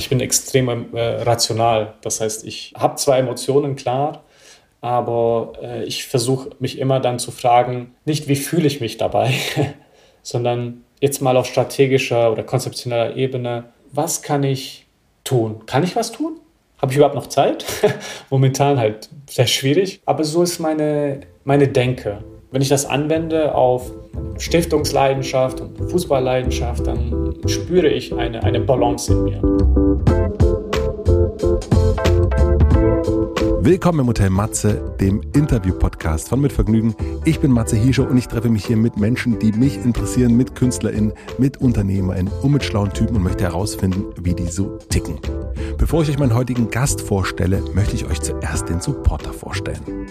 [0.00, 1.92] Ich bin extrem äh, rational.
[2.00, 4.24] Das heißt, ich habe zwar Emotionen, klar,
[4.80, 9.34] aber äh, ich versuche mich immer dann zu fragen, nicht wie fühle ich mich dabei,
[10.22, 14.86] sondern jetzt mal auf strategischer oder konzeptioneller Ebene, was kann ich
[15.22, 15.66] tun?
[15.66, 16.40] Kann ich was tun?
[16.80, 17.66] Habe ich überhaupt noch Zeit?
[18.30, 22.24] Momentan halt sehr schwierig, aber so ist meine, meine Denke.
[22.50, 23.92] Wenn ich das anwende auf
[24.38, 29.79] Stiftungsleidenschaft und Fußballleidenschaft, dann spüre ich eine, eine Balance in mir.
[33.70, 36.92] Willkommen im Hotel Matze, dem Interview-Podcast von Mit Vergnügen.
[37.24, 40.56] Ich bin Matze Hiescher und ich treffe mich hier mit Menschen, die mich interessieren, mit
[40.56, 45.20] KünstlerInnen, mit UnternehmerInnen und mit schlauen Typen und möchte herausfinden, wie die so ticken.
[45.78, 50.08] Bevor ich euch meinen heutigen Gast vorstelle, möchte ich euch zuerst den Supporter vorstellen.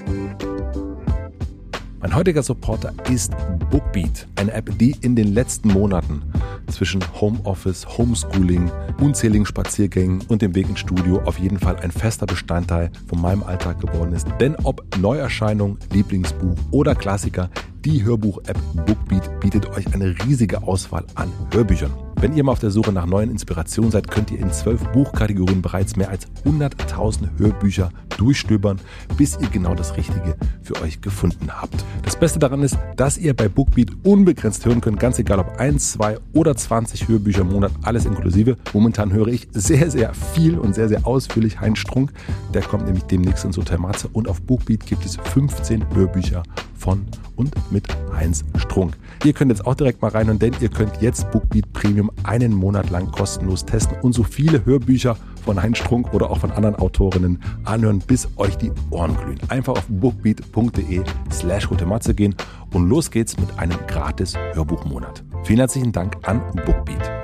[2.01, 3.33] Mein heutiger Supporter ist
[3.69, 6.21] Bookbeat, eine App, die in den letzten Monaten
[6.67, 8.71] zwischen Homeoffice, Homeschooling,
[9.01, 13.43] unzähligen Spaziergängen und dem Weg ins Studio auf jeden Fall ein fester Bestandteil von meinem
[13.43, 14.27] Alltag geworden ist.
[14.39, 17.49] Denn ob Neuerscheinung, Lieblingsbuch oder Klassiker,
[17.83, 21.91] die Hörbuch-App Bookbeat bietet euch eine riesige Auswahl an Hörbüchern.
[22.21, 25.61] Wenn ihr mal auf der Suche nach neuen Inspirationen seid, könnt ihr in zwölf Buchkategorien
[25.61, 28.81] bereits mehr als 100.000 Hörbücher durchstöbern,
[29.15, 31.85] bis ihr genau das Richtige für euch gefunden habt.
[32.03, 35.93] Das Beste daran ist, dass ihr bei Bookbeat unbegrenzt hören könnt, ganz egal ob 1,
[35.93, 38.57] 2 oder 20 Hörbücher im Monat, alles inklusive.
[38.73, 42.11] Momentan höre ich sehr, sehr viel und sehr, sehr ausführlich Heinz Strunk.
[42.53, 46.43] Der kommt nämlich demnächst ins Hotel Matze und auf Bookbeat gibt es 15 Hörbücher
[46.75, 48.97] von und mit Heinz Strunk.
[49.23, 52.53] Ihr könnt jetzt auch direkt mal rein und denn ihr könnt jetzt Bookbeat Premium einen
[52.53, 56.75] Monat lang kostenlos testen und so viele Hörbücher von Heinz Strunk oder auch von anderen
[56.75, 59.39] Autorinnen anhören, bis euch die Ohren glühen.
[59.49, 62.35] Einfach auf bookbeat.de slash Matze gehen
[62.73, 65.23] und los geht's mit einem gratis Hörbuchmonat.
[65.43, 67.18] Vielen herzlichen Dank an Bookbeat.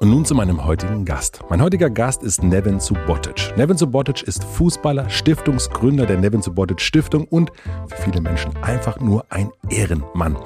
[0.00, 1.40] Und nun zu meinem heutigen Gast.
[1.48, 3.54] Mein heutiger Gast ist Nevin Subotic.
[3.56, 7.52] Nevin Subotic ist Fußballer, Stiftungsgründer der Nevin Subotic Stiftung und
[7.86, 10.36] für viele Menschen einfach nur ein Ehrenmann.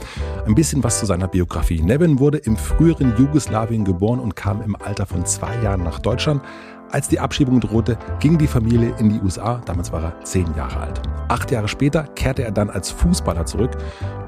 [0.47, 1.83] Ein bisschen was zu seiner Biografie.
[1.83, 6.43] Nevin wurde im früheren Jugoslawien geboren und kam im Alter von zwei Jahren nach Deutschland.
[6.93, 9.61] Als die Abschiebung drohte, ging die Familie in die USA.
[9.65, 11.03] Damals war er zehn Jahre alt.
[11.27, 13.73] Acht Jahre später kehrte er dann als Fußballer zurück.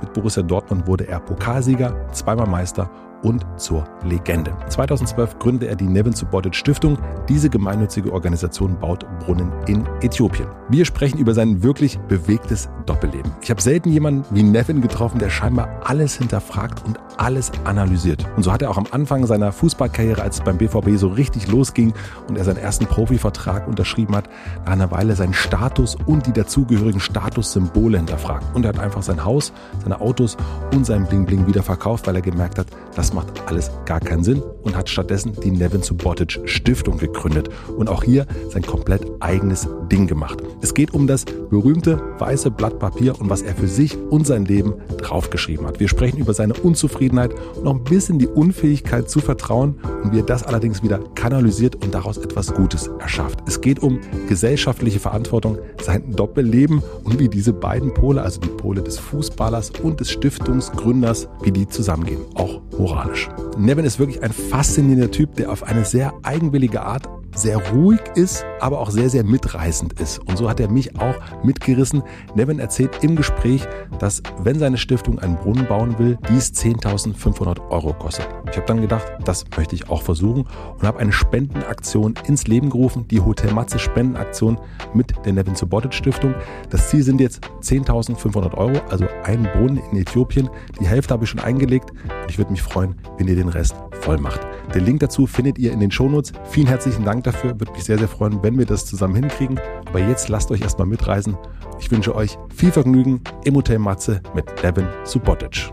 [0.00, 2.90] Mit Borussia Dortmund wurde er Pokalsieger, zweimal Meister
[3.22, 4.52] und zur Legende.
[4.68, 6.98] 2012 gründete er die Nevin Subotic Stiftung.
[7.28, 10.48] Diese gemeinnützige Organisation baut Brunnen in Äthiopien.
[10.68, 13.32] Wir sprechen über sein wirklich bewegtes Doppelleben.
[13.42, 18.24] Ich habe selten jemanden wie Nevin getroffen, der scheinbar alles hinterfragt und alles analysiert.
[18.36, 21.48] Und so hat er auch am Anfang seiner Fußballkarriere, als es beim BVB so richtig
[21.48, 21.92] losging
[22.28, 24.28] und er seinen ersten Profivertrag unterschrieben hat,
[24.64, 28.44] nach einer Weile seinen Status und die dazugehörigen Statussymbole hinterfragt.
[28.54, 29.52] Und er hat einfach sein Haus,
[29.82, 30.36] seine Autos
[30.74, 32.66] und sein Bling Bling wieder verkauft, weil er gemerkt hat,
[32.98, 37.88] das macht alles gar keinen Sinn und hat stattdessen die Nevin Subotic Stiftung gegründet und
[37.88, 40.42] auch hier sein komplett eigenes Ding gemacht.
[40.62, 44.46] Es geht um das berühmte weiße Blatt Papier und was er für sich und sein
[44.46, 45.78] Leben draufgeschrieben hat.
[45.78, 50.18] Wir sprechen über seine Unzufriedenheit und noch ein bisschen die Unfähigkeit zu vertrauen und wie
[50.18, 53.38] er das allerdings wieder kanalisiert und daraus etwas Gutes erschafft.
[53.46, 58.82] Es geht um gesellschaftliche Verantwortung, sein Doppelleben und wie diese beiden Pole, also die Pole
[58.82, 62.22] des Fußballers und des Stiftungsgründers, wie die zusammengehen.
[62.34, 63.28] Auch moralisch.
[63.56, 68.44] Nevin ist wirklich ein faszinierender Typ, der auf eine sehr eigenwillige Art sehr ruhig ist,
[68.60, 70.18] aber auch sehr, sehr mitreißend ist.
[70.18, 72.02] Und so hat er mich auch mitgerissen.
[72.34, 73.66] Nevin erzählt im Gespräch,
[73.98, 78.28] dass wenn seine Stiftung einen Brunnen bauen will, dies 10.500 Euro kostet.
[78.50, 80.46] Ich habe dann gedacht, das möchte ich auch versuchen
[80.78, 84.58] und habe eine Spendenaktion ins Leben gerufen, die Hotel Matze Spendenaktion
[84.94, 86.34] mit der Nevin Subotic Stiftung.
[86.70, 90.50] Das Ziel sind jetzt 10.500 Euro, also ein Brunnen in Äthiopien.
[90.80, 91.92] Die Hälfte habe ich schon eingelegt.
[92.28, 94.40] Ich würde mich freuen, wenn ihr den Rest voll macht.
[94.74, 96.32] Den Link dazu findet ihr in den Shownotes.
[96.50, 97.58] Vielen herzlichen Dank dafür.
[97.60, 99.60] Würde mich sehr, sehr freuen, wenn wir das zusammen hinkriegen.
[99.86, 101.36] Aber jetzt lasst euch erstmal mitreisen.
[101.78, 105.72] Ich wünsche euch viel Vergnügen im Hotel Matze mit Devin Subotic.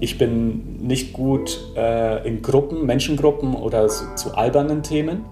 [0.00, 5.24] Ich bin nicht gut äh, in Gruppen, Menschengruppen oder so, zu albernen Themen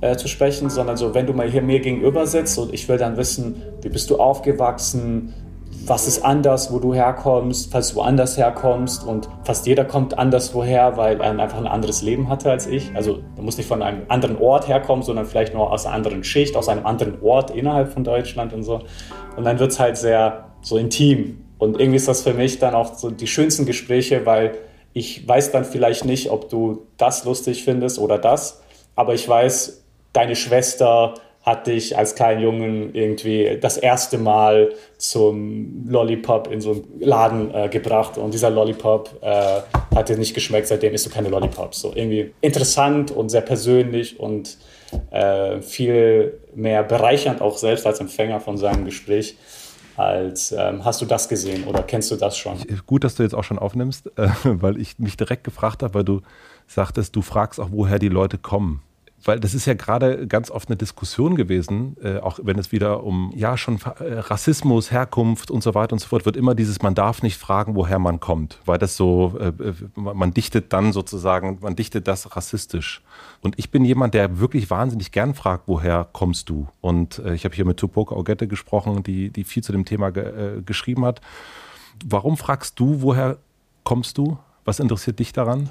[0.00, 2.96] äh, zu sprechen, sondern so, wenn du mal hier mir gegenüber sitzt und ich will
[2.96, 5.34] dann wissen, wie bist du aufgewachsen,
[5.86, 10.54] was ist anders, wo du herkommst, falls du woanders herkommst und fast jeder kommt anders
[10.54, 12.90] woher, weil er einfach ein anderes Leben hatte als ich.
[12.94, 16.24] Also du musst nicht von einem anderen Ort herkommen, sondern vielleicht nur aus einer anderen
[16.24, 18.80] Schicht, aus einem anderen Ort innerhalb von Deutschland und so.
[19.36, 21.44] Und dann wird es halt sehr so intim.
[21.58, 24.52] Und irgendwie ist das für mich dann auch so die schönsten Gespräche, weil
[24.92, 28.62] ich weiß dann vielleicht nicht, ob du das lustig findest oder das,
[28.96, 31.14] aber ich weiß, deine Schwester
[31.44, 37.54] hat dich als kleinen Jungen irgendwie das erste Mal zum Lollipop in so einen Laden
[37.54, 39.60] äh, gebracht und dieser Lollipop äh,
[39.94, 41.80] hat dir nicht geschmeckt, seitdem isst du keine Lollipops.
[41.80, 44.56] So irgendwie interessant und sehr persönlich und
[45.10, 49.36] äh, viel mehr bereichernd auch selbst als Empfänger von seinem Gespräch.
[49.96, 52.56] Als ähm, hast du das gesehen oder kennst du das schon?
[52.86, 56.04] Gut, dass du jetzt auch schon aufnimmst, äh, weil ich mich direkt gefragt habe, weil
[56.04, 56.22] du
[56.66, 58.82] sagtest, du fragst auch, woher die Leute kommen
[59.24, 63.04] weil das ist ja gerade ganz oft eine Diskussion gewesen, äh, auch wenn es wieder
[63.04, 66.82] um ja schon äh, Rassismus, Herkunft und so weiter und so fort wird immer dieses,
[66.82, 70.92] man darf nicht fragen, woher man kommt, weil das so, äh, äh man dichtet dann
[70.92, 73.02] sozusagen, man dichtet das rassistisch.
[73.40, 76.68] Und ich bin jemand, der wirklich wahnsinnig gern fragt, woher kommst du?
[76.80, 80.10] Und äh, ich habe hier mit Tupoka Ogette gesprochen, die, die viel zu dem Thema
[80.10, 80.24] ge
[80.58, 81.20] äh, geschrieben hat.
[82.04, 83.38] Warum fragst du, woher
[83.84, 84.38] kommst du?
[84.64, 85.70] Was interessiert dich daran?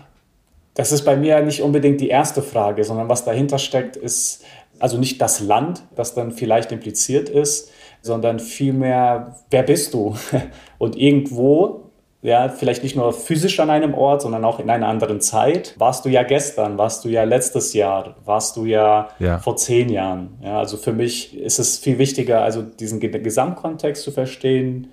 [0.74, 4.44] Das ist bei mir nicht unbedingt die erste Frage, sondern was dahinter steckt, ist
[4.80, 7.72] also nicht das Land, das dann vielleicht impliziert ist,
[8.02, 10.16] sondern vielmehr, wer bist du?
[10.78, 11.92] Und irgendwo,
[12.22, 15.76] ja, vielleicht nicht nur physisch an einem Ort, sondern auch in einer anderen Zeit.
[15.78, 19.38] Warst du ja gestern, warst du ja letztes Jahr, warst du ja, ja.
[19.40, 20.38] vor zehn Jahren.
[20.42, 24.90] Ja, also für mich ist es viel wichtiger, also diesen Gesamtkontext zu verstehen,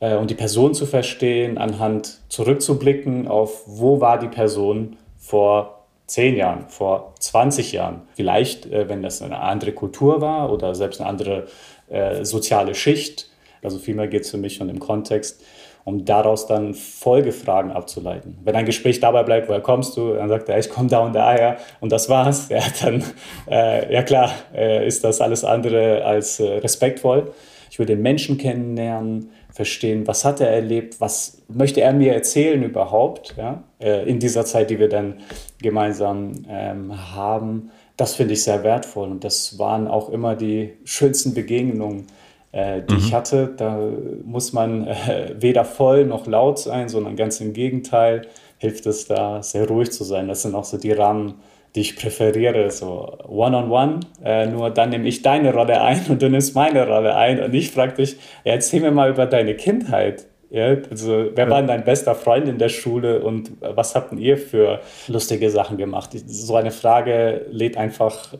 [0.00, 6.36] äh, und die Person zu verstehen, anhand zurückzublicken auf, wo war die Person vor zehn
[6.36, 8.02] Jahren, vor 20 Jahren.
[8.14, 11.46] Vielleicht, äh, wenn das eine andere Kultur war oder selbst eine andere
[11.88, 13.28] äh, soziale Schicht.
[13.62, 15.42] Also vielmehr geht es für mich schon im Kontext,
[15.84, 18.38] um daraus dann Folgefragen abzuleiten.
[18.44, 20.14] Wenn ein Gespräch dabei bleibt, woher kommst du?
[20.14, 22.48] Dann sagt er, ich komme da und daher und das war's.
[22.50, 23.02] Ja, dann,
[23.50, 27.32] äh, ja klar, äh, ist das alles andere als äh, respektvoll.
[27.70, 32.62] Ich will den Menschen kennenlernen, verstehen, was hat er erlebt, was möchte er mir erzählen
[32.62, 35.14] überhaupt, ja, äh, in dieser Zeit, die wir dann
[35.62, 37.70] gemeinsam ähm, haben.
[37.96, 42.06] Das finde ich sehr wertvoll und das waren auch immer die schönsten Begegnungen,
[42.52, 42.98] äh, die mhm.
[42.98, 43.54] ich hatte.
[43.56, 43.80] Da
[44.26, 48.26] muss man äh, weder voll noch laut sein, sondern ganz im Gegenteil
[48.58, 50.28] hilft es da, sehr ruhig zu sein.
[50.28, 51.36] Das sind auch so die Rahmen,
[51.76, 53.68] die ich präferiere, so one-on-one.
[53.68, 54.24] -on -one.
[54.24, 57.40] Äh, nur dann nehme ich deine Rolle ein und du nimmst meine Rolle ein.
[57.40, 60.26] Und ich frage dich, ja, erzähl mir mal über deine Kindheit.
[60.48, 64.38] Ja, also, wer war denn dein bester Freund in der Schule und was habt ihr
[64.38, 66.10] für lustige Sachen gemacht?
[66.26, 68.34] So eine Frage lädt einfach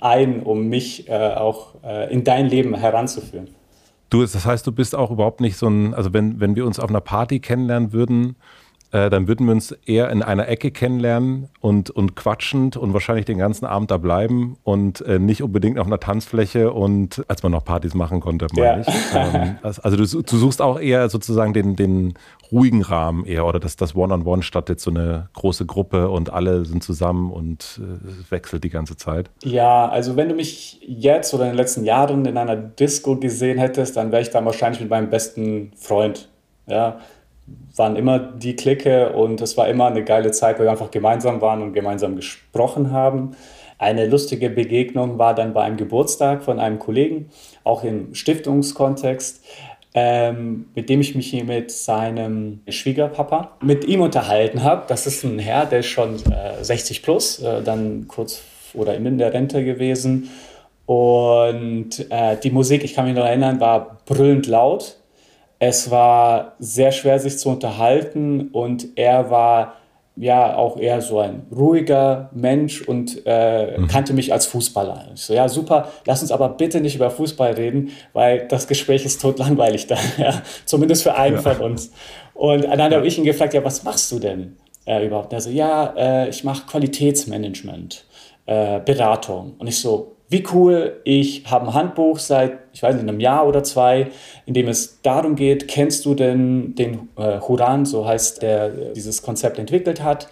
[0.00, 3.48] ein, um mich äh, auch äh, in dein Leben heranzuführen.
[4.10, 6.78] Du, das heißt, du bist auch überhaupt nicht so ein, also wenn, wenn wir uns
[6.78, 8.36] auf einer Party kennenlernen würden,
[8.94, 13.24] äh, dann würden wir uns eher in einer Ecke kennenlernen und, und quatschend und wahrscheinlich
[13.24, 17.50] den ganzen Abend da bleiben und äh, nicht unbedingt auf einer Tanzfläche und als man
[17.50, 18.78] noch Partys machen konnte, meine ja.
[18.80, 18.94] ich.
[19.14, 22.14] Ähm, also du, du, suchst auch eher sozusagen den, den
[22.52, 26.08] ruhigen Rahmen eher oder dass das One-on-One -on -One statt jetzt so eine große Gruppe
[26.08, 29.28] und alle sind zusammen und äh, wechselt die ganze Zeit.
[29.42, 33.58] Ja, also wenn du mich jetzt oder in den letzten Jahren in einer Disco gesehen
[33.58, 36.28] hättest, dann wäre ich da wahrscheinlich mit meinem besten Freund.
[36.66, 37.00] Ja,
[37.76, 41.40] waren immer die Clique und es war immer eine geile Zeit, weil wir einfach gemeinsam
[41.40, 43.36] waren und gemeinsam gesprochen haben.
[43.78, 47.30] Eine lustige Begegnung war dann bei einem Geburtstag von einem Kollegen,
[47.64, 49.44] auch im Stiftungskontext,
[49.94, 54.84] ähm, mit dem ich mich hier mit seinem Schwiegerpapa mit ihm unterhalten habe.
[54.88, 58.42] Das ist ein Herr, der ist schon äh, 60 plus, äh, dann kurz
[58.74, 60.30] oder in der Rente gewesen.
[60.86, 64.96] Und äh, die Musik, ich kann mich noch erinnern, war brüllend laut.
[65.66, 69.76] Es war sehr schwer, sich zu unterhalten und er war
[70.14, 73.88] ja auch eher so ein ruhiger Mensch und äh, mhm.
[73.88, 75.06] kannte mich als Fußballer.
[75.14, 79.06] Ich so, ja, super, lass uns aber bitte nicht über Fußball reden, weil das Gespräch
[79.06, 80.42] ist totlangweilig da, ja?
[80.66, 81.40] zumindest für einen ja.
[81.40, 81.90] von uns.
[82.34, 85.32] Und dann habe ich ihn gefragt, ja, was machst du denn äh, überhaupt?
[85.32, 88.04] Er so, ja, äh, ich mache Qualitätsmanagement,
[88.44, 89.54] äh, Beratung.
[89.56, 93.46] Und ich so, wie cool, ich habe ein Handbuch seit, ich weiß nicht, einem Jahr
[93.46, 94.08] oder zwei,
[94.46, 99.22] in dem es darum geht, kennst du denn den äh, Huran, so heißt der, dieses
[99.22, 100.28] Konzept entwickelt hat,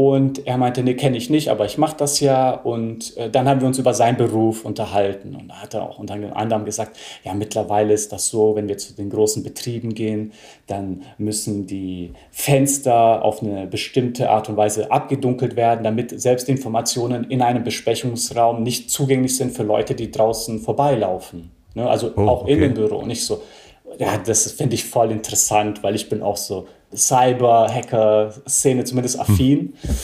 [0.00, 2.52] und er meinte, nee, kenne ich nicht, aber ich mache das ja.
[2.52, 5.36] Und äh, dann haben wir uns über seinen Beruf unterhalten.
[5.36, 8.78] Und da hat er auch unter anderem gesagt, ja, mittlerweile ist das so, wenn wir
[8.78, 10.32] zu den großen Betrieben gehen,
[10.68, 17.24] dann müssen die Fenster auf eine bestimmte Art und Weise abgedunkelt werden, damit selbst Informationen
[17.24, 21.50] in einem Besprechungsraum nicht zugänglich sind für Leute, die draußen vorbeilaufen.
[21.74, 21.86] Ne?
[21.86, 22.54] Also oh, auch okay.
[22.54, 23.00] in dem Büro.
[23.00, 23.42] Und ich so,
[23.98, 29.74] ja, das finde ich voll interessant, weil ich bin auch so Cyber-Hacker-Szene zumindest affin.
[29.82, 29.96] Hm.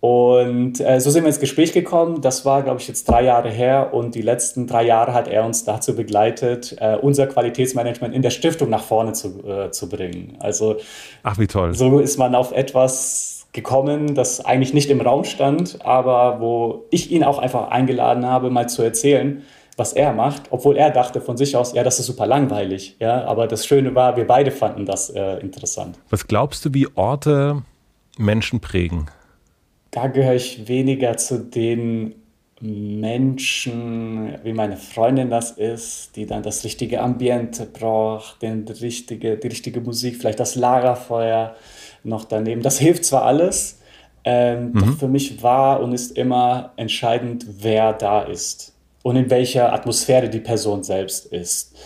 [0.00, 2.22] Und äh, so sind wir ins Gespräch gekommen.
[2.22, 3.92] Das war, glaube ich, jetzt drei Jahre her.
[3.92, 8.30] Und die letzten drei Jahre hat er uns dazu begleitet, äh, unser Qualitätsmanagement in der
[8.30, 10.38] Stiftung nach vorne zu, äh, zu bringen.
[10.40, 10.76] Also,
[11.22, 11.74] ach wie toll.
[11.74, 17.10] So ist man auf etwas gekommen, das eigentlich nicht im Raum stand, aber wo ich
[17.10, 19.42] ihn auch einfach eingeladen habe, mal zu erzählen,
[19.76, 22.96] was er macht, obwohl er dachte von sich aus, ja, das ist super langweilig.
[22.98, 25.98] Ja, aber das Schöne war, wir beide fanden das äh, interessant.
[26.10, 27.62] Was glaubst du, wie Orte
[28.18, 29.06] Menschen prägen?
[29.90, 32.14] Da gehöre ich weniger zu den
[32.60, 39.48] Menschen, wie meine Freundin das ist, die dann das richtige Ambiente braucht, den richtige, die
[39.48, 41.56] richtige Musik, vielleicht das Lagerfeuer
[42.04, 42.62] noch daneben.
[42.62, 43.80] Das hilft zwar alles,
[44.24, 44.78] ähm, mhm.
[44.78, 50.28] doch für mich war und ist immer entscheidend, wer da ist und in welcher Atmosphäre
[50.28, 51.76] die Person selbst ist.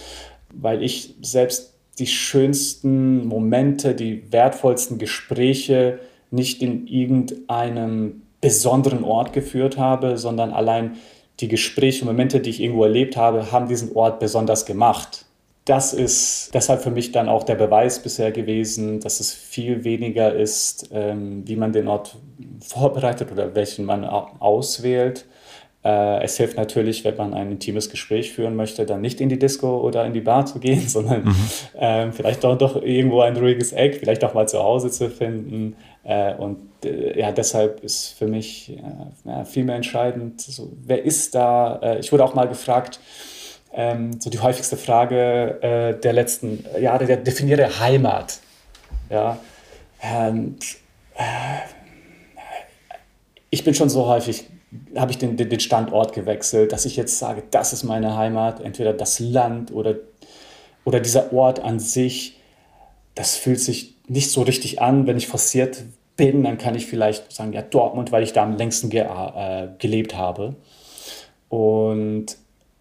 [0.53, 9.79] Weil ich selbst die schönsten Momente, die wertvollsten Gespräche nicht in irgendeinem besonderen Ort geführt
[9.79, 10.97] habe, sondern allein
[11.41, 15.25] die Gespräche Momente, die ich irgendwo erlebt habe, haben diesen Ort besonders gemacht.
[15.65, 20.35] Das ist deshalb für mich dann auch der Beweis bisher gewesen, dass es viel weniger
[20.35, 22.17] ist, ähm, wie man den Ort
[22.61, 25.34] vorbereitet oder welchen man auswählt, äh,
[25.87, 29.81] es hilft natürlich, wenn man ein intimes Gespräch führen möchte, dann nicht in die Disco
[29.81, 31.79] oder in die Bar zu gehen, sondern mhm.
[31.79, 35.77] äh, vielleicht doch, doch irgendwo ein ruhiges Eck, vielleicht auch mal zu Hause zu finden.
[36.05, 41.03] Äh, und äh, ja, deshalb ist für mich äh, ja, viel mehr entscheidend, so, wer
[41.03, 41.79] ist da?
[41.83, 43.01] Äh, ich wurde auch mal gefragt,
[43.73, 48.39] ähm, so die häufigste Frage der letzten Jahre, der definiere Heimat.
[49.11, 49.39] Ja,
[50.01, 50.59] und,
[53.51, 54.45] ich bin schon so häufig
[54.97, 58.93] habe ich den, den Standort gewechselt, dass ich jetzt sage, das ist meine Heimat, entweder
[58.93, 59.97] das Land oder,
[60.85, 62.39] oder dieser Ort an sich.
[63.15, 65.07] Das fühlt sich nicht so richtig an.
[65.07, 65.85] Wenn ich forciert
[66.17, 69.69] bin, dann kann ich vielleicht sagen, ja, Dortmund, weil ich da am längsten ge äh,
[69.79, 70.57] gelebt habe.
[71.49, 72.37] Und,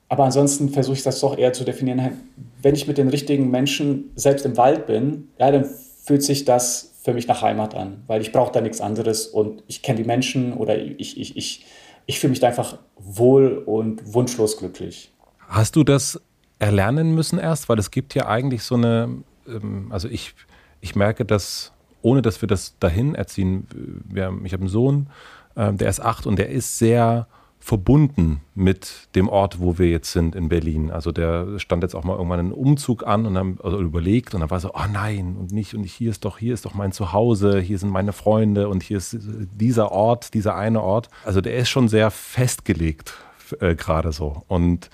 [0.10, 2.22] aber ansonsten versuche ich das doch eher zu definieren.
[2.62, 5.66] Wenn ich mit den richtigen Menschen selbst im Wald bin, ja, dann
[6.04, 9.64] fühlt sich das für mich nach Heimat an, weil ich brauche da nichts anderes und
[9.68, 11.66] ich kenne die Menschen oder ich, ich, ich,
[12.06, 15.12] ich fühle mich da einfach wohl und wunschlos glücklich.
[15.48, 16.22] Hast du das
[16.60, 17.70] erlernen müssen erst?
[17.70, 20.36] Weil es gibt ja eigentlich so eine, ähm, also ich,
[20.82, 23.68] ich merke, dass ohne dass wir das dahin erziehen,
[24.06, 25.08] wir, ich habe einen Sohn,
[25.56, 27.28] ähm, der ist acht und der ist sehr
[27.64, 30.92] verbunden mit dem Ort, wo wir jetzt sind in Berlin.
[30.92, 34.42] Also der stand jetzt auch mal irgendwann einen Umzug an und dann also überlegt und
[34.42, 36.92] dann war so, oh nein und nicht und hier ist doch hier ist doch mein
[36.92, 41.08] Zuhause, hier sind meine Freunde und hier ist dieser Ort, dieser eine Ort.
[41.24, 43.14] Also der ist schon sehr festgelegt
[43.62, 44.90] äh, gerade so und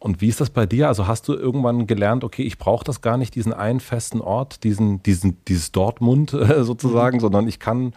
[0.00, 0.88] und wie ist das bei dir?
[0.88, 4.64] Also hast du irgendwann gelernt, okay, ich brauche das gar nicht, diesen einen festen Ort,
[4.64, 7.20] diesen, diesen, dieses Dortmund äh, sozusagen, mhm.
[7.20, 7.92] sondern ich kann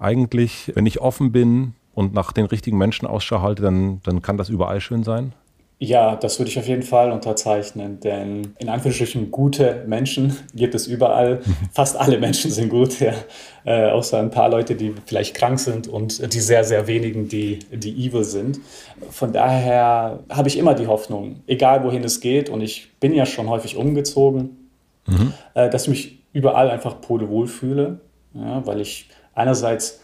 [0.00, 4.36] eigentlich, wenn ich offen bin, und nach den richtigen Menschen Ausschau halte, dann, dann kann
[4.36, 5.32] das überall schön sein?
[5.84, 10.86] Ja, das würde ich auf jeden Fall unterzeichnen, denn in Anführungsstrichen gute Menschen gibt es
[10.86, 11.40] überall.
[11.72, 13.14] Fast alle Menschen sind gut, ja.
[13.64, 17.58] Äh, außer ein paar Leute, die vielleicht krank sind und die sehr, sehr wenigen, die,
[17.72, 18.60] die evil sind.
[19.10, 23.26] Von daher habe ich immer die Hoffnung, egal wohin es geht, und ich bin ja
[23.26, 24.70] schon häufig umgezogen,
[25.08, 25.32] mhm.
[25.54, 27.98] äh, dass ich mich überall einfach pudelwohl fühle,
[28.34, 30.01] ja, weil ich einerseits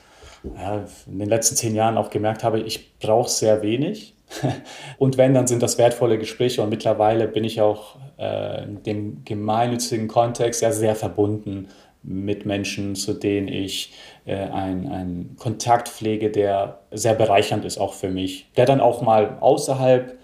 [1.07, 4.15] in den letzten zehn Jahren auch gemerkt habe, ich brauche sehr wenig.
[4.99, 6.63] Und wenn, dann sind das wertvolle Gespräche.
[6.63, 11.69] Und mittlerweile bin ich auch äh, in dem gemeinnützigen Kontext ja sehr verbunden
[12.03, 18.11] mit Menschen, zu denen ich äh, einen Kontakt pflege, der sehr bereichernd ist, auch für
[18.11, 18.51] mich.
[18.57, 20.19] Der dann auch mal außerhalb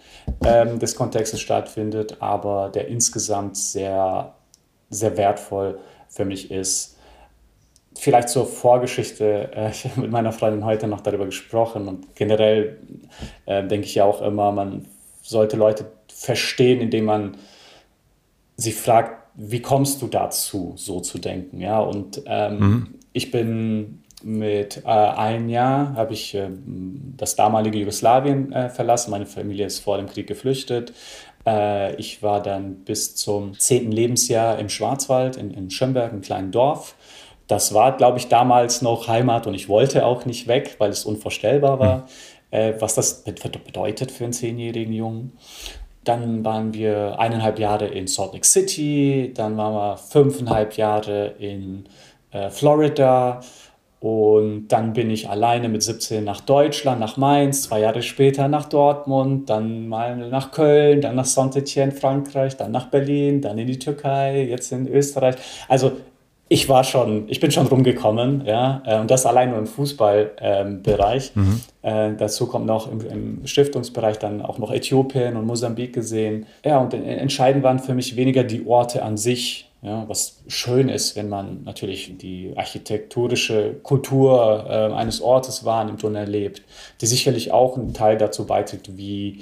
[0.45, 4.35] ähm, des Kontextes stattfindet, aber der insgesamt sehr,
[4.91, 5.79] sehr wertvoll
[6.09, 6.94] für mich ist
[7.99, 9.51] vielleicht zur Vorgeschichte.
[9.55, 12.79] Äh, ich habe mit meiner Freundin heute noch darüber gesprochen und generell
[13.47, 14.87] äh, denke ich ja auch immer, man
[15.23, 17.37] sollte Leute verstehen, indem man
[18.57, 21.61] sie fragt, wie kommst du dazu, so zu denken?
[21.61, 22.95] Ja, und ähm, mhm.
[23.13, 26.49] ich bin mit äh, einem Jahr habe ich äh,
[27.17, 29.11] das damalige Jugoslawien äh, verlassen.
[29.11, 30.95] Meine Familie ist vor dem Krieg geflüchtet.
[31.47, 36.53] Äh, ich war dann bis zum zehnten Lebensjahr im Schwarzwald in, in Schönberg, einem kleinen
[36.53, 36.95] Dorf
[37.47, 41.05] das war, glaube ich, damals noch Heimat und ich wollte auch nicht weg, weil es
[41.05, 42.07] unvorstellbar war,
[42.51, 42.75] mhm.
[42.81, 45.37] was das bedeutet für einen zehnjährigen Jungen.
[46.05, 51.87] Dann waren wir eineinhalb Jahre in Salt Lake City, dann waren wir fünfeinhalb Jahre in
[52.31, 53.41] äh, Florida
[54.01, 58.69] und dann bin ich alleine mit 17 nach Deutschland, nach Mainz, zwei Jahre später nach
[58.69, 63.79] Dortmund, dann mal nach Köln, dann nach Saint-Etienne, Frankreich, dann nach Berlin, dann in die
[63.79, 65.37] Türkei, jetzt in Österreich.
[65.69, 65.93] Also
[66.55, 71.33] ich war schon, ich bin schon rumgekommen, ja, äh, und das allein nur im Fußballbereich.
[71.35, 71.61] Ähm, mhm.
[71.83, 76.47] Äh, dazu kommt noch im, im, Stiftungsbereich dann auch noch Äthiopien und Mosambik gesehen.
[76.65, 81.17] Ja, und entscheidend waren für mich weniger die Orte an sich, Ja, was schön ist,
[81.17, 86.63] wenn man natürlich die architektonische Kultur äh, eines Ortes wahrnimmt und erlebt,
[87.01, 89.41] die sicherlich auch einen Teil dazu beiträgt, wie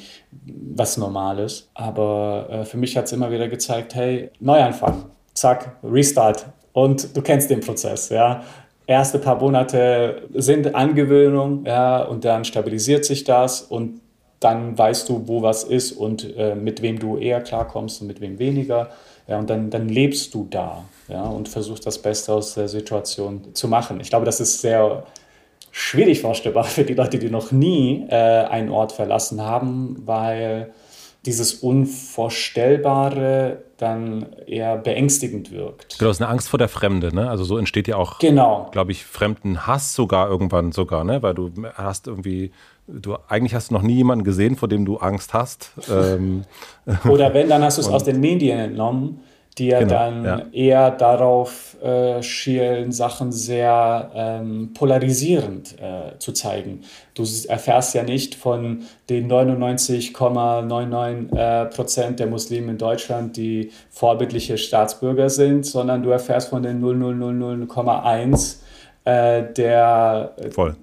[0.75, 1.69] was normal ist.
[1.75, 6.47] Aber äh, für mich hat es immer wieder gezeigt, hey, Neuanfang, zack, Restart.
[6.73, 8.43] Und du kennst den Prozess, ja
[8.87, 14.01] erste paar Monate sind Angewöhnung, ja, und dann stabilisiert sich das und
[14.41, 18.21] dann weißt du, wo was ist und äh, mit wem du eher klarkommst und mit
[18.21, 18.91] wem weniger.
[19.29, 23.55] Ja, und dann, dann lebst du da ja, und versuchst das Beste aus der Situation
[23.55, 24.01] zu machen.
[24.01, 25.05] Ich glaube, das ist sehr
[25.71, 30.73] schwierig vorstellbar für die Leute, die noch nie äh, einen Ort verlassen haben, weil
[31.25, 35.99] dieses Unvorstellbare dann eher beängstigend wirkt.
[35.99, 37.31] Genau, das ist eine Angst vor der Fremde, ne?
[37.31, 38.69] Also so entsteht ja auch, genau.
[38.73, 41.23] glaube ich, Fremdenhass sogar irgendwann sogar, ne?
[41.23, 42.53] Weil du hast irgendwie,
[42.87, 45.73] du eigentlich hast du noch nie jemanden gesehen, vor dem du Angst hast.
[45.91, 46.45] Ähm.
[47.09, 49.21] Oder wenn, dann hast du es aus den Medien entnommen
[49.59, 50.43] die ja genau, dann ja.
[50.53, 56.83] eher darauf äh, schielen, Sachen sehr ähm, polarisierend äh, zu zeigen.
[57.15, 64.57] Du erfährst ja nicht von den 99,99 äh, Prozent der Muslime in Deutschland, die vorbildliche
[64.57, 68.57] Staatsbürger sind, sondern du erfährst von den 0,000,1
[69.05, 70.77] äh, der Voll.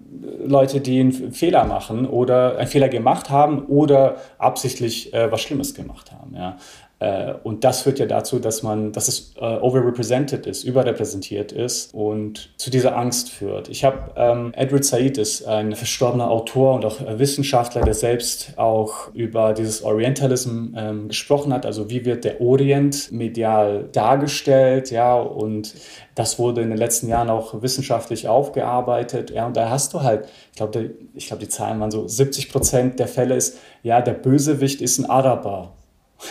[0.46, 5.74] Leute, die einen Fehler machen oder einen Fehler gemacht haben oder absichtlich äh, was Schlimmes
[5.74, 6.36] gemacht haben.
[6.36, 6.58] Ja.
[7.00, 11.94] Äh, und das führt ja dazu, dass man, dass es äh, overrepresented ist, überrepräsentiert ist
[11.94, 13.70] und zu dieser Angst führt.
[13.70, 18.54] Ich habe ähm, Edward Said ist ein verstorbener Autor und auch äh, Wissenschaftler, der selbst
[18.58, 21.66] auch über dieses Orientalism ähm, gesprochen hat.
[21.66, 25.74] Also wie wird der Orient medial dargestellt, ja und
[26.16, 29.32] das wurde in den letzten Jahren auch wissenschaftlich aufgearbeitet.
[29.32, 32.52] Ja, und da hast du halt, ich glaube, ich glaube, die Zahlen waren so 70
[32.52, 35.76] Prozent der Fälle ist, ja, der Bösewicht ist ein Araber.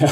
[0.00, 0.08] Ja,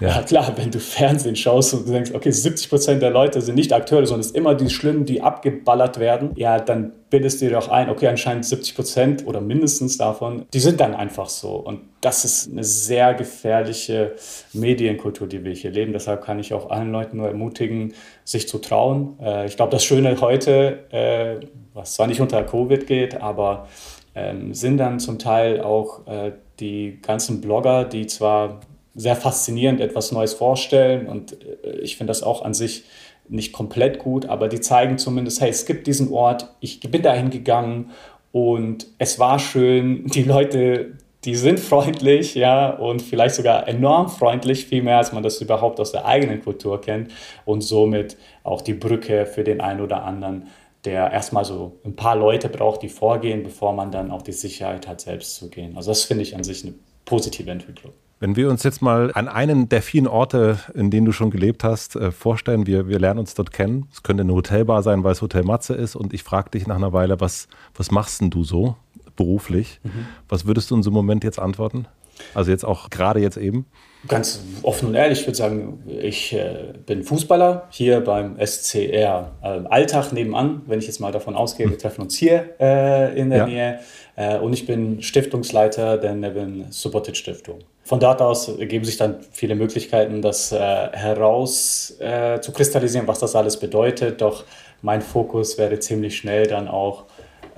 [0.00, 0.22] ja.
[0.22, 3.72] klar, wenn du Fernsehen schaust und du denkst, okay, 70 Prozent der Leute sind nicht
[3.72, 7.58] Akteure, sondern es ist immer die Schlimmen, die abgeballert werden, ja, dann bildest du dir
[7.58, 11.56] auch ein, okay, anscheinend 70 Prozent oder mindestens davon, die sind dann einfach so.
[11.56, 14.14] Und das ist eine sehr gefährliche
[14.52, 15.92] Medienkultur, die wir hier leben.
[15.92, 17.94] Deshalb kann ich auch allen Leuten nur ermutigen,
[18.24, 19.18] sich zu trauen.
[19.20, 23.68] Äh, ich glaube, das Schöne heute, äh, was zwar nicht unter Covid geht, aber
[24.14, 28.60] ähm, sind dann zum Teil auch äh, die ganzen Blogger, die zwar
[28.98, 31.32] sehr faszinierend etwas Neues vorstellen und
[31.64, 32.84] äh, ich finde das auch an sich
[33.28, 37.30] nicht komplett gut, aber die zeigen zumindest, hey, es gibt diesen Ort, ich bin dahin
[37.30, 37.90] gegangen
[38.32, 44.66] und es war schön, die Leute, die sind freundlich, ja, und vielleicht sogar enorm freundlich,
[44.66, 47.12] viel mehr als man das überhaupt aus der eigenen Kultur kennt
[47.44, 50.48] und somit auch die Brücke für den einen oder anderen,
[50.84, 54.88] der erstmal so ein paar Leute braucht, die vorgehen, bevor man dann auch die Sicherheit
[54.88, 55.76] hat, selbst zu gehen.
[55.76, 57.92] Also das finde ich an sich eine positive Entwicklung.
[58.20, 61.62] Wenn wir uns jetzt mal an einen der vielen Orte, in denen du schon gelebt
[61.62, 63.86] hast, äh, vorstellen, wir, wir lernen uns dort kennen.
[63.92, 66.76] Es könnte eine Hotelbar sein, weil es Hotel Matze ist und ich frage dich nach
[66.76, 68.76] einer Weile, was, was machst denn du so
[69.14, 69.80] beruflich?
[69.84, 70.06] Mhm.
[70.28, 71.86] Was würdest du in so einem Moment jetzt antworten?
[72.34, 73.66] Also jetzt auch gerade jetzt eben?
[74.06, 79.46] Ganz offen und ehrlich, ich würde sagen, ich äh, bin Fußballer hier beim SCR äh,
[79.68, 81.80] Alltag nebenan, wenn ich jetzt mal davon ausgehe, wir hm.
[81.80, 83.46] treffen uns hier äh, in der ja.
[83.46, 83.80] Nähe.
[84.18, 87.60] Äh, und ich bin Stiftungsleiter der Nevin Subotic Stiftung.
[87.84, 93.20] Von dort aus ergeben sich dann viele Möglichkeiten, das äh, heraus äh, zu kristallisieren, was
[93.20, 94.20] das alles bedeutet.
[94.20, 94.44] Doch
[94.82, 97.04] mein Fokus wäre ziemlich schnell dann auch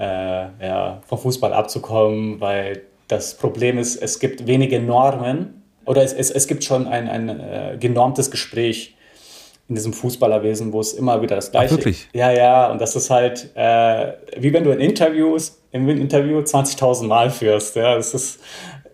[0.02, 6.30] ja, vom Fußball abzukommen, weil das Problem ist, es gibt wenige Normen oder es, es,
[6.30, 8.96] es gibt schon ein, ein genormtes Gespräch
[9.70, 12.08] in diesem Fußballerwesen, wo es immer wieder das Gleiche ist.
[12.12, 17.06] Ja, ja, und das ist halt äh, wie wenn du in Interviews, im Interview 20.000
[17.06, 17.76] Mal führst.
[17.76, 18.40] Ja, das ist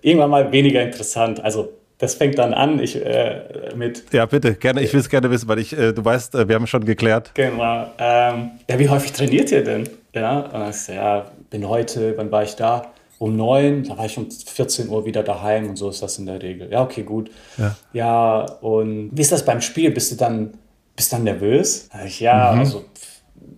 [0.02, 1.42] irgendwann mal weniger interessant.
[1.42, 4.12] Also das fängt dann an, ich äh, mit.
[4.12, 4.82] Ja, bitte, gerne.
[4.82, 7.30] Ich will es gerne wissen, weil ich, äh, du weißt, äh, wir haben schon geklärt.
[7.34, 7.90] Genau.
[7.98, 9.88] Ähm, ja, wie häufig trainiert ihr denn?
[10.14, 12.92] Ja, und ich ja, bin heute, wann war ich da?
[13.18, 16.26] Um neun, da war ich um 14 Uhr wieder daheim und so ist das in
[16.26, 16.70] der Regel.
[16.70, 17.30] Ja, okay, gut.
[17.56, 19.90] Ja, ja und wie ist das beim Spiel?
[19.90, 20.52] Bist du dann,
[20.96, 21.88] bist dann nervös?
[22.18, 22.58] Ja, mhm.
[22.60, 22.84] also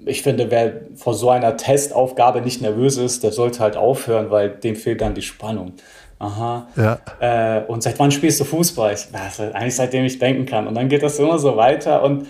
[0.04, 4.50] ich finde, wer vor so einer Testaufgabe nicht nervös ist, der sollte halt aufhören, weil
[4.50, 5.72] dem fehlt dann die Spannung.
[6.18, 6.66] Aha.
[6.76, 6.98] Ja.
[7.20, 8.92] Äh, und seit wann spielst du Fußball?
[8.92, 10.66] Ich, also eigentlich seitdem ich denken kann.
[10.66, 12.26] Und dann geht das immer so weiter und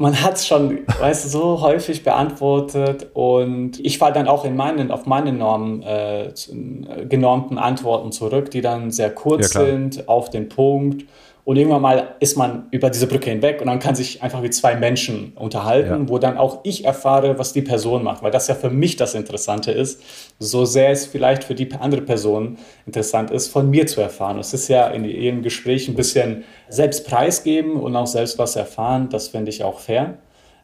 [0.00, 4.54] man hat es schon, weißt du, so häufig beantwortet und ich fall dann auch in
[4.54, 6.32] meinen, auf meine Normen, äh,
[7.08, 11.04] genormten Antworten zurück, die dann sehr kurz ja, sind, auf den Punkt
[11.48, 14.50] Und irgendwann mal ist man über diese Brücke hinweg und dann kann sich einfach wie
[14.50, 16.08] zwei Menschen unterhalten, ja.
[16.10, 19.14] wo dann auch ich erfahre, was die Person macht, weil das ja für mich das
[19.14, 20.02] Interessante ist,
[20.38, 24.38] so sehr es vielleicht für die andere Person interessant ist, von mir zu erfahren.
[24.38, 29.08] Es ist ja in jedem Gespräch ein bisschen selbst preisgeben und auch selbst was erfahren,
[29.08, 30.18] das finde ich auch fair.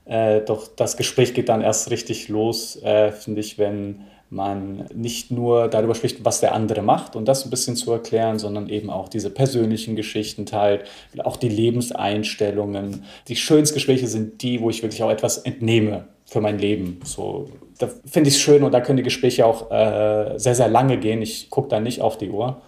[0.05, 4.03] Äh, doch das Gespräch geht dann erst richtig los, äh, finde ich, wenn
[4.35, 8.39] man nicht nur darüber spricht, was der andere macht und das ein bisschen zu erklären,
[8.39, 10.85] sondern eben auch diese persönlichen Geschichten teilt,
[11.23, 13.05] auch die Lebenseinstellungen.
[13.29, 17.01] Die schönsten Gespräche sind die, wo ich wirklich auch etwas entnehme für mein Leben.
[17.05, 20.69] So, da finde ich es schön und da können die Gespräche auch äh, sehr, sehr
[20.69, 21.23] lange gehen.
[21.23, 22.61] Ich gucke da nicht auf die Uhr.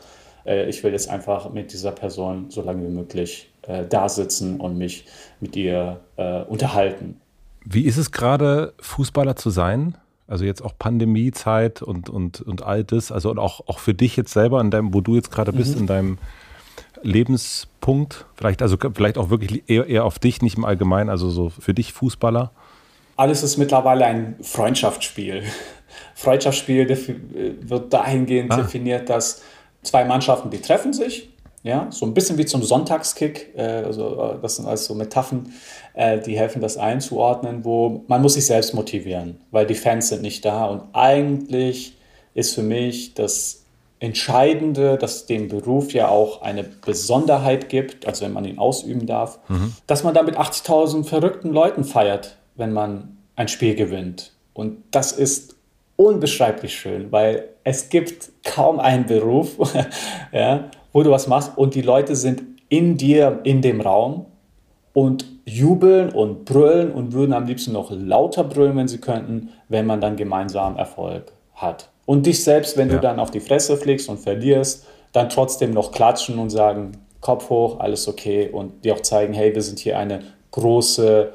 [0.44, 4.60] Äh, ich will jetzt einfach mit dieser Person so lange wie möglich äh, da sitzen
[4.60, 5.06] und mich
[5.40, 7.20] mit ihr äh, unterhalten.
[7.64, 9.96] Wie ist es gerade, Fußballer zu sein?
[10.28, 14.16] Also jetzt auch Pandemiezeit und, und, und all das, also und auch, auch für dich
[14.16, 15.82] jetzt selber, in deinem, wo du jetzt gerade bist, mhm.
[15.82, 16.18] in deinem
[17.02, 21.50] Lebenspunkt, vielleicht, also vielleicht auch wirklich eher, eher auf dich, nicht im Allgemeinen, also so
[21.50, 22.50] für dich Fußballer?
[23.16, 25.44] Alles ist mittlerweile ein Freundschaftsspiel.
[26.14, 26.88] Freundschaftsspiel
[27.60, 28.56] wird dahingehend ah.
[28.56, 29.42] definiert, dass
[29.82, 31.30] zwei Mannschaften, die treffen sich,
[31.66, 35.52] ja, so ein bisschen wie zum Sonntagskick, äh, also äh, das sind also so Metaphern,
[35.94, 40.22] äh, die helfen, das einzuordnen, wo man muss sich selbst motivieren, weil die Fans sind
[40.22, 41.96] nicht da und eigentlich
[42.34, 43.64] ist für mich das
[43.98, 49.40] Entscheidende, dass dem Beruf ja auch eine Besonderheit gibt, also wenn man ihn ausüben darf,
[49.48, 49.72] mhm.
[49.88, 54.32] dass man da mit 80.000 verrückten Leuten feiert, wenn man ein Spiel gewinnt.
[54.52, 55.56] Und das ist
[55.96, 59.56] unbeschreiblich schön, weil es gibt kaum einen Beruf,
[60.32, 64.24] ja, wo du was machst und die Leute sind in dir, in dem Raum
[64.94, 69.84] und jubeln und brüllen und würden am liebsten noch lauter brüllen, wenn sie könnten, wenn
[69.84, 71.90] man dann gemeinsam Erfolg hat.
[72.06, 72.94] Und dich selbst, wenn ja.
[72.94, 77.50] du dann auf die Fresse fliegst und verlierst, dann trotzdem noch klatschen und sagen, Kopf
[77.50, 80.20] hoch, alles okay und dir auch zeigen, hey, wir sind hier eine
[80.52, 81.30] große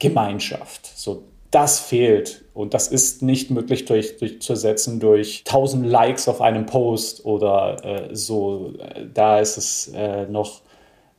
[0.00, 0.90] Gemeinschaft.
[0.98, 6.66] So, das fehlt und das ist nicht möglich durch, durchzusetzen durch 1000 Likes auf einem
[6.66, 8.72] Post oder äh, so.
[9.14, 10.62] Da ist es äh, noch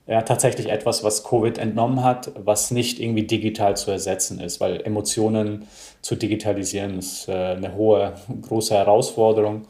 [0.06, 4.82] ja, tatsächlich etwas, was Covid entnommen hat, was nicht irgendwie digital zu ersetzen ist, weil
[4.82, 5.65] Emotionen
[6.02, 9.62] zu digitalisieren ist äh, eine hohe, große Herausforderung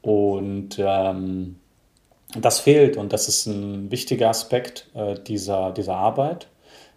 [0.00, 1.56] und ähm,
[2.40, 6.46] das fehlt und das ist ein wichtiger Aspekt äh, dieser, dieser Arbeit.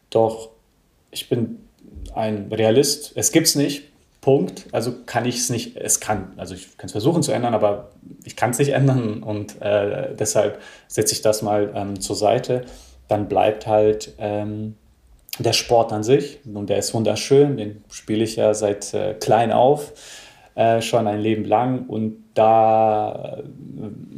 [0.10, 0.52] Doch
[1.12, 1.60] ich bin
[2.14, 3.12] ein Realist.
[3.16, 3.92] Es gibt es nicht.
[4.26, 4.66] Punkt.
[4.72, 7.92] Also kann ich es nicht, es kann, also ich kann es versuchen zu ändern, aber
[8.24, 12.66] ich kann es nicht ändern und äh, deshalb setze ich das mal ähm, zur Seite.
[13.08, 14.78] Dann bleibt halt ähm,
[15.38, 19.52] der Sport an sich und der ist wunderschön, den spiele ich ja seit äh, klein
[19.52, 19.94] auf,
[20.56, 23.44] äh, schon ein Leben lang und da äh,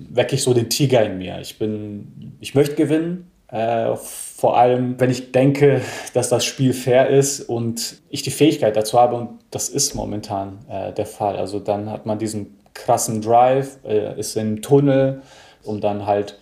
[0.10, 1.39] wecke ich so den Tiger in mir.
[1.41, 3.93] Ich bin, ich möchte gewinnen, äh,
[4.38, 5.82] vor allem, wenn ich denke,
[6.13, 10.60] dass das Spiel fair ist und ich die Fähigkeit dazu habe, und das ist momentan
[10.69, 11.38] äh, der Fall.
[11.38, 15.23] Also dann hat man diesen krassen Drive, äh, ist im Tunnel,
[15.63, 16.38] um dann halt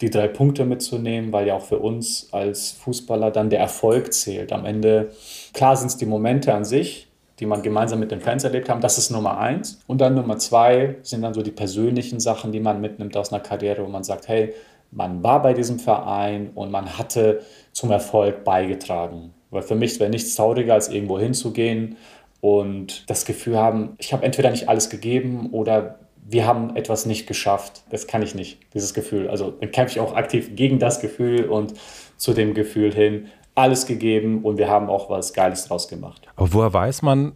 [0.00, 4.52] die drei Punkte mitzunehmen, weil ja auch für uns als Fußballer dann der Erfolg zählt.
[4.52, 5.10] Am Ende,
[5.52, 7.08] klar sind es die Momente an sich,
[7.40, 8.80] die man gemeinsam mit den Fans erlebt haben.
[8.80, 9.80] Das ist Nummer eins.
[9.88, 13.42] Und dann Nummer zwei sind dann so die persönlichen Sachen, die man mitnimmt aus einer
[13.42, 14.54] Karriere, wo man sagt, hey,
[14.92, 19.32] man war bei diesem Verein und man hatte zum Erfolg beigetragen.
[19.50, 21.96] Weil für mich wäre nichts trauriger, als irgendwo hinzugehen
[22.40, 27.26] und das Gefühl haben, ich habe entweder nicht alles gegeben oder wir haben etwas nicht
[27.26, 27.82] geschafft.
[27.90, 29.28] Das kann ich nicht, dieses Gefühl.
[29.28, 31.74] Also dann kämpfe ich auch aktiv gegen das Gefühl und
[32.16, 36.22] zu dem Gefühl hin, alles gegeben und wir haben auch was Geiles draus gemacht.
[36.36, 37.32] Aber woher weiß man,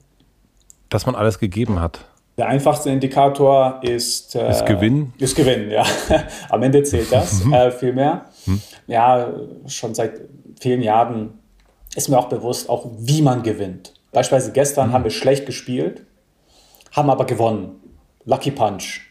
[0.89, 2.07] dass man alles gegeben hat?
[2.37, 5.13] Der einfachste Indikator ist, äh, ist Gewinn.
[5.19, 5.85] Ist Gewinn, ja.
[6.49, 7.53] Am Ende zählt das mhm.
[7.53, 8.27] äh, viel mehr.
[8.47, 8.61] Mhm.
[8.89, 9.33] Ja,
[9.67, 10.21] schon seit
[10.61, 11.39] vielen Jahren
[11.95, 13.95] ist mir auch bewusst, auch wie man gewinnt.
[14.11, 14.93] Beispielsweise gestern mhm.
[14.93, 16.03] haben wir schlecht gespielt,
[16.93, 17.77] haben aber gewonnen.
[18.25, 19.03] Lucky Punch.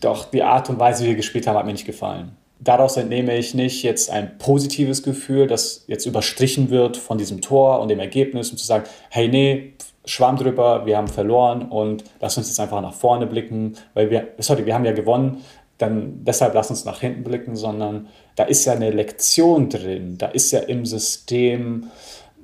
[0.00, 2.36] Doch die Art und Weise, wie wir gespielt haben, hat mir nicht gefallen.
[2.60, 7.80] Daraus entnehme ich nicht jetzt ein positives Gefühl, das jetzt überstrichen wird von diesem Tor
[7.80, 9.74] und dem Ergebnis, um zu sagen, hey, nee,
[10.08, 14.28] Schwamm drüber, wir haben verloren und lass uns jetzt einfach nach vorne blicken, weil wir,
[14.38, 15.44] sorry, wir haben ja gewonnen,
[15.76, 20.26] dann deshalb lass uns nach hinten blicken, sondern da ist ja eine Lektion drin, da
[20.26, 21.90] ist ja im System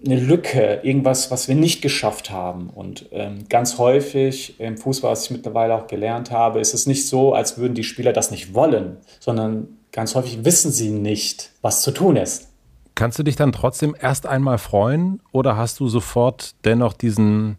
[0.04, 2.68] eine Lücke, irgendwas, was wir nicht geschafft haben.
[2.68, 7.08] Und ähm, ganz häufig im Fußball, was ich mittlerweile auch gelernt habe, ist es nicht
[7.08, 11.80] so, als würden die Spieler das nicht wollen, sondern ganz häufig wissen sie nicht, was
[11.80, 12.48] zu tun ist.
[12.94, 17.58] Kannst du dich dann trotzdem erst einmal freuen oder hast du sofort dennoch diesen,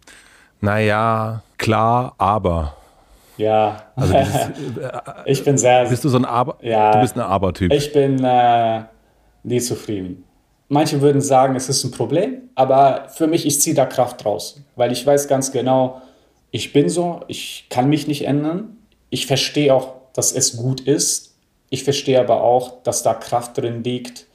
[0.61, 2.77] naja, klar, aber?
[3.37, 4.35] Ja, also dieses,
[4.81, 5.89] äh, ich bin sehr.
[5.89, 6.57] Bist du so ein Aber?
[6.61, 7.73] Ja, du bist ein Aber-Typ.
[7.73, 8.83] Ich bin, äh,
[9.45, 10.23] nie zufrieden.
[10.67, 14.61] Manche würden sagen, es ist ein Problem, aber für mich, ich ziehe da Kraft raus,
[14.75, 16.01] weil ich weiß ganz genau,
[16.49, 18.77] ich bin so, ich kann mich nicht ändern.
[19.09, 21.35] Ich verstehe auch, dass es gut ist.
[21.69, 24.25] Ich verstehe aber auch, dass da Kraft drin liegt,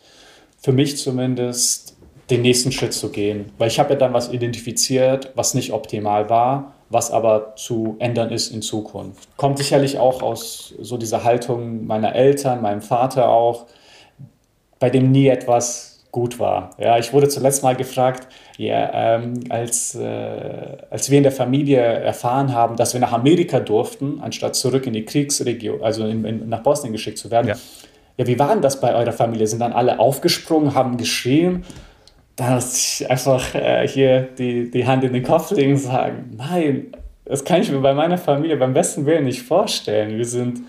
[0.60, 1.96] für mich zumindest,
[2.30, 3.52] den nächsten Schritt zu gehen.
[3.58, 8.30] Weil ich habe ja dann was identifiziert, was nicht optimal war, was aber zu ändern
[8.30, 9.28] ist in Zukunft.
[9.36, 13.66] Kommt sicherlich auch aus so dieser Haltung meiner Eltern, meinem Vater auch,
[14.78, 16.70] bei dem nie etwas gut war.
[16.78, 21.80] Ja, ich wurde zuletzt mal gefragt, ja, ähm, als, äh, als wir in der Familie
[21.80, 26.48] erfahren haben, dass wir nach Amerika durften, anstatt zurück in die Kriegsregion, also in, in,
[26.48, 27.48] nach Bosnien geschickt zu werden.
[27.48, 27.54] Ja.
[28.20, 29.46] Ja, wie war denn das bei eurer Familie?
[29.46, 31.64] Sind dann alle aufgesprungen, haben geschrien?
[32.37, 36.35] Da muss ich einfach äh, hier die, die Hand in den Kopf legen und sagen,
[36.37, 36.92] nein,
[37.24, 40.18] das kann ich mir bei meiner Familie beim besten Willen nicht vorstellen.
[40.18, 40.61] Wir sind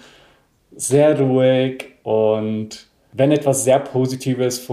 [0.77, 4.65] sehr ruhig und wenn etwas sehr Positives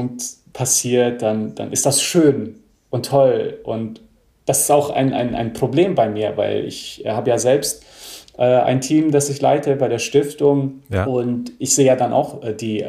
[0.52, 2.60] passiert, dann, dann ist das schön
[2.90, 3.58] und toll.
[3.64, 4.02] Und
[4.46, 7.84] das ist auch ein, ein, ein Problem bei mir, weil ich habe ja selbst
[8.38, 10.82] äh, ein Team, das ich leite bei der Stiftung.
[10.88, 11.04] Ja.
[11.04, 12.84] Und ich sehe ja dann auch äh, die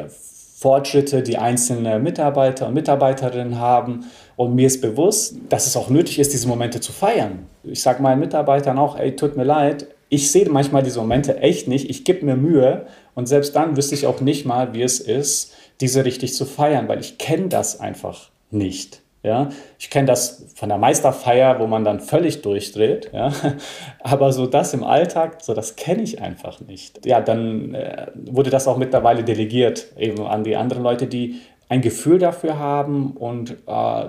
[0.56, 4.04] Fortschritte, die einzelne Mitarbeiter und Mitarbeiterinnen haben.
[4.36, 7.46] Und mir ist bewusst, dass es auch nötig ist, diese Momente zu feiern.
[7.64, 11.68] Ich sage meinen Mitarbeitern auch, ey, tut mir leid, ich sehe manchmal diese Momente echt
[11.68, 11.88] nicht.
[11.88, 15.54] Ich gebe mir Mühe und selbst dann wüsste ich auch nicht mal, wie es ist,
[15.80, 19.02] diese richtig zu feiern, weil ich kenne das einfach nicht.
[19.22, 23.10] Ja, ich kenne das von der Meisterfeier, wo man dann völlig durchdreht.
[23.12, 23.32] Ja,
[24.00, 27.04] aber so das im Alltag, so das kenne ich einfach nicht.
[27.04, 31.82] Ja, dann äh, wurde das auch mittlerweile delegiert eben an die anderen Leute, die ein
[31.82, 33.54] Gefühl dafür haben und äh,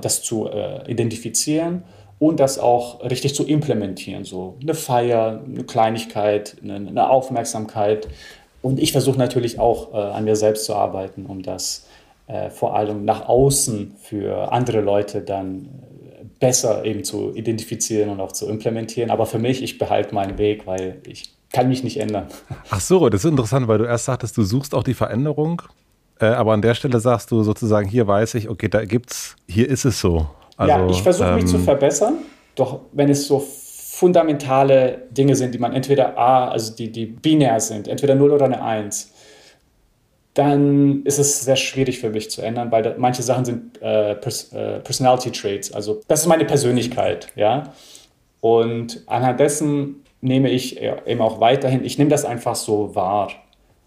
[0.02, 1.84] das zu äh, identifizieren
[2.17, 4.24] und das auch richtig zu implementieren.
[4.24, 8.08] So eine Feier, eine Kleinigkeit, eine, eine Aufmerksamkeit,
[8.62, 11.88] und ich versuche natürlich auch äh, an mir selbst zu arbeiten, um das
[12.32, 18.22] äh, vor allem nach außen für andere Leute dann äh, besser eben zu identifizieren und
[18.22, 19.12] auch zu implementieren.
[19.12, 22.28] Aber für mich, ich behalte meinen Weg, weil ich kann mich nicht ändern.
[22.70, 25.62] Ach so, das ist interessant, weil du erst sagtest, du suchst auch die Veränderung,
[26.22, 29.67] äh, aber an der Stelle sagst du sozusagen, hier weiß ich, okay, da gibt's, hier
[29.67, 30.28] ist es so.
[30.56, 32.13] Also, ja, ich versuche ähm, mich zu ähm, verbessern,
[32.56, 37.60] doch wenn es so fundamentale Dinge sind, die man entweder A, also die, die binär
[37.60, 39.11] sind, entweder 0 oder eine 1,
[40.34, 44.15] dann ist es sehr schwierig für mich zu ändern, weil da, manche Sachen sind äh,
[44.15, 47.74] Pers äh, Personality Traits, also das ist meine Persönlichkeit, ja.
[48.39, 53.32] Und anhand dessen nehme ich eben auch weiterhin, ich nehme das einfach so wahr,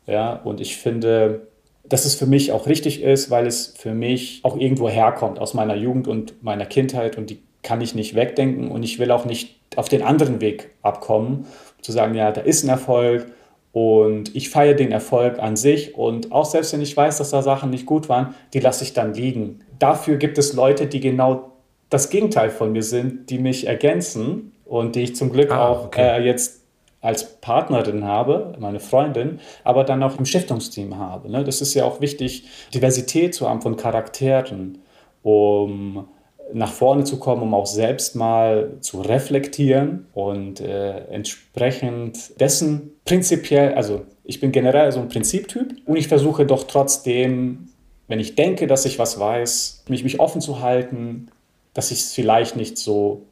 [0.07, 0.35] ja.
[0.45, 1.49] Und ich finde,
[1.85, 5.55] dass es für mich auch richtig ist, weil es für mich auch irgendwo herkommt aus
[5.55, 9.25] meiner Jugend und meiner Kindheit und die kann ich nicht wegdenken und ich will auch
[9.25, 11.47] nicht auf den anderen Weg abkommen,
[11.81, 13.27] zu sagen, ja, da ist ein Erfolg
[13.75, 17.43] und ich feiere den Erfolg an sich und auch selbst wenn ich weiß, dass da
[17.43, 19.65] Sachen nicht gut waren, die lasse ich dann liegen.
[19.81, 21.51] Dafür gibt es Leute, die genau
[21.91, 25.87] das Gegenteil von mir sind, die mich ergänzen und die ich zum Glück ah, auch
[25.87, 26.21] okay.
[26.21, 26.61] äh, jetzt
[27.01, 31.29] als Partnerin habe, meine Freundin, aber dann auch im Stiftungsteam habe.
[31.29, 31.43] Ne?
[31.43, 34.79] Das ist ja auch wichtig, Diversität zu haben von Charakteren,
[35.25, 36.07] um
[36.55, 43.75] nach vorne zu kommen, um auch selbst mal zu reflektieren und äh, entsprechend dessen prinzipiell,
[43.75, 47.71] also ich bin generell so ein Prinziptyp und ich versuche doch trotzdem,
[48.07, 51.29] wenn ich denke, dass ich was weiß, mich, mich offen zu halten,
[51.75, 53.23] dass es vielleicht nicht so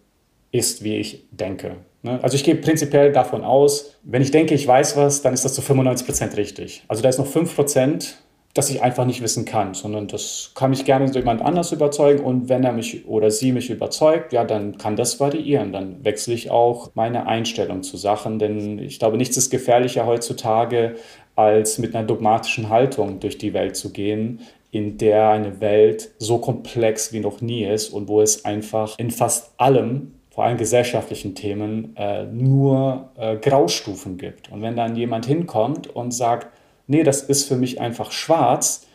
[0.50, 1.76] ist, wie ich denke.
[2.02, 2.18] Ne?
[2.22, 5.54] Also ich gehe prinzipiell davon aus, wenn ich denke, ich weiß was, dann ist das
[5.54, 6.82] zu 95 Prozent richtig.
[6.88, 8.14] Also da ist noch 5%,
[8.52, 12.22] Prozent, das ich einfach nicht wissen kann, sondern das kann mich gerne jemand anders überzeugen
[12.22, 15.72] und wenn er mich oder sie mich überzeugt, ja, dann kann das variieren.
[15.72, 20.96] Dann wechsle ich auch meine Einstellung zu Sachen, denn ich glaube, nichts ist gefährlicher heutzutage,
[21.34, 26.38] als mit einer dogmatischen Haltung durch die Welt zu gehen, in der eine Welt so
[26.38, 31.34] komplex wie noch nie ist und wo es einfach in fast allem vor allem gesellschaftlichen
[31.34, 34.50] Themen, äh, nur äh, Graustufen gibt.
[34.50, 36.48] Und wenn dann jemand hinkommt und sagt,
[36.87, 38.87] nee, das ist für mich einfach schwarz,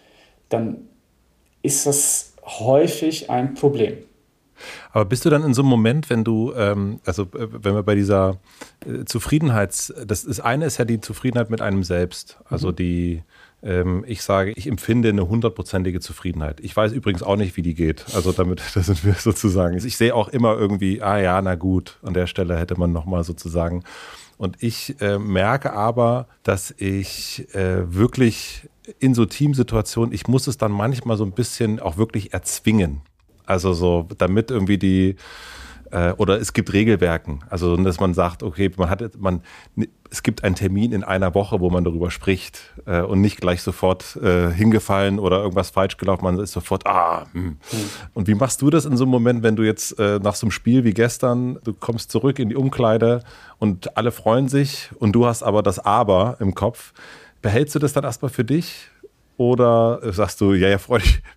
[0.50, 0.88] dann
[1.62, 3.97] ist das häufig ein Problem.
[4.91, 7.84] Aber bist du dann in so einem Moment, wenn du, ähm, also äh, wenn wir
[7.84, 8.39] bei dieser
[8.86, 12.76] äh, Zufriedenheits, das ist eine ist ja die Zufriedenheit mit einem selbst, also mhm.
[12.76, 13.23] die,
[13.63, 16.60] ähm, ich sage, ich empfinde eine hundertprozentige Zufriedenheit.
[16.62, 18.06] Ich weiß übrigens auch nicht, wie die geht.
[18.13, 19.78] Also damit, das sind wir sozusagen.
[19.78, 23.23] Ich sehe auch immer irgendwie, ah ja, na gut, an der Stelle hätte man nochmal
[23.23, 23.84] sozusagen
[24.38, 28.69] und ich äh, merke aber, dass ich äh, wirklich
[29.00, 33.02] in so Teamsituationen, ich muss es dann manchmal so ein bisschen auch wirklich erzwingen.
[33.45, 35.15] Also so, damit irgendwie die,
[35.91, 37.43] Äh, oder es gibt Regelwerken.
[37.50, 39.41] Also, dass man sagt, okay, man hat, man,
[40.10, 43.62] es gibt einen Termin in einer Woche, wo man darüber spricht äh, und nicht gleich
[43.62, 46.23] sofort äh, hingefallen oder irgendwas falsch gelaufen.
[46.23, 47.26] Man ist sofort, ah.
[47.32, 47.43] Hm.
[47.43, 47.58] Mhm.
[48.13, 50.45] Und wie machst du das in so einem Moment, wenn du jetzt äh, nach so
[50.45, 53.23] einem Spiel wie gestern, du kommst zurück in die Umkleide
[53.60, 56.93] und alle freuen sich und du hast aber das Aber im Kopf.
[57.41, 58.89] Behältst du das dann erstmal für dich?
[59.38, 61.19] Oder sagst du, ja, ja, freu dich.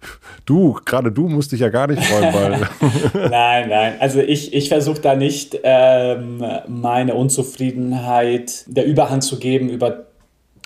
[0.46, 2.60] Du, gerade du musst dich ja gar nicht freuen, weil.
[3.30, 3.94] nein, nein.
[4.00, 10.06] Also ich, ich versuche da nicht ähm, meine Unzufriedenheit der Überhand zu geben über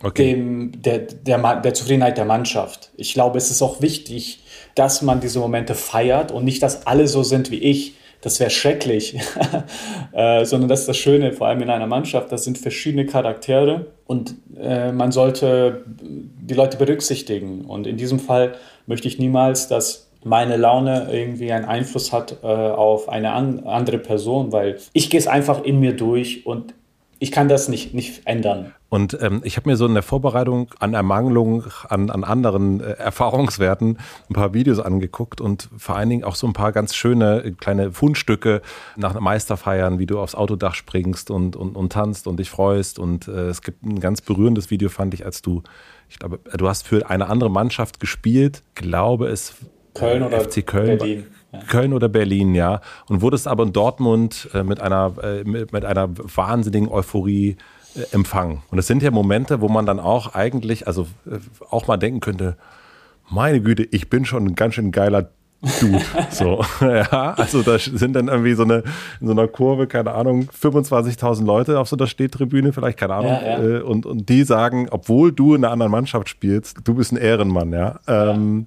[0.03, 0.33] okay.
[0.33, 2.92] dem, der, der, der Zufriedenheit der Mannschaft.
[2.97, 4.42] Ich glaube, es ist auch wichtig,
[4.75, 8.50] dass man diese Momente feiert und nicht, dass alle so sind wie ich das wäre
[8.50, 9.18] schrecklich,
[10.12, 13.87] äh, sondern das ist das Schöne, vor allem in einer Mannschaft, das sind verschiedene Charaktere
[14.06, 17.66] und äh, man sollte die Leute berücksichtigen.
[17.66, 18.54] Und in diesem Fall
[18.87, 23.98] möchte ich niemals, dass meine Laune irgendwie einen Einfluss hat äh, auf eine an andere
[23.98, 26.72] Person, weil ich gehe es einfach in mir durch und
[27.24, 28.74] ich kann das nicht, nicht ändern.
[28.90, 32.92] Und ähm, ich habe mir so in der Vorbereitung an Ermangelung an, an anderen äh,
[32.92, 37.42] Erfahrungswerten ein paar Videos angeguckt und vor allen Dingen auch so ein paar ganz schöne
[37.42, 38.60] äh, kleine Fundstücke
[38.96, 42.98] nach Meisterfeiern, wie du aufs Autodach springst und, und, und tanzt und dich freust.
[42.98, 45.62] Und äh, es gibt ein ganz berührendes Video, fand ich, als du,
[46.10, 49.54] ich glaube, du hast für eine andere Mannschaft gespielt, glaube es
[49.94, 50.98] Köln oder FC Köln.
[50.98, 51.26] Berlin.
[51.68, 52.80] Köln oder Berlin, ja.
[53.08, 57.56] Und wurdest aber in Dortmund äh, mit, einer, äh, mit, einer wahnsinnigen Euphorie
[57.94, 58.62] äh, empfangen.
[58.70, 61.06] Und es sind ja Momente, wo man dann auch eigentlich, also
[61.70, 62.56] auch mal denken könnte,
[63.30, 65.30] meine Güte, ich bin schon ein ganz schön geiler
[65.80, 66.00] Dude.
[66.30, 68.82] So, ja, also da sind dann irgendwie so eine,
[69.20, 73.32] in so einer Kurve, keine Ahnung, 25.000 Leute auf so einer Stehtribüne, vielleicht, keine Ahnung.
[73.32, 73.82] Ja, ja.
[73.82, 77.72] Und, und die sagen, obwohl du in einer anderen Mannschaft spielst, du bist ein Ehrenmann,
[77.72, 78.00] ja.
[78.06, 78.66] Ähm,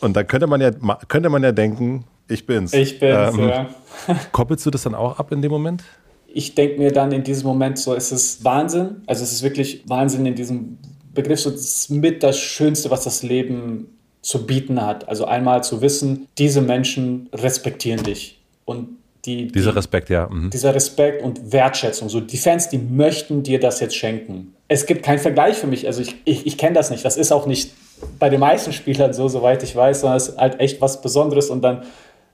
[0.00, 0.70] und da könnte man ja,
[1.08, 2.72] könnte man ja denken, ich bin's.
[2.72, 3.70] Ich bin's, ähm, ja.
[4.32, 5.84] Koppelst du das dann auch ab in dem Moment?
[6.26, 9.02] Ich denke mir dann in diesem Moment so, es ist Wahnsinn.
[9.06, 10.78] Also es ist wirklich Wahnsinn in diesem
[11.14, 11.40] Begriff.
[11.40, 15.08] So, das ist mit das Schönste, was das Leben zu bieten hat.
[15.08, 18.40] Also einmal zu wissen, diese Menschen respektieren dich.
[18.64, 20.28] Und die, die, dieser Respekt, ja.
[20.28, 20.50] Mhm.
[20.50, 22.08] Dieser Respekt und Wertschätzung.
[22.08, 24.54] So die Fans, die möchten dir das jetzt schenken.
[24.68, 25.86] Es gibt keinen Vergleich für mich.
[25.86, 27.04] Also ich, ich, ich kenne das nicht.
[27.04, 27.72] Das ist auch nicht
[28.18, 31.50] bei den meisten Spielern so, soweit ich weiß, sondern es ist halt echt was Besonderes
[31.50, 31.82] und dann,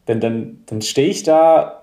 [0.08, 1.82] dann, dann, dann stehe ich da,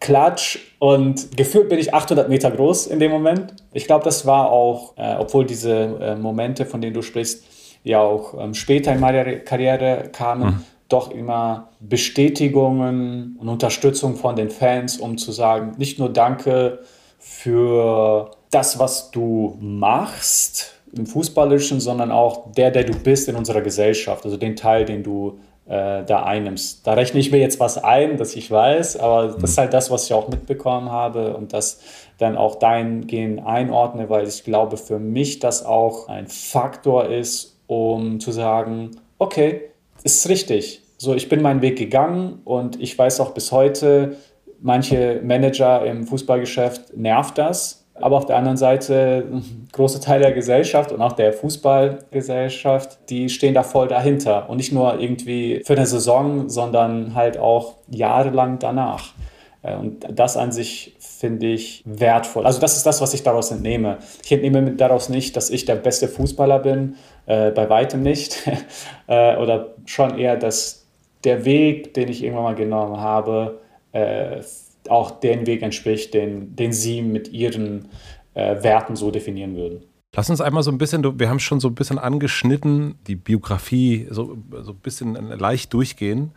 [0.00, 3.54] klatsch und gefühlt bin ich 800 Meter groß in dem Moment.
[3.72, 7.44] Ich glaube, das war auch, äh, obwohl diese äh, Momente, von denen du sprichst,
[7.82, 10.64] ja auch ähm, später in meiner Karriere kamen, mhm.
[10.88, 16.80] doch immer Bestätigungen und Unterstützung von den Fans, um zu sagen, nicht nur Danke
[17.18, 23.62] für das, was du machst, im Fußballischen, sondern auch der, der du bist in unserer
[23.62, 26.86] Gesellschaft, also den Teil, den du äh, da einnimmst.
[26.86, 29.60] Da rechne ich mir jetzt was ein, das ich weiß, aber das ist mhm.
[29.60, 31.80] halt das, was ich auch mitbekommen habe und das
[32.18, 38.20] dann auch dahingehend einordne, weil ich glaube für mich das auch ein Faktor ist, um
[38.20, 39.62] zu sagen, okay,
[40.02, 40.82] ist richtig.
[40.98, 44.16] So, ich bin meinen Weg gegangen und ich weiß auch bis heute,
[44.60, 49.24] manche Manager im Fußballgeschäft nervt das, aber auf der anderen Seite,
[49.72, 54.50] große Teile der Gesellschaft und auch der Fußballgesellschaft, die stehen da voll dahinter.
[54.50, 59.14] Und nicht nur irgendwie für eine Saison, sondern halt auch jahrelang danach.
[59.62, 62.46] Äh, und das an sich finde ich wertvoll.
[62.46, 63.98] Also das ist das, was ich daraus entnehme.
[64.24, 68.42] Ich entnehme daraus nicht, dass ich der beste Fußballer bin, äh, bei weitem nicht.
[69.06, 70.84] äh, oder schon eher, dass
[71.22, 73.60] der Weg, den ich irgendwann mal genommen habe,
[73.92, 74.40] äh,
[74.88, 77.88] auch den Weg entspricht, den, den Sie mit Ihren
[78.34, 79.84] äh, Werten so definieren würden.
[80.16, 84.06] Lass uns einmal so ein bisschen, wir haben schon so ein bisschen angeschnitten, die Biografie
[84.10, 86.32] so, so ein bisschen leicht durchgehen.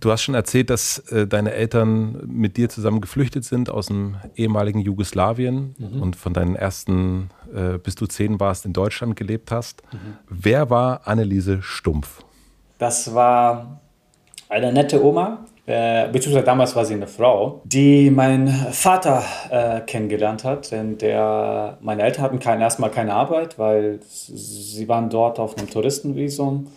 [0.00, 4.16] Du hast schon erzählt, dass äh, deine Eltern mit dir zusammen geflüchtet sind aus dem
[4.36, 6.00] ehemaligen Jugoslawien mhm.
[6.00, 9.82] und von deinen ersten, äh, bis du zehn warst, in Deutschland gelebt hast.
[9.92, 9.98] Mhm.
[10.28, 12.22] Wer war Anneliese Stumpf?
[12.78, 13.80] Das war
[14.48, 20.42] eine nette Oma, äh, beziehungsweise damals war sie eine Frau, die mein Vater äh, kennengelernt
[20.42, 20.72] hat.
[20.72, 25.68] Denn der, meine Eltern hatten kein, erstmal keine Arbeit, weil sie waren dort auf einem
[25.68, 26.68] Touristenvisum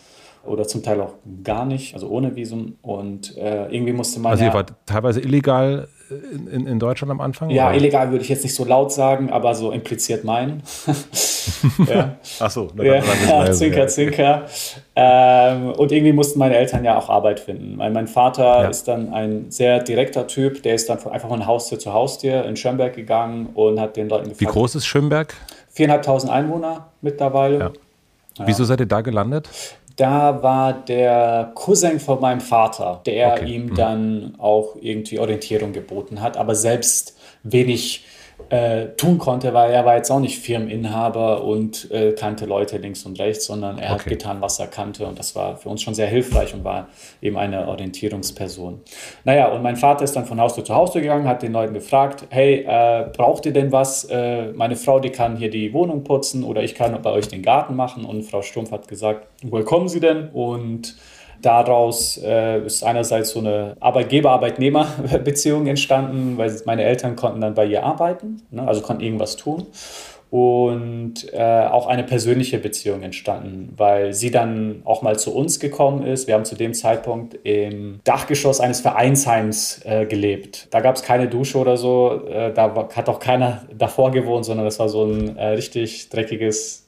[0.44, 2.76] oder zum Teil auch gar nicht, also ohne Visum.
[2.82, 4.34] Und äh, irgendwie musste man.
[4.34, 5.88] Also, ihr wart teilweise illegal
[6.52, 7.50] in, in, Deutschland am Anfang?
[7.50, 7.78] Ja, oder?
[7.78, 10.64] illegal würde ich jetzt nicht so laut sagen, aber so impliziert meinen.
[11.88, 12.16] ja.
[12.40, 14.46] Ach so, ja, ja, Zinker, Zinker.
[14.96, 17.78] Ähm, und irgendwie mussten meine Eltern ja auch Arbeit finden.
[17.78, 18.68] Mein, mein Vater ja.
[18.68, 22.56] ist dann ein sehr direkter Typ, der ist dann einfach von Haustür zu Haustür in
[22.56, 24.42] Schönberg gegangen und hat den Leuten gefragt.
[24.42, 25.34] Wie groß ist Schönberg?
[25.70, 27.60] Viereinhalbtausend Einwohner mittlerweile.
[27.60, 27.72] Ja.
[28.46, 29.50] Wieso seid ihr da gelandet?
[30.02, 33.46] Da war der Cousin von meinem Vater, der okay.
[33.46, 33.76] ihm mhm.
[33.76, 38.04] dann auch irgendwie Orientierung geboten hat, aber selbst wenig
[38.50, 43.06] äh, tun konnte, weil er war jetzt auch nicht Firmeninhaber und äh, kannte Leute links
[43.06, 44.00] und rechts, sondern er okay.
[44.00, 46.88] hat getan, was er kannte und das war für uns schon sehr hilfreich und war
[47.22, 48.82] eben eine Orientierungsperson.
[49.24, 52.26] Naja, und mein Vater ist dann von Haustür zu Haustür gegangen, hat den Leuten gefragt,
[52.30, 54.06] hey, äh, braucht ihr denn was?
[54.06, 57.42] Äh, meine Frau, die kann hier die Wohnung putzen oder ich kann bei euch den
[57.42, 60.30] Garten machen und Frau Stumpf hat gesagt, woher kommen Sie denn?
[60.30, 60.96] Und
[61.42, 67.84] Daraus äh, ist einerseits so eine Arbeitgeber-Arbeitnehmer-Beziehung entstanden, weil meine Eltern konnten dann bei ihr
[67.84, 69.66] arbeiten, ne, also konnten irgendwas tun.
[70.32, 76.04] Und äh, auch eine persönliche Beziehung entstanden, weil sie dann auch mal zu uns gekommen
[76.04, 76.26] ist.
[76.28, 80.70] Wir haben zu dem Zeitpunkt im Dachgeschoss eines Vereinsheims äh, gelebt.
[80.72, 84.66] Da gab es keine Dusche oder so, äh, da hat auch keiner davor gewohnt, sondern
[84.66, 86.88] das war so ein äh, richtig dreckiges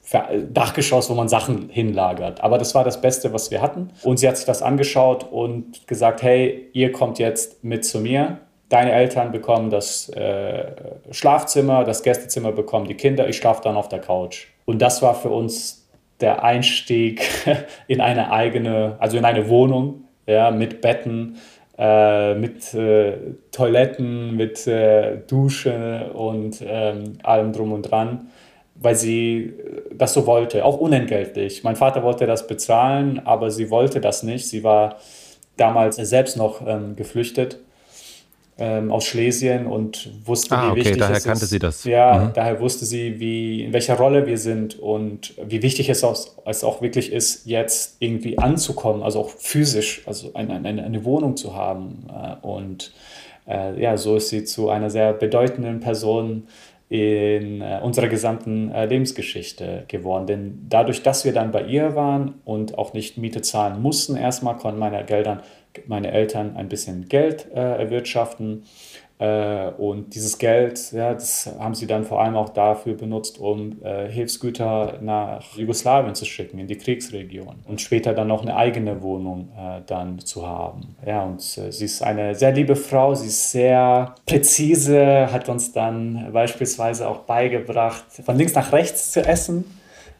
[0.50, 2.42] Dachgeschoss, wo man Sachen hinlagert.
[2.42, 3.90] Aber das war das Beste, was wir hatten.
[4.02, 8.38] Und sie hat sich das angeschaut und gesagt, hey, ihr kommt jetzt mit zu mir.
[8.74, 10.64] Deine Eltern bekommen das äh,
[11.12, 14.48] Schlafzimmer, das Gästezimmer bekommen die Kinder, ich schlafe dann auf der Couch.
[14.64, 15.88] Und das war für uns
[16.20, 17.22] der Einstieg
[17.86, 21.36] in eine eigene, also in eine Wohnung, ja, mit Betten,
[21.78, 23.12] äh, mit äh,
[23.52, 28.26] Toiletten, mit äh, Dusche und ähm, allem drum und dran
[28.74, 31.62] weil sie äh, das so wollte, auch unentgeltlich.
[31.62, 34.48] Mein Vater wollte das bezahlen, aber sie wollte das nicht.
[34.48, 34.96] Sie war
[35.56, 37.60] damals selbst noch ähm, geflüchtet
[38.56, 41.50] ähm, aus Schlesien und wusste, ah, wie okay, wichtig daher es kannte ist.
[41.50, 41.84] sie das.
[41.84, 42.32] Ja, mhm.
[42.34, 46.62] daher wusste sie, wie, in welcher Rolle wir sind und wie wichtig es auch, es
[46.62, 51.54] auch wirklich ist, jetzt irgendwie anzukommen, also auch physisch, also eine, eine, eine Wohnung zu
[51.54, 52.06] haben.
[52.08, 52.92] Äh, und
[53.48, 56.46] äh, ja, so ist sie zu einer sehr bedeutenden Person
[56.88, 60.26] in äh, unserer gesamten äh, Lebensgeschichte geworden.
[60.26, 64.56] Denn dadurch, dass wir dann bei ihr waren und auch nicht Miete zahlen mussten, erstmal
[64.58, 65.40] konnten meine, Geldern,
[65.86, 68.64] meine Eltern ein bisschen Geld äh, erwirtschaften
[69.18, 73.80] äh, und dieses Geld, ja, das haben sie dann vor allem auch dafür benutzt, um
[73.82, 77.54] äh, Hilfsgüter nach Jugoslawien zu schicken, in die Kriegsregion.
[77.64, 80.96] Und später dann noch eine eigene Wohnung äh, dann zu haben.
[81.06, 85.72] Ja, und äh, sie ist eine sehr liebe Frau, sie ist sehr präzise, hat uns
[85.72, 89.64] dann beispielsweise auch beigebracht, von links nach rechts zu essen.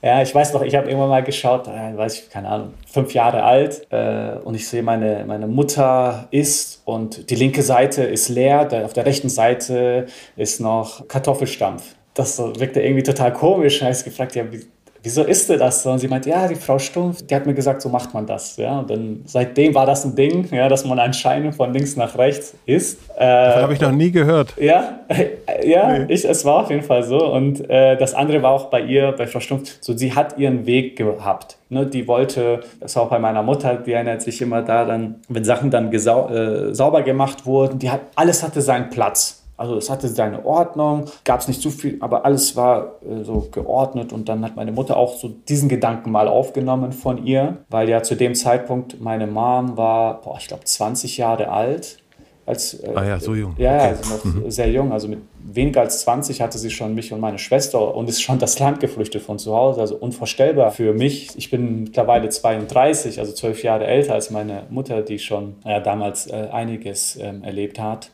[0.05, 3.15] Ja, ich weiß noch, ich habe irgendwann mal geschaut, äh, weiß ich, keine Ahnung, fünf
[3.15, 8.29] Jahre alt äh, und ich sehe, meine, meine Mutter isst und die linke Seite ist
[8.29, 10.05] leer, der, auf der rechten Seite
[10.37, 11.95] ist noch Kartoffelstampf.
[12.13, 13.79] Das wirkte irgendwie total komisch.
[13.79, 14.67] Da habe ich gefragt, ja, wie,
[15.05, 15.91] wieso isst du das so?
[15.93, 18.57] Und sie meinte, ja, die Frau Stumpf, die hat mir gesagt, so macht man das.
[18.57, 18.81] Ja?
[18.81, 22.55] Und dann seitdem war das ein Ding, ja, dass man anscheinend von links nach rechts
[22.67, 22.99] isst.
[23.17, 24.55] Äh, das habe ich noch nie gehört.
[24.59, 25.01] Ja,
[25.63, 26.13] ja, nee.
[26.13, 27.19] ich, es war auf jeden Fall so.
[27.33, 30.67] Und äh, das andere war auch bei ihr, bei Frau Stumpf, so sie hat ihren
[30.67, 31.59] Weg gehabt.
[31.69, 35.45] Ne, die wollte, das war auch bei meiner Mutter, die erinnert sich immer daran, wenn
[35.45, 39.44] Sachen dann äh, sauber gemacht wurden, die hat, alles hatte seinen Platz.
[39.57, 43.49] Also es hatte seine Ordnung, gab es nicht zu viel, aber alles war äh, so
[43.53, 47.89] geordnet und dann hat meine Mutter auch so diesen Gedanken mal aufgenommen von ihr, weil
[47.89, 51.99] ja zu dem Zeitpunkt meine Mom war, boah, ich glaube 20 Jahre alt.
[52.47, 53.55] Als, äh, ah ja, so jung.
[53.57, 53.87] Ja, okay.
[53.87, 54.51] also noch mhm.
[54.51, 54.93] sehr jung.
[54.93, 58.39] Also mit weniger als 20 hatte sie schon mich und meine Schwester und ist schon
[58.39, 59.81] das Land geflüchtet von zu Hause.
[59.81, 61.31] Also unvorstellbar für mich.
[61.37, 66.27] Ich bin mittlerweile 32, also zwölf Jahre älter als meine Mutter, die schon äh, damals
[66.27, 68.11] äh, einiges ähm, erlebt hat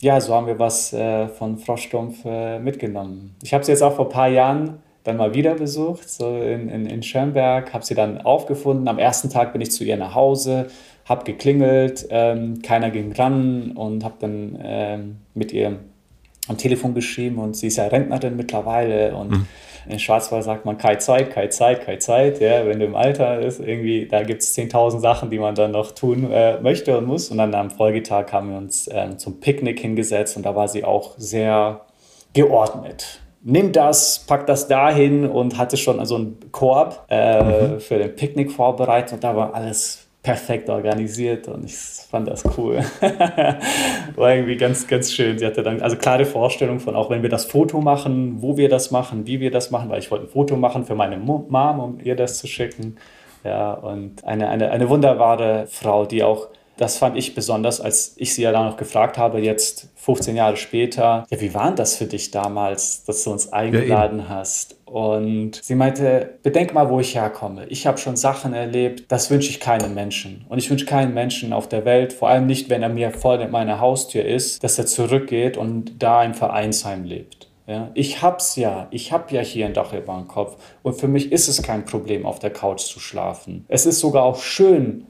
[0.00, 3.36] ja, so haben wir was äh, von Froschstumpf äh, mitgenommen.
[3.42, 6.68] Ich habe sie jetzt auch vor ein paar Jahren dann mal wieder besucht, so in,
[6.68, 8.88] in, in Schönberg, habe sie dann aufgefunden.
[8.88, 10.68] Am ersten Tag bin ich zu ihr nach Hause,
[11.04, 15.78] habe geklingelt, ähm, keiner ging ran und habe dann ähm, mit ihr
[16.48, 19.46] am Telefon geschrieben und sie ist ja Rentnerin mittlerweile und mhm.
[19.86, 22.40] In Schwarzwald sagt man keine Zeit, keine Zeit, keine Zeit.
[22.40, 25.72] Ja, wenn du im Alter ist, irgendwie, da gibt es 10.000 Sachen, die man dann
[25.72, 27.30] noch tun äh, möchte und muss.
[27.30, 30.84] Und dann am Folgetag haben wir uns ähm, zum Picknick hingesetzt und da war sie
[30.84, 31.82] auch sehr
[32.32, 33.20] geordnet.
[33.42, 37.80] Nimm das, pack das dahin und hatte schon so einen Korb äh, mhm.
[37.80, 42.82] für den Picknick vorbereitet und da war alles perfekt organisiert und ich fand das cool.
[44.16, 45.38] War irgendwie ganz, ganz schön.
[45.38, 48.70] Sie hatte dann also klare Vorstellung von, auch wenn wir das Foto machen, wo wir
[48.70, 51.54] das machen, wie wir das machen, weil ich wollte ein Foto machen für meine Mom,
[51.54, 52.96] um ihr das zu schicken.
[53.44, 58.34] Ja, und eine, eine, eine wunderbare Frau, die auch das fand ich besonders, als ich
[58.34, 61.96] sie ja dann noch gefragt habe, jetzt 15 Jahre später, ja, wie war denn das
[61.96, 64.76] für dich damals, dass du uns eingeladen ja, hast?
[64.84, 67.66] Und sie meinte, bedenk mal, wo ich herkomme.
[67.66, 70.44] Ich habe schon Sachen erlebt, das wünsche ich keinem Menschen.
[70.48, 73.44] Und ich wünsche keinen Menschen auf der Welt, vor allem nicht, wenn er mir vor
[73.48, 77.48] meiner Haustür ist, dass er zurückgeht und da im Vereinsheim lebt.
[77.66, 78.88] Ja, ich hab's ja.
[78.90, 80.56] Ich hab ja hier ein Dach über dem Kopf.
[80.82, 83.64] Und für mich ist es kein Problem, auf der Couch zu schlafen.
[83.68, 85.06] Es ist sogar auch schön,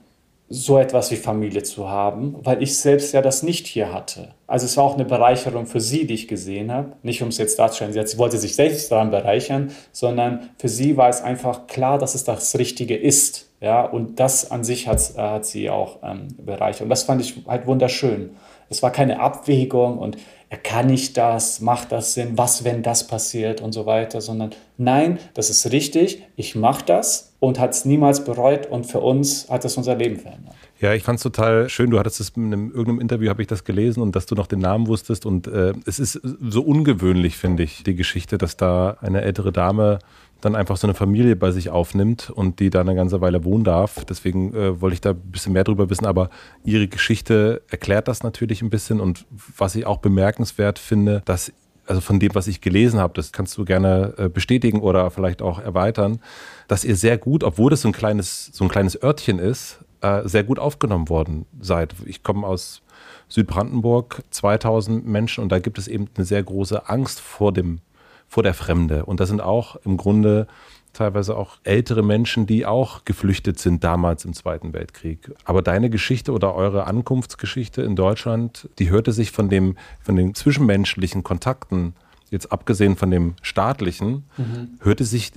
[0.49, 4.34] so etwas wie Familie zu haben, weil ich selbst ja das nicht hier hatte.
[4.47, 6.92] Also es war auch eine Bereicherung für sie, die ich gesehen habe.
[7.03, 11.09] Nicht um es jetzt darzustellen, sie wollte sich selbst daran bereichern, sondern für sie war
[11.09, 13.49] es einfach klar, dass es das Richtige ist.
[13.61, 16.82] Ja, und das an sich hat, hat sie auch ähm, bereichert.
[16.82, 18.36] Und das fand ich halt wunderschön.
[18.68, 20.18] Es war keine Abwägung und
[20.62, 25.18] kann ich das, macht das Sinn, was, wenn das passiert und so weiter, sondern nein,
[25.34, 29.64] das ist richtig, ich mache das und hat es niemals bereut und für uns hat
[29.64, 30.55] es unser Leben verändert.
[30.80, 31.90] Ja, ich fand es total schön.
[31.90, 34.47] Du hattest es in einem, irgendeinem Interview, habe ich das gelesen und dass du noch
[34.47, 35.24] den Namen wusstest.
[35.24, 40.01] Und äh, es ist so ungewöhnlich, finde ich, die Geschichte, dass da eine ältere Dame
[40.41, 43.64] dann einfach so eine Familie bei sich aufnimmt und die da eine ganze Weile wohnen
[43.64, 44.05] darf.
[44.05, 46.30] Deswegen äh, wollte ich da ein bisschen mehr drüber wissen, aber
[46.64, 49.26] ihre Geschichte erklärt das natürlich ein bisschen und
[49.57, 51.53] was ich auch bemerkenswert finde, dass
[51.87, 55.43] also von dem, was ich gelesen habe, das kannst du gerne äh, bestätigen oder vielleicht
[55.43, 56.20] auch erweitern,
[56.68, 60.26] dass ihr sehr gut, obwohl das so ein kleines, so ein kleines Örtchen ist, äh,
[60.26, 61.95] sehr gut aufgenommen worden seid.
[62.07, 62.82] Ich komme aus
[63.28, 67.80] Südbrandenburg, 2000 Menschen und da gibt es eben eine sehr große Angst vor dem
[68.35, 69.05] vor der Fremde.
[69.05, 70.49] Und das sind auch im Grunde
[70.93, 75.30] teilweise auch ältere Menschen, die auch geflüchtet sind damals im Zweiten Weltkrieg.
[75.45, 80.35] Aber deine Geschichte oder eure Ankunftsgeschichte in Deutschland, die hörte sich von dem, von den
[80.35, 81.95] zwischenmenschlichen Kontakten,
[82.30, 84.78] jetzt abgesehen von dem staatlichen, mhm.
[84.80, 85.30] hörte sich,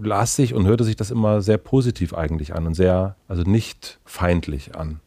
[0.00, 3.98] las sich und hörte sich das immer sehr positiv eigentlich an und sehr, also nicht
[4.04, 5.00] feindlich an.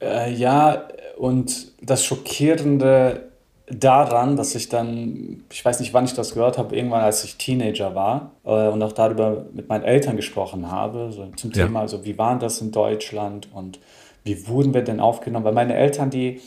[0.00, 0.84] Äh, ja,
[1.18, 3.31] und das Schockierende
[3.78, 7.36] daran, dass ich dann, ich weiß nicht, wann ich das gehört habe, irgendwann als ich
[7.36, 11.82] Teenager war äh, und auch darüber mit meinen Eltern gesprochen habe, so zum Thema, ja.
[11.82, 13.78] also wie waren das in Deutschland und
[14.24, 15.44] wie wurden wir denn aufgenommen?
[15.44, 16.40] Weil meine Eltern, die,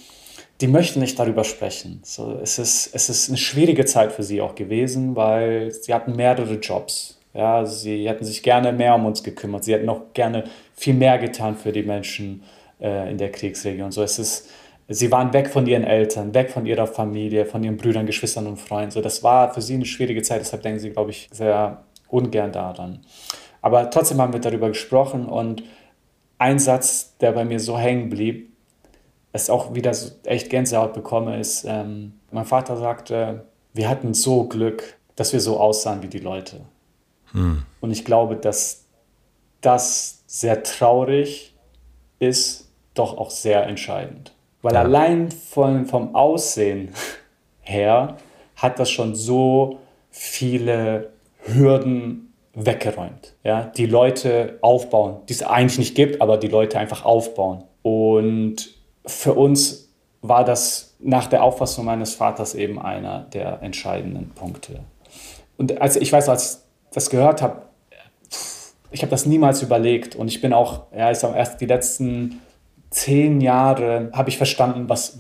[0.62, 2.00] die möchten nicht darüber sprechen.
[2.04, 6.16] So, es, ist, es ist eine schwierige Zeit für sie auch gewesen, weil sie hatten
[6.16, 7.20] mehrere Jobs.
[7.34, 9.66] Ja, sie hätten sich gerne mehr um uns gekümmert.
[9.66, 12.44] Sie hätten auch gerne viel mehr getan für die Menschen
[12.80, 13.92] äh, in der Kriegsregion.
[13.92, 14.50] So, es ist
[14.88, 18.58] Sie waren weg von ihren Eltern, weg von ihrer Familie, von ihren Brüdern, Geschwistern und
[18.58, 18.92] Freunden.
[18.92, 22.52] So, das war für sie eine schwierige Zeit, deshalb denken sie, glaube ich, sehr ungern
[22.52, 23.00] daran.
[23.62, 25.64] Aber trotzdem haben wir darüber gesprochen und
[26.38, 28.54] ein Satz, der bei mir so hängen blieb,
[29.32, 34.44] es auch wieder so echt Gänsehaut bekomme, ist, ähm, mein Vater sagte, wir hatten so
[34.48, 36.62] Glück, dass wir so aussahen wie die Leute.
[37.32, 37.64] Hm.
[37.82, 38.86] Und ich glaube, dass
[39.62, 41.56] das sehr traurig
[42.20, 44.35] ist, doch auch sehr entscheidend.
[44.66, 44.82] Weil ja.
[44.82, 46.90] allein von, vom Aussehen
[47.62, 48.18] her
[48.56, 49.78] hat das schon so
[50.10, 51.12] viele
[51.44, 53.36] Hürden weggeräumt.
[53.44, 53.72] Ja?
[53.78, 57.64] Die Leute aufbauen, die es eigentlich nicht gibt, aber die Leute einfach aufbauen.
[57.84, 58.74] Und
[59.06, 59.94] für uns
[60.24, 64.80] war das nach der Auffassung meines Vaters eben einer der entscheidenden Punkte.
[65.58, 66.56] Und als ich weiß, als
[66.90, 67.62] ich das gehört habe,
[68.90, 72.42] ich habe das niemals überlegt und ich bin auch, ja, ich sage erst die letzten
[72.96, 75.20] zehn Jahre habe ich verstanden, was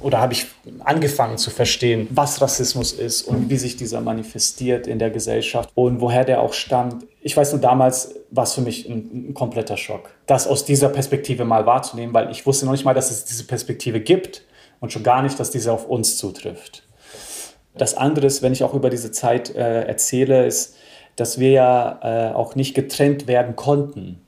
[0.00, 0.46] oder habe ich
[0.84, 6.00] angefangen zu verstehen, was Rassismus ist und wie sich dieser manifestiert in der Gesellschaft und
[6.00, 7.04] woher der auch stammt.
[7.22, 10.90] Ich weiß nur, damals war es für mich ein, ein, kompletter Schock, das aus dieser
[10.90, 14.42] Perspektive mal wahrzunehmen, weil ich wusste noch nicht mal, dass es diese Perspektive gibt
[14.80, 16.84] und schon gar nicht, dass diese auf uns zutrifft.
[17.76, 20.76] Das andere ist, wenn ich auch über diese Zeit äh, erzähle, ist,
[21.16, 24.20] dass wir ja äh, auch nicht getrennt werden konnten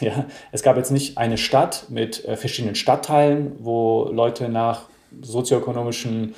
[0.00, 4.82] Ja, es gab jetzt nicht eine Stadt mit äh, verschiedenen Stadtteilen, wo Leute nach
[5.20, 6.34] sozioökonomischen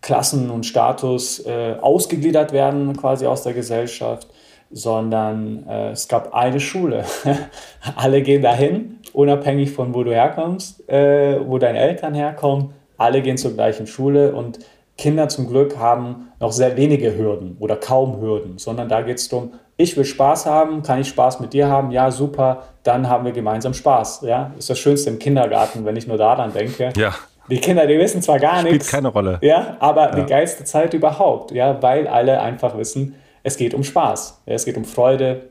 [0.00, 4.28] Klassen und Status äh, ausgegliedert werden, quasi aus der Gesellschaft,
[4.70, 7.04] sondern äh, es gab eine Schule.
[7.96, 12.74] alle gehen dahin, unabhängig von wo du herkommst, äh, wo deine Eltern herkommen.
[12.96, 14.58] Alle gehen zur gleichen Schule und
[14.96, 19.28] Kinder zum Glück haben noch sehr wenige Hürden oder kaum Hürden, sondern da geht es
[19.28, 21.90] darum, ich will Spaß haben, kann ich Spaß mit dir haben?
[21.90, 24.20] Ja, super, dann haben wir gemeinsam Spaß.
[24.22, 26.92] Ja, ist das Schönste im Kindergarten, wenn ich nur daran denke.
[26.96, 27.14] Ja.
[27.50, 28.88] Die Kinder, die wissen zwar gar Spielt nichts.
[28.88, 29.38] Spielt keine Rolle.
[29.42, 30.14] Ja, aber ja.
[30.14, 31.50] die geilste Zeit überhaupt.
[31.50, 34.42] Ja, weil alle einfach wissen, es geht um Spaß.
[34.46, 35.48] Ja, es geht um Freude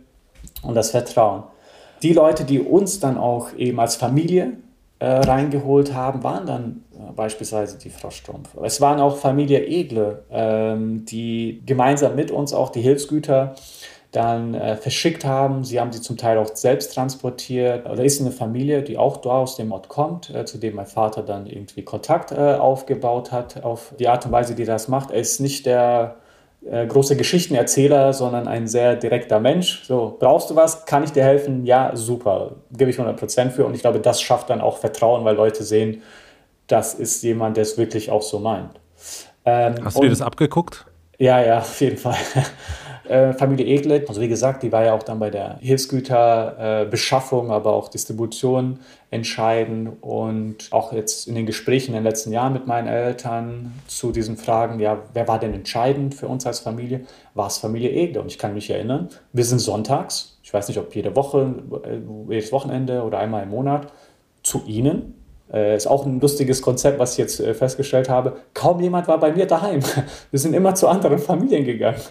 [0.63, 1.43] und das Vertrauen.
[2.01, 4.53] Die Leute, die uns dann auch eben als Familie
[4.99, 8.49] äh, reingeholt haben, waren dann äh, beispielsweise die Frau Strumpf.
[8.63, 13.55] Es waren auch Familie Edle, ähm, die gemeinsam mit uns auch die Hilfsgüter
[14.13, 15.63] dann äh, verschickt haben.
[15.63, 17.85] Sie haben sie zum Teil auch selbst transportiert.
[17.85, 20.85] Da ist eine Familie, die auch da aus dem Ort kommt, äh, zu dem mein
[20.85, 25.09] Vater dann irgendwie Kontakt äh, aufgebaut hat, auf die Art und Weise, die das macht.
[25.09, 26.17] Er ist nicht der
[26.63, 29.83] äh, große Geschichtenerzähler, sondern ein sehr direkter Mensch.
[29.83, 30.85] So, brauchst du was?
[30.85, 31.65] Kann ich dir helfen?
[31.65, 32.57] Ja, super.
[32.71, 33.65] Gebe ich 100% für.
[33.65, 36.03] Und ich glaube, das schafft dann auch Vertrauen, weil Leute sehen,
[36.67, 38.79] das ist jemand, der es wirklich auch so meint.
[39.43, 40.85] Ähm, Hast du dir das abgeguckt?
[41.17, 42.15] Ja, ja, auf jeden Fall.
[43.05, 47.73] Äh, Familie Egle, also wie gesagt, die war ja auch dann bei der Hilfsgüterbeschaffung, aber
[47.73, 48.79] auch Distribution
[49.11, 54.13] entscheidend und auch jetzt in den Gesprächen in den letzten Jahren mit meinen Eltern zu
[54.13, 57.01] diesen Fragen, ja, wer war denn entscheidend für uns als Familie?
[57.33, 58.21] War es Familie Egle?
[58.21, 62.31] Und ich kann mich erinnern, wir sind sonntags, ich weiß nicht, ob jede Woche, äh,
[62.31, 63.91] jedes Wochenende oder einmal im Monat,
[64.43, 68.37] zu ihnen äh, ist auch ein lustiges Konzept, was ich jetzt äh, festgestellt habe.
[68.53, 69.81] Kaum jemand war bei mir daheim.
[70.31, 72.01] Wir sind immer zu anderen Familien gegangen.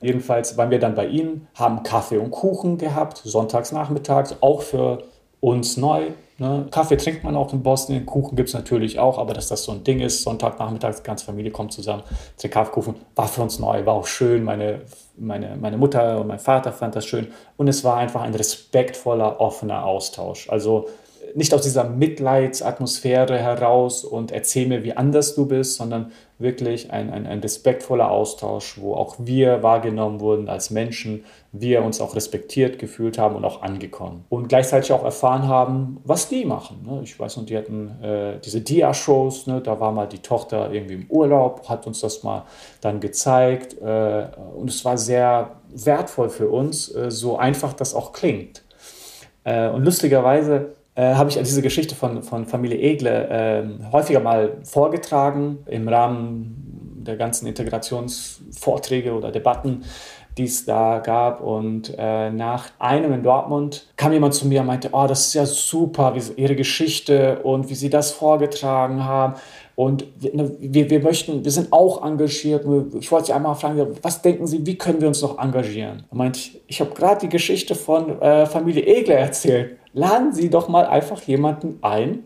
[0.00, 5.04] Jedenfalls waren wir dann bei ihnen, haben Kaffee und Kuchen gehabt, sonntags nachmittags, auch für
[5.40, 6.12] uns neu.
[6.38, 6.66] Ne?
[6.70, 9.72] Kaffee trinkt man auch in Bosnien, Kuchen gibt es natürlich auch, aber dass das so
[9.72, 12.02] ein Ding ist, Sonntagnachmittags, die ganze Familie kommt zusammen,
[12.38, 14.42] trinkt Kaffeekuchen, war für uns neu, war auch schön.
[14.42, 14.80] Meine,
[15.16, 19.40] meine, meine Mutter und mein Vater fand das schön und es war einfach ein respektvoller,
[19.40, 20.48] offener Austausch.
[20.48, 20.88] Also
[21.34, 27.10] nicht aus dieser Mitleidsatmosphäre heraus und erzähl mir, wie anders du bist, sondern wirklich ein,
[27.10, 32.78] ein, ein respektvoller Austausch, wo auch wir wahrgenommen wurden als Menschen, wir uns auch respektiert
[32.78, 34.24] gefühlt haben und auch angekommen.
[34.28, 36.84] Und gleichzeitig auch erfahren haben, was die machen.
[36.84, 37.00] Ne?
[37.04, 39.60] Ich weiß noch, die hatten äh, diese Dia-Shows, ne?
[39.60, 42.44] da war mal die Tochter irgendwie im Urlaub, hat uns das mal
[42.80, 44.26] dann gezeigt äh,
[44.56, 48.62] und es war sehr wertvoll für uns, äh, so einfach das auch klingt.
[49.44, 54.58] Äh, und lustigerweise äh, habe ich diese Geschichte von, von Familie Egle äh, häufiger mal
[54.64, 59.84] vorgetragen im Rahmen der ganzen Integrationsvorträge oder Debatten,
[60.36, 61.40] die es da gab.
[61.40, 65.34] Und äh, nach einem in Dortmund kam jemand zu mir und meinte, oh, das ist
[65.34, 69.34] ja super, wie, ihre Geschichte und wie sie das vorgetragen haben.
[69.74, 72.66] Und wir, ne, wir, möchten, wir sind auch engagiert.
[73.00, 76.04] Ich wollte Sie einmal fragen, was denken Sie, wie können wir uns noch engagieren?
[76.10, 80.50] Er meinte, ich, ich habe gerade die Geschichte von äh, Familie Egler erzählt laden Sie
[80.50, 82.24] doch mal einfach jemanden ein,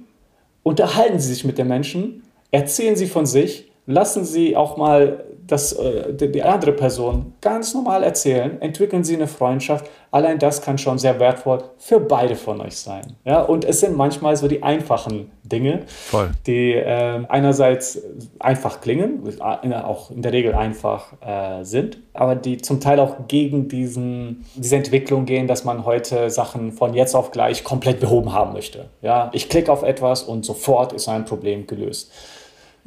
[0.63, 5.73] unterhalten Sie sich mit den Menschen, erzählen Sie von sich, lassen Sie auch mal das,
[5.73, 9.89] äh, die andere Person ganz normal erzählen, entwickeln Sie eine Freundschaft.
[10.11, 13.17] Allein das kann schon sehr wertvoll für beide von euch sein.
[13.25, 16.31] Ja, und es sind manchmal so die einfachen Dinge, Voll.
[16.47, 18.03] die äh, einerseits
[18.39, 23.69] einfach klingen, auch in der Regel einfach äh, sind, aber die zum Teil auch gegen
[23.69, 28.53] diesen, diese Entwicklung gehen, dass man heute Sachen von jetzt auf gleich komplett behoben haben
[28.53, 28.87] möchte.
[29.03, 32.11] Ja, ich klicke auf etwas und sofort ist ein Problem gelöst.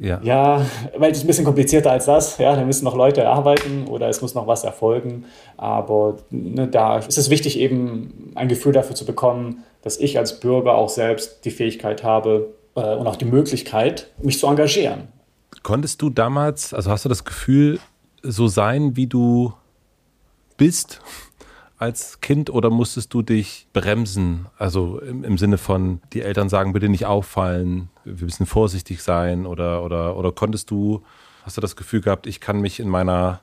[0.00, 0.18] Ja.
[0.22, 2.38] ja, weil es ist ein bisschen komplizierter als das.
[2.38, 5.26] Ja, da müssen noch Leute arbeiten oder es muss noch was erfolgen.
[5.58, 10.40] Aber ne, da ist es wichtig, eben ein Gefühl dafür zu bekommen, dass ich als
[10.40, 15.08] Bürger auch selbst die Fähigkeit habe äh, und auch die Möglichkeit, mich zu engagieren.
[15.62, 17.78] Konntest du damals, also hast du das Gefühl,
[18.22, 19.52] so sein, wie du
[20.56, 21.02] bist?
[21.80, 24.46] Als Kind oder musstest du dich bremsen?
[24.58, 29.46] Also im, im, Sinne von, die Eltern sagen, bitte nicht auffallen, wir müssen vorsichtig sein
[29.46, 31.02] oder, oder, oder konntest du,
[31.42, 33.40] hast du das Gefühl gehabt, ich kann mich in meiner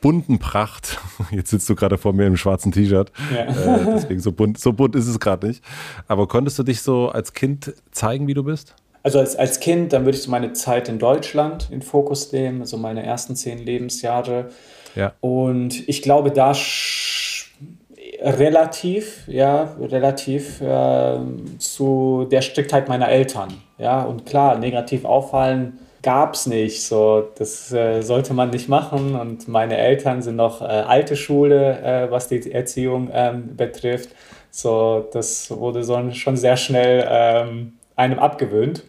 [0.00, 1.00] bunten Pracht,
[1.32, 3.46] jetzt sitzt du gerade vor mir im schwarzen T-Shirt, ja.
[3.46, 5.64] äh, deswegen so bunt, so bunt ist es gerade nicht,
[6.06, 8.76] aber konntest du dich so als Kind zeigen, wie du bist?
[9.02, 12.60] Also als, als Kind, dann würde ich so meine Zeit in Deutschland in Fokus nehmen,
[12.60, 14.50] also meine ersten zehn Lebensjahre.
[14.94, 15.14] Ja.
[15.20, 16.54] Und ich glaube, da
[18.20, 21.18] relativ, ja, relativ äh,
[21.58, 23.54] zu der Striktheit meiner Eltern.
[23.78, 26.82] Ja, und klar, negativ auffallen gab es nicht.
[26.82, 29.14] So, das äh, sollte man nicht machen.
[29.14, 34.10] Und meine Eltern sind noch äh, alte Schule, äh, was die Erziehung ähm, betrifft.
[34.50, 38.84] So, das wurde so schon sehr schnell ähm, einem abgewöhnt.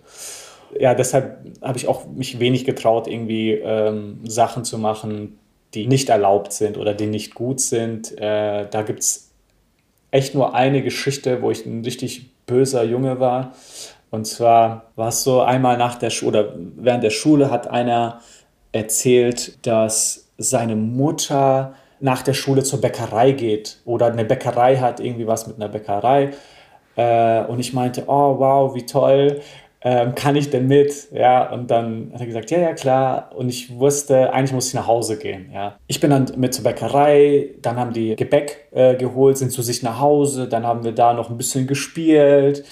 [0.78, 5.38] Ja, deshalb habe ich auch mich wenig getraut, irgendwie ähm, Sachen zu machen,
[5.74, 8.17] die nicht erlaubt sind oder die nicht gut sind.
[8.19, 9.32] Äh, da gibt es
[10.11, 13.53] echt nur eine Geschichte, wo ich ein richtig böser Junge war.
[14.11, 18.21] Und zwar war es so einmal nach der Schule oder während der Schule hat einer
[18.71, 25.26] erzählt, dass seine Mutter nach der Schule zur Bäckerei geht oder eine Bäckerei hat, irgendwie
[25.26, 26.32] was mit einer Bäckerei.
[26.95, 29.41] Äh, und ich meinte, oh wow, wie toll
[29.86, 31.11] ähm, kann ich denn mit?
[31.11, 33.31] Ja, und dann hat er gesagt, ja, ja, klar.
[33.36, 35.49] Und ich wusste, eigentlich muss ich nach Hause gehen.
[35.53, 35.77] Ja.
[35.88, 39.84] Ich bin dann mit zur Bäckerei, dann haben die Gebäck äh, geholt, sind zu sich
[39.84, 42.63] nach Hause, dann haben wir da noch ein bisschen gespielt.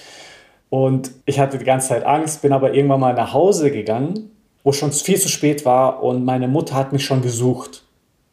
[0.70, 4.30] Und ich hatte die ganze Zeit Angst, bin aber irgendwann mal nach Hause gegangen,
[4.64, 7.84] wo schon viel zu spät war und meine Mutter hat mich schon gesucht.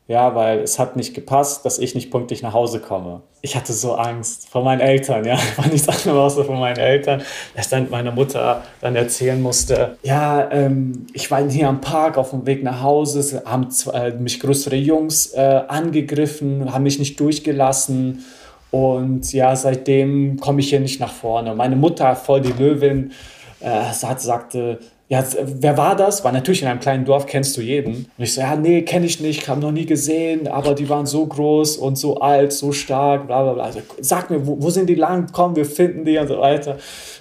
[0.10, 3.22] Ja, weil es hat nicht gepasst, dass ich nicht pünktlich nach Hause komme.
[3.42, 7.22] Ich hatte so Angst vor meinen Eltern, ja, war nichts anderes außer von meinen Eltern,
[7.56, 12.32] dass dann meine Mutter dann erzählen musste, ja, ähm, ich war hier am Park auf
[12.32, 18.26] dem Weg nach Hause, haben zwei, mich größere Jungs äh, angegriffen, haben mich nicht durchgelassen
[18.72, 21.54] und ja, seitdem komme ich hier nicht nach vorne.
[21.54, 23.12] Meine Mutter, voll die Löwin,
[23.60, 24.80] äh, sagte,
[25.12, 26.24] ja, wer war das?
[26.24, 28.06] War natürlich in einem kleinen Dorf, kennst du jeden.
[28.16, 31.08] Und ich so, ja, nee, kenne ich nicht, habe noch nie gesehen, aber die waren
[31.08, 33.64] so groß und so alt, so stark, bla bla bla.
[33.64, 35.28] Also, sag mir, wo, wo sind die lang?
[35.32, 36.78] Komm, wir finden die und so weiter.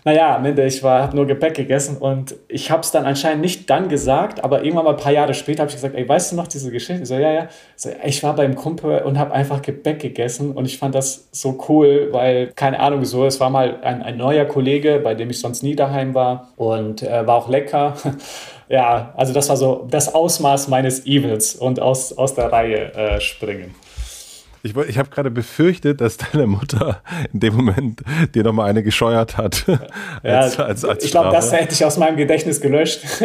[0.09, 3.69] Naja, am Ende, ich habe nur Gepäck gegessen und ich habe es dann anscheinend nicht
[3.69, 6.37] dann gesagt, aber irgendwann mal ein paar Jahre später habe ich gesagt, ey, weißt du
[6.37, 7.03] noch diese Geschichte?
[7.03, 7.49] Ich so, ja, ja.
[7.77, 11.63] So, ich war beim Kumpel und habe einfach Gebäck gegessen und ich fand das so
[11.69, 15.41] cool, weil, keine Ahnung so, es war mal ein, ein neuer Kollege, bei dem ich
[15.41, 17.93] sonst nie daheim war und äh, war auch lecker.
[18.71, 23.19] Ja, also das war so das Ausmaß meines Evils und aus, aus der Reihe äh,
[23.19, 23.75] springen.
[24.63, 27.03] Ich, ich habe gerade befürchtet, dass deine Mutter
[27.33, 28.03] in dem Moment
[28.35, 29.65] dir nochmal eine gescheuert hat.
[30.23, 33.01] Ja, als, als, als ich glaube, das hätte ich aus meinem Gedächtnis gelöscht.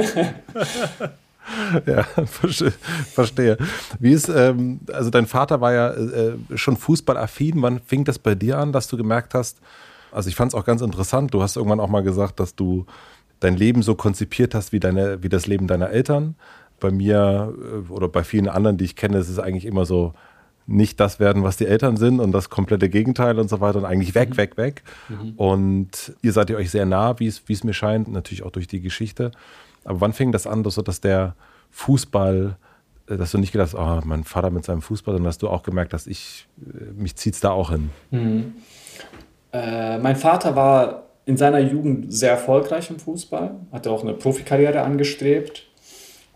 [1.85, 3.57] ja, verstehe.
[3.99, 7.61] Wie ist, ähm, also dein Vater war ja äh, schon fußballaffin.
[7.61, 9.59] Wann fing das bei dir an, dass du gemerkt hast,
[10.11, 12.85] also ich fand es auch ganz interessant, du hast irgendwann auch mal gesagt, dass du
[13.39, 16.35] dein Leben so konzipiert hast wie, deine, wie das Leben deiner Eltern.
[16.79, 20.13] Bei mir äh, oder bei vielen anderen, die ich kenne, ist es eigentlich immer so,
[20.65, 23.85] nicht das werden, was die Eltern sind und das komplette Gegenteil und so weiter und
[23.85, 24.37] eigentlich weg, mhm.
[24.37, 24.83] weg, weg.
[25.09, 25.33] Mhm.
[25.35, 28.81] Und ihr seid ihr euch sehr nah, wie es, mir scheint, natürlich auch durch die
[28.81, 29.31] Geschichte.
[29.83, 31.35] Aber wann fing das an, dass, so, dass der
[31.71, 32.57] Fußball,
[33.07, 35.49] äh, dass du nicht gedacht hast, oh, mein Vater mit seinem Fußball, sondern dass du
[35.49, 37.89] auch gemerkt hast, ich, äh, mich zieht es da auch hin?
[38.11, 38.53] Mhm.
[39.51, 44.81] Äh, mein Vater war in seiner Jugend sehr erfolgreich im Fußball, hatte auch eine Profikarriere
[44.81, 45.67] angestrebt.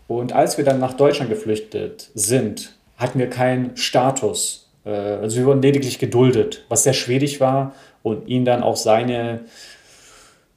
[0.06, 4.68] Und als wir dann nach Deutschland geflüchtet sind, hatten wir keinen Status.
[4.84, 7.72] Äh, also wir wurden lediglich geduldet, was sehr schwierig war
[8.02, 9.40] und ihn dann auch seine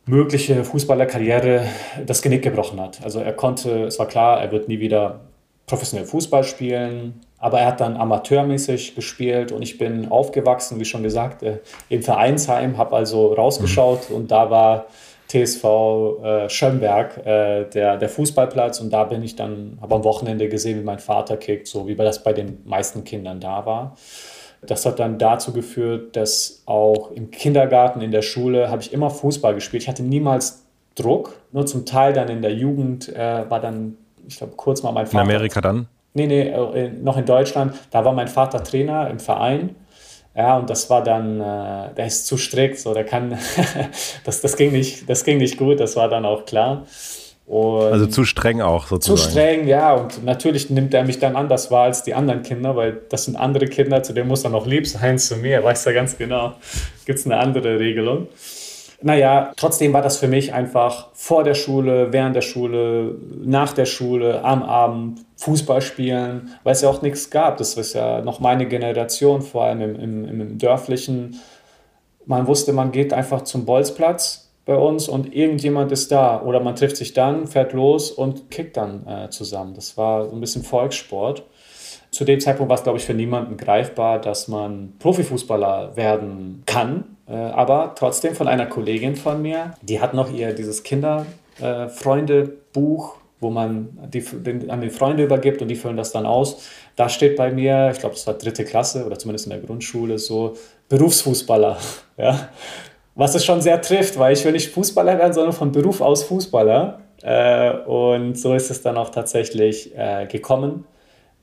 [0.06, 1.64] mögliche Fußballerkarriere
[2.06, 3.00] das Genick gebrochen hat.
[3.04, 5.22] Also er konnte, es war klar, er wird nie wieder
[5.68, 11.04] professionell Fußball spielen, aber er hat dann amateurmäßig gespielt und ich bin aufgewachsen, wie schon
[11.04, 14.16] gesagt, äh, im Vereinsheim, habe also rausgeschaut mhm.
[14.16, 14.88] und da war
[15.32, 15.64] TSV
[16.24, 20.80] äh, Schönberg, äh, der, der Fußballplatz und da bin ich dann, habe am Wochenende gesehen,
[20.80, 23.96] wie mein Vater kickt, so wie das bei den meisten Kindern da war.
[24.62, 29.10] Das hat dann dazu geführt, dass auch im Kindergarten, in der Schule, habe ich immer
[29.10, 29.84] Fußball gespielt.
[29.84, 30.66] Ich hatte niemals
[30.96, 34.92] Druck, nur zum Teil dann in der Jugend äh, war dann, ich glaube, kurz mal
[34.92, 35.24] mein Vater.
[35.24, 35.88] In Amerika dann?
[36.14, 37.74] Nee, nee, äh, noch in Deutschland.
[37.90, 39.76] Da war mein Vater Trainer im Verein.
[40.36, 43.38] Ja, und das war dann, äh, der ist zu strikt, so, der kann,
[44.24, 46.86] das, das, ging nicht, das ging nicht gut, das war dann auch klar.
[47.52, 49.18] Und also zu streng auch sozusagen.
[49.18, 49.94] Zu streng, ja.
[49.94, 53.36] Und natürlich nimmt er mich dann anders wahr als die anderen Kinder, weil das sind
[53.36, 56.54] andere Kinder, zu denen muss er noch lieb sein, zu mir, weiß er ganz genau.
[57.06, 58.30] Gibt es eine andere Regelung.
[59.02, 63.86] Naja, trotzdem war das für mich einfach vor der Schule, während der Schule, nach der
[63.86, 67.58] Schule, am Abend Fußball spielen, weil es ja auch nichts gab.
[67.58, 71.40] Das ist ja noch meine Generation, vor allem im, im, im dörflichen.
[72.28, 76.76] Man wusste, man geht einfach zum Bolzplatz bei uns und irgendjemand ist da oder man
[76.76, 79.74] trifft sich dann, fährt los und kickt dann äh, zusammen.
[79.74, 81.44] Das war so ein bisschen Volkssport.
[82.12, 87.18] Zu dem Zeitpunkt war es, glaube ich, für niemanden greifbar, dass man Profifußballer werden kann.
[87.28, 93.50] Äh, aber trotzdem von einer Kollegin von mir, die hat noch ihr dieses Kinderfreunde-Buch, wo
[93.50, 96.64] man die, den, an die Freunde übergibt und die füllen das dann aus.
[96.96, 100.18] Da steht bei mir, ich glaube, das war dritte Klasse oder zumindest in der Grundschule,
[100.18, 100.56] so
[100.88, 101.78] Berufsfußballer.
[102.18, 102.50] Ja?
[103.16, 106.24] Was es schon sehr trifft, weil ich will nicht Fußballer werden, sondern von Beruf aus
[106.24, 107.00] Fußballer.
[107.24, 110.86] Äh, und so ist es dann auch tatsächlich äh, gekommen.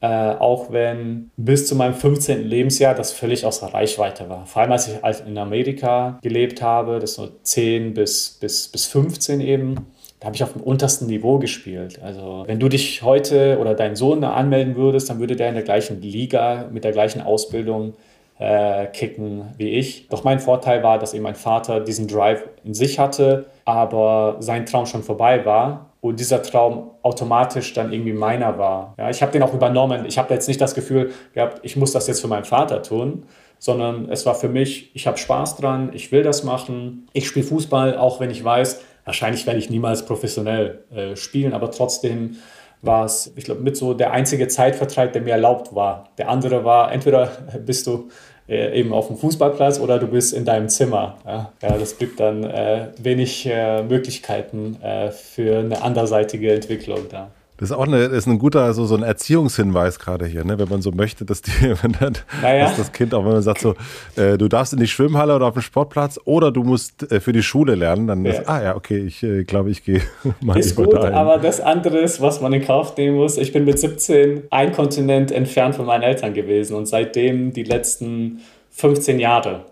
[0.01, 2.44] Äh, auch wenn bis zu meinem 15.
[2.44, 4.46] Lebensjahr das völlig außer Reichweite war.
[4.46, 9.40] Vor allem als ich in Amerika gelebt habe, das so 10 bis, bis, bis 15
[9.40, 9.86] eben,
[10.21, 12.01] da habe ich auf dem untersten Niveau gespielt.
[12.03, 15.62] Also wenn du dich heute oder deinen Sohn anmelden würdest, dann würde der in der
[15.62, 17.95] gleichen Liga mit der gleichen Ausbildung
[18.39, 20.09] äh, kicken wie ich.
[20.09, 24.66] Doch mein Vorteil war, dass eben mein Vater diesen Drive in sich hatte, aber sein
[24.66, 28.95] Traum schon vorbei war und dieser Traum automatisch dann irgendwie meiner war.
[28.99, 30.05] Ja, ich habe den auch übernommen.
[30.07, 33.25] Ich habe jetzt nicht das Gefühl gehabt, ich muss das jetzt für meinen Vater tun,
[33.59, 37.09] sondern es war für mich, ich habe Spaß dran, ich will das machen.
[37.12, 41.70] Ich spiele Fußball, auch wenn ich weiß, wahrscheinlich werde ich niemals professionell äh, spielen, aber
[41.70, 42.36] trotzdem
[42.82, 46.11] war es, ich glaube, mit so der einzige Zeitvertreib, der mir erlaubt war.
[46.18, 47.32] Der andere war, entweder
[47.66, 48.11] bist du
[48.46, 51.16] äh, eben auf dem Fußballplatz oder du bist in deinem Zimmer.
[51.24, 57.30] Ja, ja das gibt dann äh, wenig äh, Möglichkeiten äh, für eine anderseitige Entwicklung da.
[57.59, 60.61] Das ist auch eine, ist ein guter, so, so ein Erziehungshinweis gerade hier, ne?
[60.61, 61.50] wenn man so möchte, dass, die,
[61.82, 62.66] wenn dann, naja.
[62.66, 63.74] dass das Kind, auch wenn man sagt, so,
[64.14, 67.32] äh, du darfst in die Schwimmhalle oder auf den Sportplatz oder du musst äh, für
[67.32, 68.32] die Schule lernen, dann ja.
[68.32, 70.00] ist, ah ja, okay, ich äh, glaube, ich gehe
[70.40, 71.14] mal Ist gut, dahin.
[71.14, 74.72] aber das andere ist, was man in Kauf nehmen muss, ich bin mit 17 ein
[74.72, 78.40] Kontinent entfernt von meinen Eltern gewesen und seitdem die letzten
[78.70, 79.64] 15 Jahre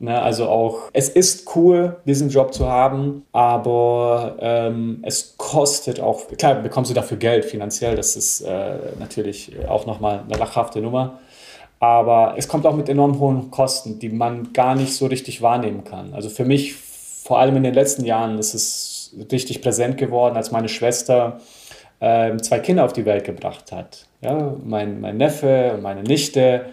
[0.00, 0.20] Ne?
[0.20, 6.56] Also auch, es ist cool, diesen Job zu haben, aber ähm, es kostet auch, klar
[6.56, 11.20] bekommst du dafür Geld finanziell, das ist äh, natürlich auch nochmal eine lachhafte Nummer.
[11.80, 15.84] Aber es kommt auch mit enorm hohen Kosten, die man gar nicht so richtig wahrnehmen
[15.84, 16.12] kann.
[16.12, 20.50] Also für mich, vor allem in den letzten Jahren, ist es richtig präsent geworden, als
[20.50, 21.40] meine Schwester
[22.00, 24.06] äh, zwei Kinder auf die Welt gebracht hat.
[24.22, 26.66] Ja, mein, mein Neffe und meine Nichte.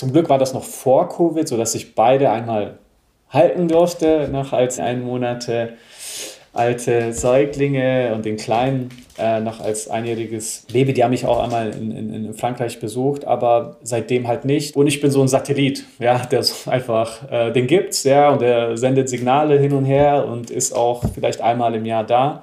[0.00, 2.78] Zum Glück war das noch vor Covid, sodass ich beide einmal
[3.28, 5.74] halten durfte, noch als ein Monate
[6.54, 8.88] alte Säuglinge und den Kleinen
[9.18, 10.94] äh, noch als einjähriges Baby.
[10.94, 14.74] Die haben mich auch einmal in, in, in, Frankreich besucht, aber seitdem halt nicht.
[14.74, 18.40] Und ich bin so ein Satellit, ja, der so einfach, äh, den gibt's, ja, und
[18.40, 22.42] der sendet Signale hin und her und ist auch vielleicht einmal im Jahr da.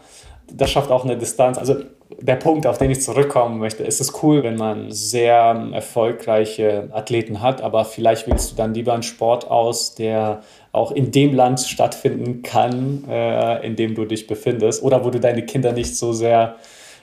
[0.53, 1.58] Das schafft auch eine Distanz.
[1.58, 1.78] Also
[2.20, 7.41] der Punkt, auf den ich zurückkommen möchte, ist es cool, wenn man sehr erfolgreiche Athleten
[7.41, 10.41] hat, aber vielleicht wählst du dann lieber einen Sport aus, der
[10.72, 15.20] auch in dem Land stattfinden kann, äh, in dem du dich befindest oder wo du
[15.20, 16.55] deine Kinder nicht so sehr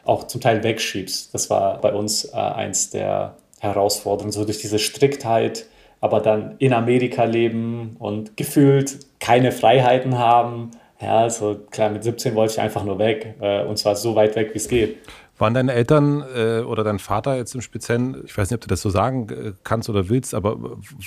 [0.05, 1.35] auch zum Teil wegschiebst.
[1.35, 5.67] Das war bei uns äh, eins der Herausforderungen, so durch diese Striktheit,
[6.01, 10.71] aber dann in Amerika leben und gefühlt keine Freiheiten haben
[11.05, 14.35] ja, also klar, mit 17 wollte ich einfach nur weg äh, und zwar so weit
[14.37, 14.99] weg, wie es geht.
[15.37, 18.69] Waren deine Eltern äh, oder dein Vater jetzt im Speziellen, ich weiß nicht, ob du
[18.69, 20.57] das so sagen äh, kannst oder willst, aber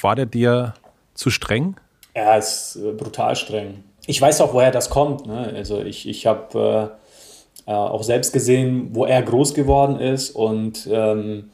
[0.01, 0.73] war der dir
[1.13, 1.77] zu streng?
[2.13, 3.83] Er ist äh, brutal streng.
[4.05, 5.25] Ich weiß auch, woher das kommt.
[5.25, 5.53] Ne?
[5.55, 6.93] Also ich, ich habe
[7.65, 11.49] äh, äh, auch selbst gesehen, wo er groß geworden ist und ähm,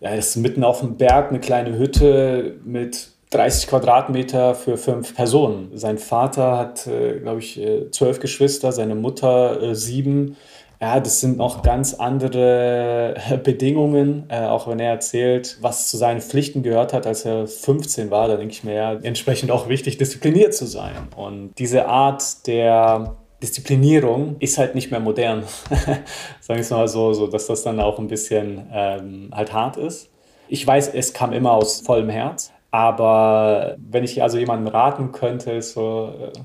[0.00, 5.70] ja, ist mitten auf dem Berg eine kleine Hütte mit 30 Quadratmeter für fünf Personen.
[5.74, 10.36] Sein Vater hat, äh, glaube ich, äh, zwölf Geschwister, seine Mutter äh, sieben.
[10.80, 16.20] Ja, das sind noch ganz andere Bedingungen, äh, auch wenn er erzählt, was zu seinen
[16.20, 18.28] Pflichten gehört hat, als er 15 war.
[18.28, 21.08] Da denke ich mir, ja, entsprechend auch wichtig, diszipliniert zu sein.
[21.16, 25.42] Und diese Art der Disziplinierung ist halt nicht mehr modern.
[26.40, 29.76] Sagen wir es mal so, so, dass das dann auch ein bisschen ähm, halt hart
[29.76, 30.10] ist.
[30.48, 32.52] Ich weiß, es kam immer aus vollem Herz.
[32.76, 36.38] Aber wenn ich also jemandem raten könnte, so äh,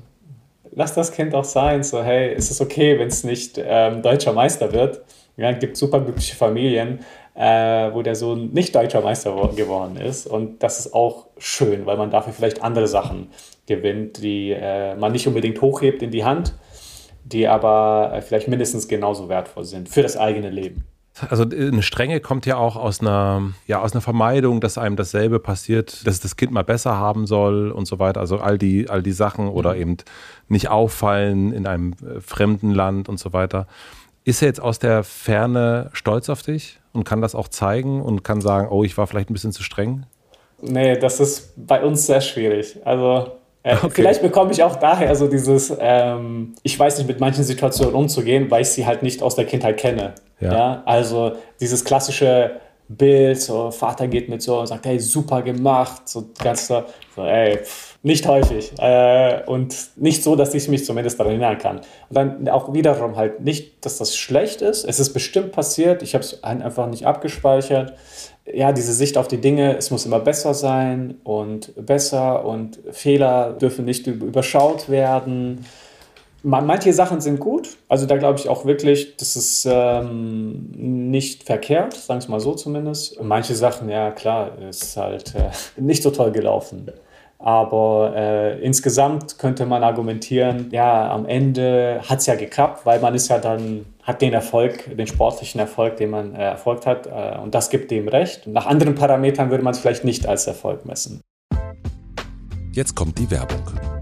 [0.70, 4.32] lass das Kind auch sein, so hey, ist es okay, wenn es nicht ähm, deutscher
[4.32, 5.02] Meister wird.
[5.36, 7.00] Ja, es gibt superglückliche Familien,
[7.34, 10.26] äh, wo der Sohn nicht deutscher Meister geworden ist.
[10.26, 13.28] Und das ist auch schön, weil man dafür vielleicht andere Sachen
[13.66, 16.54] gewinnt, die äh, man nicht unbedingt hochhebt in die Hand,
[17.24, 20.86] die aber äh, vielleicht mindestens genauso wertvoll sind für das eigene Leben.
[21.28, 24.96] Also äh, eine Strenge kommt ja auch aus einer, ja, aus einer Vermeidung, dass einem
[24.96, 28.20] dasselbe passiert, dass das Kind mal besser haben soll und so weiter.
[28.20, 29.80] Also all die, all die Sachen oder mhm.
[29.80, 29.96] eben
[30.48, 33.66] nicht auffallen in einem äh, fremden Land und so weiter.
[34.24, 38.22] Ist er jetzt aus der Ferne stolz auf dich und kann das auch zeigen und
[38.22, 40.06] kann sagen, oh, ich war vielleicht ein bisschen zu streng?
[40.60, 42.78] Nee, das ist bei uns sehr schwierig.
[42.84, 43.32] Also
[43.62, 43.90] äh, okay.
[43.90, 48.50] Vielleicht bekomme ich auch daher so dieses, ähm, ich weiß nicht, mit manchen Situationen umzugehen,
[48.50, 50.14] weil ich sie halt nicht aus der Kindheit kenne.
[50.40, 50.52] Ja.
[50.52, 50.82] ja?
[50.84, 56.30] Also dieses klassische Bild, so Vater geht mit so und sagt, hey, super gemacht, so
[56.42, 56.82] ganz so,
[57.14, 61.58] so ey, pff, nicht häufig äh, und nicht so, dass ich mich zumindest daran erinnern
[61.58, 61.76] kann.
[61.76, 66.14] Und dann auch wiederum halt nicht, dass das schlecht ist, es ist bestimmt passiert, ich
[66.14, 67.94] habe es einfach nicht abgespeichert.
[68.52, 73.52] Ja, diese Sicht auf die Dinge, es muss immer besser sein und besser und Fehler
[73.52, 75.64] dürfen nicht überschaut werden
[76.44, 81.94] Manche Sachen sind gut, also da glaube ich auch wirklich, das ist ähm, nicht verkehrt,
[81.94, 83.22] sagen wir mal so zumindest.
[83.22, 85.50] Manche Sachen, ja klar, ist halt äh,
[85.80, 86.90] nicht so toll gelaufen.
[87.42, 93.16] Aber äh, insgesamt könnte man argumentieren, ja, am Ende hat es ja geklappt, weil man
[93.16, 97.38] ist ja dann, hat den Erfolg, den sportlichen Erfolg, den man äh, erfolgt hat, äh,
[97.42, 98.46] und das gibt dem recht.
[98.46, 101.20] Nach anderen Parametern würde man es vielleicht nicht als Erfolg messen.
[102.72, 104.01] Jetzt kommt die Werbung.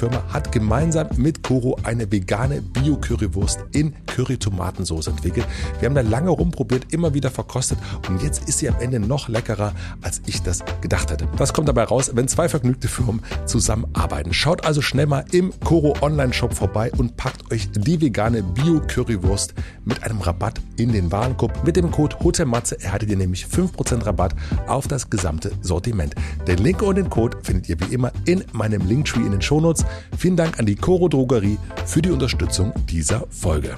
[0.00, 5.46] Firma hat gemeinsam mit Koro eine vegane Bio-Currywurst in Curry-Tomatensauce entwickelt.
[5.78, 7.76] Wir haben da lange rumprobiert, immer wieder verkostet
[8.08, 11.28] und jetzt ist sie am Ende noch leckerer, als ich das gedacht hätte.
[11.36, 14.32] Was kommt dabei raus, wenn zwei vergnügte Firmen zusammenarbeiten?
[14.32, 19.52] Schaut also schnell mal im Koro Online-Shop vorbei und packt euch die vegane Bio-Currywurst
[19.84, 21.62] mit einem Rabatt in den Warenkorb.
[21.62, 24.34] Mit dem Code HOTELMATZE erhaltet ihr nämlich 5% Rabatt
[24.66, 26.14] auf das gesamte Sortiment.
[26.46, 29.84] Den Link und den Code findet ihr wie immer in meinem Linktree in den Shownotes.
[30.16, 33.76] Vielen Dank an die Coro Drogerie für die Unterstützung dieser Folge.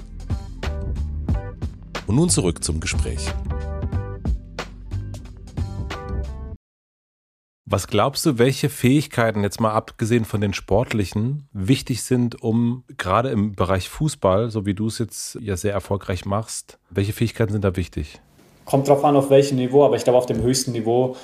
[2.06, 3.32] Und nun zurück zum Gespräch.
[7.72, 13.30] Was glaubst du, welche Fähigkeiten, jetzt mal abgesehen von den sportlichen, wichtig sind, um gerade
[13.30, 17.64] im Bereich Fußball, so wie du es jetzt ja sehr erfolgreich machst, welche Fähigkeiten sind
[17.64, 18.20] da wichtig?
[18.66, 21.16] Kommt drauf an, auf welchem Niveau, aber ich glaube, auf dem höchsten Niveau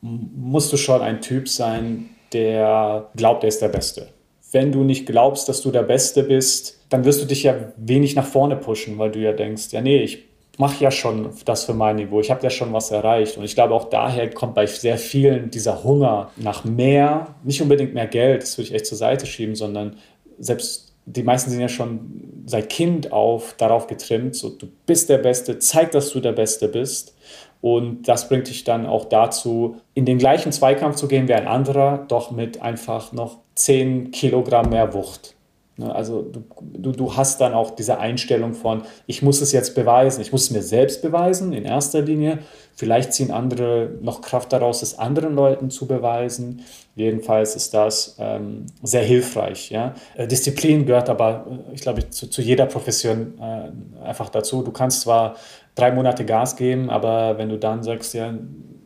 [0.00, 4.12] musst du schon ein Typ sein, der glaubt, er ist der Beste.
[4.50, 8.16] Wenn du nicht glaubst, dass du der Beste bist, dann wirst du dich ja wenig
[8.16, 10.24] nach vorne pushen, weil du ja denkst, ja nee, ich
[10.58, 13.36] mache ja schon das für mein Niveau, ich habe ja schon was erreicht.
[13.36, 17.94] Und ich glaube, auch daher kommt bei sehr vielen dieser Hunger nach mehr, nicht unbedingt
[17.94, 19.96] mehr Geld, das würde ich echt zur Seite schieben, sondern
[20.38, 25.18] selbst die meisten sind ja schon seit Kind auf darauf getrimmt, so du bist der
[25.18, 27.14] Beste, zeig, dass du der Beste bist.
[27.60, 31.48] Und das bringt dich dann auch dazu, in den gleichen Zweikampf zu gehen wie ein
[31.48, 35.34] anderer, doch mit einfach noch 10 Kilogramm mehr Wucht.
[35.78, 39.76] Ne, also du, du, du hast dann auch diese Einstellung von, ich muss es jetzt
[39.76, 42.40] beweisen, ich muss es mir selbst beweisen in erster Linie.
[42.74, 46.64] Vielleicht ziehen andere noch Kraft daraus, es anderen Leuten zu beweisen.
[46.96, 49.70] Jedenfalls ist das ähm, sehr hilfreich.
[49.70, 49.94] Ja?
[50.16, 54.62] Äh, Disziplin gehört aber, äh, ich glaube, zu, zu jeder Profession äh, einfach dazu.
[54.62, 55.36] Du kannst zwar
[55.76, 58.34] drei Monate Gas geben, aber wenn du dann sagst, ja,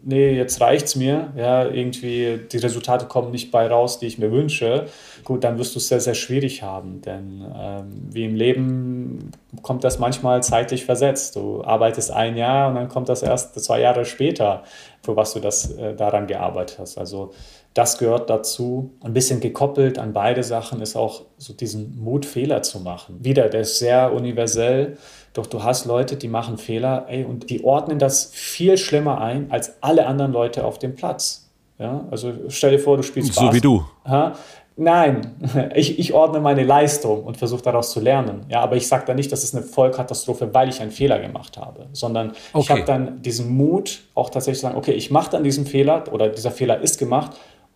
[0.05, 4.33] nee, jetzt reicht's mir, ja, irgendwie die Resultate kommen nicht bei raus, die ich mir
[4.33, 4.87] wünsche,
[5.25, 7.01] gut, dann wirst du es sehr, sehr schwierig haben.
[7.03, 9.31] Denn ähm, wie im Leben
[9.63, 11.37] kommt das manchmal zeitlich versetzt.
[11.37, 14.65] Du arbeitest ein Jahr und dann kommt das erst zwei Jahre später,
[15.03, 16.99] für was du das äh, daran gearbeitet hast.
[16.99, 17.33] Also
[17.75, 18.93] das gehört dazu.
[19.01, 23.25] Ein bisschen gekoppelt an beide Sachen ist auch so diesen Mut, Fehler zu machen.
[23.25, 24.99] Wieder, der ist sehr universell.
[25.33, 29.51] Doch du hast Leute, die machen Fehler ey, und die ordnen das viel schlimmer ein
[29.51, 31.51] als alle anderen Leute auf dem Platz.
[31.79, 33.85] Ja, also stell dir vor, du spielst So Bas wie du.
[34.05, 34.35] Ha?
[34.77, 35.35] Nein,
[35.75, 38.47] ich, ich ordne meine Leistung und versuche daraus zu lernen.
[38.49, 41.57] Ja, aber ich sage da nicht, das ist eine Vollkatastrophe, weil ich einen Fehler gemacht
[41.57, 42.61] habe, sondern okay.
[42.61, 46.05] ich habe dann diesen Mut, auch tatsächlich zu sagen, okay, ich mache dann diesen Fehler
[46.13, 47.33] oder dieser Fehler ist gemacht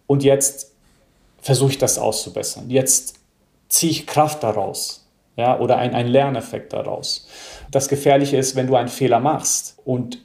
[0.06, 0.72] und jetzt
[1.40, 2.70] versuche ich das auszubessern.
[2.70, 3.14] Jetzt
[3.68, 7.28] ziehe ich Kraft daraus ja, oder ein, ein Lerneffekt daraus.
[7.70, 10.18] Das Gefährliche ist, wenn du einen Fehler machst und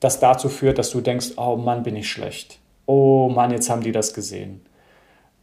[0.00, 2.58] das dazu führt, dass du denkst, oh Mann, bin ich schlecht.
[2.86, 4.60] Oh Mann, jetzt haben die das gesehen.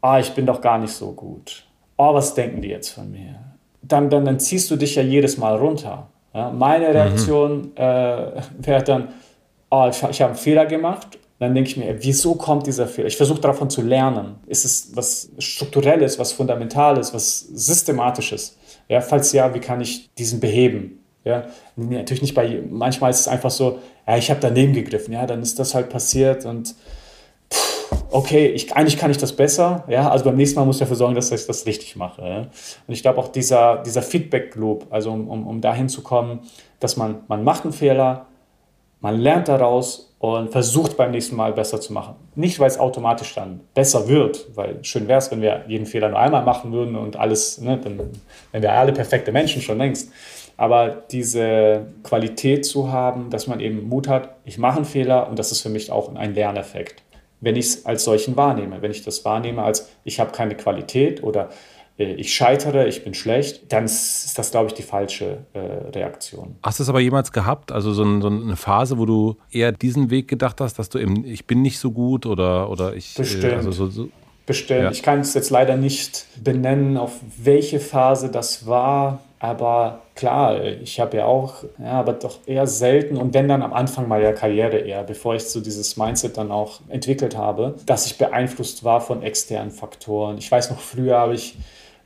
[0.01, 1.65] Ah, ich bin doch gar nicht so gut.
[1.97, 3.35] Oh, was denken die jetzt von mir?
[3.81, 6.07] Dann, dann, dann ziehst du dich ja jedes Mal runter.
[6.33, 6.91] Ja, meine mhm.
[6.91, 7.71] Reaktion mhm.
[7.75, 9.09] äh, wäre dann,
[9.69, 13.07] oh, ich, ich habe einen Fehler gemacht dann denke ich mir, wieso kommt dieser Fehler?
[13.07, 14.35] Ich versuche davon zu lernen.
[14.47, 18.57] Ist es was Strukturelles, was Fundamentales, was Systematisches?
[18.87, 21.03] Ja, falls ja, wie kann ich diesen beheben?
[21.25, 25.25] Ja, natürlich nicht bei, manchmal ist es einfach so, ja, ich habe daneben gegriffen, ja,
[25.25, 26.75] dann ist das halt passiert und
[27.51, 30.81] pff, okay, ich, eigentlich kann ich das besser, ja, also beim nächsten Mal muss ich
[30.81, 32.21] dafür sorgen, dass ich das richtig mache.
[32.21, 32.37] Ja?
[32.41, 36.41] Und ich glaube auch dieser, dieser Feedback-Loop, also um, um, um dahin zu kommen,
[36.79, 38.27] dass man, man macht einen Fehler,
[39.01, 42.15] man lernt daraus und versucht beim nächsten Mal besser zu machen.
[42.35, 46.09] Nicht, weil es automatisch dann besser wird, weil schön wäre es, wenn wir jeden Fehler
[46.09, 47.99] nur einmal machen würden und alles, ne, dann
[48.51, 50.11] wären wir alle perfekte Menschen schon längst.
[50.57, 55.37] Aber diese Qualität zu haben, dass man eben Mut hat, ich mache einen Fehler und
[55.37, 57.03] das ist für mich auch ein Lerneffekt.
[57.41, 61.21] Wenn ich es als solchen wahrnehme, wenn ich das wahrnehme als ich habe keine Qualität
[61.21, 61.49] oder
[61.97, 66.57] ich scheitere, ich bin schlecht, dann ist das, glaube ich, die falsche äh, Reaktion.
[66.61, 69.71] Hast du es aber jemals gehabt, also so, ein, so, eine Phase, wo du eher
[69.71, 73.15] diesen Weg gedacht hast, dass du eben, ich bin nicht so gut oder, oder ich.
[73.15, 73.43] Äh, Bestimmt.
[73.45, 74.09] Äh, also so, so
[74.45, 74.83] Bestimmt.
[74.83, 74.91] Ja.
[74.91, 79.21] Ich kann es jetzt leider nicht benennen, auf welche Phase das war.
[79.39, 83.73] Aber klar, ich habe ja auch, ja, aber doch eher selten und wenn dann am
[83.73, 88.17] Anfang meiner Karriere eher, bevor ich so dieses Mindset dann auch entwickelt habe, dass ich
[88.17, 90.37] beeinflusst war von externen Faktoren.
[90.37, 91.57] Ich weiß noch, früher habe ich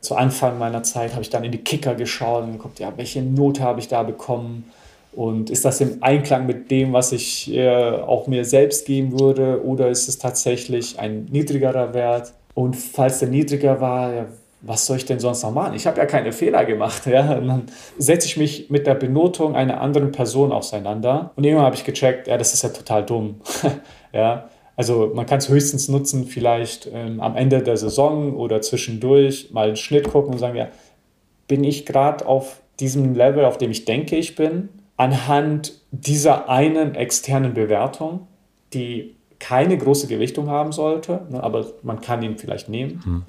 [0.02, 3.22] zu Anfang meiner Zeit habe ich dann in die Kicker geschaut und geguckt, ja, welche
[3.22, 4.72] Note habe ich da bekommen
[5.12, 9.64] und ist das im Einklang mit dem, was ich äh, auch mir selbst geben würde
[9.66, 12.34] oder ist es tatsächlich ein niedrigerer Wert?
[12.54, 14.26] Und falls der niedriger war, ja,
[14.62, 15.74] was soll ich denn sonst noch machen?
[15.74, 17.06] Ich habe ja keine Fehler gemacht.
[17.06, 17.34] Ja?
[17.38, 17.64] Und dann
[17.98, 22.28] setze ich mich mit der Benotung einer anderen Person auseinander und irgendwann habe ich gecheckt,
[22.28, 23.42] ja, das ist ja total dumm.
[24.14, 24.50] ja?
[24.80, 29.68] Also man kann es höchstens nutzen, vielleicht ähm, am Ende der Saison oder zwischendurch mal
[29.68, 30.70] einen Schnitt gucken und sagen, ja,
[31.50, 36.96] bin ich gerade auf diesem Level, auf dem ich denke, ich bin, anhand dieser einen
[36.96, 38.28] externen Bewertung,
[38.74, 43.24] die keine große Gewichtung haben sollte, ne, aber man kann ihn vielleicht nehmen hm.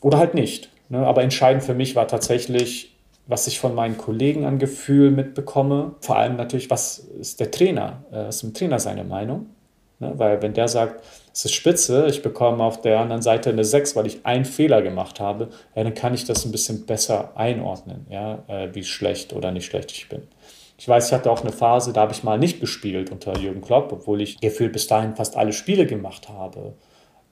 [0.00, 0.70] oder halt nicht.
[0.88, 2.96] Ne, aber entscheidend für mich war tatsächlich,
[3.28, 8.02] was ich von meinen Kollegen an Gefühl mitbekomme, vor allem natürlich, was ist der Trainer,
[8.10, 9.50] äh, was ist dem Trainer seine Meinung?
[9.98, 13.96] Weil wenn der sagt, es ist spitze, ich bekomme auf der anderen Seite eine 6,
[13.96, 18.06] weil ich einen Fehler gemacht habe, ja, dann kann ich das ein bisschen besser einordnen,
[18.10, 20.22] ja, äh, wie schlecht oder nicht schlecht ich bin.
[20.78, 23.62] Ich weiß, ich hatte auch eine Phase, da habe ich mal nicht gespielt unter Jürgen
[23.62, 26.74] Klopp, obwohl ich gefühlt bis dahin fast alle Spiele gemacht habe.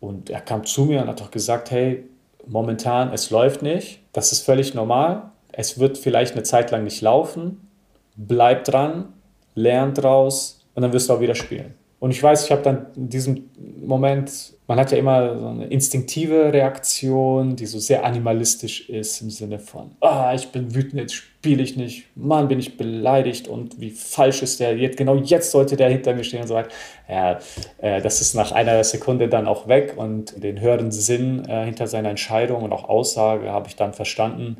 [0.00, 2.04] Und er kam zu mir und hat auch gesagt, hey,
[2.46, 7.00] momentan, es läuft nicht, das ist völlig normal, es wird vielleicht eine Zeit lang nicht
[7.02, 7.68] laufen,
[8.16, 9.12] bleib dran,
[9.54, 11.74] lern draus und dann wirst du auch wieder spielen.
[12.04, 13.48] Und ich weiß, ich habe dann in diesem
[13.82, 19.30] Moment, man hat ja immer so eine instinktive Reaktion, die so sehr animalistisch ist im
[19.30, 23.80] Sinne von, ah, ich bin wütend, jetzt spiele ich nicht, Mann, bin ich beleidigt und
[23.80, 26.68] wie falsch ist der, jetzt, genau jetzt sollte der hinter mir stehen und so weiter.
[27.08, 27.38] Ja,
[27.78, 31.86] äh, das ist nach einer Sekunde dann auch weg und den höheren Sinn äh, hinter
[31.86, 34.58] seiner Entscheidung und auch Aussage habe ich dann verstanden,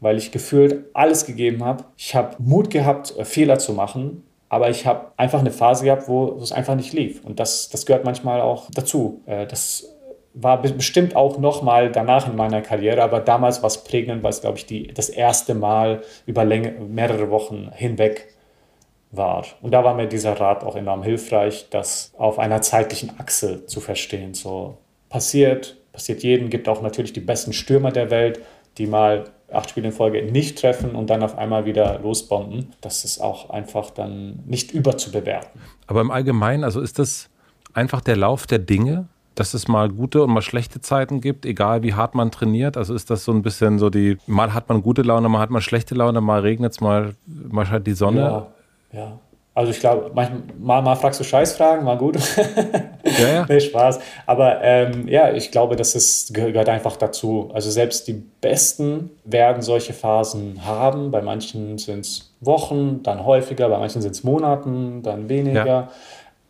[0.00, 1.84] weil ich gefühlt alles gegeben habe.
[1.96, 6.08] Ich habe Mut gehabt, äh, Fehler zu machen aber ich habe einfach eine Phase gehabt,
[6.08, 7.24] wo es einfach nicht lief.
[7.24, 9.22] Und das, das gehört manchmal auch dazu.
[9.24, 9.96] Äh, das
[10.34, 14.40] war bestimmt auch nochmal danach in meiner Karriere, aber damals war es prägend, weil es,
[14.40, 18.34] glaube ich, die, das erste Mal über Länge, mehrere Wochen hinweg
[19.12, 19.44] war.
[19.62, 23.80] Und da war mir dieser Rat auch enorm hilfreich, das auf einer zeitlichen Achse zu
[23.80, 24.34] verstehen.
[24.34, 24.78] So
[25.08, 28.40] passiert, passiert jedem, gibt auch natürlich die besten Stürmer der Welt,
[28.78, 32.72] die mal acht Spiele in Folge nicht treffen und dann auf einmal wieder losbomben.
[32.80, 35.60] Das ist auch einfach dann nicht überzubewerten.
[35.86, 37.30] Aber im Allgemeinen, also ist das
[37.72, 41.82] einfach der Lauf der Dinge, dass es mal gute und mal schlechte Zeiten gibt, egal
[41.82, 42.76] wie hart man trainiert?
[42.76, 45.50] Also ist das so ein bisschen so die, mal hat man gute Laune, mal hat
[45.50, 48.20] man schlechte Laune, mal regnet es, mal, mal scheint die Sonne.
[48.20, 48.46] Ja,
[48.92, 49.18] ja.
[49.52, 52.16] Also ich glaube, manchmal mal fragst du Scheißfragen, mal gut.
[53.18, 53.46] Ja, ja.
[53.48, 53.98] nee, Spaß.
[54.26, 57.50] Aber ähm, ja, ich glaube, das ist, gehört einfach dazu.
[57.52, 61.10] Also selbst die Besten werden solche Phasen haben.
[61.10, 65.66] Bei manchen sind es Wochen, dann häufiger, bei manchen sind es Monaten, dann weniger.
[65.66, 65.90] Ja.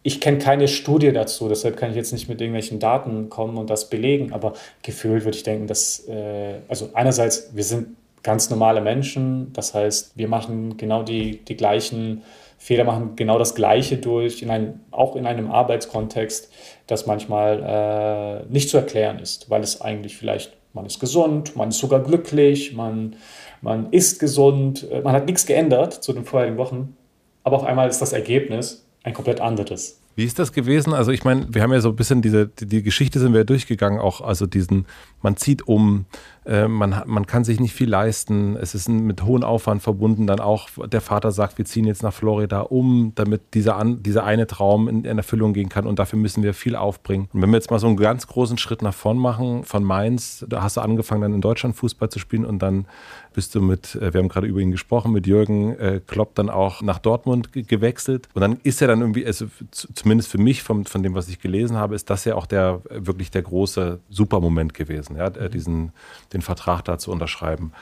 [0.03, 3.71] Ich kenne keine Studie dazu, deshalb kann ich jetzt nicht mit irgendwelchen Daten kommen und
[3.71, 4.33] das belegen.
[4.33, 9.53] Aber gefühlt würde ich denken, dass, äh, also einerseits, wir sind ganz normale Menschen.
[9.53, 12.23] Das heißt, wir machen genau die, die gleichen
[12.63, 16.53] Fehler machen genau das Gleiche durch, in ein, auch in einem Arbeitskontext,
[16.87, 21.71] das manchmal äh, nicht zu erklären ist, weil es eigentlich vielleicht, man ist gesund, man
[21.71, 23.17] ist sogar glücklich, man,
[23.63, 26.99] man ist gesund, äh, man hat nichts geändert zu den vorherigen Wochen,
[27.45, 29.99] aber auf einmal ist das Ergebnis ein komplett anderes.
[30.17, 30.93] Wie ist das gewesen?
[30.93, 33.45] Also ich meine, wir haben ja so ein bisschen diese, die, die Geschichte sind wir
[33.45, 34.87] durchgegangen, auch also diesen,
[35.23, 36.05] man zieht um,
[36.47, 38.57] man, man kann sich nicht viel leisten.
[38.57, 40.27] Es ist mit hohem Aufwand verbunden.
[40.27, 44.25] Dann auch der Vater sagt, wir ziehen jetzt nach Florida um, damit dieser, an, dieser
[44.25, 45.87] eine Traum in, in Erfüllung gehen kann.
[45.87, 47.29] Und dafür müssen wir viel aufbringen.
[47.33, 50.45] Und wenn wir jetzt mal so einen ganz großen Schritt nach vorn machen, von Mainz,
[50.49, 52.87] da hast du angefangen, dann in Deutschland Fußball zu spielen und dann
[53.33, 56.51] bist du mit, äh, wir haben gerade über ihn gesprochen, mit Jürgen äh, Klopp dann
[56.51, 58.29] auch nach Dortmund gewechselt.
[58.35, 61.39] Und dann ist er dann irgendwie, also zumindest für mich, von, von dem, was ich
[61.41, 65.93] gelesen habe, ist das ja auch der wirklich der große Supermoment gewesen, ja, diesen
[66.33, 67.73] den Vertrag da zu unterschreiben.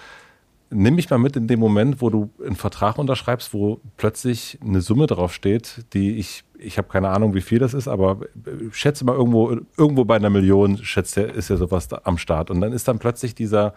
[0.71, 4.83] Nimm mich mal mit in dem Moment, wo du einen Vertrag unterschreibst, wo plötzlich eine
[4.83, 8.21] Summe draufsteht, die ich, ich habe keine Ahnung, wie viel das ist, aber
[8.73, 12.51] schätze mal irgendwo, irgendwo bei einer Million schätzt der, ist ja sowas am Start.
[12.51, 13.73] Und dann ist dann plötzlich dieser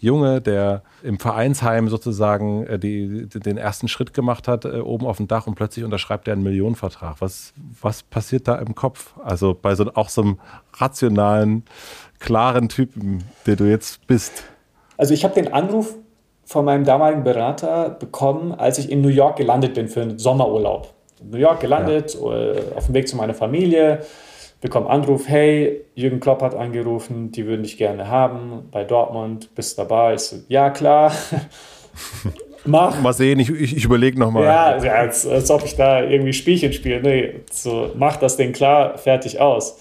[0.00, 5.18] Junge, der im Vereinsheim sozusagen äh, die, den ersten Schritt gemacht hat, äh, oben auf
[5.18, 7.16] dem Dach und plötzlich unterschreibt er einen Millionenvertrag.
[7.20, 7.52] Was,
[7.82, 9.14] was passiert da im Kopf?
[9.22, 10.40] Also bei so auch so einem
[10.72, 11.64] rationalen
[12.20, 14.44] klaren Typen, der du jetzt bist?
[14.96, 15.94] Also ich habe den Anruf
[16.44, 20.92] von meinem damaligen Berater bekommen, als ich in New York gelandet bin für einen Sommerurlaub.
[21.20, 22.52] In New York gelandet, ja.
[22.52, 24.00] Äh, auf dem Weg zu meiner Familie,
[24.60, 29.78] bekomme Anruf, hey, Jürgen Klopp hat angerufen, die würden dich gerne haben bei Dortmund, bist
[29.78, 30.14] dabei?
[30.14, 31.12] Ich so, ja, klar.
[32.66, 33.00] Mach.
[33.00, 34.44] Mal sehen, ich, ich, ich überlege nochmal.
[34.44, 37.00] Ja, als, als ob ich da irgendwie Spielchen spiele.
[37.00, 39.78] Nee, so, mach das Ding klar, fertig aus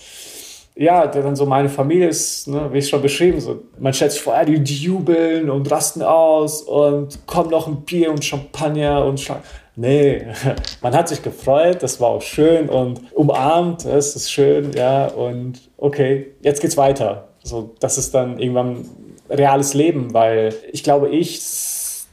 [0.75, 4.21] ja, dann so meine Familie ist, ne, wie ich schon beschrieben, so, man stellt sich
[4.21, 9.31] vor, die, jubeln und rasten aus und kommt noch ein Bier und Champagner und Sch
[9.75, 10.25] Nee,
[10.81, 15.61] man hat sich gefreut, das war auch schön und umarmt, es ist schön, ja, und
[15.77, 17.29] okay, jetzt geht's weiter.
[17.43, 18.85] So, das ist dann irgendwann
[19.29, 21.39] reales Leben, weil ich glaube, ich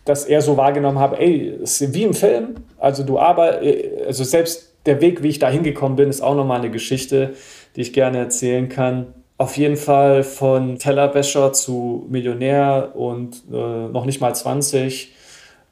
[0.04, 4.74] das eher so wahrgenommen habe, ey, ist wie im Film, also du arbeitest, also selbst
[4.86, 7.34] der Weg, wie ich da hingekommen bin, ist auch nochmal eine Geschichte
[7.77, 9.14] die ich gerne erzählen kann.
[9.38, 15.13] Auf jeden Fall von Tellerwäscher zu Millionär und äh, noch nicht mal 20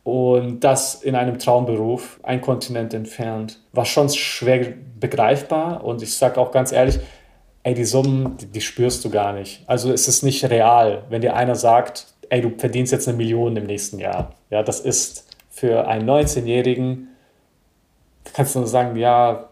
[0.05, 6.39] und das in einem Traumberuf, ein Kontinent entfernt, war schon schwer begreifbar und ich sage
[6.39, 7.01] auch ganz ehrlich,
[7.63, 9.65] ey, die Summen, die, die, spürst du gar nicht.
[9.67, 13.57] Also es ist nicht real, wenn dir einer sagt, ey, du verdienst jetzt eine Million
[13.57, 14.35] im nächsten Jahr.
[14.51, 17.09] Ja, das ist für einen 19-Jährigen,
[18.35, 19.49] kannst du nur sagen, ja,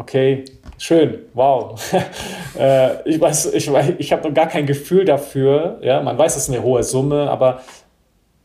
[0.00, 0.44] okay,
[0.78, 1.78] schön, wow.
[2.58, 5.78] äh, ich weiß, ich, ich habe gar kein Gefühl dafür.
[5.82, 7.60] Ja, man weiß, es ist eine hohe Summe, aber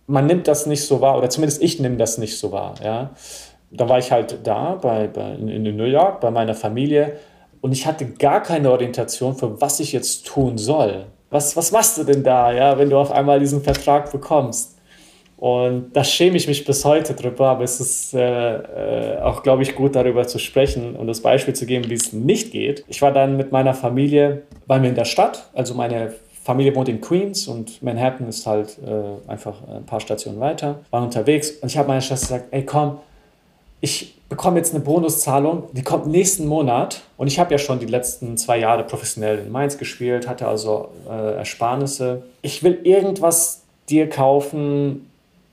[0.06, 2.76] man nimmt das nicht so wahr, oder zumindest ich nehme das nicht so wahr.
[2.84, 3.11] Ja.
[3.72, 7.14] Da war ich halt da bei, bei, in, in New York bei meiner Familie
[7.61, 11.06] und ich hatte gar keine Orientation für was ich jetzt tun soll.
[11.32, 14.75] Was, was machst du denn da, ja, wenn du auf einmal diesen Vertrag bekommst?
[15.38, 19.64] Und da schäme ich mich bis heute drüber, aber es ist äh, äh, auch, glaube
[19.64, 22.86] ich, gut darüber zu sprechen und das Beispiel zu geben, wie es nicht geht.
[22.88, 26.14] Ich war dann mit meiner Familie, waren wir in der Stadt, also meine
[26.44, 31.03] Familie wohnt in Queens und Manhattan ist halt äh, einfach ein paar Stationen weiter, waren
[31.03, 32.99] unterwegs und ich habe meiner Schwester gesagt, ey komm,
[33.82, 37.86] ich bekomme jetzt eine Bonuszahlung, die kommt nächsten Monat und ich habe ja schon die
[37.88, 42.24] letzten zwei Jahre professionell in Mainz gespielt, hatte also äh, Ersparnisse.
[42.41, 45.10] Ich will irgendwas dir kaufen,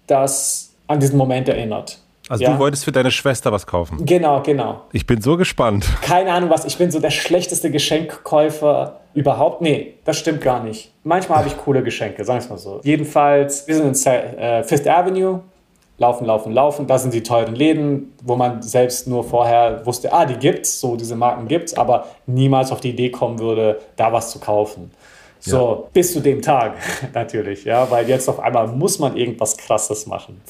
[0.07, 1.99] das an diesen Moment erinnert.
[2.29, 2.53] Also ja?
[2.53, 4.05] du wolltest für deine Schwester was kaufen.
[4.07, 4.83] Genau, genau.
[4.93, 5.87] Ich bin so gespannt.
[6.03, 9.61] Keine Ahnung was, ich bin so der schlechteste Geschenkkäufer überhaupt.
[9.61, 10.93] Nee, das stimmt gar nicht.
[11.05, 12.81] Manchmal habe ich coole Geschenke, sagen wir es mal so.
[12.85, 15.41] Jedenfalls, wir sind in äh, Fifth Avenue,
[15.99, 16.87] laufen, laufen, laufen.
[16.87, 20.97] Da sind die teuren Läden, wo man selbst nur vorher wusste, ah, die gibt's, so
[20.97, 24.91] diese Marken gibt's, aber niemals auf die Idee kommen würde, da was zu kaufen.
[25.45, 25.89] So, ja.
[25.93, 26.77] bis zu dem Tag
[27.15, 30.41] natürlich, ja, weil jetzt auf einmal muss man irgendwas Krasses machen.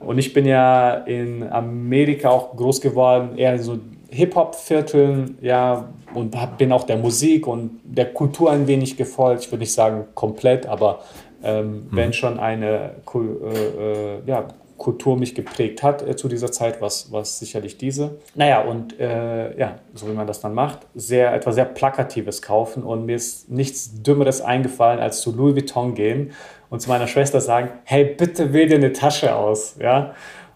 [0.00, 3.78] Und ich bin ja in Amerika auch groß geworden, eher so
[4.10, 9.44] Hip-Hop-Vierteln, ja, und bin auch der Musik und der Kultur ein wenig gefolgt.
[9.44, 11.00] Ich würde nicht sagen komplett, aber
[11.44, 11.88] ähm, mhm.
[11.92, 14.48] wenn schon eine äh, äh, ja,
[14.82, 18.18] Kultur mich geprägt hat äh, zu dieser Zeit, was, was sicherlich diese.
[18.34, 22.82] Naja, und äh, ja, so wie man das dann macht, sehr, etwas sehr Plakatives kaufen
[22.82, 26.32] und mir ist nichts Dümmeres eingefallen, als zu Louis Vuitton gehen
[26.68, 30.14] und zu meiner Schwester sagen, hey, bitte wähl dir eine Tasche aus, ja.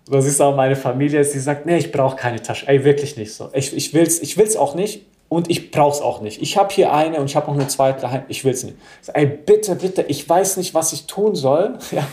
[0.09, 3.17] Und das ist auch meine Familie, sie sagt, nee, ich brauche keine Tasche, ey, wirklich
[3.17, 3.51] nicht so.
[3.53, 6.41] Ich, ich will es ich will's auch nicht, und ich brauche es auch nicht.
[6.41, 8.23] Ich habe hier eine und ich habe noch eine zweite daheim.
[8.29, 8.77] Ich will es nicht.
[9.13, 11.79] Ey, bitte, bitte, ich weiß nicht, was ich tun soll.
[11.91, 12.07] Ja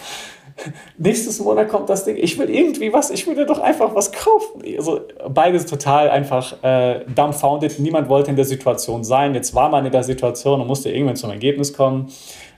[0.97, 4.11] nächstes Monat kommt das Ding, ich will irgendwie was, ich will dir doch einfach was
[4.11, 4.63] kaufen.
[4.77, 7.79] Also beides total einfach äh, dumbfounded.
[7.79, 9.33] Niemand wollte in der Situation sein.
[9.33, 12.11] Jetzt war man in der Situation und musste irgendwann zum Ergebnis kommen,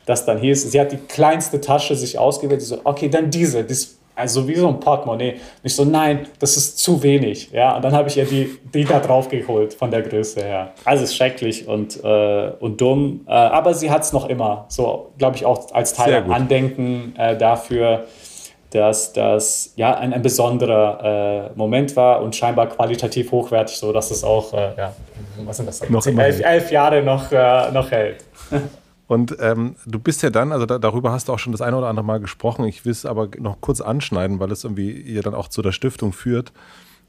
[0.06, 2.62] dass dann hieß, sie hat die kleinste Tasche sich ausgewählt.
[2.62, 5.36] So, okay, dann diese, das also wie so ein Portemonnaie.
[5.64, 7.52] Ich so, nein, das ist zu wenig.
[7.52, 10.72] Ja, und dann habe ich ihr die, die da drauf geholt von der Größe her.
[10.86, 13.22] Also ist schrecklich und, äh, und dumm.
[13.28, 14.66] Äh, aber sie hat es noch immer.
[14.70, 18.06] So, glaube ich, auch als Teil Andenken äh, dafür,
[18.72, 24.12] dass das ja ein, ein besonderer äh, Moment war und scheinbar qualitativ hochwertig, so dass
[24.12, 24.94] es auch, äh, ja,
[25.46, 25.88] was sind das?
[25.90, 28.24] Noch elf, elf Jahre noch, äh, noch hält.
[29.08, 31.78] Und ähm, du bist ja dann, also da, darüber hast du auch schon das eine
[31.78, 32.66] oder andere Mal gesprochen.
[32.66, 35.72] Ich will es aber noch kurz anschneiden, weil es irgendwie ihr dann auch zu der
[35.72, 36.52] Stiftung führt.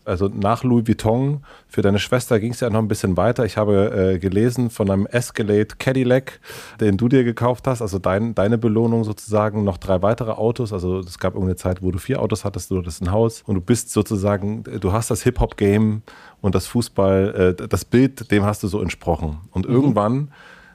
[0.07, 3.45] Also nach Louis Vuitton, für deine Schwester ging es ja noch ein bisschen weiter.
[3.45, 6.39] Ich habe äh, gelesen von einem Escalade Cadillac,
[6.81, 10.73] den du dir gekauft hast, also dein, deine Belohnung sozusagen, noch drei weitere Autos.
[10.73, 13.57] Also es gab irgendeine Zeit, wo du vier Autos hattest, du hattest ein Haus und
[13.57, 16.03] du bist sozusagen, du hast das Hip-Hop-Game
[16.41, 19.39] und das Fußball, äh, das Bild, dem hast du so entsprochen.
[19.51, 19.75] Und mhm.
[19.75, 20.29] irgendwann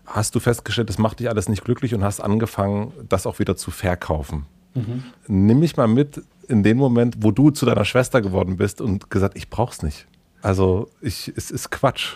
[0.06, 3.56] hast du festgestellt, das macht dich alles nicht glücklich und hast angefangen, das auch wieder
[3.56, 4.46] zu verkaufen.
[4.74, 5.04] Mhm.
[5.28, 9.10] Nimm mich mal mit in den Moment, wo du zu deiner Schwester geworden bist und
[9.10, 10.08] gesagt, ich brauch's nicht.
[10.42, 12.16] Also ich, es ist Quatsch.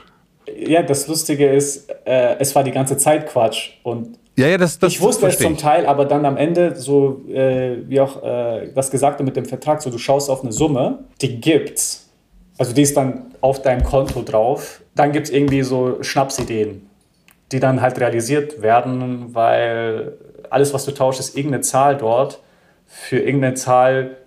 [0.56, 4.78] Ja, das Lustige ist, äh, es war die ganze Zeit Quatsch und ja, ja, das,
[4.80, 8.70] das ich wusste es zum Teil, aber dann am Ende, so äh, wie auch äh,
[8.76, 12.10] das Gesagte mit dem Vertrag, so du schaust auf eine Summe, die gibt's.
[12.58, 14.82] Also die ist dann auf deinem Konto drauf.
[14.94, 16.85] Dann gibt es irgendwie so Schnapsideen
[17.52, 20.18] die dann halt realisiert werden, weil
[20.50, 22.40] alles, was du tauschst, ist irgendeine Zahl dort
[22.86, 24.18] für irgendeine Zahl,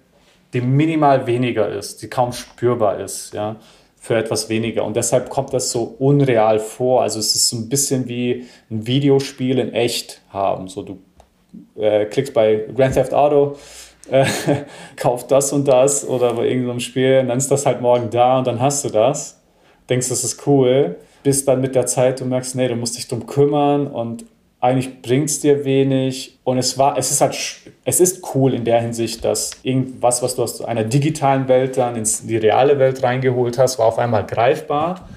[0.53, 3.57] die minimal weniger ist, die kaum spürbar ist, ja,
[3.99, 4.85] für etwas weniger.
[4.85, 7.03] Und deshalb kommt das so unreal vor.
[7.03, 10.69] Also es ist so ein bisschen wie ein Videospiel in echt haben.
[10.69, 10.99] So du
[11.77, 13.57] äh, klickst bei Grand Theft Auto,
[14.11, 14.25] äh,
[14.97, 18.47] kaufst das und das oder bei irgendeinem Spiel, dann ist das halt morgen da und
[18.47, 19.41] dann hast du das.
[19.89, 23.09] Denkst, das ist cool bis dann mit der Zeit du merkst, nee, du musst dich
[23.09, 24.25] drum kümmern und
[24.61, 26.39] eigentlich bringt es dir wenig.
[26.45, 27.37] Und es war, es ist halt,
[27.85, 31.97] es ist cool in der Hinsicht, dass irgendwas, was du aus einer digitalen Welt dann
[31.97, 35.09] in die reale Welt reingeholt hast, war auf einmal greifbar.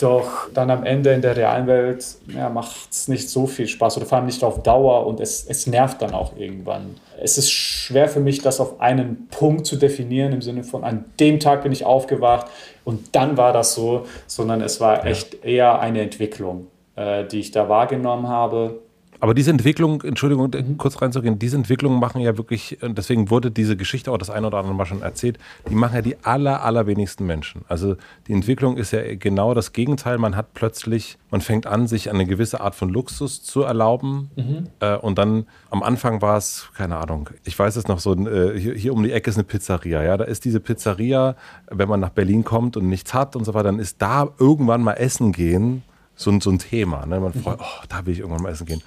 [0.00, 3.96] Doch dann am Ende in der realen Welt ja, macht es nicht so viel Spaß
[3.96, 6.96] oder vor allem nicht auf Dauer und es, es nervt dann auch irgendwann.
[7.22, 11.04] Es ist schwer für mich, das auf einen Punkt zu definieren, im Sinne von, an
[11.20, 12.48] dem Tag bin ich aufgewacht
[12.84, 17.50] und dann war das so, sondern es war echt eher eine Entwicklung, äh, die ich
[17.50, 18.80] da wahrgenommen habe.
[19.24, 20.76] Aber diese Entwicklung, Entschuldigung, mhm.
[20.76, 24.58] kurz reinzugehen, diese Entwicklungen machen ja wirklich, deswegen wurde diese Geschichte auch das eine oder
[24.58, 27.62] andere Mal schon erzählt, die machen ja die aller, allerwenigsten Menschen.
[27.66, 27.96] Also
[28.26, 30.18] die Entwicklung ist ja genau das Gegenteil.
[30.18, 34.30] Man hat plötzlich, man fängt an, sich eine gewisse Art von Luxus zu erlauben.
[34.36, 34.64] Mhm.
[34.80, 38.60] Äh, und dann am Anfang war es, keine Ahnung, ich weiß es noch so, äh,
[38.60, 40.02] hier, hier, um die Ecke ist eine Pizzeria.
[40.02, 41.34] Ja, da ist diese Pizzeria,
[41.70, 44.82] wenn man nach Berlin kommt und nichts hat und so weiter, dann ist da irgendwann
[44.82, 45.82] mal essen gehen
[46.16, 47.06] so, so ein Thema.
[47.06, 47.20] Ne?
[47.20, 47.64] Man freut, mhm.
[47.64, 48.82] oh, da will ich irgendwann mal essen gehen.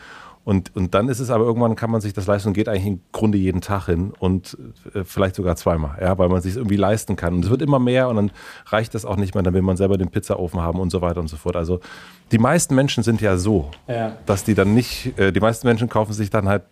[0.48, 2.86] Und, und dann ist es aber irgendwann, kann man sich das leisten und geht eigentlich
[2.86, 4.58] im Grunde jeden Tag hin und
[4.94, 7.34] äh, vielleicht sogar zweimal, ja, weil man sich irgendwie leisten kann.
[7.34, 8.32] Und es wird immer mehr und dann
[8.68, 11.20] reicht das auch nicht mehr, dann will man selber den Pizzaofen haben und so weiter
[11.20, 11.58] und so fort.
[11.58, 11.82] Also
[12.32, 14.16] die meisten Menschen sind ja so, ja.
[14.26, 16.64] dass die dann nicht, äh, die meisten Menschen kaufen sich dann halt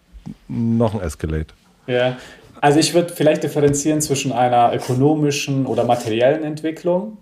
[0.47, 1.47] noch ein Escalade.
[1.85, 2.15] Ja,
[2.61, 7.17] also ich würde vielleicht differenzieren zwischen einer ökonomischen oder materiellen Entwicklung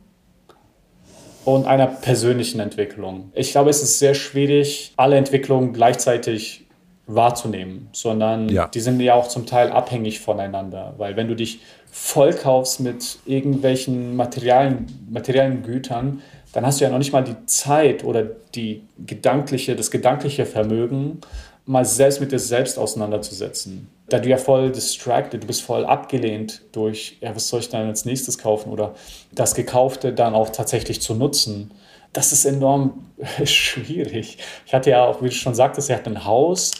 [1.45, 3.31] und einer persönlichen Entwicklung.
[3.33, 6.65] Ich glaube, es ist sehr schwierig, alle Entwicklungen gleichzeitig
[7.05, 8.67] wahrzunehmen, sondern ja.
[8.67, 11.59] die sind ja auch zum Teil abhängig voneinander, weil wenn du dich
[11.91, 16.21] vollkaufst mit irgendwelchen materialen, materiellen Gütern,
[16.53, 18.23] dann hast du ja noch nicht mal die Zeit oder
[18.55, 21.19] die gedankliche, das gedankliche Vermögen,
[21.65, 23.89] mal selbst mit dir selbst auseinanderzusetzen.
[24.09, 27.87] Da du ja voll distracted, du bist voll abgelehnt durch, ja, was soll ich dann
[27.87, 28.93] als nächstes kaufen oder
[29.31, 31.71] das Gekaufte dann auch tatsächlich zu nutzen.
[32.11, 33.05] Das ist enorm
[33.45, 34.37] schwierig.
[34.65, 36.71] Ich hatte ja auch, wie du schon sagtest, er hat ein Haus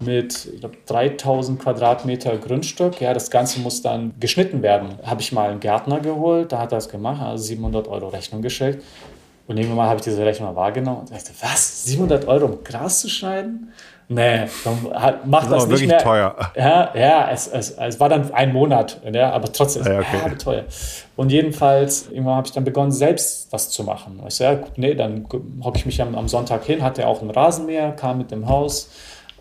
[0.00, 3.00] mit ich glaub, 3000 Quadratmeter Grundstück.
[3.00, 4.98] Ja, das Ganze muss dann geschnitten werden.
[5.04, 8.42] Habe ich mal einen Gärtner geholt, da hat er es gemacht, also 700 Euro Rechnung
[8.42, 8.82] gestellt.
[9.46, 11.84] Und irgendwann mal habe ich diese Rechnung mal wahrgenommen und dachte, was?
[11.84, 13.72] 700 Euro, um Gras zu schneiden?
[14.14, 14.46] Nee,
[15.24, 15.98] mach das, das nicht mehr.
[15.98, 16.36] teuer.
[16.56, 20.16] Ja, ja es, es, es war dann ein Monat, ja, aber trotzdem ja, okay.
[20.24, 20.64] ja, teuer.
[21.16, 24.20] Und jedenfalls, irgendwann habe ich dann begonnen, selbst was zu machen.
[24.26, 25.26] Ich so, ja, nee, dann
[25.62, 28.90] hocke ich mich am, am Sonntag hin, hatte auch ein Rasenmäher, kam mit dem Haus,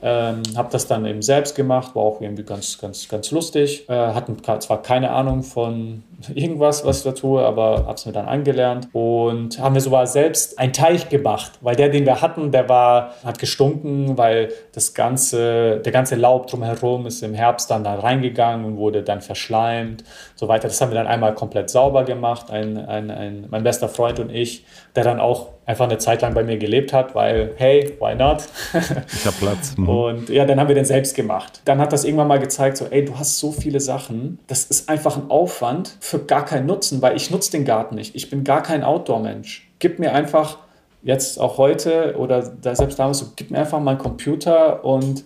[0.02, 3.90] ähm, habe das dann eben selbst gemacht, war auch irgendwie ganz, ganz, ganz lustig.
[3.90, 6.04] Äh, hatten zwar keine Ahnung von
[6.34, 10.08] irgendwas, was ich da tue, aber habe es mir dann angelernt und haben wir sogar
[10.08, 14.94] selbst einen Teich gemacht, weil der, den wir hatten, der war, hat gestunken, weil das
[14.94, 20.04] ganze, der ganze Laub drumherum ist im Herbst dann da reingegangen und wurde dann verschleimt,
[20.36, 20.68] so weiter.
[20.68, 24.30] Das haben wir dann einmal komplett sauber gemacht, ein, ein, ein, mein bester Freund und
[24.30, 24.66] ich,
[24.96, 28.44] der dann auch einfach eine Zeit lang bei mir gelebt hat, weil, hey, why not?
[28.74, 29.78] ich habe Platz.
[29.78, 29.90] Mhm.
[29.90, 31.62] Und ja, dann haben wir den selbst gemacht.
[31.66, 34.90] Dann hat das irgendwann mal gezeigt, so, ey, du hast so viele Sachen, das ist
[34.90, 38.16] einfach ein Aufwand für gar keinen Nutzen, weil ich nutze den Garten nicht.
[38.16, 39.72] Ich bin gar kein Outdoor-Mensch.
[39.80, 40.58] Gib mir einfach,
[41.04, 45.24] jetzt auch heute oder selbst damals, so, gib mir einfach meinen Computer und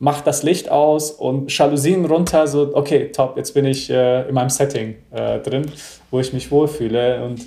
[0.00, 4.34] mach das Licht aus und Jalousien runter, so, okay, top, jetzt bin ich äh, in
[4.34, 5.70] meinem Setting äh, drin,
[6.10, 7.40] wo ich mich wohlfühle und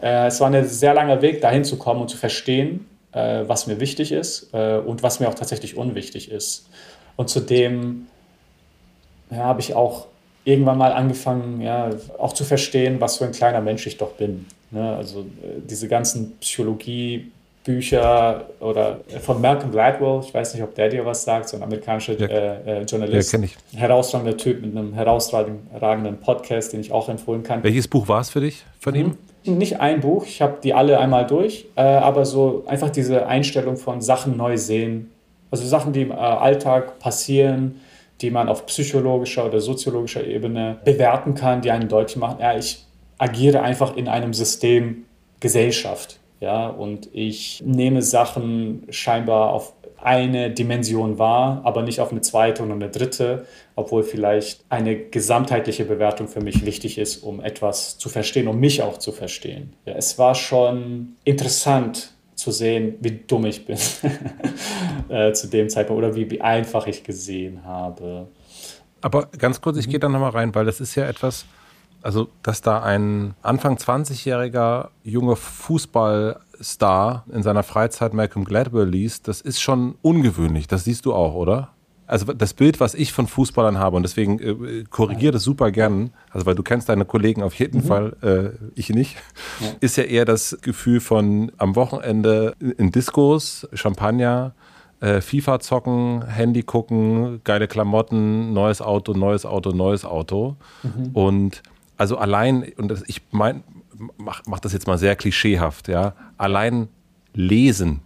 [0.00, 3.66] äh, es war ein sehr langer Weg, dahin zu kommen und zu verstehen, äh, was
[3.66, 6.68] mir wichtig ist äh, und was mir auch tatsächlich unwichtig ist.
[7.16, 8.06] Und zudem
[9.28, 10.06] ja, habe ich auch
[10.48, 14.46] irgendwann mal angefangen, ja, auch zu verstehen, was für ein kleiner Mensch ich doch bin.
[14.70, 14.96] Ne?
[14.96, 17.30] Also äh, diese ganzen Psychologie-
[17.64, 21.62] Bücher oder von Malcolm Gladwell, ich weiß nicht, ob der dir was sagt, so ein
[21.62, 22.26] amerikanischer ja.
[22.26, 23.30] äh, Journalist.
[23.30, 23.40] Ja.
[23.76, 27.62] Herausragender Typ mit einem herausragenden Podcast, den ich auch empfohlen kann.
[27.62, 29.00] Welches Buch war es für dich von mhm.
[29.00, 29.58] ihm?
[29.58, 33.76] nicht ein Buch, ich habe die alle einmal durch, äh, aber so einfach diese Einstellung
[33.76, 35.10] von Sachen neu sehen.
[35.50, 37.80] Also Sachen, die im äh, Alltag passieren,
[38.20, 42.84] die man auf psychologischer oder soziologischer Ebene bewerten kann, die einen deutlich machen, ja, ich
[43.18, 45.04] agiere einfach in einem System
[45.40, 46.20] Gesellschaft.
[46.40, 52.62] Ja, und ich nehme Sachen scheinbar auf eine Dimension wahr, aber nicht auf eine zweite
[52.62, 58.08] und eine dritte, obwohl vielleicht eine gesamtheitliche Bewertung für mich wichtig ist, um etwas zu
[58.08, 59.74] verstehen, um mich auch zu verstehen.
[59.86, 63.76] Ja, es war schon interessant zu sehen, wie dumm ich bin
[65.08, 68.28] äh, zu dem Zeitpunkt oder wie, wie einfach ich gesehen habe.
[69.00, 71.46] Aber ganz kurz, ich gehe da nochmal rein, weil das ist ja etwas,
[72.00, 79.40] also dass da ein Anfang 20-jähriger junger Fußballstar in seiner Freizeit Malcolm Gladwell liest, das
[79.40, 80.68] ist schon ungewöhnlich.
[80.68, 81.70] Das siehst du auch, oder?
[82.08, 86.10] Also das Bild, was ich von Fußballern habe, und deswegen äh, korrigiere das super gern,
[86.30, 87.84] also weil du kennst deine Kollegen auf jeden mhm.
[87.84, 89.16] Fall, äh, ich nicht,
[89.60, 89.66] ja.
[89.80, 94.54] ist ja eher das Gefühl von am Wochenende in Diskos, Champagner,
[95.00, 100.56] äh, FIFA zocken, Handy gucken, geile Klamotten, neues Auto, neues Auto, neues Auto.
[100.82, 101.10] Mhm.
[101.12, 101.62] Und
[101.98, 103.62] also allein, und das, ich mein,
[104.16, 106.88] mach, mach das jetzt mal sehr klischeehaft, ja, allein
[107.34, 108.00] lesen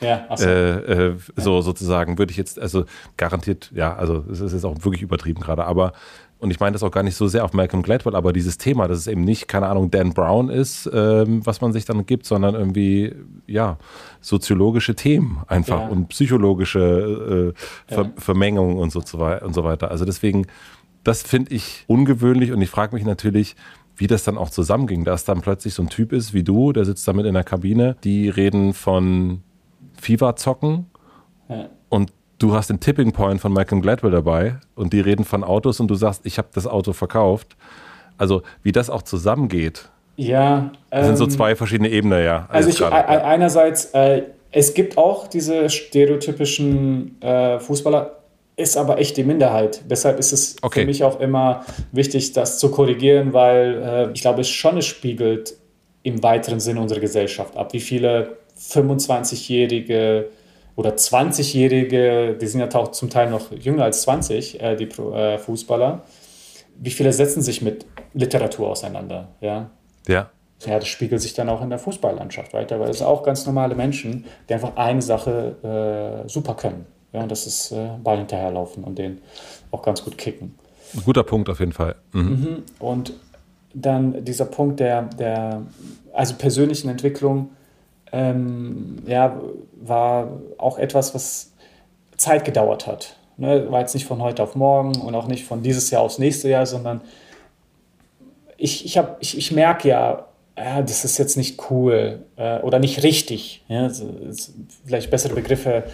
[0.00, 0.46] Ja, so.
[0.46, 2.84] Äh, äh, so sozusagen würde ich jetzt, also
[3.16, 5.92] garantiert, ja, also es ist jetzt auch wirklich übertrieben gerade, aber
[6.40, 8.86] und ich meine das auch gar nicht so sehr auf Malcolm Gladwell, aber dieses Thema,
[8.86, 12.26] dass es eben nicht, keine Ahnung, Dan Brown ist, ähm, was man sich dann gibt,
[12.26, 13.12] sondern irgendwie,
[13.46, 13.76] ja,
[14.20, 15.88] soziologische Themen einfach ja.
[15.88, 18.10] und psychologische äh, Ver ja.
[18.16, 19.90] Vermengungen und so, und so weiter.
[19.90, 20.46] Also deswegen,
[21.02, 23.56] das finde ich ungewöhnlich und ich frage mich natürlich,
[23.96, 26.84] wie das dann auch zusammenging, dass dann plötzlich so ein Typ ist wie du, der
[26.84, 29.42] sitzt damit in der Kabine, die reden von
[30.00, 30.86] FIFA-Zocken
[31.48, 31.68] ja.
[31.88, 35.80] und du hast den Tipping Point von Malcolm Gladwell dabei und die reden von Autos
[35.80, 37.56] und du sagst, ich habe das Auto verkauft.
[38.16, 39.88] Also wie das auch zusammengeht.
[40.16, 40.72] Ja.
[40.90, 42.46] Das ähm, sind so ähm, zwei verschiedene Ebenen, ja.
[42.50, 48.16] Also ich, einerseits, äh, es gibt auch diese stereotypischen äh, Fußballer,
[48.56, 49.82] ist aber echt die Minderheit.
[49.88, 50.80] Deshalb ist es okay.
[50.80, 54.86] für mich auch immer wichtig, das zu korrigieren, weil äh, ich glaube, es schon es
[54.86, 55.54] spiegelt
[56.02, 57.72] im weiteren Sinne unsere Gesellschaft ab.
[57.72, 60.30] Wie viele 25-jährige
[60.76, 65.38] oder 20-Jährige, die sind ja auch zum Teil noch jünger als 20, äh, die äh,
[65.38, 66.04] Fußballer,
[66.80, 69.28] wie viele setzen sich mit Literatur auseinander?
[69.40, 69.70] Ja.
[70.06, 70.30] Ja.
[70.64, 73.46] Ja, das spiegelt sich dann auch in der Fußballlandschaft weiter, weil es sind auch ganz
[73.46, 76.86] normale Menschen, die einfach eine Sache äh, super können.
[77.12, 79.20] Ja, und das ist äh, Ball hinterherlaufen und den
[79.70, 80.54] auch ganz gut kicken.
[80.94, 81.94] Ein guter Punkt auf jeden Fall.
[82.12, 82.22] Mhm.
[82.22, 82.62] Mhm.
[82.80, 83.12] Und
[83.72, 85.62] dann dieser Punkt der, der
[86.12, 87.50] also persönlichen Entwicklung,
[88.12, 89.40] ähm, ja,
[89.80, 91.52] war auch etwas, was
[92.16, 93.16] Zeit gedauert hat.
[93.36, 93.70] Ne?
[93.70, 96.48] War jetzt nicht von heute auf morgen und auch nicht von dieses Jahr aufs nächste
[96.48, 97.00] Jahr, sondern
[98.56, 100.26] ich, ich, ich, ich merke ja,
[100.56, 103.64] ja, das ist jetzt nicht cool äh, oder nicht richtig.
[103.68, 103.88] Ja?
[104.84, 105.84] vielleicht bessere Begriffe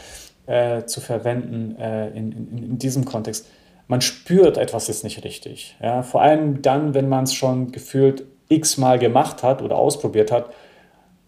[0.47, 3.47] äh, zu verwenden äh, in, in, in, diesem Kontext.
[3.89, 5.77] Man spürt etwas ist nicht richtig.
[5.83, 6.03] Ja?
[6.03, 10.51] Vor allem dann, wenn man es schon gefühlt x-mal gemacht hat oder ausprobiert hat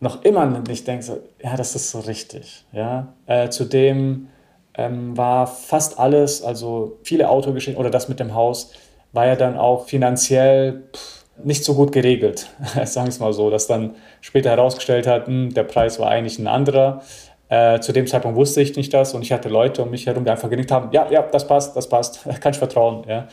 [0.01, 1.11] noch immer nicht denkst,
[1.43, 2.65] ja, das ist so richtig.
[2.73, 3.15] Ja?
[3.27, 4.29] Äh, zudem
[4.75, 8.73] ähm, war fast alles, also viele Autogeschichten oder das mit dem Haus,
[9.13, 12.49] war ja dann auch finanziell pff, nicht so gut geregelt,
[12.85, 16.09] sagen wir es mal so, dass dann später herausgestellt hat, mh, hm, der Preis war
[16.11, 17.03] eigentlich ein anderer.
[17.49, 20.25] Äh, zu dem Zeitpunkt wusste ich nicht das und ich hatte Leute um mich herum,
[20.25, 23.05] die einfach genickt haben, ja, ja, das passt, das passt, kann ich vertrauen.
[23.09, 23.29] Ja?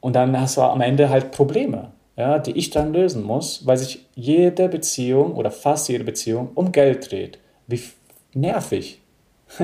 [0.00, 3.76] Und dann hast du am Ende halt Probleme ja, die ich dann lösen muss, weil
[3.76, 7.38] sich jede Beziehung oder fast jede Beziehung um Geld dreht.
[7.66, 7.80] Wie
[8.32, 9.00] nervig.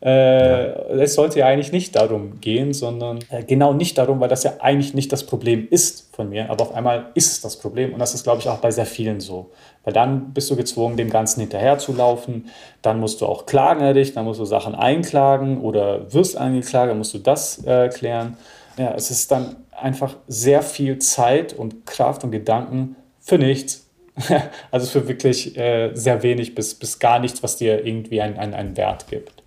[0.00, 4.42] äh, es sollte ja eigentlich nicht darum gehen, sondern äh, genau nicht darum, weil das
[4.42, 7.92] ja eigentlich nicht das Problem ist von mir, aber auf einmal ist es das Problem
[7.92, 9.50] und das ist, glaube ich, auch bei sehr vielen so.
[9.84, 12.46] Weil dann bist du gezwungen, dem Ganzen hinterherzulaufen,
[12.82, 13.80] dann musst du auch klagen
[14.14, 18.36] dann musst du Sachen einklagen oder wirst angeklagt, dann musst du das äh, klären.
[18.78, 23.88] Ja, es ist dann einfach sehr viel Zeit und Kraft und Gedanken für nichts.
[24.70, 28.54] also für wirklich äh, sehr wenig bis, bis gar nichts, was dir irgendwie einen, einen,
[28.54, 29.42] einen Wert gibt.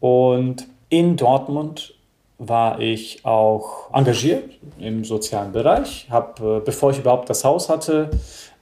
[0.00, 1.94] Und in Dortmund
[2.38, 4.44] war ich auch engagiert
[4.78, 6.06] im sozialen Bereich.
[6.10, 8.10] Hab, äh, bevor ich überhaupt das Haus hatte,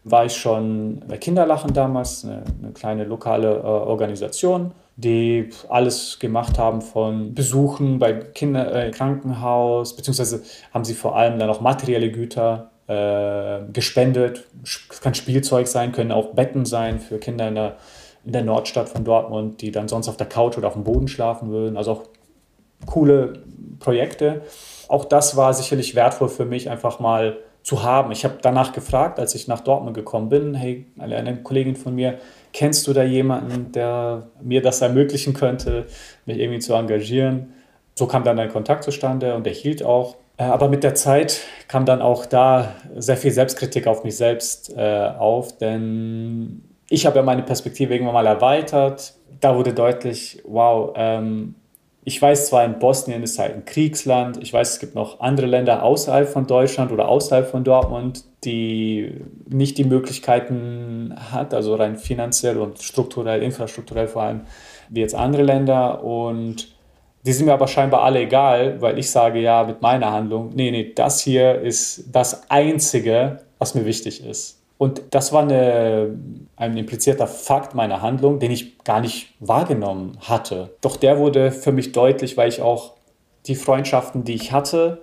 [0.02, 6.58] war ich schon bei Kinderlachen damals, eine, eine kleine lokale äh, Organisation die alles gemacht
[6.58, 10.42] haben von Besuchen bei Kinder, äh, Krankenhaus, beziehungsweise
[10.74, 14.48] haben sie vor allem dann auch materielle Güter äh, gespendet.
[14.64, 17.76] Es kann Spielzeug sein, können auch Betten sein für Kinder in der,
[18.24, 21.06] in der Nordstadt von Dortmund, die dann sonst auf der Couch oder auf dem Boden
[21.06, 21.76] schlafen würden.
[21.76, 22.02] Also auch
[22.84, 23.44] coole
[23.78, 24.42] Projekte.
[24.88, 28.10] Auch das war sicherlich wertvoll für mich, einfach mal zu haben.
[28.10, 32.18] Ich habe danach gefragt, als ich nach Dortmund gekommen bin, hey, eine Kollegin von mir,
[32.58, 35.86] kennst du da jemanden, der mir das ermöglichen könnte,
[36.26, 37.54] mich irgendwie zu engagieren?
[37.94, 40.16] So kam dann ein Kontakt zustande und er hielt auch.
[40.38, 44.76] Äh, aber mit der Zeit kam dann auch da sehr viel Selbstkritik auf mich selbst
[44.76, 49.14] äh, auf, denn ich habe ja meine Perspektive irgendwann mal erweitert.
[49.38, 51.54] Da wurde deutlich, wow, ähm,
[52.04, 55.46] ich weiß zwar, in Bosnien ist halt ein Kriegsland, ich weiß, es gibt noch andere
[55.46, 61.96] Länder außerhalb von Deutschland oder außerhalb von Dortmund, die nicht die Möglichkeiten hat, also rein
[61.96, 64.40] finanziell und strukturell, infrastrukturell vor allem,
[64.88, 66.02] wie jetzt andere Länder.
[66.02, 66.74] Und
[67.26, 70.70] die sind mir aber scheinbar alle egal, weil ich sage ja mit meiner Handlung, nee,
[70.70, 74.57] nee, das hier ist das Einzige, was mir wichtig ist.
[74.78, 76.16] Und das war eine,
[76.56, 80.70] ein implizierter Fakt meiner Handlung, den ich gar nicht wahrgenommen hatte.
[80.80, 82.94] Doch der wurde für mich deutlich, weil ich auch
[83.46, 85.02] die Freundschaften, die ich hatte,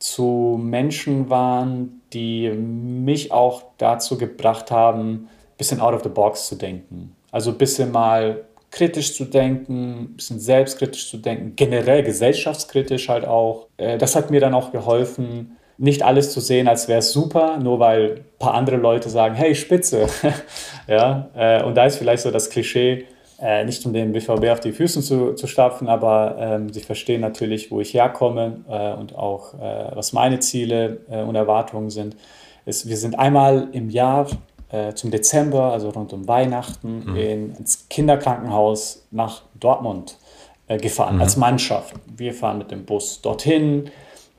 [0.00, 6.48] zu Menschen waren, die mich auch dazu gebracht haben, ein bisschen out of the box
[6.48, 7.14] zu denken.
[7.30, 13.24] Also ein bisschen mal kritisch zu denken, ein bisschen selbstkritisch zu denken, generell gesellschaftskritisch halt
[13.24, 13.68] auch.
[13.76, 17.58] Äh, das hat mir dann auch geholfen, nicht alles zu sehen, als wäre es super,
[17.58, 20.06] nur weil ein paar andere Leute sagen, hey, Spitze.
[20.86, 23.06] ja, äh, und da ist vielleicht so das Klischee,
[23.40, 27.20] Äh, nicht um den BVB auf die Füße zu, zu stapfen, aber ähm, sie verstehen
[27.20, 32.16] natürlich, wo ich herkomme äh, und auch, äh, was meine Ziele äh, und Erwartungen sind.
[32.64, 34.28] Ist, wir sind einmal im Jahr
[34.70, 37.16] äh, zum Dezember, also rund um Weihnachten, mhm.
[37.16, 40.16] in, ins Kinderkrankenhaus nach Dortmund
[40.68, 41.22] gefahren, mhm.
[41.22, 41.94] als Mannschaft.
[42.16, 43.90] Wir fahren mit dem Bus dorthin,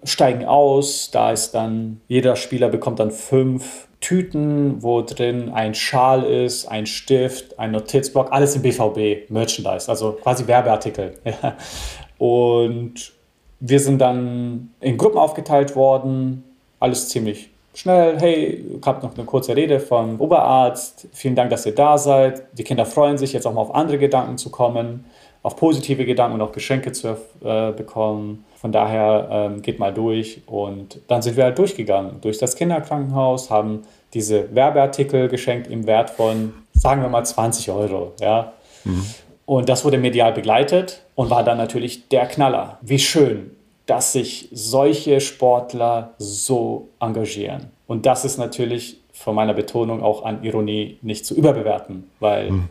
[0.05, 6.23] steigen aus, da ist dann, jeder Spieler bekommt dann fünf Tüten, wo drin ein Schal
[6.23, 11.13] ist, ein Stift, ein Notizblock, alles im BVB, Merchandise, also quasi Werbeartikel.
[12.17, 13.13] Und
[13.59, 16.43] wir sind dann in Gruppen aufgeteilt worden,
[16.79, 18.19] alles ziemlich schnell.
[18.19, 21.07] Hey, ich habe noch eine kurze Rede vom Oberarzt.
[21.13, 22.43] Vielen Dank, dass ihr da seid.
[22.57, 25.05] Die Kinder freuen sich, jetzt auch mal auf andere Gedanken zu kommen,
[25.45, 27.09] auf positive Gedanken und auch Geschenke zu
[27.43, 28.45] äh, bekommen.
[28.55, 30.41] Von daher ähm, geht mal durch.
[30.47, 33.83] Und dann sind wir halt durchgegangen durch das Kinderkrankenhaus, haben
[34.15, 38.13] diese Werbeartikel geschenkt im Wert von, sagen wir mal, 20 Euro.
[38.19, 38.53] Ja?
[38.85, 39.05] Mhm.
[39.45, 42.79] Und das wurde medial begleitet und war dann natürlich der Knaller.
[42.81, 43.51] Wie schön,
[43.85, 47.67] dass sich solche Sportler so engagieren.
[47.85, 52.69] Und das ist natürlich von meiner Betonung auch an Ironie nicht zu überbewerten, weil mhm.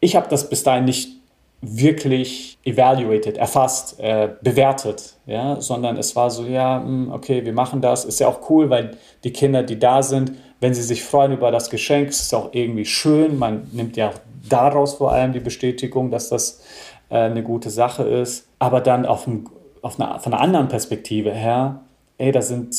[0.00, 1.17] ich habe das bis dahin nicht
[1.60, 7.80] wirklich evaluated, erfasst, äh, bewertet, ja, sondern es war so, ja, hm, okay, wir machen
[7.80, 8.92] das, ist ja auch cool, weil
[9.24, 12.50] die Kinder, die da sind, wenn sie sich freuen über das Geschenk, ist es auch
[12.52, 14.12] irgendwie schön, man nimmt ja
[14.48, 16.62] daraus vor allem die Bestätigung, dass das
[17.10, 19.48] äh, eine gute Sache ist, aber dann auf, ein,
[19.82, 21.80] auf eine, von einer anderen Perspektive her,
[22.18, 22.76] ey, da sind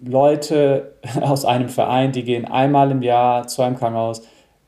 [0.00, 4.22] Leute aus einem Verein, die gehen einmal im Jahr zu einem Krankenhaus,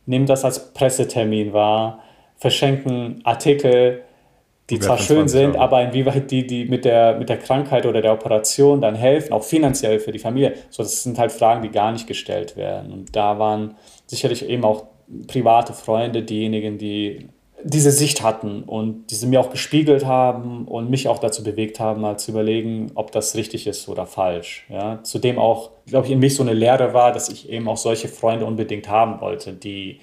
[0.04, 2.00] nehmen das als Pressetermin wahr,
[2.38, 4.02] verschenken Artikel,
[4.70, 5.60] die zwar schön sind, Euro.
[5.60, 9.44] aber inwieweit die, die mit der, mit der Krankheit oder der Operation dann helfen, auch
[9.44, 10.54] finanziell für die Familie.
[10.70, 12.92] So, das sind halt Fragen, die gar nicht gestellt werden.
[12.92, 13.76] Und da waren
[14.06, 14.84] sicherlich eben auch
[15.28, 17.28] private Freunde diejenigen, die
[17.62, 22.00] diese Sicht hatten und diese mir auch gespiegelt haben und mich auch dazu bewegt haben,
[22.00, 24.66] mal zu überlegen, ob das richtig ist oder falsch.
[24.68, 25.02] Ja?
[25.02, 28.08] Zudem auch, glaube ich, in mich so eine Lehre war, dass ich eben auch solche
[28.08, 30.00] Freunde unbedingt haben wollte, die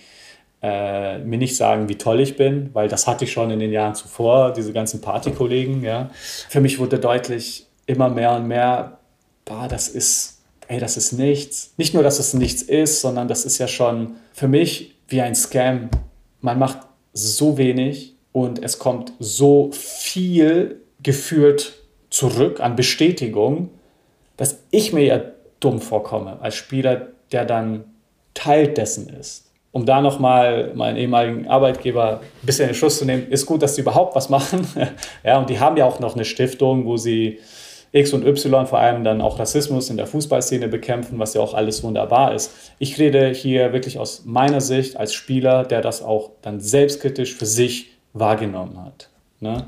[0.64, 3.74] äh, mir nicht sagen, wie toll ich bin, weil das hatte ich schon in den
[3.74, 5.84] Jahren zuvor, diese ganzen Partykollegen.
[5.84, 6.10] Ja.
[6.48, 9.00] Für mich wurde deutlich immer mehr und mehr,
[9.44, 11.74] bah, das ist, ey, das ist nichts.
[11.76, 15.36] Nicht nur, dass es nichts ist, sondern das ist ja schon für mich wie ein
[15.36, 15.90] Scam.
[16.40, 16.80] Man macht
[17.12, 21.74] so wenig und es kommt so viel gefühlt
[22.10, 23.70] zurück an Bestätigung,
[24.38, 25.22] dass ich mir ja
[25.60, 27.84] dumm vorkomme als Spieler, der dann
[28.34, 33.06] Teil dessen ist um da nochmal meinen ehemaligen Arbeitgeber ein bisschen in den Schuss zu
[33.06, 34.68] nehmen, ist gut, dass sie überhaupt was machen.
[35.24, 37.40] ja, und die haben ja auch noch eine Stiftung, wo sie
[37.92, 41.56] X und Y vor allem dann auch Rassismus in der Fußballszene bekämpfen, was ja auch
[41.56, 42.52] alles wunderbar ist.
[42.78, 47.48] Ich rede hier wirklich aus meiner Sicht als Spieler, der das auch dann selbstkritisch für
[47.48, 49.10] sich wahrgenommen hat.
[49.40, 49.66] Ne?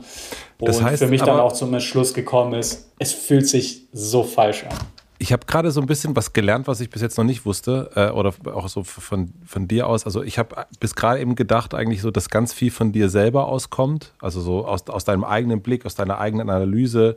[0.60, 4.24] Und das heißt, für mich dann auch zum Entschluss gekommen ist, es fühlt sich so
[4.24, 4.78] falsch an.
[5.26, 7.90] Ich habe gerade so ein bisschen was gelernt, was ich bis jetzt noch nicht wusste,
[7.96, 10.06] äh, oder auch so von, von dir aus.
[10.06, 13.48] Also ich habe bis gerade eben gedacht, eigentlich so, dass ganz viel von dir selber
[13.48, 17.16] auskommt, also so aus, aus deinem eigenen Blick, aus deiner eigenen Analyse.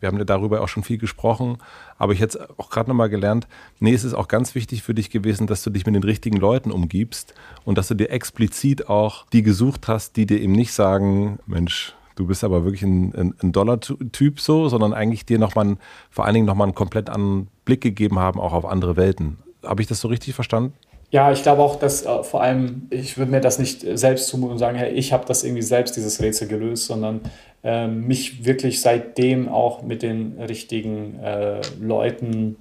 [0.00, 1.58] Wir haben ja darüber auch schon viel gesprochen,
[1.98, 3.46] aber ich hätte auch gerade nochmal gelernt,
[3.78, 6.38] nee, es ist auch ganz wichtig für dich gewesen, dass du dich mit den richtigen
[6.38, 7.34] Leuten umgibst
[7.66, 11.94] und dass du dir explizit auch die gesucht hast, die dir eben nicht sagen, Mensch,
[12.16, 15.76] du bist aber wirklich ein, ein, ein Dollar-Typ so, sondern eigentlich dir nochmal,
[16.10, 19.38] vor allen Dingen nochmal einen komplett anderen Blick gegeben haben, auch auf andere Welten.
[19.64, 20.72] Habe ich das so richtig verstanden?
[21.10, 24.52] Ja, ich glaube auch, dass äh, vor allem, ich würde mir das nicht selbst zumuten
[24.52, 27.20] und sagen, hey, ich habe das irgendwie selbst, dieses Rätsel gelöst, sondern
[27.64, 32.56] äh, mich wirklich seitdem auch mit den richtigen äh, Leuten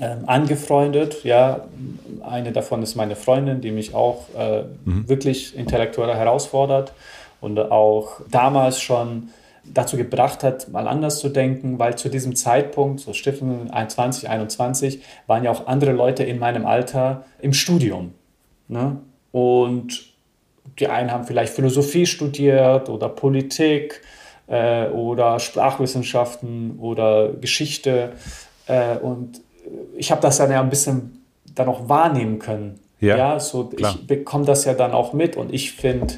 [0.00, 1.22] ähm, angefreundet.
[1.22, 1.68] Ja,
[2.22, 5.08] eine davon ist meine Freundin, die mich auch äh, mhm.
[5.08, 6.92] wirklich intellektuell herausfordert
[7.40, 9.30] und auch damals schon
[9.64, 15.44] dazu gebracht hat, mal anders zu denken, weil zu diesem Zeitpunkt, so Stiftung 2021, waren
[15.44, 18.14] ja auch andere Leute in meinem Alter im Studium.
[18.68, 18.96] Ne?
[19.32, 20.10] Und
[20.78, 24.02] die einen haben vielleicht Philosophie studiert oder Politik
[24.46, 28.12] äh, oder Sprachwissenschaften oder Geschichte.
[28.66, 29.40] Äh, und
[29.96, 32.80] ich habe das dann ja ein bisschen dann auch wahrnehmen können.
[33.00, 33.94] Ja, ja so klar.
[33.94, 36.14] ich bekomme das ja dann auch mit und ich finde,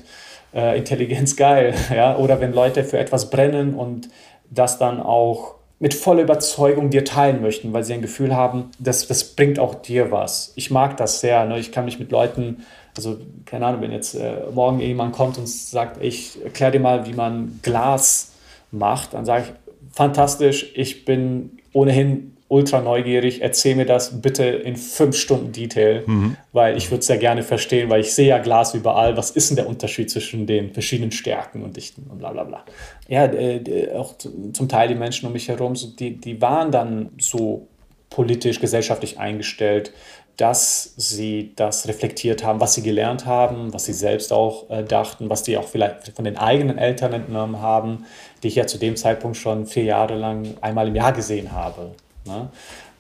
[0.55, 1.75] äh, Intelligenz geil.
[1.95, 2.17] Ja?
[2.17, 4.09] Oder wenn Leute für etwas brennen und
[4.51, 9.09] das dann auch mit voller Überzeugung dir teilen möchten, weil sie ein Gefühl haben, das,
[9.09, 10.53] das bringt auch dir was.
[10.55, 11.45] Ich mag das sehr.
[11.45, 11.59] Ne?
[11.59, 12.65] Ich kann mich mit Leuten,
[12.97, 13.17] also
[13.47, 17.15] keine Ahnung, wenn jetzt äh, morgen jemand kommt und sagt, ich erkläre dir mal, wie
[17.15, 18.31] man Glas
[18.71, 19.53] macht, dann sage ich,
[19.93, 26.37] fantastisch, ich bin ohnehin ultra neugierig, erzähl mir das bitte in fünf Stunden Detail, mhm.
[26.53, 29.17] weil ich würde es sehr gerne verstehen, weil ich sehe ja Glas überall.
[29.17, 32.65] Was ist denn der Unterschied zwischen den verschiedenen Stärken und Dichten und bla bla bla.
[33.09, 37.11] Ja, äh, auch zum Teil die Menschen um mich herum, so, die, die waren dann
[37.19, 37.69] so
[38.11, 39.93] politisch, gesellschaftlich eingestellt,
[40.37, 45.31] dass sie das reflektiert haben, was sie gelernt haben, was sie selbst auch äh, dachten,
[45.31, 48.05] was die auch vielleicht von den eigenen Eltern entnommen haben,
[48.43, 51.93] die ich ja zu dem Zeitpunkt schon vier Jahre lang einmal im Jahr gesehen habe.
[52.25, 52.49] Ne?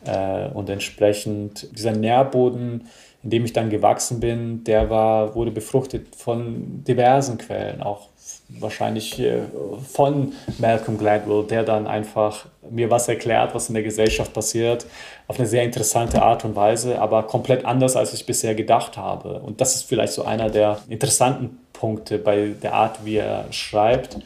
[0.04, 2.88] Äh, und entsprechend dieser Nährboden,
[3.22, 8.08] in dem ich dann gewachsen bin, der war, wurde befruchtet von diversen Quellen, auch
[8.48, 9.42] wahrscheinlich äh,
[9.88, 14.86] von Malcolm Gladwell, der dann einfach mir was erklärt, was in der Gesellschaft passiert,
[15.28, 19.40] auf eine sehr interessante Art und Weise, aber komplett anders, als ich bisher gedacht habe.
[19.40, 24.18] Und das ist vielleicht so einer der interessanten Punkte bei der Art, wie er schreibt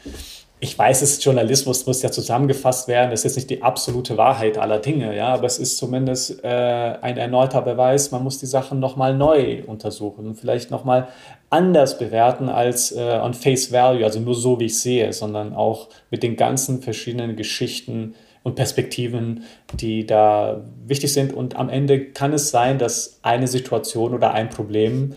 [0.59, 3.11] ich weiß, es Journalismus muss ja zusammengefasst werden.
[3.11, 6.49] Das ist jetzt nicht die absolute Wahrheit aller Dinge, ja, aber es ist zumindest äh,
[6.49, 8.11] ein erneuter Beweis.
[8.11, 11.09] Man muss die Sachen nochmal neu untersuchen und vielleicht nochmal
[11.51, 15.89] anders bewerten als äh, on face value, also nur so, wie ich sehe, sondern auch
[16.11, 19.43] mit den ganzen verschiedenen Geschichten und Perspektiven,
[19.75, 21.35] die da wichtig sind.
[21.35, 25.17] Und am Ende kann es sein, dass eine Situation oder ein Problem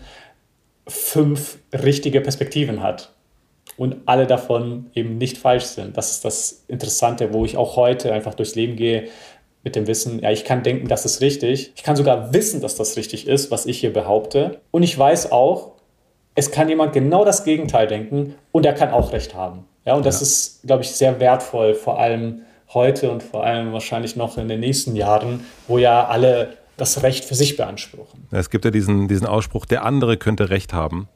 [0.86, 3.09] fünf richtige Perspektiven hat
[3.80, 5.96] und alle davon eben nicht falsch sind.
[5.96, 9.08] Das ist das Interessante, wo ich auch heute einfach durchs Leben gehe
[9.64, 11.72] mit dem Wissen, ja, ich kann denken, das ist richtig.
[11.74, 14.60] Ich kann sogar wissen, dass das richtig ist, was ich hier behaupte.
[14.70, 15.72] Und ich weiß auch,
[16.34, 19.64] es kann jemand genau das Gegenteil denken und er kann auch recht haben.
[19.86, 20.26] Ja, und das ja.
[20.26, 22.42] ist, glaube ich, sehr wertvoll, vor allem
[22.74, 27.24] heute und vor allem wahrscheinlich noch in den nächsten Jahren, wo ja alle das Recht
[27.24, 28.26] für sich beanspruchen.
[28.30, 31.08] Es gibt ja diesen, diesen Ausspruch, der andere könnte Recht haben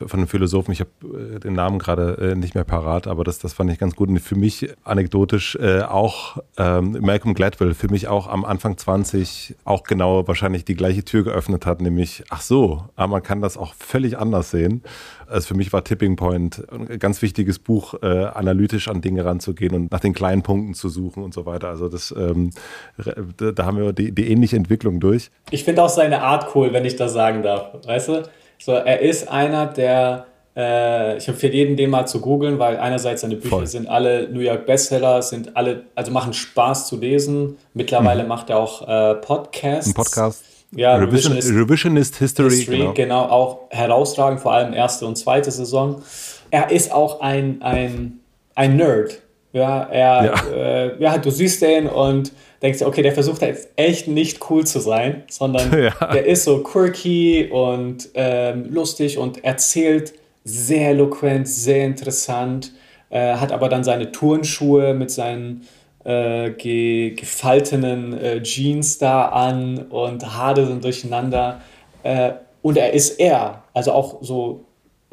[0.00, 0.90] von einem Philosophen, ich habe
[1.36, 4.08] äh, den Namen gerade äh, nicht mehr parat, aber das, das fand ich ganz gut.
[4.08, 9.56] Und für mich anekdotisch äh, auch ähm, Malcolm Gladwell, für mich auch am Anfang 20
[9.64, 13.56] auch genau wahrscheinlich die gleiche Tür geöffnet hat, nämlich, ach so, aber man kann das
[13.56, 14.82] auch völlig anders sehen.
[15.26, 19.74] Also für mich war Tipping Point ein ganz wichtiges Buch, äh, analytisch an Dinge ranzugehen
[19.74, 21.68] und nach den kleinen Punkten zu suchen und so weiter.
[21.68, 22.50] Also das, ähm,
[22.96, 25.30] da haben wir die, die ähnliche Entwicklung durch.
[25.50, 27.74] Ich finde auch seine Art cool, wenn ich das sagen darf.
[27.86, 28.22] Weißt du?
[28.58, 30.26] So, er ist einer, der,
[30.56, 33.66] äh, ich empfehle jeden, den mal zu googeln, weil einerseits seine Bücher Voll.
[33.66, 37.58] sind alle New York Bestseller, sind alle, also machen Spaß zu lesen.
[37.74, 38.28] Mittlerweile mhm.
[38.28, 39.90] macht er auch äh, Podcasts.
[39.90, 40.44] Ein Podcast.
[40.76, 42.50] Ja, Revisionist, Revisionist History.
[42.50, 42.92] History genau.
[42.94, 46.02] genau, auch herausragend, vor allem erste und zweite Saison.
[46.50, 48.20] Er ist auch ein, ein,
[48.54, 49.22] ein Nerd.
[49.52, 50.34] Ja, er, ja.
[50.52, 52.32] Äh, ja, du siehst den und
[52.64, 55.92] denkst dir, okay, der versucht jetzt echt nicht cool zu sein, sondern ja.
[56.12, 60.14] der ist so quirky und ähm, lustig und erzählt
[60.44, 62.72] sehr eloquent, sehr interessant,
[63.10, 65.66] äh, hat aber dann seine Turnschuhe mit seinen
[66.04, 71.60] äh, ge gefaltenen äh, Jeans da an und Haare sind durcheinander.
[72.02, 72.32] Äh,
[72.62, 74.64] und er ist er, also auch so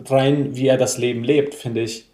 [0.08, 2.06] rein, wie er das Leben lebt, finde ich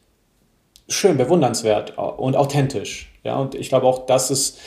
[0.90, 3.12] schön, bewundernswert und authentisch.
[3.24, 4.60] Ja, und ich glaube auch, das ist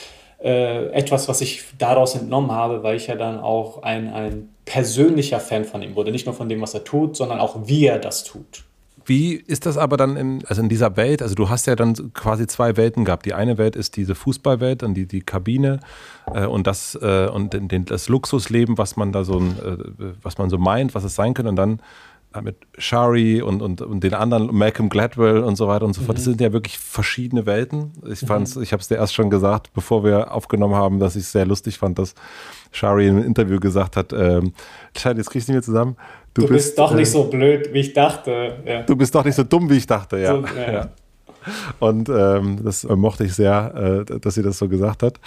[0.43, 5.39] äh, etwas, was ich daraus entnommen habe, weil ich ja dann auch ein, ein persönlicher
[5.39, 6.11] Fan von ihm wurde.
[6.11, 8.63] Nicht nur von dem, was er tut, sondern auch wie er das tut.
[9.05, 11.21] Wie ist das aber dann in, also in dieser Welt?
[11.21, 13.25] Also du hast ja dann quasi zwei Welten gehabt.
[13.25, 15.79] Die eine Welt ist diese Fußballwelt, dann die, die Kabine
[16.33, 20.37] äh, und das äh, und den, den, das Luxusleben, was man da so, äh, was
[20.37, 21.49] man so meint, was es sein könnte.
[21.49, 21.81] Und dann
[22.41, 26.17] mit Shari und, und, und den anderen, Malcolm Gladwell und so weiter und so fort.
[26.17, 26.31] Das mhm.
[26.31, 27.91] sind ja wirklich verschiedene Welten.
[28.09, 28.63] Ich fand's, mhm.
[28.63, 31.45] ich habe es dir erst schon gesagt, bevor wir aufgenommen haben, dass ich es sehr
[31.45, 32.15] lustig fand, dass
[32.71, 34.53] Shari in einem Interview gesagt hat, ähm,
[34.97, 35.97] Schein, jetzt kriegst du nicht mehr zusammen.
[36.33, 38.59] Du, du bist, bist, doch äh, nicht so blöd, wie ich dachte.
[38.65, 38.83] Ja.
[38.83, 40.33] Du bist doch nicht so dumm, wie ich dachte, ja.
[40.33, 40.71] So, ja.
[40.71, 40.89] ja.
[41.79, 45.19] Und ähm, das mochte ich sehr, äh, dass sie das so gesagt hat.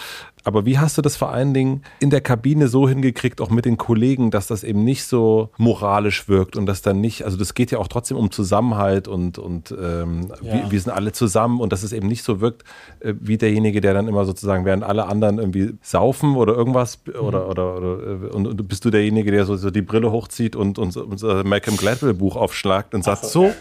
[0.45, 3.65] Aber wie hast du das vor allen Dingen in der Kabine so hingekriegt, auch mit
[3.65, 7.55] den Kollegen, dass das eben nicht so moralisch wirkt und dass dann nicht, also das
[7.55, 10.53] geht ja auch trotzdem um Zusammenhalt und, und ähm, ja.
[10.53, 12.63] wir, wir, sind alle zusammen und dass es eben nicht so wirkt
[12.99, 17.19] äh, wie derjenige, der dann immer sozusagen, während alle anderen irgendwie saufen oder irgendwas mhm.
[17.21, 20.55] oder, oder, oder äh, und, und, bist du derjenige, der so, so die Brille hochzieht
[20.55, 23.53] und, und, und Malcolm Gladwell Buch aufschlagt und sagt, so, so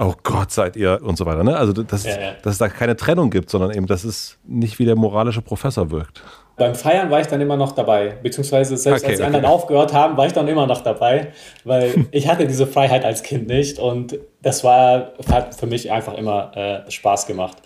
[0.00, 1.44] oh Gott, seid ihr und so weiter.
[1.44, 1.56] Ne?
[1.56, 2.32] Also, dass, ja, ja.
[2.42, 5.90] dass es da keine Trennung gibt, sondern eben, dass es nicht wie der moralische Professor
[5.90, 6.22] wirkt.
[6.56, 9.34] Beim Feiern war ich dann immer noch dabei, beziehungsweise selbst okay, als die okay.
[9.36, 11.32] anderen aufgehört haben, war ich dann immer noch dabei,
[11.64, 16.14] weil ich hatte diese Freiheit als Kind nicht und das war, hat für mich einfach
[16.14, 17.56] immer äh, Spaß gemacht.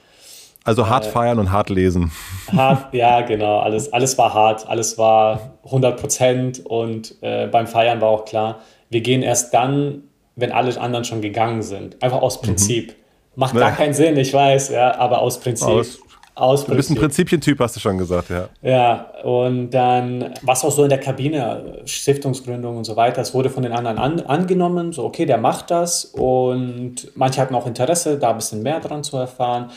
[0.65, 2.13] Also hart äh, feiern und hart lesen.
[2.51, 3.61] Hart, ja, genau.
[3.61, 8.61] Alles, alles war hart, alles war 100 Prozent und äh, beim Feiern war auch klar,
[8.89, 10.05] wir gehen erst dann
[10.39, 12.03] wenn alle anderen schon gegangen sind.
[12.03, 12.47] Einfach aus mhm.
[12.47, 12.89] Prinzip.
[12.89, 12.95] Mhm.
[13.37, 15.69] Macht gar keinen Sinn, ich weiß, ja, aber aus Prinzip.
[15.69, 15.99] Aus,
[16.35, 18.49] Aus du bist ein Prinzipientyp, hast du schon gesagt, ja.
[18.63, 23.51] Ja, und dann, was auch so in der Kabine, Stiftungsgründung und so weiter, es wurde
[23.51, 28.19] von den anderen an, angenommen, so, okay, der macht das und manche hatten auch Interesse,
[28.19, 29.71] da ein bisschen mehr dran zu erfahren.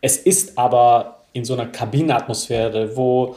[0.00, 3.36] Es ist aber in so einer Kabinenatmosphäre, wo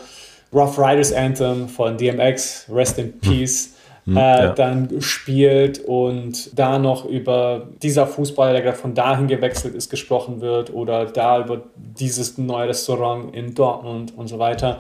[0.54, 4.50] Rough Riders Anthem von DMX, Rest in Peace, hm, äh, ja.
[4.54, 10.42] dann spielt und da noch über dieser Fußballer, der gerade von dahin gewechselt ist, gesprochen
[10.42, 14.80] wird oder da über dieses neue Restaurant in Dortmund und so weiter.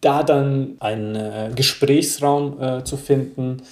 [0.00, 3.62] Da dann einen äh, Gesprächsraum äh, zu finden,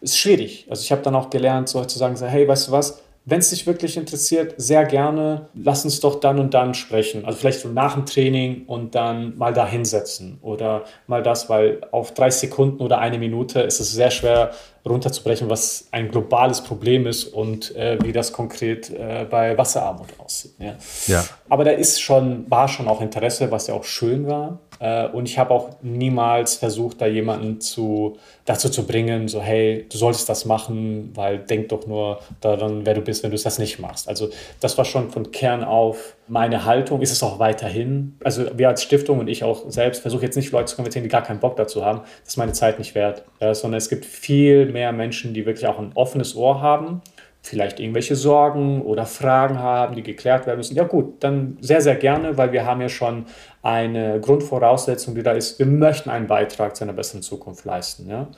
[0.00, 0.66] ist schwierig.
[0.70, 3.50] Also ich habe dann auch gelernt, so zu sagen, hey, weißt du was, wenn es
[3.50, 7.26] dich wirklich interessiert, sehr gerne, lass uns doch dann und dann sprechen.
[7.26, 11.82] Also vielleicht so nach dem Training und dann mal da hinsetzen oder mal das, weil
[11.90, 14.52] auf 30 Sekunden oder eine Minute ist es sehr schwer
[14.88, 20.52] runterzubrechen, was ein globales Problem ist und äh, wie das konkret äh, bei Wasserarmut aussieht.
[20.58, 20.76] Ja.
[21.06, 21.24] ja.
[21.50, 24.58] Aber da ist schon, war schon auch Interesse, was ja auch schön war.
[24.80, 29.86] Äh, und ich habe auch niemals versucht, da jemanden zu, dazu zu bringen, so hey,
[29.90, 33.58] du solltest das machen, weil denk doch nur daran, wer du bist, wenn du das
[33.58, 34.08] nicht machst.
[34.08, 34.28] Also
[34.60, 38.16] das war schon von Kern auf meine Haltung, ist es auch weiterhin.
[38.22, 41.10] Also wir als Stiftung und ich auch selbst versuche jetzt nicht Leute zu konvertieren, die
[41.10, 42.00] gar keinen Bock dazu haben.
[42.24, 43.24] Das ist meine Zeit nicht wert.
[43.40, 47.02] Ja, sondern es gibt viel mehr Menschen, die wirklich auch ein offenes Ohr haben
[47.48, 51.96] vielleicht irgendwelche Sorgen oder Fragen haben, die geklärt werden müssen, ja gut, dann sehr, sehr
[51.96, 53.24] gerne, weil wir haben ja schon
[53.62, 58.08] eine Grundvoraussetzung, die da ist, wir möchten einen Beitrag zu einer besseren Zukunft leisten.
[58.08, 58.28] Ja?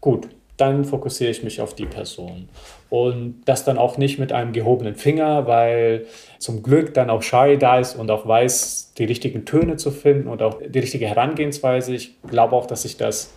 [0.00, 0.28] Gut,
[0.58, 2.48] dann fokussiere ich mich auf die Person.
[2.90, 6.06] Und das dann auch nicht mit einem gehobenen Finger, weil
[6.38, 10.28] zum Glück dann auch Shari da ist und auch weiß, die richtigen Töne zu finden
[10.28, 11.94] und auch die richtige Herangehensweise.
[11.94, 13.32] Ich glaube auch, dass ich das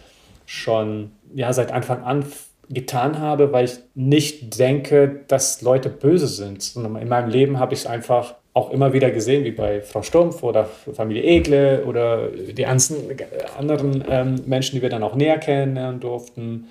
[0.46, 2.26] schon ja, seit Anfang an
[2.74, 7.74] getan habe, weil ich nicht denke, dass Leute böse sind, sondern in meinem Leben habe
[7.74, 12.28] ich es einfach auch immer wieder gesehen, wie bei Frau Stumpf oder Familie Egle oder
[12.30, 16.68] die anderen ähm, Menschen, die wir dann auch näher kennenlernen durften.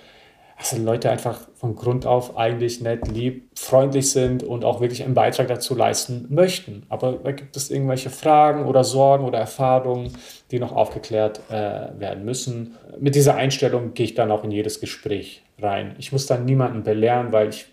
[0.61, 5.15] Also Leute einfach von Grund auf eigentlich nett, lieb, freundlich sind und auch wirklich einen
[5.15, 6.83] Beitrag dazu leisten möchten.
[6.91, 10.13] Aber da gibt es irgendwelche Fragen oder Sorgen oder Erfahrungen,
[10.51, 12.77] die noch aufgeklärt äh, werden müssen.
[12.99, 15.95] Mit dieser Einstellung gehe ich dann auch in jedes Gespräch rein.
[15.99, 17.67] Ich muss dann niemanden belehren, weil ich,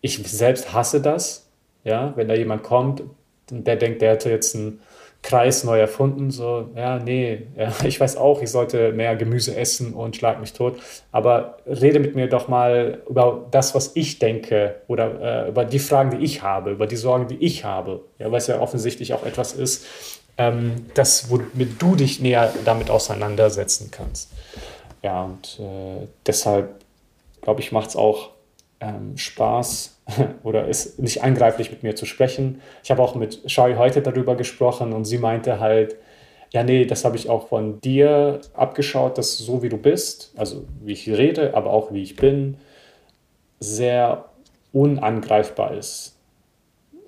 [0.00, 1.50] ich selbst hasse das.
[1.82, 3.02] Ja, wenn da jemand kommt
[3.50, 4.80] und der denkt, der hätte jetzt einen
[5.28, 9.92] Kreis neu erfunden, so, ja, nee, ja, ich weiß auch, ich sollte mehr Gemüse essen
[9.92, 10.80] und schlag mich tot,
[11.12, 15.78] aber rede mit mir doch mal über das, was ich denke oder äh, über die
[15.78, 19.12] Fragen, die ich habe, über die Sorgen, die ich habe, ja, weil es ja offensichtlich
[19.12, 19.86] auch etwas ist,
[20.38, 24.30] ähm, das, womit du dich näher damit auseinandersetzen kannst.
[25.02, 26.70] Ja, und äh, deshalb
[27.42, 28.30] glaube ich, macht es auch
[28.80, 29.97] ähm, Spaß
[30.42, 32.60] oder ist nicht angreiflich mit mir zu sprechen.
[32.82, 35.96] Ich habe auch mit Shari heute darüber gesprochen und sie meinte halt,
[36.50, 40.64] ja, nee, das habe ich auch von dir abgeschaut, dass so wie du bist, also
[40.80, 42.56] wie ich rede, aber auch wie ich bin,
[43.60, 44.24] sehr
[44.72, 46.16] unangreifbar ist.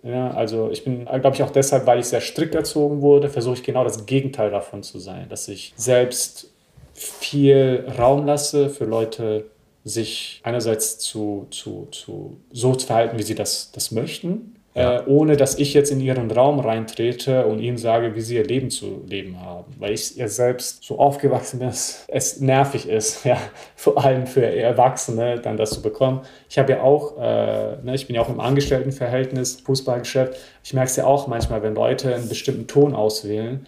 [0.02, 3.54] Ja, also ich bin, glaube ich, auch deshalb, weil ich sehr strikt erzogen wurde, versuche
[3.54, 6.50] ich genau das Gegenteil davon zu sein, dass ich selbst
[6.94, 9.46] viel Raum lasse für Leute,
[9.84, 14.98] sich einerseits zu, zu, zu so zu verhalten, wie sie das, das möchten, ja.
[14.98, 18.44] äh, ohne dass ich jetzt in ihren Raum reintrete und ihnen sage, wie sie ihr
[18.44, 19.74] Leben zu leben haben.
[19.78, 23.38] Weil ich ja selbst so aufgewachsen bin, dass es nervig ist, ja,
[23.74, 26.20] vor allem für Erwachsene dann das zu bekommen.
[26.48, 30.90] Ich habe ja auch, äh, ne, ich bin ja auch im Angestelltenverhältnis, Fußballgeschäft, ich merke
[30.90, 33.66] es ja auch manchmal, wenn Leute einen bestimmten Ton auswählen,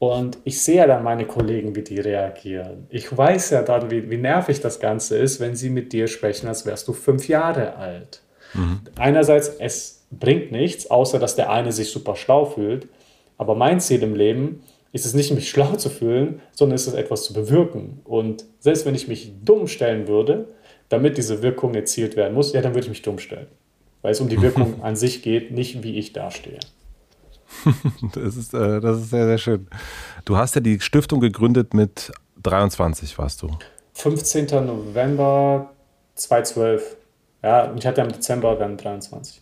[0.00, 2.86] und ich sehe dann meine Kollegen, wie die reagieren.
[2.88, 6.48] Ich weiß ja dann, wie, wie nervig das Ganze ist, wenn sie mit dir sprechen,
[6.48, 8.22] als wärst du fünf Jahre alt.
[8.54, 8.80] Mhm.
[8.96, 12.88] Einerseits, es bringt nichts, außer dass der eine sich super schlau fühlt.
[13.36, 14.62] Aber mein Ziel im Leben
[14.92, 18.00] ist es nicht, mich schlau zu fühlen, sondern ist es etwas zu bewirken.
[18.04, 20.46] Und selbst wenn ich mich dumm stellen würde,
[20.88, 23.48] damit diese Wirkung erzielt werden muss, ja, dann würde ich mich dumm stellen.
[24.00, 26.58] Weil es um die Wirkung an sich geht, nicht wie ich dastehe.
[28.14, 29.66] das, ist, äh, das ist sehr, sehr schön.
[30.24, 32.12] Du hast ja die Stiftung gegründet mit
[32.42, 33.50] 23, warst du?
[33.94, 34.46] 15.
[34.66, 35.70] November
[36.14, 36.96] 2012.
[37.42, 39.40] Ja, ich hatte im Dezember dann 23.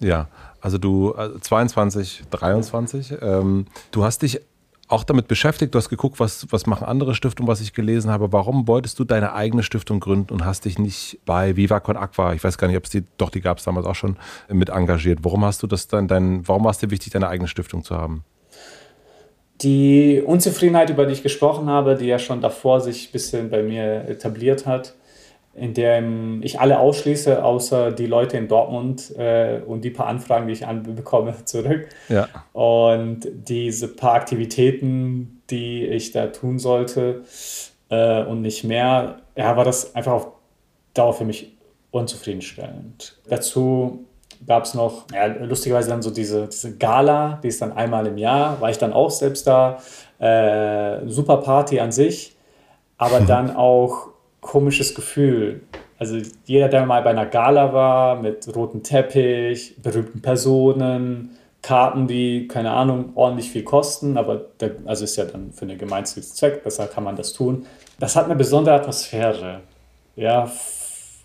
[0.00, 0.28] Ja,
[0.60, 3.14] also du also 22, 23.
[3.20, 4.40] Ähm, du hast dich
[4.90, 8.32] auch damit beschäftigt, du hast geguckt, was, was machen andere Stiftungen, was ich gelesen habe.
[8.32, 12.34] Warum wolltest du deine eigene Stiftung gründen und hast dich nicht bei Viva Con Aqua,
[12.34, 14.16] ich weiß gar nicht, ob es die, doch, die gab es damals auch schon,
[14.48, 15.20] mit engagiert.
[15.22, 17.96] Warum hast du das dann, dein, warum war es dir wichtig, deine eigene Stiftung zu
[17.96, 18.24] haben?
[19.62, 23.62] Die Unzufriedenheit, über die ich gesprochen habe, die ja schon davor sich ein bisschen bei
[23.62, 24.94] mir etabliert hat,
[25.60, 30.46] in dem ich alle ausschließe, außer die Leute in Dortmund äh, und die paar Anfragen,
[30.46, 30.66] die ich
[30.96, 31.86] bekomme, zurück.
[32.08, 32.28] Ja.
[32.54, 37.22] Und diese paar Aktivitäten, die ich da tun sollte
[37.90, 40.28] äh, und nicht mehr, ja, war das einfach auf
[40.94, 41.52] Dauer für mich
[41.90, 43.18] unzufriedenstellend.
[43.28, 44.06] Dazu
[44.46, 48.16] gab es noch, ja, lustigerweise dann so diese, diese Gala, die ist dann einmal im
[48.16, 49.78] Jahr, war ich dann auch selbst da.
[50.18, 52.34] Äh, super Party an sich,
[52.96, 54.09] aber dann auch
[54.40, 55.62] komisches Gefühl.
[55.98, 62.48] Also jeder, der mal bei einer Gala war, mit rotem Teppich, berühmten Personen, Karten, die,
[62.48, 66.62] keine Ahnung, ordentlich viel kosten, aber der, also ist ja dann für einen gemeinnützigen Zweck,
[66.64, 67.66] deshalb kann man das tun.
[67.98, 69.60] Das hat eine besondere Atmosphäre.
[70.16, 70.50] Ja,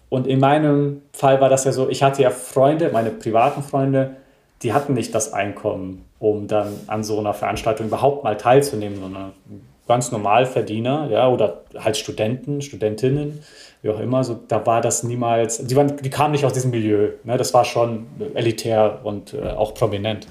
[0.09, 4.17] und in meinem Fall war das ja so, ich hatte ja Freunde, meine privaten Freunde,
[4.61, 9.31] die hatten nicht das Einkommen, um dann an so einer Veranstaltung überhaupt mal teilzunehmen, sondern
[9.87, 13.41] ganz normal Verdiener, ja, oder halt Studenten, Studentinnen,
[13.81, 16.71] wie auch immer, so, da war das niemals, die, waren, die kamen nicht aus diesem
[16.71, 20.27] Milieu, ne, das war schon elitär und äh, auch prominent.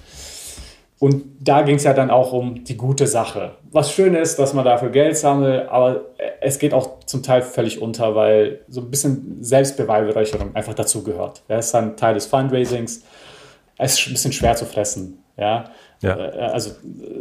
[0.98, 3.56] Und da ging es ja dann auch um die gute Sache.
[3.72, 6.02] Was schön ist, dass man dafür Geld sammelt, aber
[6.40, 11.43] es geht auch zum Teil völlig unter, weil so ein bisschen Selbstbeweihräucherung einfach dazu gehört.
[11.48, 13.02] Das ist dann Teil des Fundraisings.
[13.76, 15.22] Es ist ein bisschen schwer zu fressen.
[15.36, 15.70] Ja?
[16.01, 16.16] Ja.
[16.16, 16.73] Äh, also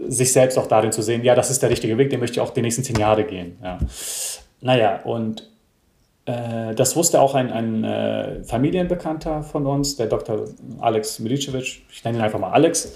[0.08, 2.42] sich selbst auch darin zu sehen, ja, das ist der richtige Weg, den möchte ich
[2.42, 3.58] auch die nächsten zehn Jahre gehen.
[3.64, 3.78] Ja.
[4.62, 5.50] Naja, und
[6.26, 10.46] äh, das wusste auch ein, ein äh, Familienbekannter von uns, der Dr.
[10.80, 12.94] Alex Milicevic, ich nenne ihn einfach mal Alex,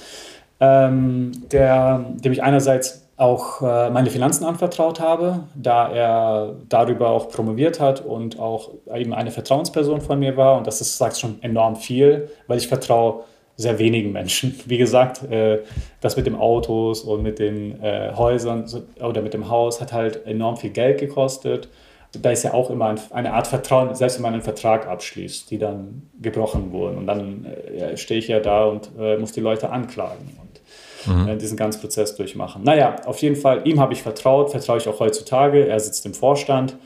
[0.60, 7.30] ähm, der, dem ich einerseits auch äh, meine Finanzen anvertraut habe, da er darüber auch
[7.30, 10.58] promoviert hat und auch eben eine Vertrauensperson von mir war.
[10.58, 13.24] Und das ist, sagt schon enorm viel, weil ich vertraue
[13.58, 14.58] sehr wenigen Menschen.
[14.66, 15.60] Wie gesagt, äh,
[16.00, 18.66] das mit den Autos und mit den äh, Häusern
[19.02, 21.68] oder mit dem Haus hat halt enorm viel Geld gekostet.
[22.14, 25.58] Da ist ja auch immer eine Art Vertrauen, selbst wenn man einen Vertrag abschließt, die
[25.58, 26.98] dann gebrochen wurden.
[26.98, 31.38] Und dann äh, stehe ich ja da und muss die Leute anklagen und mhm.
[31.38, 32.64] Diesen ganzen Prozess durchmachen.
[32.64, 35.68] Naja, auf jeden Fall, ihm habe ich vertraut, vertraue ich auch heutzutage.
[35.68, 36.78] Er sitzt im Vorstand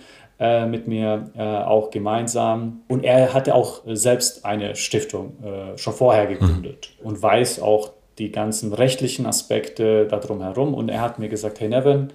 [0.41, 2.81] äh, mit mir äh, auch gemeinsam.
[2.87, 7.07] Und er hatte auch selbst eine Stiftung äh, schon vorher gegründet mhm.
[7.07, 10.73] und weiß auch die ganzen rechtlichen Aspekte darum herum.
[10.73, 12.11] Und er hat mir gesagt, hey Nevin,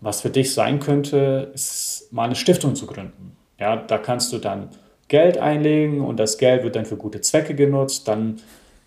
[0.00, 3.36] was für dich sein könnte, ist mal eine Stiftung zu gründen.
[3.58, 4.68] Ja, da kannst du dann
[5.08, 8.06] Geld einlegen und das Geld wird dann für gute Zwecke genutzt.
[8.06, 8.36] Dann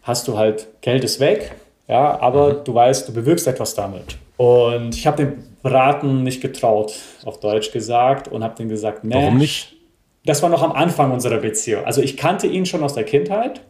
[0.02, 1.56] hast du halt, Geld ist weg,
[1.90, 2.64] ja, aber mhm.
[2.64, 4.18] du weißt, du bewirkst etwas damit.
[4.38, 6.94] Und ich habe dem Braten nicht getraut,
[7.26, 9.16] auf Deutsch gesagt, und habe dem gesagt, nee.
[9.16, 9.76] Warum nicht?
[10.26, 11.86] Das war noch am Anfang unserer Beziehung.
[11.86, 13.62] Also ich kannte ihn schon aus der Kindheit,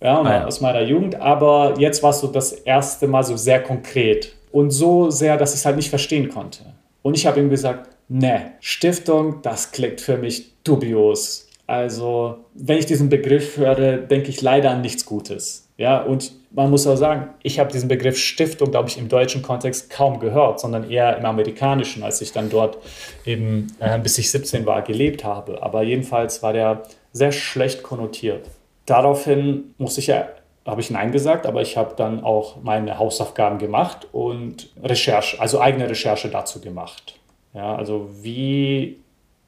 [0.00, 0.44] ja, ah, ja.
[0.46, 4.70] aus meiner Jugend, aber jetzt war es so das erste Mal so sehr konkret und
[4.70, 6.60] so sehr, dass ich es halt nicht verstehen konnte.
[7.02, 11.48] Und ich habe ihm gesagt, nee, Stiftung, das klingt für mich dubios.
[11.66, 15.68] Also, wenn ich diesen Begriff höre, denke ich leider an nichts Gutes.
[15.76, 19.42] Ja, und man muss auch sagen, ich habe diesen Begriff Stiftung, glaube ich, im deutschen
[19.42, 22.78] Kontext kaum gehört, sondern eher im amerikanischen, als ich dann dort
[23.26, 25.62] eben, äh, bis ich 17 war, gelebt habe.
[25.62, 26.82] Aber jedenfalls war der
[27.12, 28.48] sehr schlecht konnotiert.
[28.86, 30.28] Daraufhin musste ich ja,
[30.64, 35.60] habe ich Nein gesagt, aber ich habe dann auch meine Hausaufgaben gemacht und Recherche, also
[35.60, 37.18] eigene Recherche dazu gemacht.
[37.52, 39.00] Ja, also wie,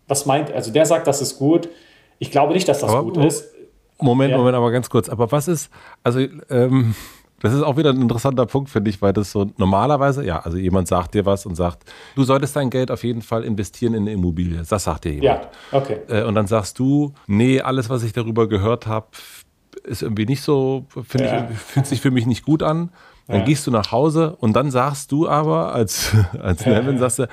[0.09, 1.69] was meint, also der sagt, das ist gut.
[2.19, 3.56] Ich glaube nicht, dass das aber, gut ist.
[3.99, 4.37] Moment, ja.
[4.37, 5.09] Moment, aber ganz kurz.
[5.09, 5.71] Aber was ist,
[6.03, 6.21] also
[6.51, 6.95] ähm,
[7.41, 10.57] das ist auch wieder ein interessanter Punkt, finde ich, weil das so normalerweise, ja, also
[10.57, 14.03] jemand sagt dir was und sagt, du solltest dein Geld auf jeden Fall investieren in
[14.03, 14.63] eine Immobilie.
[14.69, 15.43] Das sagt dir jemand.
[15.43, 15.99] Ja, okay.
[16.09, 19.07] Äh, und dann sagst du, nee, alles, was ich darüber gehört habe,
[19.85, 21.49] ist irgendwie nicht so, finde ja.
[21.51, 22.91] ich, fühlt sich für mich nicht gut an.
[23.27, 23.45] Dann ja.
[23.45, 27.29] gehst du nach Hause und dann sagst du aber als, als Nevin, sagst du,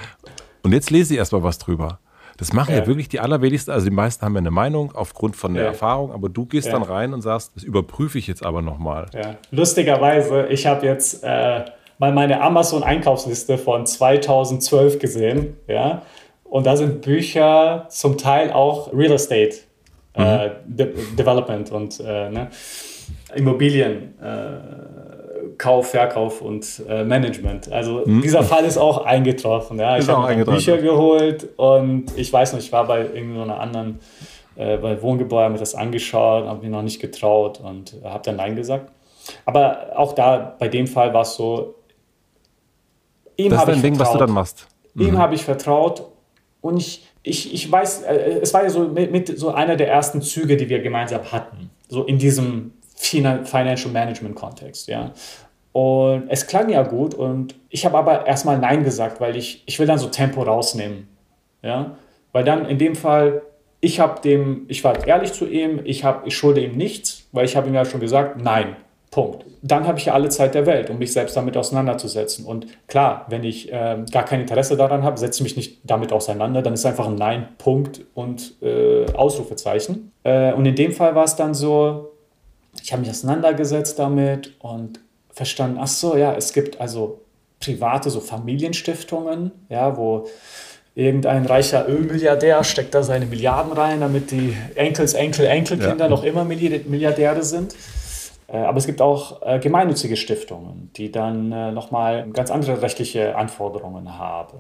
[0.63, 1.99] und jetzt lese ich erstmal was drüber.
[2.37, 2.81] Das machen ja.
[2.81, 2.87] ja.
[2.87, 3.71] wirklich die allerwenigsten.
[3.71, 5.69] Also die meisten haben ja eine Meinung aufgrund von der ja.
[5.69, 9.07] Erfahrung, aber du gehst dann rein und sagst, das überprüfe ich jetzt aber nochmal.
[9.13, 9.35] Ja.
[9.51, 11.65] Lustigerweise, ich habe jetzt äh,
[11.99, 16.01] mal meine Amazon-Einkaufsliste von 2012 gesehen, ja,
[16.43, 19.55] und da sind Bücher zum Teil auch Real Estate
[20.15, 20.51] äh, mhm.
[20.65, 22.49] De Development und äh, ne,
[23.35, 24.13] Immobilien.
[24.21, 24.92] Äh,
[25.57, 27.71] Kauf, Verkauf und äh, Management.
[27.71, 28.21] Also hm.
[28.21, 29.79] dieser Fall ist auch eingetroffen.
[29.79, 29.97] Ja.
[29.97, 33.99] Ich habe Bücher geholt und ich weiß noch, ich war bei irgendeiner anderen,
[34.55, 38.35] äh, bei Wohngebäude, habe mir das angeschaut, habe mir noch nicht getraut und habe dann
[38.35, 38.91] Nein gesagt.
[39.45, 41.75] Aber auch da, bei dem Fall war es so,
[43.37, 44.13] ihm habe ich Ding, vertraut.
[44.13, 44.67] was du dann machst.
[44.93, 45.07] Mhm.
[45.07, 46.03] Ihm habe ich vertraut
[46.61, 49.89] und ich, ich, ich weiß, äh, es war ja so mit, mit so einer der
[49.89, 55.11] ersten Züge, die wir gemeinsam hatten, so in diesem Financial Management Kontext, ja.
[55.71, 59.79] Und es klang ja gut und ich habe aber erstmal Nein gesagt, weil ich, ich
[59.79, 61.07] will dann so Tempo rausnehmen,
[61.61, 61.97] ja.
[62.31, 63.41] Weil dann in dem Fall
[63.83, 67.43] ich habe dem, ich war ehrlich zu ihm, ich, hab, ich schulde ihm nichts, weil
[67.43, 68.77] ich habe ihm ja schon gesagt, nein,
[69.11, 69.45] Punkt.
[69.61, 72.45] Dann habe ich ja alle Zeit der Welt, um mich selbst damit auseinanderzusetzen.
[72.45, 76.61] Und klar, wenn ich äh, gar kein Interesse daran habe, setze mich nicht damit auseinander,
[76.61, 80.13] dann ist einfach ein Nein, Punkt und äh, Ausrufezeichen.
[80.23, 82.12] Äh, und in dem Fall war es dann so,
[82.81, 84.99] ich habe mich auseinandergesetzt damit und
[85.31, 87.21] verstanden, ach so, ja, es gibt also
[87.59, 90.27] private so Familienstiftungen, ja, wo
[90.95, 96.09] irgendein reicher Ölmilliardär steckt da seine Milliarden rein, damit die Enkels, Enkel, Enkelkinder ja.
[96.09, 97.75] noch immer Milliardäre sind.
[98.47, 103.35] Äh, aber es gibt auch äh, gemeinnützige Stiftungen, die dann äh, nochmal ganz andere rechtliche
[103.35, 104.59] Anforderungen haben.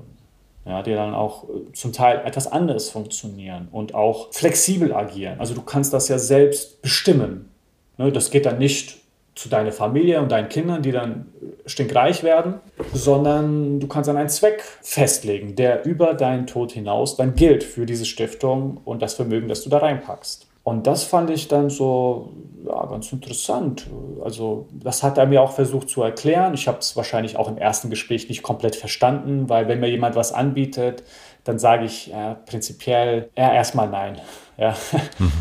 [0.65, 5.41] Ja, die dann auch zum Teil etwas anders funktionieren und auch flexibel agieren.
[5.41, 7.52] Also du kannst das ja selbst bestimmen.
[7.97, 8.97] Ne, das geht dann nicht
[9.35, 11.25] zu deiner Familie und deinen Kindern, die dann
[11.65, 12.55] stinkreich werden,
[12.93, 17.85] sondern du kannst dann einen Zweck festlegen, der über deinen Tod hinaus dann gilt für
[17.85, 20.47] diese Stiftung und das Vermögen, das du da reinpackst.
[20.63, 22.31] Und das fand ich dann so
[22.65, 23.87] ja, ganz interessant.
[24.23, 26.53] Also das hat er mir auch versucht zu erklären.
[26.53, 30.15] Ich habe es wahrscheinlich auch im ersten Gespräch nicht komplett verstanden, weil wenn mir jemand
[30.15, 31.03] was anbietet,
[31.43, 34.21] dann sage ich ja, prinzipiell ja, erstmal nein.
[34.57, 34.75] Ja.
[35.19, 35.31] Mhm.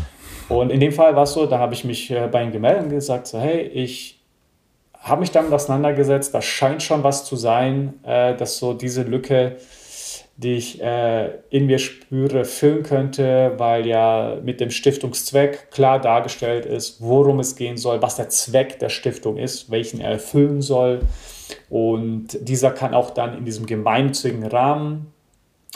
[0.59, 2.83] Und in dem Fall war es so, da habe ich mich äh, bei ihm gemeldet
[2.83, 4.21] und gesagt, so, hey, ich
[4.99, 9.57] habe mich damit auseinandergesetzt, da scheint schon was zu sein, äh, dass so diese Lücke
[10.35, 16.65] die ich äh, in mir spüre, füllen könnte, weil ja mit dem Stiftungszweck klar dargestellt
[16.65, 21.01] ist, worum es gehen soll, was der Zweck der Stiftung ist, welchen er erfüllen soll.
[21.69, 25.13] Und dieser kann auch dann in diesem gemeinnützigen Rahmen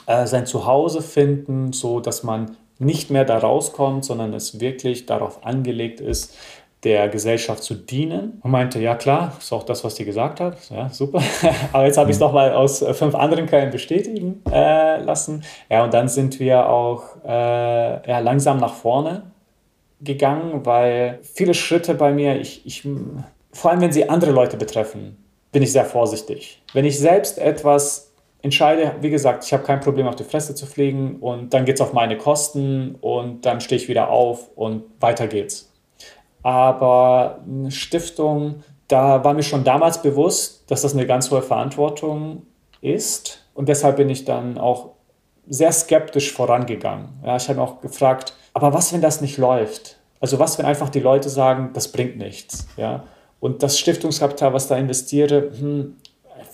[0.07, 5.45] äh, sein Zuhause finden, so dass man nicht mehr da rauskommt, sondern es wirklich darauf
[5.45, 6.35] angelegt ist,
[6.83, 8.39] der Gesellschaft zu dienen.
[8.43, 10.57] Und meinte, ja klar, ist auch das, was die gesagt hat.
[10.69, 11.21] Ja, super.
[11.73, 15.43] Aber jetzt habe ich es doch mal aus äh, fünf anderen Quellen bestätigen äh, lassen.
[15.69, 19.23] Ja, und dann sind wir auch äh, ja, langsam nach vorne
[20.01, 22.87] gegangen, weil viele Schritte bei mir, ich, ich,
[23.51, 25.17] vor allem wenn sie andere Leute betreffen,
[25.51, 26.61] bin ich sehr vorsichtig.
[26.73, 28.06] Wenn ich selbst etwas
[28.47, 31.75] entscheide, wie gesagt, ich habe kein Problem auf die Fresse zu fliegen und dann geht
[31.75, 35.73] es auf meine Kosten und dann stehe ich wieder auf und weiter geht's.
[36.43, 42.43] Aber eine Stiftung, da war mir schon damals bewusst, dass das eine ganz hohe Verantwortung
[42.79, 43.45] ist.
[43.53, 44.91] Und deshalb bin ich dann auch
[45.49, 47.09] sehr skeptisch vorangegangen.
[47.25, 49.97] Ja, ich habe auch gefragt, aber was, wenn das nicht läuft?
[50.21, 52.67] Also was, wenn einfach die Leute sagen, das bringt nichts?
[52.77, 53.03] Ja?
[53.39, 55.97] Und das Stiftungskapital, was da investiere, hm,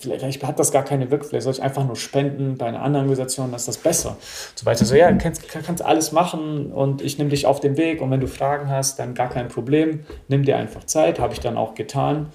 [0.03, 3.05] vielleicht hat das gar keine Wirkung, vielleicht soll ich einfach nur spenden bei einer anderen
[3.05, 4.17] Organisation, dann ist das besser.
[4.55, 4.85] So weiter.
[4.85, 8.01] So, ja, kannst, kannst alles machen und ich nehme dich auf den Weg.
[8.01, 11.39] Und wenn du Fragen hast, dann gar kein Problem, nimm dir einfach Zeit, habe ich
[11.39, 12.27] dann auch getan.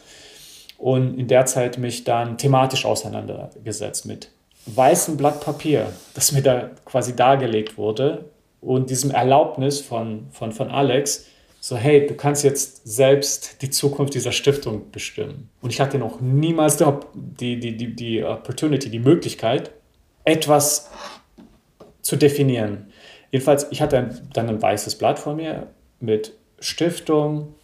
[0.77, 4.31] Und in der Zeit mich dann thematisch auseinandergesetzt mit
[4.67, 8.27] weißem Blatt Papier, das mir da quasi dargelegt wurde
[8.61, 11.27] und diesem Erlaubnis von, von, von Alex,
[11.61, 15.51] so, hey, du kannst jetzt selbst die Zukunft dieser Stiftung bestimmen.
[15.61, 19.73] Und ich hatte noch niemals die, die, die, die Opportunity, die Möglichkeit,
[20.25, 20.91] etwas
[22.01, 22.93] zu definieren.
[23.31, 25.67] Jedenfalls, ich hatte dann ein weißes Blatt vor mir
[26.01, 27.55] mit Stiftung,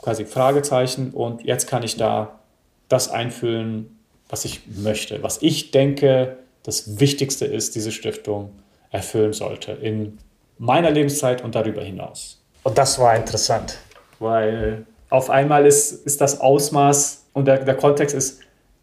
[0.00, 2.40] quasi Fragezeichen und jetzt kann ich da
[2.88, 3.98] das einfüllen,
[4.28, 8.52] was ich möchte, was ich denke, das Wichtigste ist, diese Stiftung
[8.90, 10.18] erfüllen sollte in
[10.58, 12.37] meiner Lebenszeit und darüber hinaus.
[12.68, 13.78] Und das war interessant,
[14.18, 18.40] weil auf einmal ist, ist das Ausmaß und der, der Kontext ist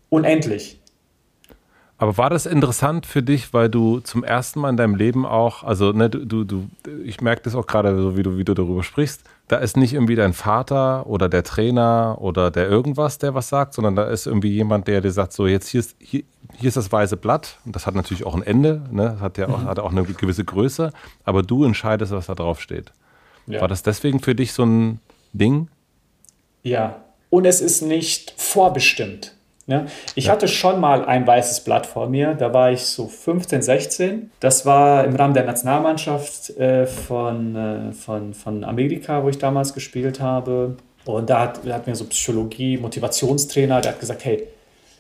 [0.10, 0.82] unendlich.
[2.00, 5.64] Aber war das interessant für dich, weil du zum ersten Mal in deinem Leben auch,
[5.64, 6.66] also ne, du, du,
[7.04, 9.94] ich merke das auch gerade so, wie du, wie du darüber sprichst, da ist nicht
[9.94, 14.26] irgendwie dein Vater oder der Trainer oder der irgendwas, der was sagt, sondern da ist
[14.26, 16.24] irgendwie jemand, der dir sagt, so jetzt hier ist, hier,
[16.58, 19.48] hier ist das weiße Blatt und das hat natürlich auch ein Ende, ne, hat ja
[19.48, 19.66] auch, mhm.
[19.66, 20.92] hat auch eine gewisse Größe,
[21.24, 22.92] aber du entscheidest, was da drauf steht.
[23.48, 23.62] Ja.
[23.62, 25.00] War das deswegen für dich so ein
[25.34, 25.68] Ding?
[26.64, 29.36] Ja, und es ist nicht vorbestimmt.
[29.68, 29.88] Ne?
[30.14, 30.32] Ich ja.
[30.32, 34.32] hatte schon mal ein weißes Blatt vor mir, da war ich so 15, 16.
[34.40, 39.74] Das war im Rahmen der Nationalmannschaft äh, von, äh, von, von Amerika, wo ich damals
[39.74, 40.78] gespielt habe.
[41.06, 44.48] Und da hat, da hat mir so Psychologie, Motivationstrainer, der hat gesagt, hey,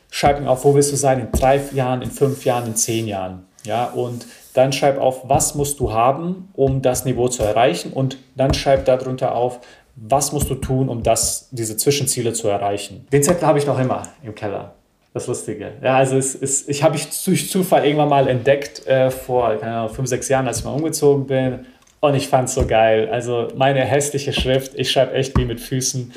[0.09, 3.07] schreib mir auf, wo willst du sein in drei Jahren, in fünf Jahren, in zehn
[3.07, 3.45] Jahren.
[3.65, 4.26] Ja, und
[4.56, 8.86] dann schreib auf, was musst du haben, um das Niveau zu erreichen und dann schreib
[8.86, 9.60] darunter auf,
[9.95, 13.07] was musst du tun, um das, diese Zwischenziele zu erreichen.
[13.11, 14.73] Den Zettel habe ich noch immer im Keller.
[15.14, 15.72] Das Lustige.
[15.82, 19.94] Ja, also es ist, ich habe ich durch Zufall irgendwann mal entdeckt äh, vor Ahnung,
[19.94, 21.65] fünf, sechs Jahren, als ich mal umgezogen bin.
[22.02, 23.07] Und ich fand es so geil.
[23.10, 26.11] Also meine hässliche Schrift, ich schreibe echt wie mit Füßen.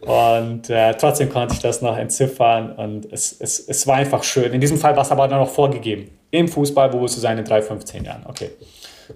[0.00, 4.52] Und äh, trotzdem konnte ich das noch entziffern und es, es, es war einfach schön.
[4.52, 6.10] In diesem Fall war es aber dann noch vorgegeben.
[6.32, 8.24] Im Fußball, wo willst du sein in drei, 15 Jahren?
[8.26, 8.50] Okay.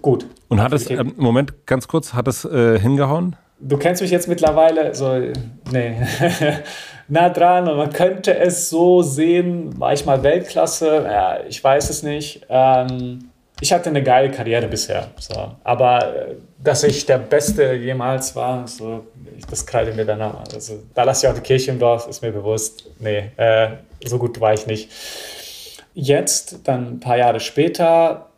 [0.03, 0.27] gut.
[0.49, 3.37] Und hat es, ähm, Moment, ganz kurz, hat es äh, hingehauen?
[3.59, 5.19] Du kennst mich jetzt mittlerweile, so,
[5.73, 5.97] nee,
[7.09, 11.89] nah dran und man könnte es so sehen, war ich mal Weltklasse, ja, ich weiß
[11.89, 12.45] es nicht.
[12.51, 13.31] Ähm,
[13.63, 15.53] ich hatte eine geile Karriere bisher, so.
[15.65, 19.07] aber äh, dass ich der Beste jemals war, so,
[19.49, 20.45] das kreide mir danach.
[20.53, 22.91] Also, da lasse ich auch die Kirche im Dorf, ist mir bewusst.
[22.99, 23.69] Nee, äh,
[24.05, 24.91] so gut war ich nicht.
[25.99, 28.29] Jetzt, dann ein paar Jahre später,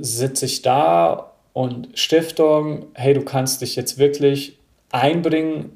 [0.00, 4.56] sitze ich da und Stiftung, hey, du kannst dich jetzt wirklich
[4.92, 5.72] einbringen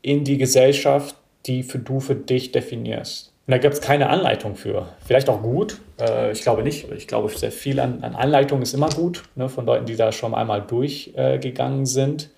[0.00, 1.14] in die Gesellschaft,
[1.44, 3.34] die für du für dich definierst.
[3.46, 4.88] Und da gibt es keine Anleitung für.
[5.04, 5.78] Vielleicht auch gut.
[6.00, 6.90] Äh, ich glaube nicht.
[6.90, 10.10] Ich glaube, sehr viel an, an Anleitung ist immer gut, ne, von Leuten, die da
[10.10, 12.30] schon einmal durchgegangen äh, sind.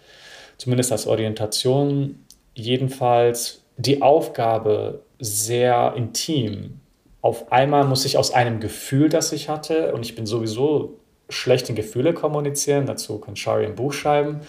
[0.56, 2.24] Zumindest als Orientation.
[2.54, 6.80] Jedenfalls die Aufgabe sehr intim.
[7.28, 10.94] Auf einmal muss ich aus einem Gefühl, das ich hatte, und ich bin sowieso
[11.28, 14.40] schlecht in Gefühle kommunizieren, dazu kann Shari ein Buch schreiben.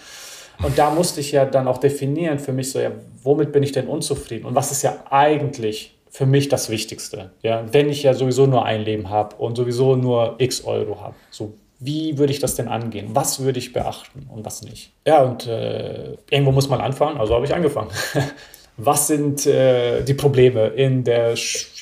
[0.63, 2.91] Und da musste ich ja dann auch definieren für mich so, ja,
[3.21, 4.45] womit bin ich denn unzufrieden?
[4.45, 7.31] Und was ist ja eigentlich für mich das Wichtigste?
[7.43, 11.15] Ja, wenn ich ja sowieso nur ein Leben habe und sowieso nur x Euro habe.
[11.31, 13.09] So, wie würde ich das denn angehen?
[13.09, 14.93] Was würde ich beachten und was nicht?
[15.05, 17.89] Ja, und äh, irgendwo muss man anfangen, also habe ich angefangen.
[18.79, 21.35] was sind äh, die Probleme in der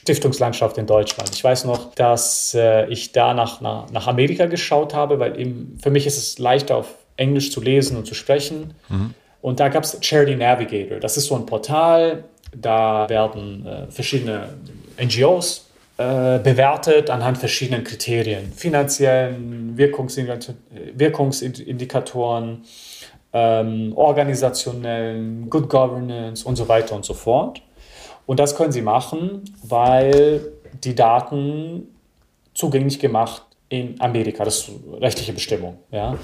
[0.07, 1.31] Stiftungslandschaft in Deutschland?
[1.33, 5.91] Ich weiß noch, dass äh, ich da nach, nach Amerika geschaut habe, weil eben für
[5.91, 8.73] mich ist es leichter auf Englisch zu lesen und zu sprechen.
[8.87, 9.13] Mhm.
[9.41, 10.99] Und da gab es Charity Navigator.
[10.99, 12.23] Das ist so ein Portal,
[12.55, 14.53] da werden äh, verschiedene
[14.97, 22.63] NGOs äh, bewertet anhand verschiedenen Kriterien, finanziellen Wirkungsindikatoren,
[23.33, 27.61] ähm, organisationellen, Good Governance und so weiter und so fort.
[28.27, 30.51] Und das können Sie machen, weil
[30.83, 31.87] die Daten
[32.53, 34.43] zugänglich gemacht in Amerika.
[34.43, 34.71] Das ist
[35.01, 35.79] rechtliche Bestimmung.
[35.89, 36.15] Ja.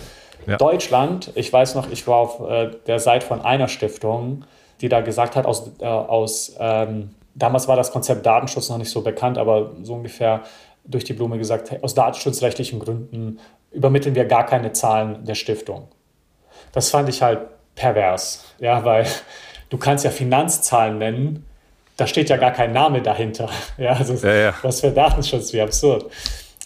[0.46, 0.58] Ja.
[0.58, 4.44] Deutschland, ich weiß noch, ich war auf äh, der Seite von einer Stiftung,
[4.82, 8.90] die da gesagt hat, aus, äh, aus ähm, damals war das Konzept Datenschutz noch nicht
[8.90, 10.42] so bekannt, aber so ungefähr
[10.84, 13.40] durch die Blume gesagt, hey, aus datenschutzrechtlichen Gründen
[13.72, 15.88] übermitteln wir gar keine Zahlen der Stiftung.
[16.74, 17.40] Das fand ich halt
[17.76, 19.06] pervers, ja, weil
[19.70, 21.46] du kannst ja Finanzzahlen nennen,
[22.04, 23.50] da steht ja gar kein Name dahinter.
[23.78, 24.54] Ja, also ja, ja.
[24.62, 26.12] was für Datenschutz, wie absurd.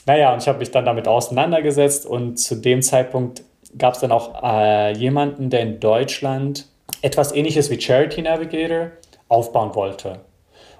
[0.07, 3.43] Naja, und ich habe mich dann damit auseinandergesetzt und zu dem Zeitpunkt
[3.77, 6.65] gab es dann auch äh, jemanden, der in Deutschland
[7.03, 8.91] etwas ähnliches wie Charity Navigator
[9.27, 10.21] aufbauen wollte.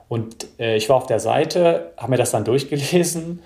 [0.07, 3.43] Und äh, ich war auf der Seite, habe mir das dann durchgelesen.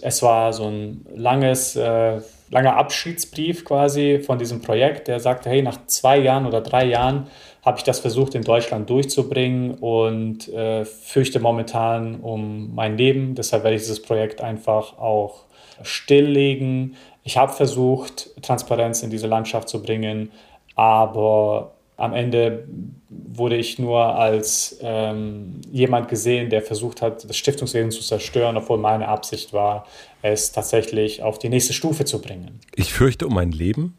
[0.00, 2.20] Es war so ein langes, äh,
[2.50, 7.28] langer Abschiedsbrief quasi von diesem Projekt, der sagte, hey, nach zwei Jahren oder drei Jahren
[7.62, 13.34] habe ich das versucht in Deutschland durchzubringen und äh, fürchte momentan um mein Leben.
[13.34, 15.44] Deshalb werde ich dieses Projekt einfach auch
[15.82, 16.96] stilllegen.
[17.22, 20.32] Ich habe versucht, Transparenz in diese Landschaft zu bringen,
[20.74, 22.66] aber am Ende
[23.08, 28.78] wurde ich nur als ähm, jemand gesehen, der versucht hat, das Stiftungswesen zu zerstören, obwohl
[28.78, 29.86] meine Absicht war,
[30.20, 32.58] es tatsächlich auf die nächste Stufe zu bringen.
[32.74, 33.96] Ich fürchte um mein Leben?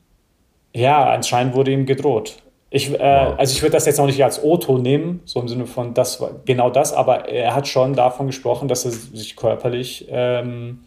[0.73, 2.42] Ja, anscheinend wurde ihm gedroht.
[2.75, 3.35] Ich, äh, wow.
[3.37, 6.23] Also ich würde das jetzt auch nicht als Otto nehmen, so im Sinne von das
[6.43, 10.85] genau das, aber er hat schon davon gesprochen, dass er sich körperlich ähm,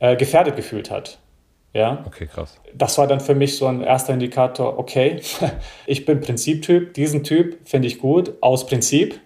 [0.00, 1.18] äh, gefährdet gefühlt hat.
[1.74, 2.02] Ja.
[2.06, 2.58] Okay, krass.
[2.74, 5.20] Das war dann für mich so ein erster Indikator, okay,
[5.86, 9.20] ich bin Prinziptyp, diesen Typ finde ich gut, aus Prinzip.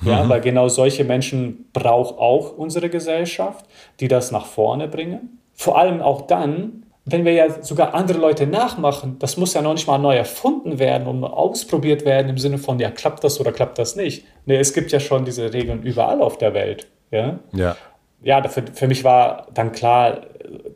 [0.00, 0.30] Ja, mhm.
[0.30, 3.66] weil genau solche Menschen braucht auch unsere Gesellschaft,
[4.00, 5.38] die das nach vorne bringen.
[5.52, 9.74] Vor allem auch dann, wenn wir ja sogar andere Leute nachmachen, das muss ja noch
[9.74, 13.52] nicht mal neu erfunden werden und ausprobiert werden im Sinne von, ja, klappt das oder
[13.52, 14.24] klappt das nicht.
[14.46, 16.88] Nee, es gibt ja schon diese Regeln überall auf der Welt.
[17.10, 17.40] Ja.
[17.52, 17.76] ja
[18.22, 20.22] ja, für, für mich war dann klar,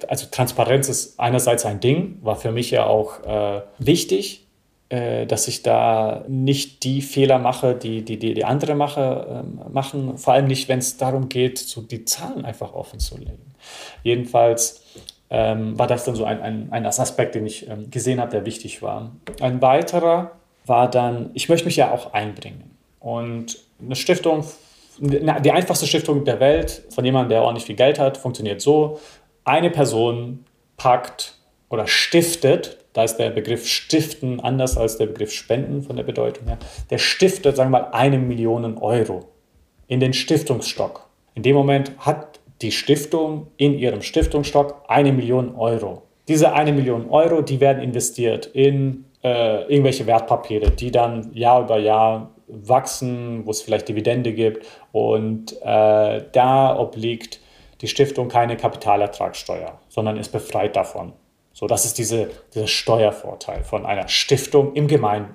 [0.09, 4.47] also Transparenz ist einerseits ein Ding, war für mich ja auch äh, wichtig,
[4.89, 9.71] äh, dass ich da nicht die Fehler mache, die die, die, die andere mache, äh,
[9.71, 13.55] machen, vor allem nicht, wenn es darum geht, so die Zahlen einfach offen zu legen.
[14.03, 14.83] Jedenfalls
[15.31, 18.47] ähm, war das dann so ein, ein, ein Aspekt, den ich ähm, gesehen habe, der
[18.47, 19.13] wichtig war.
[19.41, 20.33] Ein weiterer
[20.67, 22.77] war dann, ich möchte mich ja auch einbringen.
[23.01, 24.45] Und eine Stiftung
[24.99, 28.99] die einfachste Stiftung der Welt von jemandem, der ordentlich viel Geld hat, funktioniert so.
[29.45, 30.45] Eine Person
[30.77, 31.37] packt
[31.69, 36.47] oder stiftet, da ist der Begriff Stiften anders als der Begriff Spenden von der Bedeutung
[36.47, 36.59] her,
[36.91, 39.29] der stiftet, sagen wir mal, eine Million Euro
[39.87, 41.07] in den Stiftungsstock.
[41.35, 46.03] In dem Moment hat die Stiftung in ihrem Stiftungsstock eine Million Euro.
[46.29, 51.79] Diese eine Million Euro, die werden investiert in äh, irgendwelche Wertpapiere, die dann Jahr über
[51.79, 54.67] Jahr wachsen, wo es vielleicht Dividende gibt.
[54.93, 57.41] Und äh, da obliegt
[57.81, 61.13] die Stiftung keine Kapitalertragssteuer, sondern ist befreit davon.
[61.53, 65.29] So, das ist diese, dieser Steuervorteil von einer Stiftung im, Gemein,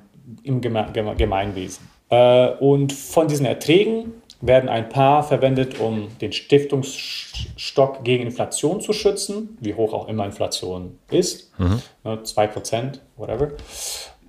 [0.44, 0.88] im Geme
[1.18, 1.88] Gemeinwesen.
[2.10, 8.94] Äh, und von diesen Erträgen werden ein paar verwendet, um den Stiftungsstock gegen Inflation zu
[8.94, 11.82] schützen, wie hoch auch immer Inflation ist, mhm.
[12.06, 13.50] 2%, ne, whatever.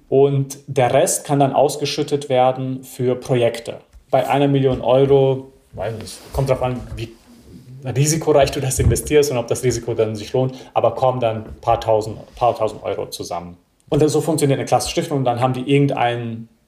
[0.09, 3.79] Und der Rest kann dann ausgeschüttet werden für Projekte.
[4.11, 7.09] Bei einer Million Euro, weiß nicht, kommt darauf an, wie
[7.85, 11.61] risikoreich du das investierst und ob das Risiko dann sich lohnt, aber kommen dann ein
[11.61, 13.57] paar tausend, paar tausend Euro zusammen.
[13.89, 15.69] Und so funktioniert eine klasse Stiftung und dann haben die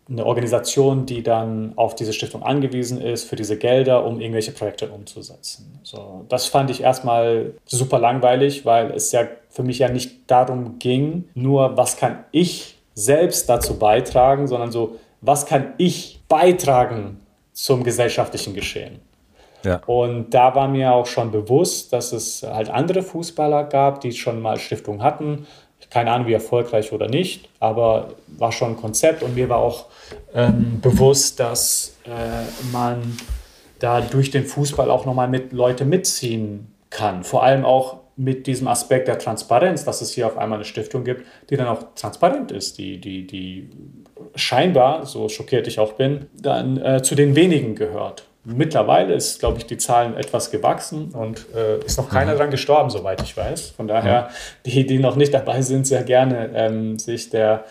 [0.05, 4.90] irgendeine Organisation, die dann auf diese Stiftung angewiesen ist für diese Gelder, um irgendwelche Projekte
[4.90, 5.81] umzusetzen.
[5.82, 10.78] So, das fand ich erstmal super langweilig, weil es ja für mich ja nicht darum
[10.78, 17.20] ging, nur was kann ich selbst dazu beitragen, sondern so, was kann ich beitragen
[17.55, 19.01] zum gesellschaftlichen Geschehen.
[19.64, 19.81] Ja.
[19.86, 24.43] Und da war mir auch schon bewusst, dass es halt andere Fußballer gab, die schon
[24.43, 25.47] mal Stiftungen hatten.
[25.94, 29.86] Keine Ahnung, wie erfolgreich oder nicht, aber war schon ein Konzept und mir war auch
[30.34, 32.10] ähm, bewusst, dass äh,
[32.72, 33.16] man
[33.78, 37.22] da durch den Fußball auch nochmal mit Leute mitziehen kann.
[37.22, 41.04] Vor allem auch mit diesem Aspekt der Transparenz, dass es hier auf einmal eine Stiftung
[41.04, 43.70] gibt, die dann auch transparent ist, die, die, die
[44.34, 48.24] scheinbar, so schockiert ich auch bin, dann äh, zu den wenigen gehört.
[48.44, 52.38] Mittlerweile ist, glaube ich, die Zahlen etwas gewachsen und äh, ist noch keiner mhm.
[52.38, 53.70] dran gestorben, soweit ich weiß.
[53.70, 54.28] Von daher,
[54.66, 57.64] die, die noch nicht dabei sind, sehr gerne ähm, sich der,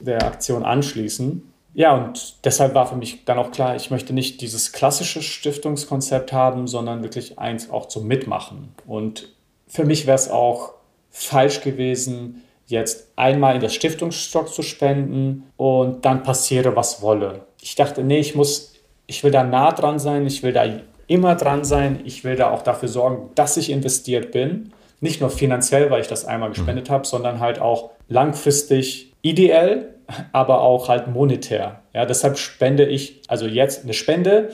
[0.00, 1.50] der Aktion anschließen.
[1.74, 6.32] Ja, und deshalb war für mich dann auch klar, ich möchte nicht dieses klassische Stiftungskonzept
[6.32, 8.74] haben, sondern wirklich eins auch zum Mitmachen.
[8.86, 9.28] Und
[9.66, 10.74] für mich wäre es auch
[11.10, 17.42] falsch gewesen, jetzt einmal in das Stiftungsstock zu spenden und dann passiere, was wolle.
[17.60, 18.73] Ich dachte, nee, ich muss
[19.06, 20.64] ich will da nah dran sein, ich will da
[21.06, 24.72] immer dran sein, ich will da auch dafür sorgen, dass ich investiert bin.
[25.00, 26.54] Nicht nur finanziell, weil ich das einmal mhm.
[26.54, 29.94] gespendet habe, sondern halt auch langfristig ideell,
[30.32, 31.82] aber auch halt monetär.
[31.92, 34.50] Ja, deshalb spende ich, also jetzt eine Spende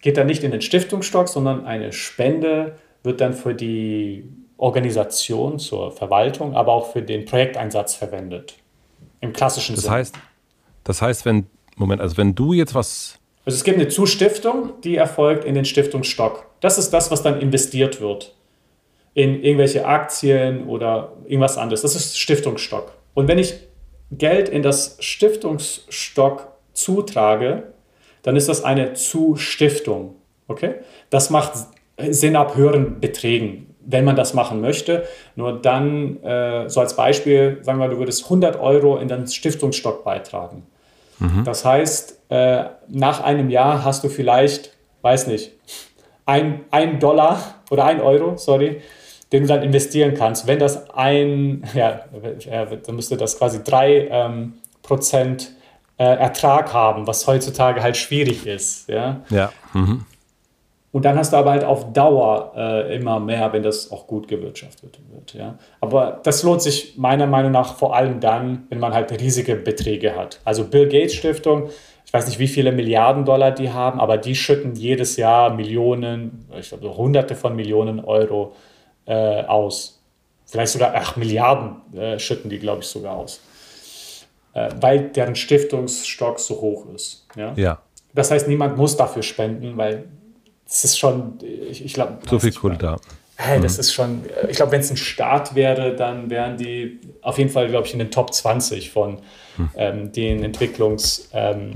[0.00, 5.92] geht dann nicht in den Stiftungsstock, sondern eine Spende wird dann für die Organisation zur
[5.92, 8.54] Verwaltung, aber auch für den Projekteinsatz verwendet.
[9.20, 9.96] Im klassischen das Sinne.
[9.96, 10.14] Heißt,
[10.84, 11.46] das heißt, wenn,
[11.76, 15.64] Moment, also wenn du jetzt was also es gibt eine Zustiftung, die erfolgt in den
[15.64, 16.46] Stiftungsstock.
[16.60, 18.34] Das ist das, was dann investiert wird.
[19.14, 21.82] In irgendwelche Aktien oder irgendwas anderes.
[21.82, 22.92] Das ist Stiftungsstock.
[23.14, 23.54] Und wenn ich
[24.12, 27.72] Geld in das Stiftungsstock zutrage,
[28.22, 30.14] dann ist das eine Zustiftung.
[30.46, 30.76] Okay?
[31.10, 31.52] Das macht
[31.98, 35.04] Sinn ab höheren Beträgen, wenn man das machen möchte.
[35.34, 40.04] Nur dann, äh, so als Beispiel, sagen wir, du würdest 100 Euro in den Stiftungsstock
[40.04, 40.64] beitragen.
[41.18, 41.44] Mhm.
[41.44, 45.52] Das heißt, äh, nach einem Jahr hast du vielleicht, weiß nicht,
[46.26, 48.80] ein, ein Dollar oder ein Euro, sorry,
[49.32, 50.46] den du dann investieren kannst.
[50.46, 52.02] Wenn das ein, ja,
[52.86, 55.52] dann müsste das quasi drei ähm, Prozent
[55.98, 58.88] äh, Ertrag haben, was heutzutage halt schwierig ist.
[58.88, 59.22] Ja.
[59.30, 59.52] ja.
[59.72, 60.04] Mhm.
[60.92, 64.28] Und dann hast du aber halt auf Dauer äh, immer mehr, wenn das auch gut
[64.28, 65.32] gewirtschaftet wird.
[65.32, 65.58] Ja?
[65.80, 70.14] Aber das lohnt sich meiner Meinung nach vor allem dann, wenn man halt riesige Beträge
[70.14, 70.40] hat.
[70.44, 71.70] Also Bill Gates Stiftung,
[72.04, 76.46] ich weiß nicht, wie viele Milliarden Dollar die haben, aber die schütten jedes Jahr Millionen,
[76.60, 78.52] ich glaube hunderte von Millionen Euro
[79.06, 80.02] äh, aus.
[80.44, 83.40] Vielleicht sogar, ach, Milliarden äh, schütten die, glaube ich, sogar aus.
[84.52, 87.26] Äh, weil deren Stiftungsstock so hoch ist.
[87.34, 87.54] Ja?
[87.56, 87.78] ja.
[88.12, 90.04] Das heißt, niemand muss dafür spenden, weil
[90.72, 92.18] das ist schon, ich, ich glaube.
[92.28, 92.96] So viel Kohle da.
[93.36, 93.80] Hey, das mhm.
[93.80, 97.68] ist schon, ich glaube, wenn es ein Staat wäre, dann wären die auf jeden Fall,
[97.68, 99.18] glaube ich, in den Top 20 von
[99.56, 99.70] hm.
[99.76, 101.68] ähm, den Entwicklungsgelder,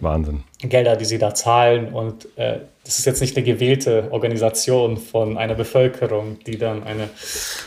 [0.92, 1.92] ähm, die sie da zahlen.
[1.92, 7.10] Und äh, das ist jetzt nicht eine gewählte Organisation von einer Bevölkerung, die dann eine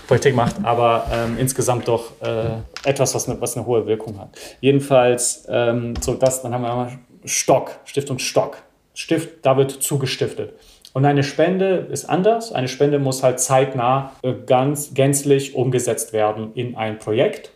[0.08, 4.30] Politik macht, aber ähm, insgesamt doch äh, etwas, was eine, was eine hohe Wirkung hat.
[4.62, 8.58] Jedenfalls, ähm, so das, dann haben wir mal Stock, Stiftung Stock.
[8.94, 10.54] Stift, da wird zugestiftet.
[10.94, 12.52] Und eine Spende ist anders.
[12.52, 17.52] Eine Spende muss halt zeitnah äh, ganz gänzlich umgesetzt werden in ein Projekt.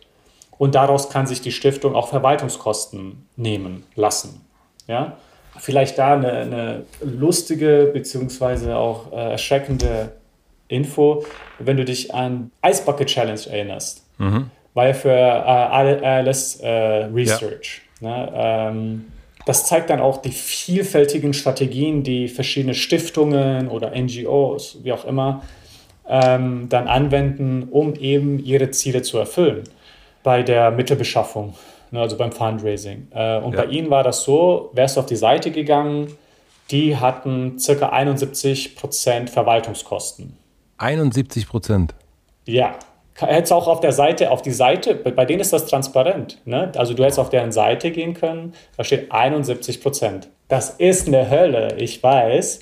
[0.56, 4.46] Und daraus kann sich die Stiftung auch Verwaltungskosten nehmen lassen.
[4.86, 5.16] Ja?
[5.58, 8.72] Vielleicht da eine, eine lustige bzw.
[8.72, 10.12] auch äh, erschreckende
[10.68, 11.24] Info,
[11.58, 14.04] wenn du dich an Ice Bucket Challenge erinnerst.
[14.18, 14.50] Mhm.
[14.74, 16.68] War ja für äh, ALS äh,
[17.12, 17.82] Research.
[18.00, 18.08] Ja.
[18.08, 18.32] Ne?
[18.34, 19.04] Ähm,
[19.46, 25.42] das zeigt dann auch die vielfältigen Strategien, die verschiedene Stiftungen oder NGOs, wie auch immer,
[26.08, 29.64] ähm, dann anwenden, um eben ihre Ziele zu erfüllen
[30.22, 31.54] bei der Mittelbeschaffung,
[31.90, 33.08] ne, also beim Fundraising.
[33.12, 33.62] Äh, und ja.
[33.62, 36.16] bei ihnen war das so, wärst du auf die Seite gegangen,
[36.70, 37.88] die hatten ca.
[37.90, 40.36] 71 Prozent Verwaltungskosten.
[40.78, 41.94] 71 Prozent?
[42.46, 42.74] Ja,
[43.16, 46.38] hättest auch auf der Seite, auf die Seite, bei denen ist das transparent.
[46.44, 46.72] Ne?
[46.76, 50.28] Also du hättest auf deren Seite gehen können, da steht 71 Prozent.
[50.48, 52.60] Das ist eine Hölle, ich weiß.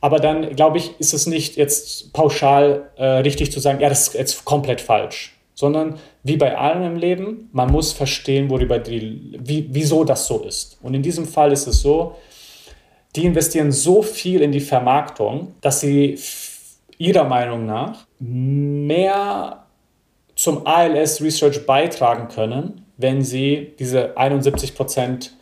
[0.00, 4.08] Aber dann, glaube ich, ist es nicht jetzt pauschal äh, richtig zu sagen, ja, das
[4.08, 5.34] ist jetzt komplett falsch.
[5.54, 10.40] Sondern wie bei allem im Leben, man muss verstehen, worüber die, wie, wieso das so
[10.40, 10.78] ist.
[10.82, 12.14] Und in diesem Fall ist es so,
[13.16, 16.18] die investieren so viel in die Vermarktung, dass sie
[16.98, 19.65] ihrer Meinung nach mehr
[20.36, 25.32] zum ALS Research beitragen können, wenn sie diese 71 Prozent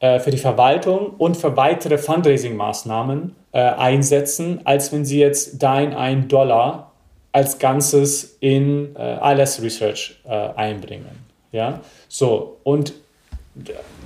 [0.00, 5.94] äh, für die Verwaltung und für weitere Fundraising-Maßnahmen äh, einsetzen, als wenn sie jetzt dein
[5.94, 6.92] 1 Dollar
[7.32, 11.24] als Ganzes in äh, ALS Research einbringen.
[11.52, 12.92] Ja, so und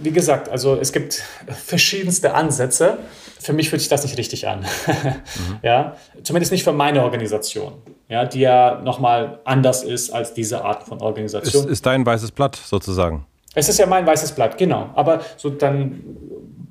[0.01, 2.99] wie gesagt, also es gibt verschiedenste Ansätze.
[3.41, 4.61] Für mich fühlt sich das nicht richtig an.
[4.87, 5.59] mhm.
[5.63, 7.73] ja, zumindest nicht für meine Organisation,
[8.11, 11.65] ja, die ja nochmal anders ist als diese Art von Organisation.
[11.65, 13.25] Ist, ist dein weißes Blatt sozusagen?
[13.55, 14.91] Es ist ja mein weißes Blatt, genau.
[14.95, 16.03] Aber so dann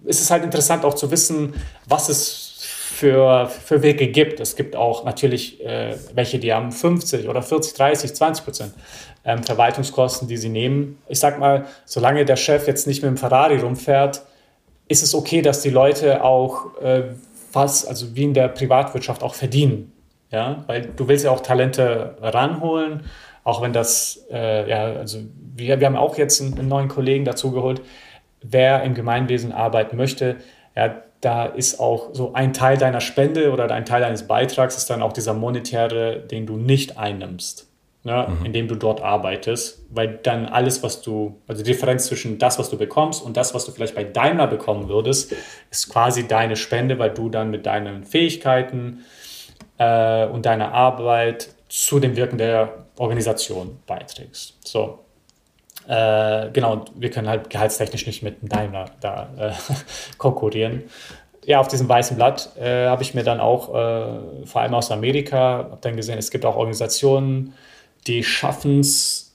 [0.03, 1.53] ist es halt interessant auch zu wissen,
[1.88, 4.41] was es für, für Wege gibt.
[4.41, 8.74] Es gibt auch natürlich äh, welche, die haben 50 oder 40, 30, 20 Prozent
[9.24, 10.98] ähm, Verwaltungskosten, die sie nehmen.
[11.07, 14.24] Ich sag mal, solange der Chef jetzt nicht mit dem Ferrari rumfährt,
[14.90, 17.03] ist es okay, dass die Leute auch äh,
[17.53, 19.94] was, also wie in der Privatwirtschaft auch verdienen.
[20.31, 23.03] Ja, weil du willst ja auch Talente ranholen,
[23.43, 25.19] auch wenn das, äh, ja, also
[25.56, 27.81] wir, wir haben auch jetzt einen, einen neuen Kollegen dazugeholt,
[28.41, 30.38] wer im Gemeinwesen arbeiten möchte,
[30.76, 34.89] ja, da ist auch so ein Teil deiner Spende oder ein Teil deines Beitrags ist
[34.89, 37.69] dann auch dieser monetäre, den du nicht einnimmst
[38.03, 38.45] ne, mhm.
[38.45, 42.69] indem du dort arbeitest, weil dann alles, was du, also die Differenz zwischen das, was
[42.69, 45.34] du bekommst und das, was du vielleicht bei Daimler bekommen würdest,
[45.69, 48.99] ist quasi deine Spende, weil du dann mit deinen Fähigkeiten
[49.80, 54.56] äh, und deiner Arbeit zu dem Wirken der Organisation beiträgst.
[54.64, 54.99] So.
[55.88, 59.51] Äh, genau, wir können halt gehaltstechnisch nicht mit Daimler da äh,
[60.19, 60.84] konkurrieren
[61.49, 64.91] ja, auf diesem weißen Blatt äh, habe ich mir dann auch, äh, vor allem aus
[64.91, 67.56] Amerika, habe dann gesehen, es gibt auch Organisationen,
[68.06, 69.28] die schaffen es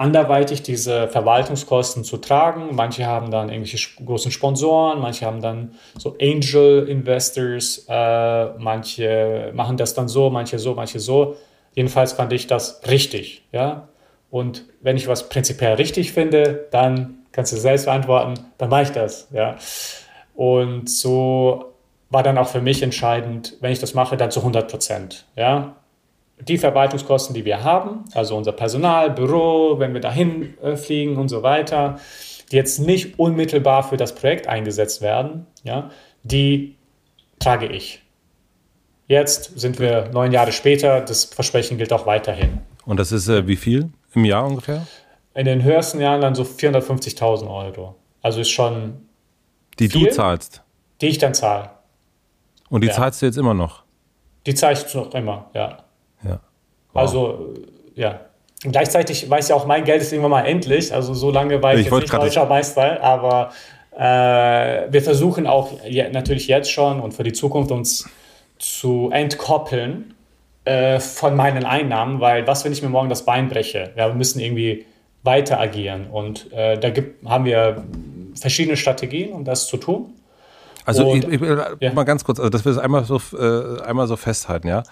[0.00, 2.74] anderweitig, diese Verwaltungskosten zu tragen.
[2.74, 9.76] Manche haben dann irgendwelche großen Sponsoren, manche haben dann so Angel Investors, äh, manche machen
[9.76, 11.36] das dann so, manche so, manche so.
[11.74, 13.88] Jedenfalls fand ich das richtig, ja.
[14.30, 18.92] Und wenn ich was prinzipiell richtig finde, dann kannst du selbst beantworten, dann mache ich
[18.92, 19.56] das, ja.
[20.34, 21.74] Und so
[22.08, 25.76] war dann auch für mich entscheidend, wenn ich das mache, dann zu 100 Prozent, ja
[26.40, 31.28] die Verwaltungskosten, die wir haben, also unser Personal, Büro, wenn wir dahin äh, fliegen und
[31.28, 31.98] so weiter,
[32.50, 35.90] die jetzt nicht unmittelbar für das Projekt eingesetzt werden, ja,
[36.22, 36.76] die
[37.38, 38.02] trage ich.
[39.06, 42.60] Jetzt sind wir neun Jahre später, das Versprechen gilt auch weiterhin.
[42.84, 44.86] Und das ist äh, wie viel im Jahr ungefähr?
[45.34, 47.96] In den höchsten Jahren dann so 450.000 Euro.
[48.22, 49.06] Also ist schon.
[49.78, 50.62] Die viel, du zahlst?
[51.00, 51.70] Die ich dann zahle.
[52.68, 52.94] Und die ja.
[52.94, 53.84] zahlst du jetzt immer noch?
[54.46, 55.78] Die zahle ich noch immer, ja.
[56.22, 56.40] Ja.
[56.92, 57.02] Wow.
[57.02, 57.54] Also,
[57.94, 58.20] ja.
[58.64, 60.92] Und gleichzeitig weiß ja auch, mein Geld ist irgendwann mal endlich.
[60.92, 63.50] Also, so lange war ich, ich jetzt nicht deutscher Meister, aber
[63.96, 68.08] äh, wir versuchen auch ja, natürlich jetzt schon und für die Zukunft uns
[68.58, 70.14] zu entkoppeln
[70.64, 73.92] äh, von meinen Einnahmen, weil was, wenn ich mir morgen das Bein breche?
[73.96, 74.86] Ja, wir müssen irgendwie
[75.22, 77.84] weiter agieren und äh, da gibt, haben wir
[78.38, 80.14] verschiedene Strategien, um das zu tun.
[80.84, 81.48] Also und, ich, ich,
[81.80, 81.92] ja.
[81.92, 84.82] mal ganz kurz, also dass wir es einmal so, äh, einmal so festhalten, ja.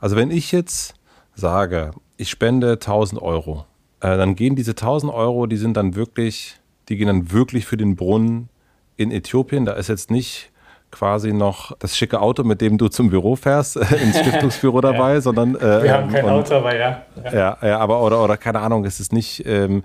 [0.00, 0.94] Also wenn ich jetzt
[1.34, 3.66] sage, ich spende 1000 Euro,
[4.00, 6.56] äh, dann gehen diese 1000 Euro, die sind dann wirklich,
[6.88, 8.48] die gehen dann wirklich für den Brunnen
[8.96, 9.64] in Äthiopien.
[9.64, 10.50] Da ist jetzt nicht
[10.90, 15.14] quasi noch das schicke Auto, mit dem du zum Büro fährst, äh, ins Stiftungsbüro dabei,
[15.14, 15.20] ja.
[15.20, 17.02] sondern äh, wir haben kein und, Auto, aber ja.
[17.24, 17.32] ja.
[17.32, 19.84] Ja, ja, aber oder oder keine Ahnung, es ist nicht ähm,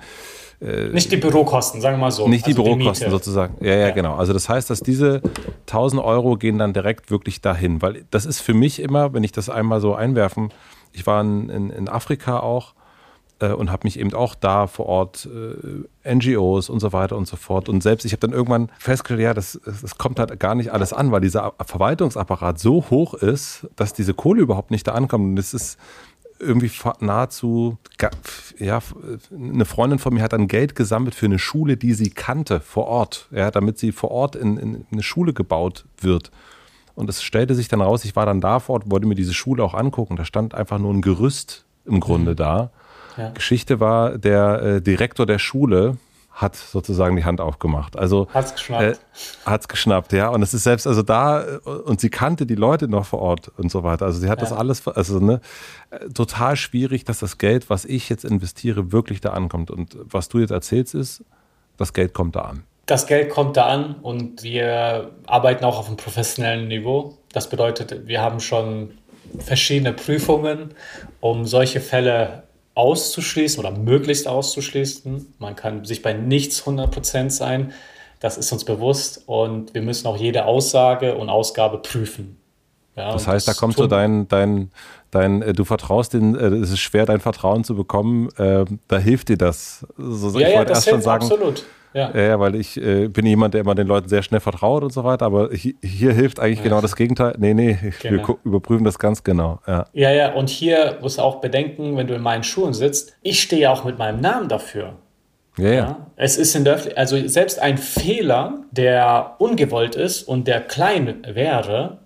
[0.62, 2.28] äh, nicht die Bürokosten, sagen wir mal so.
[2.28, 3.56] Nicht die also Bürokosten die sozusagen.
[3.64, 4.16] Ja, ja, ja, genau.
[4.16, 5.22] Also das heißt, dass diese
[5.68, 9.32] 1000 Euro gehen dann direkt wirklich dahin, weil das ist für mich immer, wenn ich
[9.32, 10.52] das einmal so einwerfen,
[10.94, 12.74] ich war in, in, in Afrika auch
[13.40, 15.28] äh, und habe mich eben auch da vor Ort
[16.06, 19.22] äh, NGOs und so weiter und so fort und selbst ich habe dann irgendwann festgestellt,
[19.22, 23.68] ja, das, das kommt halt gar nicht alles an, weil dieser Verwaltungsapparat so hoch ist,
[23.76, 25.78] dass diese Kohle überhaupt nicht da ankommt und es ist
[26.40, 27.78] irgendwie nahezu,
[28.60, 28.80] ja,
[29.32, 32.88] eine Freundin von mir hat dann Geld gesammelt für eine Schule, die sie kannte vor
[32.88, 36.32] Ort, ja, damit sie vor Ort in, in eine Schule gebaut wird.
[36.96, 39.34] Und es stellte sich dann raus, ich war dann da vor Ort, wollte mir diese
[39.34, 40.16] Schule auch angucken.
[40.16, 42.36] Da stand einfach nur ein Gerüst im Grunde mhm.
[42.38, 42.72] da.
[43.18, 43.30] Ja.
[43.30, 45.98] Geschichte war, der äh, Direktor der Schule
[46.36, 47.98] hat sozusagen die Hand aufgemacht.
[47.98, 48.84] Also hat's geschnappt.
[48.84, 48.96] Äh,
[49.46, 50.28] hat's geschnappt, ja.
[50.28, 53.52] Und es ist selbst also da äh, und sie kannte die Leute noch vor Ort
[53.58, 54.06] und so weiter.
[54.06, 54.50] Also sie hat ja.
[54.50, 55.40] das alles, also ne,
[55.92, 59.72] äh, total schwierig, dass das Geld, was ich jetzt investiere, wirklich da ankommt.
[59.72, 61.24] Und was du jetzt erzählst, ist,
[61.78, 62.64] das Geld kommt da an.
[62.86, 67.18] Das Geld kommt da an und wir arbeiten auch auf einem professionellen Niveau.
[67.32, 68.92] Das bedeutet, wir haben schon
[69.40, 70.74] verschiedene Prüfungen,
[71.22, 72.44] um solche Fälle
[72.76, 75.34] auszuschließen oder möglichst auszuschließen.
[75.40, 77.74] Man kann sich bei nichts 100% sein.
[78.20, 82.38] Das ist uns bewusst und wir müssen auch jede Aussage und Ausgabe prüfen.
[82.96, 84.72] Ja, das heißt, das da kommt so dein, dein,
[85.12, 88.30] dein, äh, du vertraust den, äh, es ist schwer, dein Vertrauen zu bekommen.
[88.38, 89.86] Äh, da hilft dir das.
[89.98, 91.66] So, ja, ich ja, das erst schon sagen, absolut.
[91.96, 92.12] Ja.
[92.14, 95.06] ja, weil ich äh, bin jemand, der immer den Leuten sehr schnell vertraut und so
[95.06, 96.66] weiter, aber hier, hier hilft eigentlich ja.
[96.66, 97.36] genau das Gegenteil.
[97.38, 98.28] Nee, nee, genau.
[98.28, 99.62] wir überprüfen das ganz genau.
[99.66, 99.86] Ja.
[99.94, 103.42] ja, ja, und hier musst du auch bedenken, wenn du in meinen Schuhen sitzt, ich
[103.42, 104.96] stehe ja auch mit meinem Namen dafür.
[105.58, 106.08] Ja, ja.
[106.18, 112.00] Es ist in der, also selbst ein Fehler, der ungewollt ist und der klein wäre,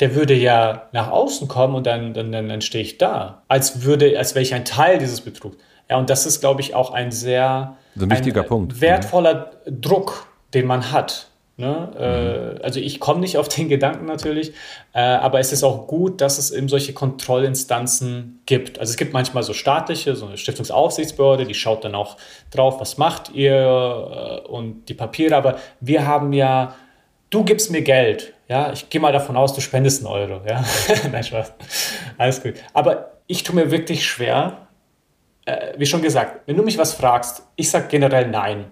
[0.00, 3.84] der würde ja nach außen kommen und dann, dann, dann, dann stehe ich da, als
[3.84, 5.56] würde, als wäre ich ein Teil dieses Betrugs.
[5.88, 8.80] Ja, und das ist, glaube ich, auch ein sehr ein wichtiger ein Punkt.
[8.80, 9.72] wertvoller ja.
[9.72, 11.30] Druck, den man hat.
[11.60, 11.90] Ne?
[11.92, 12.58] Mhm.
[12.58, 14.52] Äh, also ich komme nicht auf den Gedanken natürlich,
[14.94, 18.78] äh, aber es ist auch gut, dass es eben solche Kontrollinstanzen gibt.
[18.78, 22.16] Also es gibt manchmal so staatliche, so eine Stiftungsaufsichtsbehörde, die schaut dann auch
[22.50, 26.74] drauf, was macht ihr äh, und die Papiere, aber wir haben ja,
[27.28, 30.64] du gibst mir Geld, ja, ich gehe mal davon aus, du spendest einen Euro, ja,
[31.12, 31.52] nein, Spaß,
[32.16, 32.54] alles gut.
[32.72, 34.66] Aber ich tue mir wirklich schwer,
[35.50, 38.66] äh, wie schon gesagt, wenn du mich was fragst, ich sage generell nein.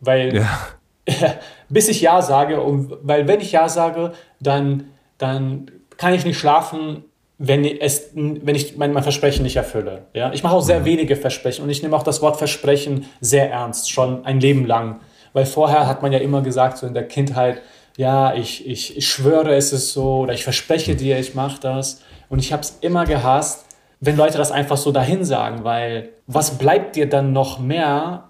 [0.00, 0.58] Weil ja.
[1.68, 6.38] bis ich Ja sage, und, weil wenn ich Ja sage, dann, dann kann ich nicht
[6.38, 7.04] schlafen,
[7.38, 10.06] wenn, es, wenn ich mein, mein Versprechen nicht erfülle.
[10.14, 10.32] Ja?
[10.32, 10.84] Ich mache auch sehr mhm.
[10.84, 15.00] wenige Versprechen und ich nehme auch das Wort Versprechen sehr ernst, schon ein Leben lang.
[15.32, 17.60] Weil vorher hat man ja immer gesagt, so in der Kindheit,
[17.96, 22.02] ja, ich, ich, ich schwöre, es ist so, oder ich verspreche dir, ich mache das.
[22.28, 23.63] Und ich habe es immer gehasst,
[24.04, 28.28] wenn Leute das einfach so dahin sagen, weil was bleibt dir dann noch mehr,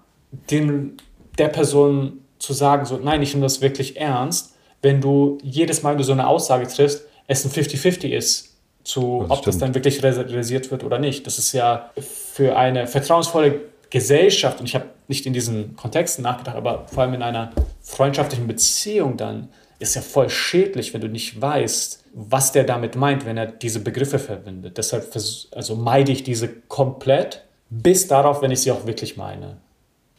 [0.49, 0.97] dem,
[1.37, 5.91] der Person zu sagen, so, nein, ich nehme das wirklich ernst, wenn du jedes Mal,
[5.91, 9.47] wenn du so eine Aussage triffst, es ein 50-50 ist, zu, das ob stimmt.
[9.47, 11.25] das dann wirklich realisiert wird oder nicht.
[11.25, 16.55] Das ist ja für eine vertrauensvolle Gesellschaft, und ich habe nicht in diesen Kontexten nachgedacht,
[16.55, 19.49] aber vor allem in einer freundschaftlichen Beziehung dann,
[19.79, 23.81] ist ja voll schädlich, wenn du nicht weißt, was der damit meint, wenn er diese
[23.81, 24.77] Begriffe verwendet.
[24.77, 29.57] Deshalb also meide ich diese komplett, bis darauf, wenn ich sie auch wirklich meine.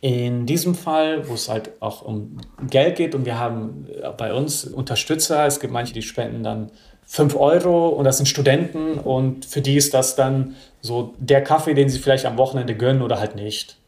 [0.03, 2.37] In diesem Fall, wo es halt auch um
[2.69, 6.71] Geld geht und wir haben bei uns Unterstützer, es gibt manche, die spenden dann
[7.07, 11.73] 5 Euro und das sind Studenten und für die ist das dann so der Kaffee,
[11.73, 13.79] den sie vielleicht am Wochenende gönnen oder halt nicht.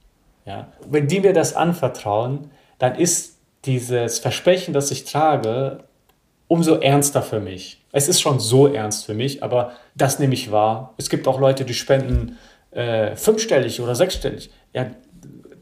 [0.46, 0.68] Ja.
[0.88, 3.36] Wenn die mir das anvertrauen, dann ist
[3.66, 5.84] dieses Versprechen, das ich trage,
[6.48, 7.84] umso ernster für mich.
[7.92, 10.94] Es ist schon so ernst für mich, aber das nehme ich wahr.
[10.96, 12.38] Es gibt auch Leute, die spenden
[12.70, 14.50] äh, fünfstellig oder sechsstellig.
[14.72, 14.90] Ja,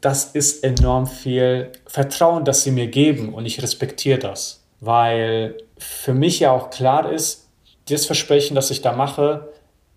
[0.01, 6.15] das ist enorm viel Vertrauen, das sie mir geben und ich respektiere das, weil für
[6.15, 7.49] mich ja auch klar ist,
[7.89, 9.49] das Versprechen, das ich da mache,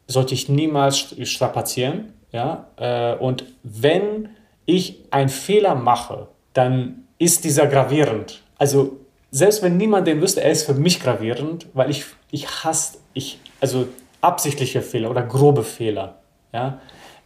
[0.07, 2.13] sollte ich niemals strapazieren.
[2.31, 2.67] Ja?
[2.77, 4.29] Äh, und wenn
[4.65, 8.41] ich einen Fehler mache, dann ist dieser gravierend.
[8.57, 8.97] Also
[9.31, 13.39] selbst wenn niemand den wüsste, er ist für mich gravierend, weil ich, ich hasse, ich,
[13.59, 13.87] also
[14.21, 16.15] absichtliche Fehler oder grobe Fehler.
[16.53, 16.79] Ja?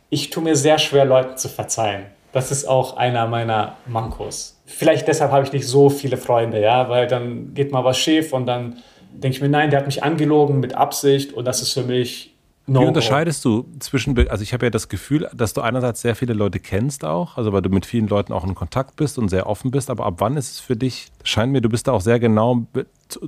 [0.10, 2.06] Ich tue mir sehr schwer, Leuten zu verzeihen.
[2.34, 4.60] Das ist auch einer meiner Mankos.
[4.66, 8.34] Vielleicht deshalb habe ich nicht so viele Freunde, ja, weil dann geht mal was schief
[8.34, 8.78] und dann
[9.12, 12.33] denke ich mir, nein, der hat mich angelogen mit Absicht und das ist für mich
[12.66, 16.16] No Wie unterscheidest du zwischen, also ich habe ja das Gefühl, dass du einerseits sehr
[16.16, 19.28] viele Leute kennst auch, also weil du mit vielen Leuten auch in Kontakt bist und
[19.28, 21.92] sehr offen bist, aber ab wann ist es für dich, scheint mir, du bist da
[21.92, 22.66] auch sehr genau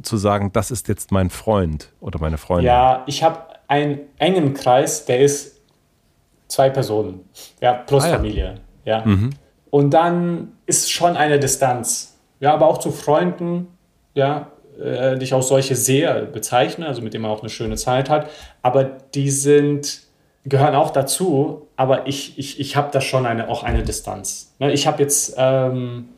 [0.01, 2.67] zu sagen, das ist jetzt mein Freund oder meine Freundin.
[2.67, 5.61] Ja, ich habe einen engen Kreis, der ist
[6.47, 7.19] zwei Personen,
[7.59, 8.15] ja, plus ah, ja.
[8.15, 8.55] Familie,
[8.85, 9.05] ja.
[9.05, 9.31] Mhm.
[9.69, 13.67] Und dann ist schon eine Distanz, ja, aber auch zu Freunden,
[14.13, 18.09] ja, äh, ich auch solche sehe, bezeichne, also mit denen man auch eine schöne Zeit
[18.09, 18.29] hat.
[18.61, 20.01] Aber die sind,
[20.45, 24.55] gehören auch dazu, aber ich, ich, ich habe da schon eine, auch eine Distanz.
[24.59, 26.09] Ne, ich habe jetzt, ähm,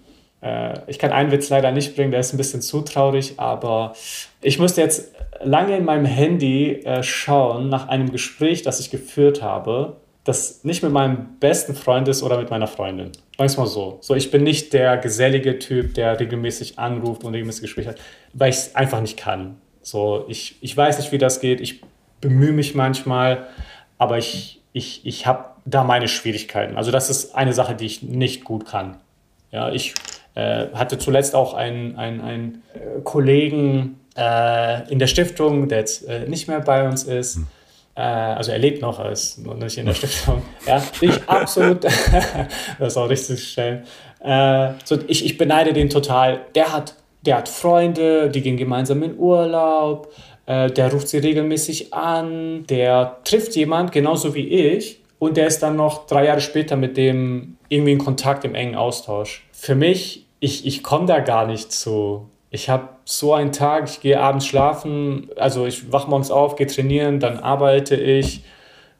[0.42, 3.94] äh, ich kann einen Witz leider nicht bringen, der ist ein bisschen zu traurig, aber
[4.42, 9.42] ich musste jetzt lange in meinem Handy äh, schauen nach einem Gespräch, das ich geführt
[9.42, 9.98] habe
[10.28, 13.12] das nicht mit meinem besten Freund ist oder mit meiner Freundin.
[13.38, 13.98] Sagen wir mal so.
[14.02, 18.00] So, ich bin nicht der gesellige Typ, der regelmäßig anruft und regelmäßig Gespräche hat,
[18.34, 19.56] weil ich es einfach nicht kann.
[19.82, 21.62] So, ich, ich weiß nicht, wie das geht.
[21.62, 21.82] Ich
[22.20, 23.48] bemühe mich manchmal,
[23.98, 26.76] aber ich, ich, ich habe da meine Schwierigkeiten.
[26.76, 28.98] Also, das ist eine Sache, die ich nicht gut kann.
[29.52, 29.94] Ja, ich
[30.36, 36.06] äh, hatte zuletzt auch einen, einen, einen äh, Kollegen äh, in der Stiftung, der jetzt
[36.06, 37.38] äh, nicht mehr bei uns ist.
[37.38, 37.48] Hm.
[37.98, 40.44] Äh, also er lebt noch, er ist noch nicht in der Stiftung.
[40.66, 41.84] Ja, ich absolut,
[42.80, 43.84] das ist auch richtig schön.
[44.24, 46.42] Äh, so, ich, ich beneide den total.
[46.56, 46.96] Der hat,
[47.26, 50.14] der hat Freunde, die gehen gemeinsam in Urlaub,
[50.50, 55.76] der ruft sie regelmäßig an, der trifft jemand, genauso wie ich, und der ist dann
[55.76, 59.46] noch drei Jahre später mit dem irgendwie in Kontakt, im engen Austausch.
[59.52, 64.02] Für mich, ich, ich komme da gar nicht zu ich habe so einen Tag, ich
[64.02, 68.44] gehe abends schlafen, also ich wache morgens auf, gehe trainieren, dann arbeite ich,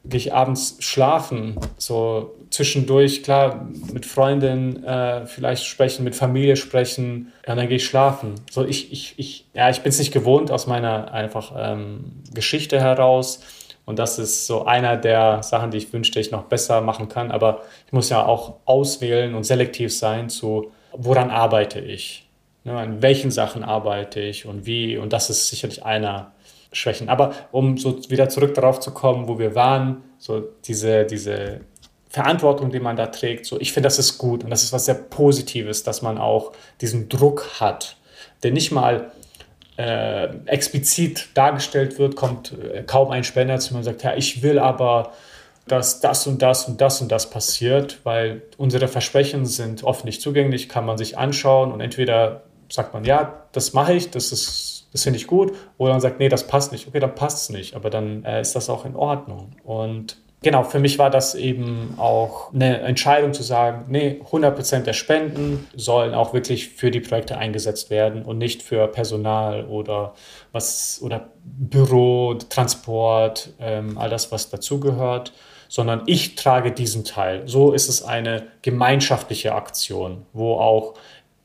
[0.02, 1.56] gehe ich abends schlafen.
[1.76, 7.84] So zwischendurch, klar, mit Freunden äh, vielleicht sprechen, mit Familie sprechen, ja, dann gehe ich
[7.84, 8.36] schlafen.
[8.50, 12.80] So ich, ich, ich, ja, ich bin es nicht gewohnt aus meiner einfach ähm, Geschichte
[12.80, 13.40] heraus.
[13.84, 17.30] Und das ist so einer der Sachen, die ich wünschte, ich noch besser machen kann.
[17.30, 22.27] Aber ich muss ja auch auswählen und selektiv sein zu, woran arbeite ich.
[22.64, 24.98] Ne, an welchen Sachen arbeite ich und wie.
[24.98, 26.32] Und das ist sicherlich einer
[26.72, 27.08] Schwächen.
[27.08, 31.60] Aber um so wieder zurück darauf zu kommen, wo wir waren, so diese, diese
[32.08, 34.86] Verantwortung, die man da trägt, so ich finde, das ist gut und das ist was
[34.86, 37.96] sehr Positives, dass man auch diesen Druck hat,
[38.42, 39.12] der nicht mal
[39.76, 44.42] äh, explizit dargestellt wird, kommt äh, kaum ein Spender zu mir und sagt, ja, ich
[44.42, 45.12] will aber,
[45.66, 50.20] dass das und das und das und das passiert, weil unsere Versprechen sind oft nicht
[50.20, 54.88] zugänglich, kann man sich anschauen und entweder sagt man, ja, das mache ich, das ist,
[54.92, 55.52] das finde ich gut.
[55.76, 56.88] Oder man sagt, nee, das passt nicht.
[56.88, 59.52] Okay, dann passt es nicht, aber dann äh, ist das auch in Ordnung.
[59.64, 64.92] Und genau, für mich war das eben auch eine Entscheidung zu sagen, nee, 100% der
[64.92, 70.14] Spenden sollen auch wirklich für die Projekte eingesetzt werden und nicht für Personal oder
[70.52, 75.32] was oder Büro, Transport, ähm, all das, was dazugehört,
[75.68, 77.46] sondern ich trage diesen Teil.
[77.46, 80.94] So ist es eine gemeinschaftliche Aktion, wo auch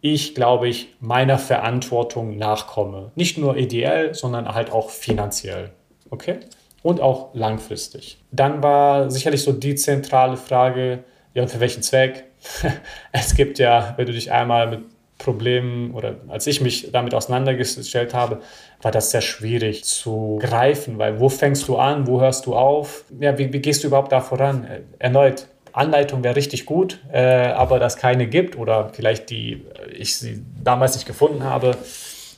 [0.04, 3.14] ich, glaube ich, meiner Verantwortung nachkomme.
[3.16, 5.72] Nicht nur ideell, sondern halt auch finanziell.
[6.10, 6.42] Okay?
[6.82, 8.18] Und auch langfristig.
[8.30, 12.26] Dann war sicherlich so die zentrale Frage, ja, für welchen Zweck?
[13.14, 14.82] es gibt ja, wenn du dich einmal mit
[15.20, 18.42] Problemen oder als ich mich damit auseinandergestellt habe,
[18.82, 23.06] war das sehr schwierig zu greifen, weil wo fängst du an, wo hörst du auf?
[23.22, 24.68] Ja, wie, wie gehst du überhaupt da voran?
[25.00, 30.16] Erneut, Anleitung wäre richtig gut, äh, aber das keine gibt oder vielleicht die äh, ich
[30.18, 31.76] sie damals nicht gefunden habe,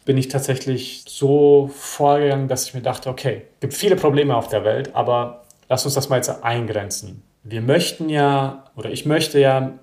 [0.05, 4.63] bin ich tatsächlich so vorgegangen, dass ich mir dachte, okay, gibt viele Probleme auf der
[4.63, 7.23] Welt, aber lass uns das mal jetzt eingrenzen.
[7.43, 9.73] Wir möchten ja, oder ich möchte ja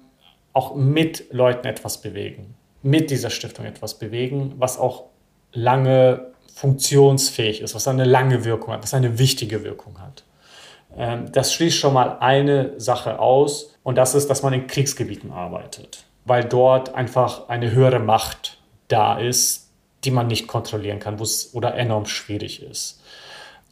[0.53, 5.05] auch mit Leuten etwas bewegen, mit dieser Stiftung etwas bewegen, was auch
[5.53, 10.25] lange funktionsfähig ist, was eine lange Wirkung hat, was eine wichtige Wirkung hat.
[10.97, 15.33] Ähm, das schließt schon mal eine Sache aus und das ist, dass man in Kriegsgebieten
[15.33, 18.59] arbeitet, weil dort einfach eine höhere Macht
[18.89, 19.71] da ist,
[20.05, 23.01] die man nicht kontrollieren kann, wo es oder enorm schwierig ist.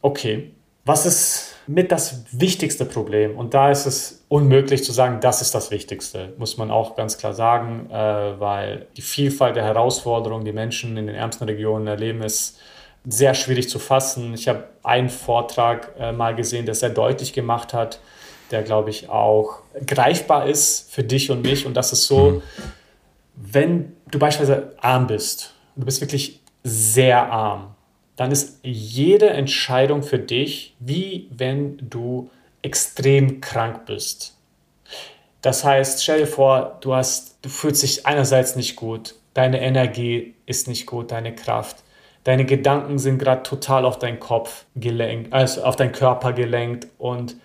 [0.01, 0.51] Okay,
[0.85, 3.37] was ist mit das wichtigste Problem?
[3.37, 7.17] Und da ist es unmöglich zu sagen, das ist das Wichtigste, muss man auch ganz
[7.17, 12.23] klar sagen, äh, weil die Vielfalt der Herausforderungen, die Menschen in den ärmsten Regionen erleben,
[12.23, 12.59] ist
[13.05, 14.33] sehr schwierig zu fassen.
[14.33, 17.99] Ich habe einen Vortrag äh, mal gesehen, der sehr deutlich gemacht hat,
[18.51, 21.65] der, glaube ich, auch greifbar ist für dich und mich.
[21.65, 22.41] Und das ist so, mhm.
[23.35, 27.75] wenn du beispielsweise arm bist, du bist wirklich sehr arm,
[28.17, 32.29] dann ist jede Entscheidung für dich, wie wenn du
[32.61, 34.37] extrem krank bist.
[35.41, 40.35] Das heißt, stell dir vor, du, hast, du fühlst dich einerseits nicht gut, deine Energie
[40.45, 41.77] ist nicht gut, deine Kraft
[42.23, 47.35] deine Gedanken sind gerade total auf deinen Kopf gelenkt, also auf deinen Körper gelenkt und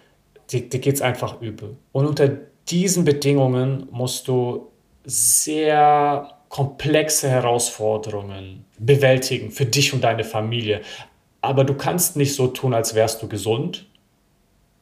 [0.50, 1.76] dir, dir geht es einfach übel.
[1.92, 2.30] Und unter
[2.68, 4.68] diesen Bedingungen musst du
[5.04, 10.80] sehr komplexe Herausforderungen bewältigen für dich und deine Familie.
[11.40, 13.86] Aber du kannst nicht so tun, als wärst du gesund,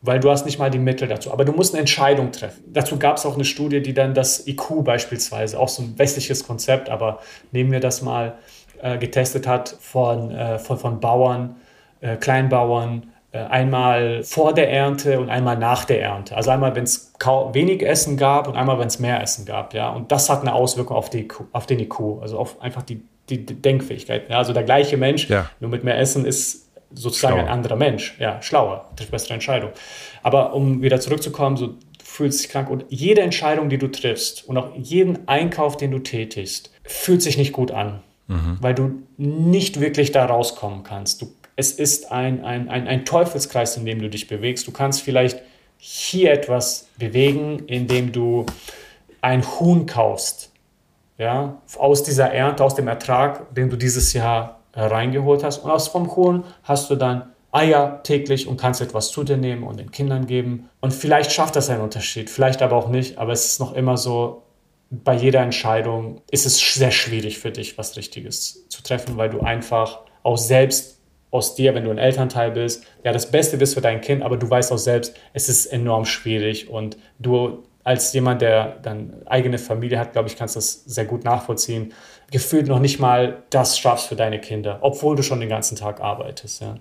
[0.00, 1.32] weil du hast nicht mal die Mittel dazu.
[1.32, 2.64] Aber du musst eine Entscheidung treffen.
[2.68, 6.46] Dazu gab es auch eine Studie, die dann das IQ beispielsweise, auch so ein westliches
[6.46, 7.20] Konzept, aber
[7.52, 8.38] nehmen wir das mal,
[8.84, 11.56] äh, getestet hat von, äh, von, von Bauern,
[12.02, 16.36] äh, Kleinbauern, äh, einmal vor der Ernte und einmal nach der Ernte.
[16.36, 17.14] Also einmal, wenn es
[17.52, 19.72] wenig Essen gab und einmal, wenn es mehr Essen gab.
[19.72, 19.88] Ja?
[19.88, 23.46] Und das hat eine Auswirkung auf, die, auf den IQ, also auf einfach die, die
[23.46, 24.28] Denkfähigkeit.
[24.28, 24.36] Ja?
[24.36, 25.48] Also der gleiche Mensch, ja.
[25.60, 27.46] nur mit mehr Essen, ist sozusagen schlauer.
[27.46, 28.16] ein anderer Mensch.
[28.20, 29.70] Ja, schlauer, trifft bessere Entscheidung.
[30.22, 34.46] Aber um wieder zurückzukommen, so du fühlst dich krank und jede Entscheidung, die du triffst
[34.46, 38.58] und auch jeden Einkauf, den du tätigst, fühlt sich nicht gut an mhm.
[38.60, 41.22] weil du nicht wirklich da rauskommen kannst.
[41.22, 44.66] Du, es ist ein, ein, ein, ein Teufelskreis, in dem du dich bewegst.
[44.66, 45.40] Du kannst vielleicht
[45.76, 48.46] hier etwas bewegen, indem du
[49.20, 50.50] ein Huhn kaufst.
[51.18, 55.58] ja, aus dieser Ernte, aus dem Ertrag, den du dieses Jahr reingeholt hast.
[55.58, 59.62] Und aus vom Hohen hast du dann Eier täglich und kannst etwas zu dir nehmen
[59.62, 60.68] und den Kindern geben.
[60.80, 63.96] Und vielleicht schafft das einen Unterschied, vielleicht aber auch nicht, aber es ist noch immer
[63.96, 64.42] so,
[64.90, 69.40] bei jeder Entscheidung ist es sehr schwierig für dich, was Richtiges zu treffen, weil du
[69.40, 71.00] einfach auch selbst
[71.30, 74.36] aus dir, wenn du ein Elternteil bist, ja, das Beste bist für dein Kind, aber
[74.36, 79.58] du weißt auch selbst, es ist enorm schwierig und du als jemand, der dann eigene
[79.58, 81.92] Familie hat, glaube ich, kannst das sehr gut nachvollziehen,
[82.30, 86.00] gefühlt noch nicht mal das schaffst für deine Kinder, obwohl du schon den ganzen Tag
[86.00, 86.62] arbeitest.
[86.62, 86.76] Ja.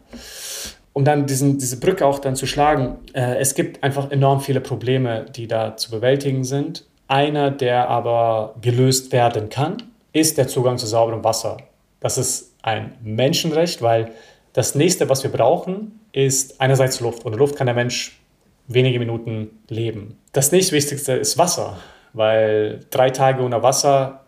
[0.93, 4.61] Um dann diesen, diese Brücke auch dann zu schlagen, äh, es gibt einfach enorm viele
[4.61, 6.85] Probleme, die da zu bewältigen sind.
[7.07, 11.57] Einer, der aber gelöst werden kann, ist der Zugang zu sauberem Wasser.
[11.99, 14.11] Das ist ein Menschenrecht, weil
[14.53, 17.25] das nächste, was wir brauchen, ist einerseits Luft.
[17.25, 18.19] Ohne Luft kann der Mensch
[18.67, 20.19] wenige Minuten leben.
[20.31, 21.77] Das nächstwichtigste ist Wasser,
[22.13, 24.21] weil drei Tage ohne Wasser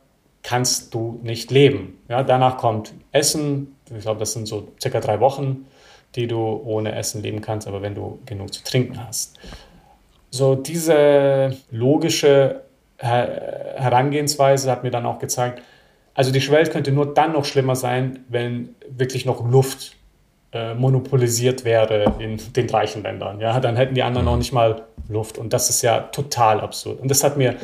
[0.44, 2.00] kannst du nicht leben.
[2.10, 3.76] Ja, danach kommt Essen.
[3.96, 5.66] Ich glaube, das sind so circa drei Wochen,
[6.16, 9.38] die du ohne Essen leben kannst, aber wenn du genug zu trinken hast.
[10.30, 12.65] So diese logische
[13.06, 15.62] Herangehensweise hat mir dann auch gezeigt,
[16.14, 19.96] also die Welt könnte nur dann noch schlimmer sein, wenn wirklich noch Luft
[20.54, 23.42] äh, monopolisiert wäre in den reichen Ländern.
[23.42, 25.38] Ja, dann hätten die anderen noch nicht mal Luft.
[25.38, 27.02] Und das ist ja total absurd.
[27.02, 27.56] Und das hat mir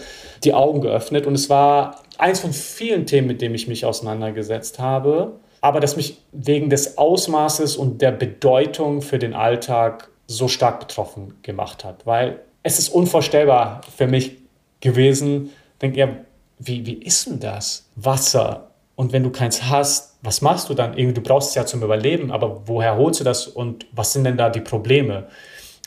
[0.43, 1.25] die Augen geöffnet.
[1.25, 5.31] Und es war eins von vielen Themen, mit denen ich mich auseinandergesetzt habe.
[5.61, 11.35] Aber das mich wegen des Ausmaßes und der Bedeutung für den Alltag so stark betroffen
[11.43, 12.05] gemacht hat.
[12.05, 14.40] Weil es ist unvorstellbar für mich
[14.81, 15.51] gewesen.
[15.81, 16.09] Denke ja,
[16.59, 17.89] wie, wie ist denn das?
[17.95, 18.71] Wasser.
[18.95, 20.95] Und wenn du keins hast, was machst du dann?
[20.97, 24.25] Irgendwie, du brauchst es ja zum Überleben, aber woher holst du das und was sind
[24.25, 25.27] denn da die Probleme?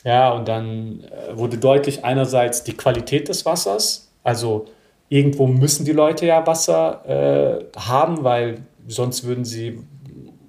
[0.05, 4.67] Ja, und dann äh, wurde deutlich einerseits die Qualität des Wassers, also
[5.09, 8.59] irgendwo müssen die Leute ja Wasser äh, haben, weil
[8.89, 9.79] sonst würden sie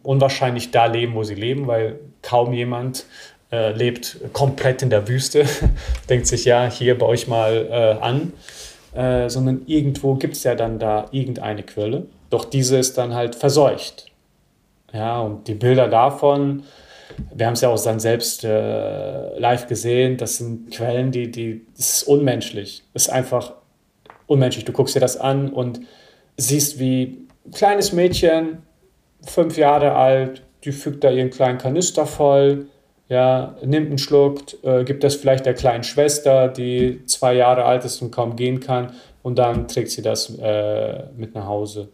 [0.03, 3.05] unwahrscheinlich da leben, wo sie leben, weil kaum jemand
[3.51, 5.45] äh, lebt komplett in der Wüste,
[6.09, 8.33] denkt sich ja hier bei euch mal äh, an,
[8.95, 12.07] äh, sondern irgendwo gibt es ja dann da irgendeine Quelle.
[12.29, 14.07] Doch diese ist dann halt verseucht.
[14.93, 16.63] Ja, und die Bilder davon,
[17.33, 21.65] wir haben es ja auch dann selbst äh, live gesehen, das sind Quellen, die, die,
[21.75, 22.83] das ist unmenschlich.
[22.93, 23.53] Das ist einfach
[24.27, 24.65] unmenschlich.
[24.65, 25.81] Du guckst dir das an und
[26.37, 28.63] siehst, wie ein kleines Mädchen,
[29.25, 32.67] fünf Jahre alt, die fügt da ihren kleinen Kanister voll,
[33.07, 37.85] ja, nimmt einen Schluck, äh, gibt das vielleicht der kleinen Schwester, die zwei Jahre alt
[37.85, 41.89] ist und kaum gehen kann, und dann trägt sie das äh, mit nach Hause.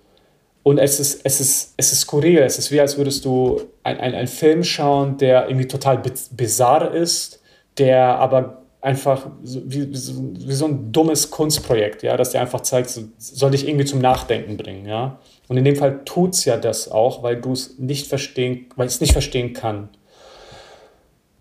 [0.63, 2.39] Und es ist, es ist, es ist skurril.
[2.39, 6.01] Es ist wie, als würdest du einen ein Film schauen, der irgendwie total
[6.31, 7.41] bizarr ist,
[7.77, 13.03] der aber einfach wie, wie, so ein dummes Kunstprojekt, ja, das dir einfach zeigt, so,
[13.17, 15.19] soll dich irgendwie zum Nachdenken bringen, ja.
[15.47, 18.87] Und in dem Fall tut es ja das auch, weil du es nicht verstehen, weil
[18.87, 19.89] es nicht verstehen kann.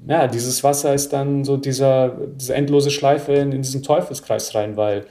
[0.07, 4.77] Ja, dieses Wasser ist dann so dieser, diese endlose Schleife in, in diesen Teufelskreis rein,
[4.77, 5.07] weil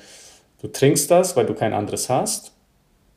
[0.61, 2.53] du trinkst das, weil du kein anderes hast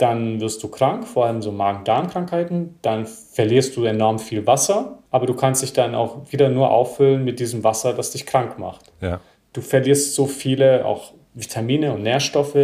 [0.03, 5.27] dann wirst du krank, vor allem so Magen-Darm-Krankheiten, dann verlierst du enorm viel Wasser, aber
[5.27, 8.93] du kannst dich dann auch wieder nur auffüllen mit diesem Wasser, das dich krank macht.
[9.01, 9.21] Ja.
[9.53, 12.57] Du verlierst so viele auch Vitamine und Nährstoffe,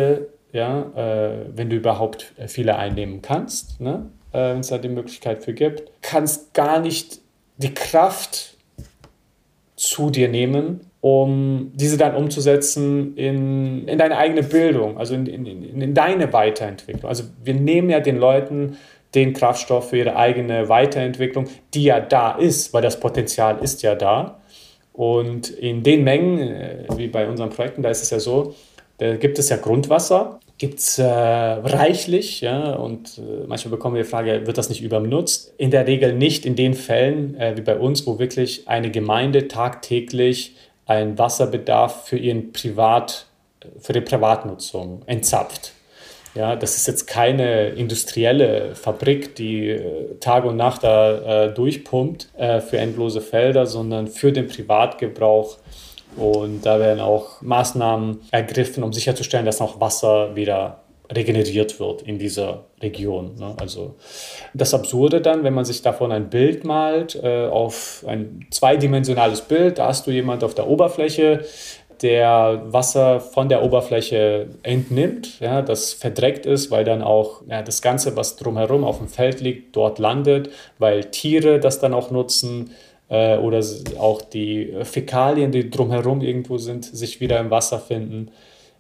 [0.53, 4.11] ja, äh, wenn du überhaupt viele einnehmen kannst, ne?
[4.33, 7.21] äh, wenn es da die Möglichkeit für gibt, kannst gar nicht
[7.59, 8.57] die Kraft
[9.79, 15.81] zu dir nehmen, um diese dann umzusetzen in, in deine eigene Bildung, also in, in,
[15.81, 17.09] in deine Weiterentwicklung.
[17.09, 18.77] Also wir nehmen ja den Leuten
[19.15, 23.95] den Kraftstoff für ihre eigene Weiterentwicklung, die ja da ist, weil das Potenzial ist ja
[23.95, 24.41] da.
[24.93, 28.55] Und in den Mengen, äh, wie bei unseren Projekten, da ist es ja so,
[28.99, 34.03] da gibt es ja Grundwasser, gibt es äh, reichlich, ja, und äh, manchmal bekommen wir
[34.03, 35.55] die Frage, wird das nicht übernutzt?
[35.57, 39.47] In der Regel nicht in den Fällen, äh, wie bei uns, wo wirklich eine Gemeinde
[39.47, 40.57] tagtäglich
[40.87, 43.27] einen Wasserbedarf für ihren Privat,
[43.79, 45.73] für die Privatnutzung entzapft.
[46.35, 52.29] Ja, das ist jetzt keine industrielle Fabrik, die äh, Tag und Nacht da äh, durchpumpt
[52.37, 55.59] äh, für endlose Felder, sondern für den Privatgebrauch.
[56.17, 60.81] Und da werden auch Maßnahmen ergriffen, um sicherzustellen, dass auch Wasser wieder
[61.11, 63.37] regeneriert wird in dieser Region.
[63.39, 63.55] Ne?
[63.59, 63.95] Also
[64.53, 69.79] das Absurde dann, wenn man sich davon ein Bild malt, äh, auf ein zweidimensionales Bild,
[69.79, 71.45] da hast du jemand auf der Oberfläche,
[72.03, 77.83] der Wasser von der Oberfläche entnimmt, ja, das verdreckt ist, weil dann auch ja, das
[77.83, 82.71] Ganze, was drumherum auf dem Feld liegt, dort landet, weil Tiere das dann auch nutzen
[83.09, 83.65] äh, oder
[83.99, 88.31] auch die Fäkalien, die drumherum irgendwo sind, sich wieder im Wasser finden.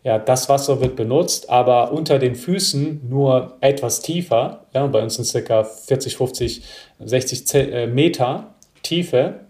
[0.05, 4.67] Ja, das Wasser wird benutzt, aber unter den Füßen nur etwas tiefer.
[4.73, 5.65] Ja, bei uns sind ca.
[5.65, 6.63] 40, 50,
[7.01, 9.41] 60 Meter Tiefe,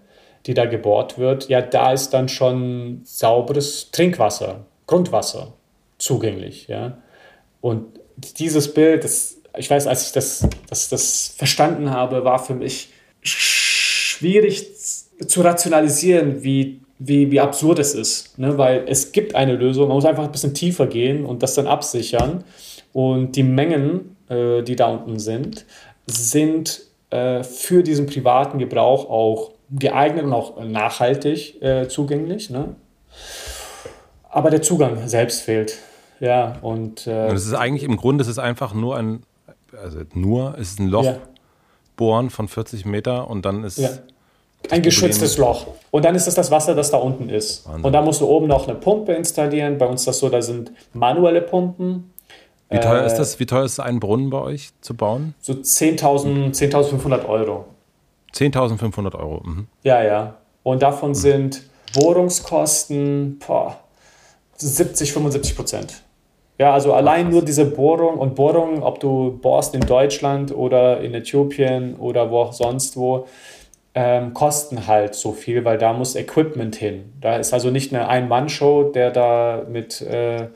[0.47, 1.49] die da gebohrt wird.
[1.49, 5.53] Ja, da ist dann schon sauberes Trinkwasser, Grundwasser
[5.99, 6.69] zugänglich.
[6.69, 6.99] Ja.
[7.61, 8.01] Und
[8.39, 12.89] dieses Bild, das, ich weiß, als ich das, das, das verstanden habe, war für mich
[14.19, 18.39] schwierig zu rationalisieren, wie wie, wie absurd es ist.
[18.39, 18.59] Ne?
[18.59, 21.67] Weil es gibt eine Lösung, man muss einfach ein bisschen tiefer gehen und das dann
[21.67, 22.45] absichern.
[22.93, 25.65] Und die Mengen, äh, die da unten sind,
[26.07, 32.51] sind äh, für diesen privaten Gebrauch auch geeignet und auch nachhaltig äh, zugänglich.
[32.51, 32.75] Ne?
[34.29, 35.79] Aber der Zugang selbst fehlt.
[36.21, 39.23] Ja, und, äh, und es ist eigentlich im Grunde, es ist einfach nur ein,
[39.81, 41.19] also nur, es ist ein Loch ja.
[41.99, 43.91] Bohren von 40 Meter und dann ist ja
[44.71, 45.67] ein geschütztes Loch.
[45.91, 47.67] Und dann ist das das Wasser, das da unten ist.
[47.67, 47.85] Wahnsinn.
[47.85, 49.79] Und da musst du oben noch eine Pumpe installieren.
[49.79, 52.13] Bei uns ist das so, da sind manuelle Pumpen.
[52.71, 53.41] Wie teuer äh, ist das?
[53.41, 55.35] Wie teuer ist ein Brunnen bei euch zu bauen?
[55.41, 56.73] So 10.500 10
[57.27, 57.65] Euro.
[58.35, 59.43] 10.500 Euro.
[59.45, 59.69] Mhm.
[59.85, 60.35] Ja, ja.
[60.63, 61.15] Und davon mhm.
[61.15, 61.63] sind
[61.95, 63.79] Bohrungskosten boah,
[64.57, 66.03] 70, 75 Prozent.
[66.59, 71.15] Ja, also allein nur diese Bohrung und Bohrung, ob du bohrst in Deutschland oder in
[71.15, 73.27] Äthiopien oder wo auch sonst wo,
[73.95, 77.13] ähm, kosten halt so viel, weil da muss Equipment hin.
[77.21, 80.49] Da ist also nicht eine Ein-Mann-Show, der da mit äh,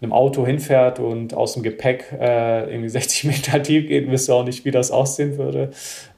[0.00, 4.34] einem Auto hinfährt und aus dem Gepäck äh, irgendwie 60 Meter tief geht, wisst ihr
[4.34, 5.70] auch nicht, wie das aussehen würde,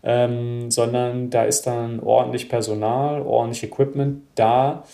[0.03, 4.85] ähm, sondern da ist dann ordentlich Personal, ordentlich Equipment da,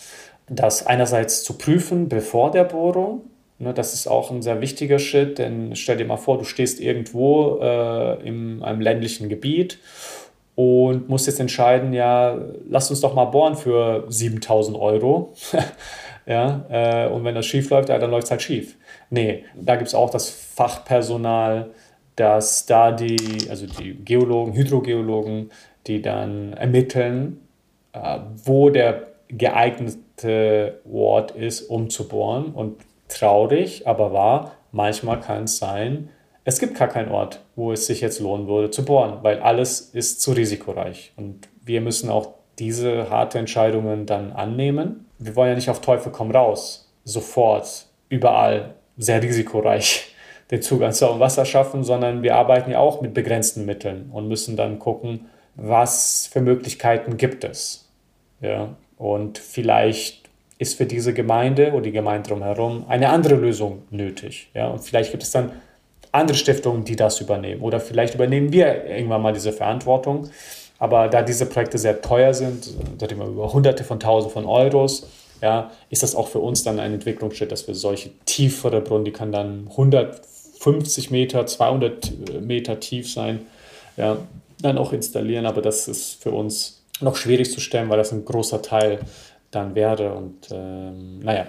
[0.48, 3.22] das einerseits zu prüfen bevor der Bohrung,
[3.58, 7.58] das ist auch ein sehr wichtiger Schritt, denn stell dir mal vor, du stehst irgendwo
[7.60, 9.78] äh, in einem ländlichen Gebiet
[10.56, 15.34] und muss jetzt entscheiden, ja, lasst uns doch mal bohren für 7000 Euro.
[16.26, 18.76] ja, äh, und wenn das schief läuft, ja, dann läuft es halt schief.
[19.10, 21.70] Nee, da gibt es auch das Fachpersonal,
[22.16, 25.50] dass da die, also die Geologen, Hydrogeologen,
[25.86, 27.40] die dann ermitteln,
[27.92, 32.52] äh, wo der geeignete Ort ist, um zu bohren.
[32.52, 32.76] Und
[33.14, 36.10] traurig, aber wahr, manchmal kann es sein,
[36.44, 39.80] es gibt gar keinen Ort, wo es sich jetzt lohnen würde zu bohren, weil alles
[39.80, 41.12] ist zu risikoreich.
[41.16, 45.06] Und wir müssen auch diese harte Entscheidungen dann annehmen.
[45.18, 50.14] Wir wollen ja nicht auf Teufel komm raus, sofort, überall sehr risikoreich
[50.50, 54.56] den Zugang zu Wasser schaffen, sondern wir arbeiten ja auch mit begrenzten Mitteln und müssen
[54.56, 57.90] dann gucken, was für Möglichkeiten gibt es.
[58.40, 58.76] Ja?
[58.98, 60.23] Und vielleicht
[60.64, 64.48] ist für diese Gemeinde oder die Gemeinde drumherum eine andere Lösung nötig.
[64.54, 64.68] Ja?
[64.68, 65.52] Und vielleicht gibt es dann
[66.10, 67.60] andere Stiftungen, die das übernehmen.
[67.60, 70.30] Oder vielleicht übernehmen wir irgendwann mal diese Verantwortung.
[70.78, 74.46] Aber da diese Projekte sehr teuer sind, da reden wir über Hunderte von Tausend von
[74.46, 75.06] Euros,
[75.42, 79.12] ja, ist das auch für uns dann ein Entwicklungsschritt, dass wir solche tiefere Brunnen, die
[79.12, 83.40] kann dann 150 Meter, 200 Meter tief sein,
[83.96, 84.16] ja,
[84.60, 85.46] dann auch installieren.
[85.46, 89.00] Aber das ist für uns noch schwierig zu stellen, weil das ein großer Teil
[89.54, 90.12] dann wäre.
[90.12, 91.46] Und ähm, naja,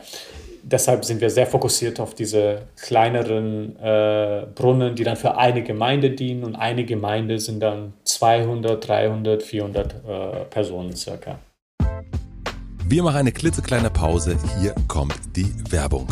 [0.63, 6.11] deshalb sind wir sehr fokussiert auf diese kleineren äh, Brunnen, die dann für eine Gemeinde
[6.11, 6.43] dienen.
[6.43, 11.39] Und eine Gemeinde sind dann 200, 300, 400 äh, Personen circa.
[12.87, 14.37] Wir machen eine klitzekleine Pause.
[14.59, 16.07] Hier kommt die Werbung.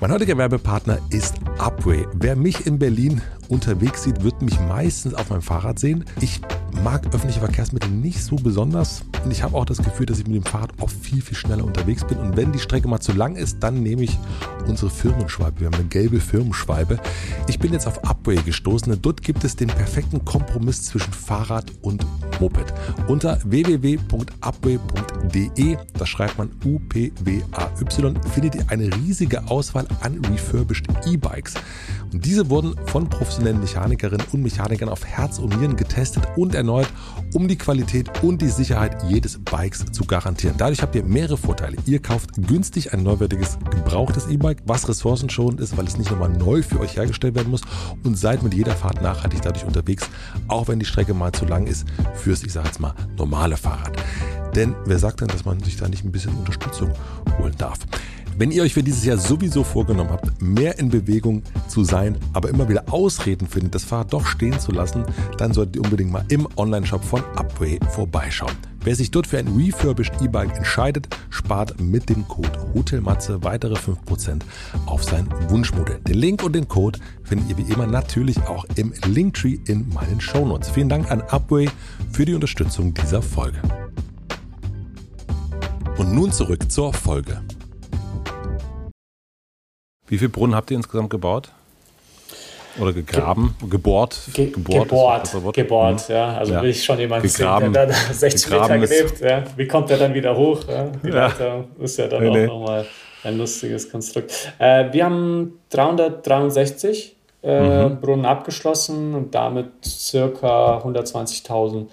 [0.00, 2.06] Mein heutiger Werbepartner ist Upway.
[2.14, 6.04] Wer mich in Berlin unterwegs sieht, wird mich meistens auf meinem Fahrrad sehen.
[6.20, 6.40] Ich
[6.82, 10.36] mag öffentliche Verkehrsmittel nicht so besonders und ich habe auch das Gefühl, dass ich mit
[10.36, 12.18] dem Fahrrad oft viel, viel schneller unterwegs bin.
[12.18, 14.18] Und wenn die Strecke mal zu lang ist, dann nehme ich
[14.66, 15.60] unsere Firmenschwalbe.
[15.60, 16.98] Wir haben eine gelbe Firmenschwalbe.
[17.48, 22.06] Ich bin jetzt auf Upway gestoßen dort gibt es den perfekten Kompromiss zwischen Fahrrad und
[22.40, 22.72] Moped.
[23.08, 24.16] Unter www.upway.de,
[25.98, 31.54] da schreibt man U-P-W-A-Y, findet ihr eine riesige Auswahl an refurbished E-Bikes.
[32.12, 36.86] Diese wurden von professionellen Mechanikerinnen und Mechanikern auf Herz und Nieren getestet und erneut,
[37.32, 40.56] um die Qualität und die Sicherheit jedes Bikes zu garantieren.
[40.58, 41.78] Dadurch habt ihr mehrere Vorteile.
[41.86, 46.62] Ihr kauft günstig ein neuwertiges, gebrauchtes E-Bike, was ressourcenschonend ist, weil es nicht nochmal neu
[46.62, 47.62] für euch hergestellt werden muss
[48.04, 50.10] und seid mit jeder Fahrt nachhaltig dadurch unterwegs,
[50.48, 53.96] auch wenn die Strecke mal zu lang ist fürs, ich sage jetzt mal, normale Fahrrad.
[54.54, 56.92] Denn wer sagt denn, dass man sich da nicht ein bisschen Unterstützung
[57.38, 57.78] holen darf?
[58.42, 62.48] Wenn ihr euch für dieses Jahr sowieso vorgenommen habt, mehr in Bewegung zu sein, aber
[62.48, 65.04] immer wieder Ausreden findet, das Fahrrad doch stehen zu lassen,
[65.38, 68.56] dann solltet ihr unbedingt mal im Onlineshop von Upway vorbeischauen.
[68.80, 74.40] Wer sich dort für ein refurbished E-Bike entscheidet, spart mit dem Code HOTELMATZE weitere 5%
[74.86, 76.00] auf sein Wunschmodell.
[76.00, 80.20] Den Link und den Code findet ihr wie immer natürlich auch im Linktree in meinen
[80.20, 80.68] Shownotes.
[80.68, 81.70] Vielen Dank an Upway
[82.10, 83.62] für die Unterstützung dieser Folge.
[85.96, 87.40] Und nun zurück zur Folge.
[90.12, 91.48] Wie viele Brunnen habt ihr insgesamt gebaut?
[92.78, 94.20] Oder gegraben, Ge gebohrt?
[94.34, 96.14] Ge gebohrt, gebohrt, gebohrt mhm.
[96.14, 96.36] ja.
[96.36, 96.62] Also ja.
[96.62, 99.20] will ich schon jemanden gegraben, sehen, der da 60 Meter gräbt.
[99.20, 99.44] Ja.
[99.56, 100.68] Wie kommt er dann wieder hoch?
[100.68, 100.84] Ja?
[101.02, 101.14] Die ja.
[101.14, 102.46] Leiter ist ja dann nee, auch nee.
[102.46, 102.86] nochmal
[103.24, 104.52] ein lustiges Konstrukt.
[104.58, 108.00] Äh, wir haben 363 äh, mhm.
[108.02, 111.86] Brunnen abgeschlossen und damit circa 120.000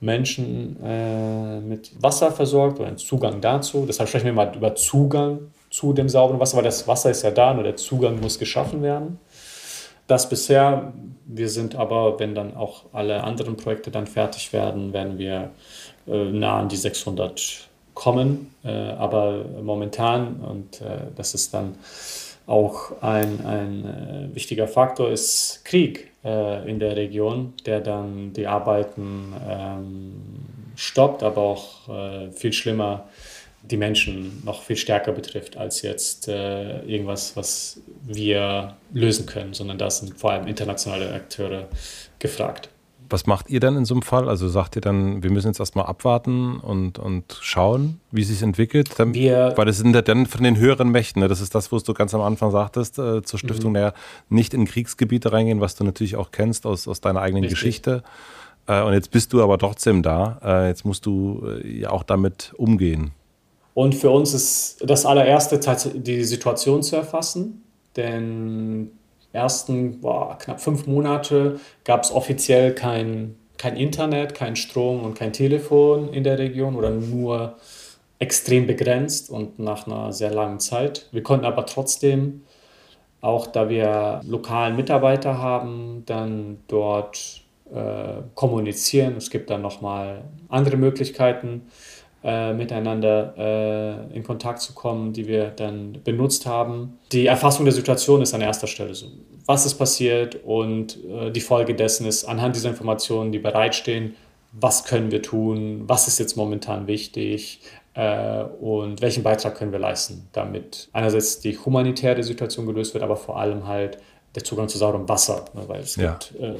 [0.00, 3.86] Menschen äh, mit Wasser versorgt oder einen Zugang dazu.
[3.88, 5.38] Deshalb sprechen wir mal über Zugang
[5.72, 8.82] zu dem sauberen Wasser, weil das Wasser ist ja da, nur der Zugang muss geschaffen
[8.82, 9.18] werden.
[10.06, 10.92] Das bisher,
[11.24, 15.50] wir sind aber, wenn dann auch alle anderen Projekte dann fertig werden, werden wir
[16.06, 18.54] äh, nah an die 600 kommen.
[18.62, 21.76] Äh, aber momentan, und äh, das ist dann
[22.46, 28.46] auch ein, ein äh, wichtiger Faktor, ist Krieg äh, in der Region, der dann die
[28.46, 30.12] Arbeiten ähm,
[30.76, 33.04] stoppt, aber auch äh, viel schlimmer
[33.62, 39.78] die Menschen noch viel stärker betrifft als jetzt äh, irgendwas, was wir lösen können, sondern
[39.78, 41.68] da sind vor allem internationale Akteure
[42.18, 42.68] gefragt.
[43.08, 44.28] Was macht ihr dann in so einem Fall?
[44.28, 48.42] Also sagt ihr dann, wir müssen jetzt erstmal abwarten und, und schauen, wie es sich
[48.42, 48.98] entwickelt?
[48.98, 51.28] Dann, wir, weil das sind ja dann von den höheren Mächten, ne?
[51.28, 53.90] das ist das, was du ganz am Anfang sagtest, äh, zur Stiftung, mhm.
[54.30, 57.60] nicht in Kriegsgebiete reingehen, was du natürlich auch kennst aus, aus deiner eigenen Richtig.
[57.60, 58.02] Geschichte.
[58.66, 60.40] Äh, und jetzt bist du aber trotzdem da.
[60.42, 63.12] Äh, jetzt musst du äh, ja auch damit umgehen.
[63.74, 65.58] Und für uns ist das allererste
[65.94, 67.64] die Situation zu erfassen,
[67.96, 68.90] denn
[69.32, 75.32] ersten boah, knapp fünf Monate gab es offiziell kein, kein Internet, kein Strom und kein
[75.32, 77.56] Telefon in der Region oder nur
[78.18, 81.08] extrem begrenzt und nach einer sehr langen Zeit.
[81.10, 82.42] Wir konnten aber trotzdem,
[83.20, 87.42] auch da wir lokalen Mitarbeiter haben, dann dort
[87.72, 89.16] äh, kommunizieren.
[89.16, 91.62] Es gibt dann nochmal andere Möglichkeiten
[92.24, 96.98] äh, miteinander äh, in Kontakt zu kommen, die wir dann benutzt haben.
[97.10, 99.06] Die Erfassung der Situation ist an erster Stelle so.
[99.46, 104.14] Was ist passiert und äh, die Folge dessen ist anhand dieser Informationen, die bereitstehen,
[104.52, 107.60] was können wir tun, was ist jetzt momentan wichtig
[107.94, 113.16] äh, und welchen Beitrag können wir leisten, damit einerseits die humanitäre Situation gelöst wird, aber
[113.16, 113.98] vor allem halt
[114.34, 116.12] der Zugang zu sauberem Wasser, ne, weil es ja.
[116.12, 116.54] gibt äh,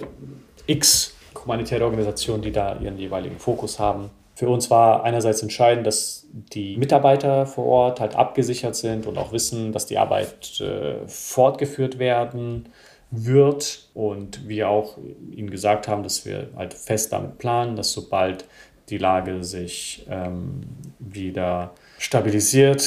[0.67, 4.11] x humanitäre Organisationen, die da ihren jeweiligen Fokus haben.
[4.43, 9.31] Für uns war einerseits entscheidend, dass die Mitarbeiter vor Ort halt abgesichert sind und auch
[9.31, 12.69] wissen, dass die Arbeit äh, fortgeführt werden
[13.13, 14.99] wird und wir auch
[15.31, 18.47] ihnen gesagt haben, dass wir halt fest damit planen, dass sobald
[18.89, 20.65] die Lage sich ähm,
[20.99, 22.83] wieder stabilisiert,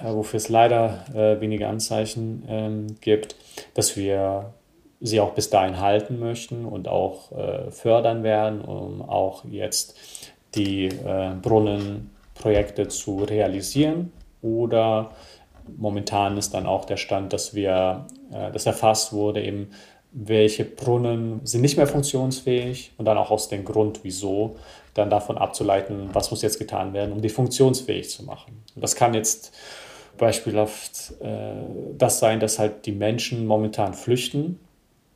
[0.00, 3.34] äh, wofür es leider äh, wenige Anzeichen ähm, gibt,
[3.74, 4.54] dass wir
[5.00, 9.98] sie auch bis dahin halten möchten und auch äh, fördern werden, um auch jetzt
[10.54, 14.12] die äh, Brunnenprojekte zu realisieren.
[14.42, 15.12] Oder
[15.76, 19.70] momentan ist dann auch der Stand, dass wir, äh, das erfasst wurde, eben
[20.12, 24.56] welche Brunnen sind nicht mehr funktionsfähig und dann auch aus dem Grund, wieso,
[24.94, 28.62] dann davon abzuleiten, was muss jetzt getan werden, um die funktionsfähig zu machen.
[28.76, 29.52] Und das kann jetzt
[30.16, 31.54] beispielhaft äh,
[31.98, 34.60] das sein, dass halt die Menschen momentan flüchten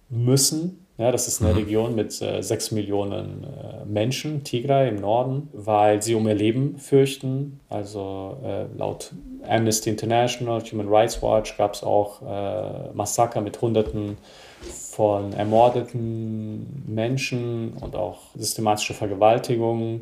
[0.09, 1.59] müssen ja, das ist eine mhm.
[1.59, 6.77] Region mit äh, sechs Millionen äh, Menschen, Tigray im Norden, weil sie um ihr Leben
[6.79, 7.61] fürchten.
[7.69, 9.13] Also äh, laut
[9.47, 14.17] Amnesty International, Human Rights Watch gab es auch äh, Massaker mit Hunderten
[14.61, 20.01] von ermordeten Menschen und auch systematische Vergewaltigungen,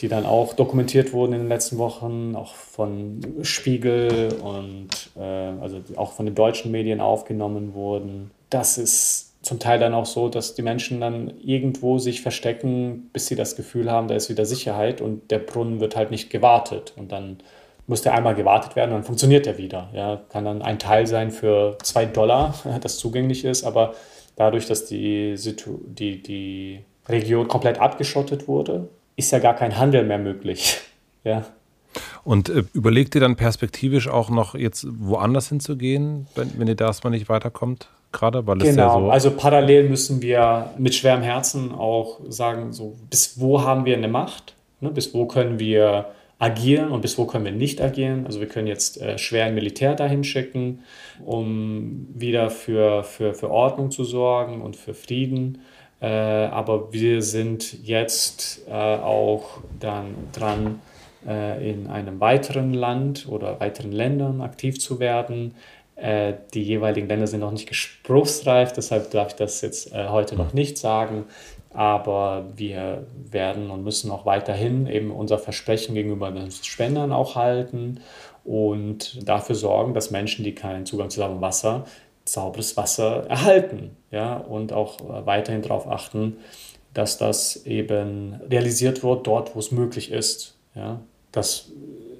[0.00, 5.22] die dann auch dokumentiert wurden in den letzten Wochen, auch von Spiegel und äh,
[5.60, 8.30] also auch von den deutschen Medien aufgenommen wurden.
[8.48, 13.26] Das ist zum Teil dann auch so, dass die Menschen dann irgendwo sich verstecken, bis
[13.26, 16.92] sie das Gefühl haben, da ist wieder Sicherheit und der Brunnen wird halt nicht gewartet.
[16.96, 17.38] Und dann
[17.86, 19.88] muss der einmal gewartet werden und dann funktioniert er wieder.
[19.94, 23.94] Ja, kann dann ein Teil sein für zwei Dollar, das zugänglich ist, aber
[24.36, 30.18] dadurch, dass die, die, die Region komplett abgeschottet wurde, ist ja gar kein Handel mehr
[30.18, 30.78] möglich.
[31.22, 31.44] Ja.
[32.24, 36.86] Und äh, überlegt ihr dann perspektivisch auch noch jetzt woanders hinzugehen, wenn, wenn ihr da
[36.86, 37.88] erstmal nicht weiterkommt?
[38.12, 38.46] gerade?
[38.46, 43.40] Weil genau, ja so also parallel müssen wir mit schwerem Herzen auch sagen, so bis
[43.40, 44.90] wo haben wir eine Macht, ne?
[44.90, 46.06] bis wo können wir
[46.38, 48.26] agieren und bis wo können wir nicht agieren.
[48.26, 50.80] Also wir können jetzt äh, schwer ein Militär dahin schicken,
[51.24, 55.58] um wieder für, für, für Ordnung zu sorgen und für Frieden.
[56.00, 60.80] Äh, aber wir sind jetzt äh, auch dann dran,
[61.22, 65.54] in einem weiteren Land oder weiteren Ländern aktiv zu werden,
[66.00, 70.34] äh, die jeweiligen Länder sind noch nicht gespruchsreif, deshalb darf ich das jetzt äh, heute
[70.34, 71.26] noch nicht sagen.
[71.72, 78.00] Aber wir werden und müssen auch weiterhin eben unser Versprechen gegenüber den Spendern auch halten
[78.44, 81.84] und dafür sorgen, dass Menschen, die keinen Zugang zu sauberem Wasser,
[82.24, 83.96] sauberes Wasser erhalten.
[84.10, 84.38] Ja?
[84.38, 86.38] Und auch weiterhin darauf achten,
[86.94, 90.56] dass das eben realisiert wird dort, wo es möglich ist.
[90.74, 91.00] Ja?
[91.32, 91.70] Dass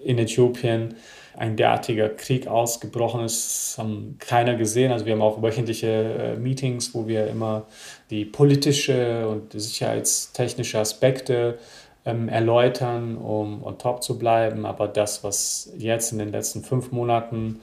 [0.05, 0.95] in Äthiopien
[1.37, 4.93] ein derartiger Krieg ausgebrochen ist, haben keiner gesehen.
[4.93, 7.67] Also wir haben auch wöchentliche äh, Meetings, wo wir immer
[8.11, 11.59] die politische und sicherheitstechnische Aspekte
[12.05, 14.67] ähm, erläutern, um on top zu bleiben.
[14.67, 17.61] Aber das, was jetzt in den letzten fünf Monaten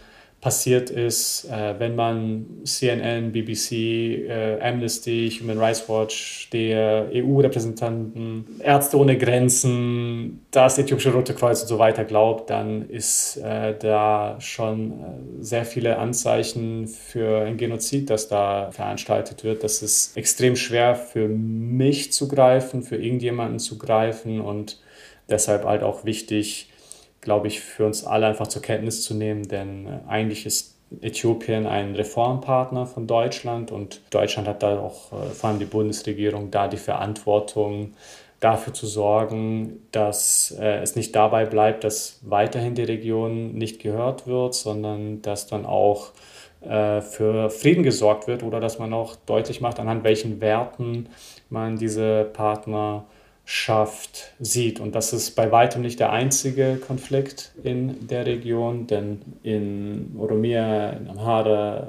[0.47, 8.97] passiert ist, äh, wenn man CNN, BBC, äh, Amnesty, Human Rights Watch, der EU-Repräsentanten, Ärzte
[8.97, 14.91] ohne Grenzen, das Äthiopische Rote Kreuz und so weiter glaubt, dann ist äh, da schon
[14.91, 14.93] äh,
[15.41, 19.65] sehr viele Anzeichen für ein Genozid, das da veranstaltet wird.
[19.65, 24.79] Das ist extrem schwer für mich zu greifen, für irgendjemanden zu greifen und
[25.29, 26.69] deshalb halt auch wichtig,
[27.27, 31.65] glaube ich, für uns alle einfach zur Kenntnis zu nehmen, denn äh, eigentlich ist Äthiopien
[31.65, 36.69] ein Reformpartner von Deutschland und Deutschland hat da auch, äh, vor allem die Bundesregierung, da
[36.69, 37.95] die Verantwortung,
[38.39, 44.25] dafür zu sorgen, dass äh, es nicht dabei bleibt, dass weiterhin die Region nicht gehört
[44.25, 46.13] wird, sondern dass dann auch
[46.59, 51.07] für Frieden gesorgt wird oder dass man auch deutlich macht, anhand welchen Werten
[51.51, 53.05] man diese Partner
[53.49, 54.81] schafft, sieht.
[54.81, 60.89] Und das ist bei weitem nicht der einzige Konflikt in der Region, denn in Oromia,
[60.89, 61.87] in Amhara,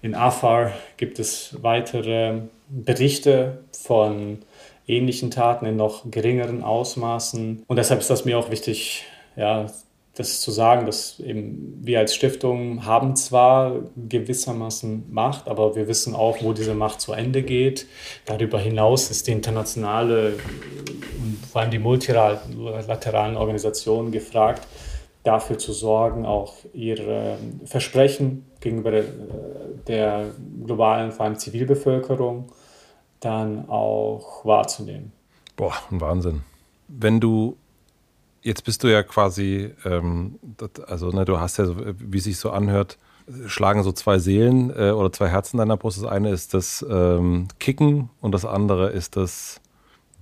[0.00, 4.38] in Afar gibt es weitere Berichte von
[4.86, 7.64] ähnlichen Taten in noch geringeren Ausmaßen.
[7.66, 9.66] Und deshalb ist das mir auch wichtig, ja,
[10.14, 16.14] das zu sagen, dass eben wir als Stiftung haben zwar gewissermaßen Macht, aber wir wissen
[16.14, 17.86] auch, wo diese Macht zu Ende geht.
[18.26, 20.34] Darüber hinaus ist die internationale
[21.22, 24.66] und vor allem die multilateralen Organisationen gefragt,
[25.22, 29.02] dafür zu sorgen, auch ihre Versprechen gegenüber
[29.86, 30.26] der
[30.66, 32.52] globalen, vor allem Zivilbevölkerung,
[33.20, 35.12] dann auch wahrzunehmen.
[35.56, 36.42] Boah, ein Wahnsinn.
[36.88, 37.56] Wenn du
[38.42, 40.38] Jetzt bist du ja quasi, ähm,
[40.86, 42.98] also ne, du hast ja, so, wie sich so anhört,
[43.46, 45.98] schlagen so zwei Seelen äh, oder zwei Herzen deiner Brust.
[45.98, 49.60] Das eine ist das ähm, Kicken und das andere ist das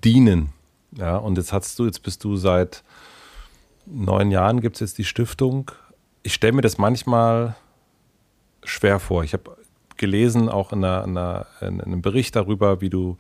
[0.05, 0.51] Dienen.
[0.93, 2.83] Ja, und jetzt hast du, jetzt bist du seit
[3.87, 5.71] neun Jahren gibt es jetzt die Stiftung.
[6.23, 7.57] Ich stelle mir das manchmal
[8.65, 9.25] schwer vor.
[9.25, 9.57] Ich habe
[9.97, 13.17] gelesen, auch in, einer, in, einer, in, einem Bericht darüber, wie du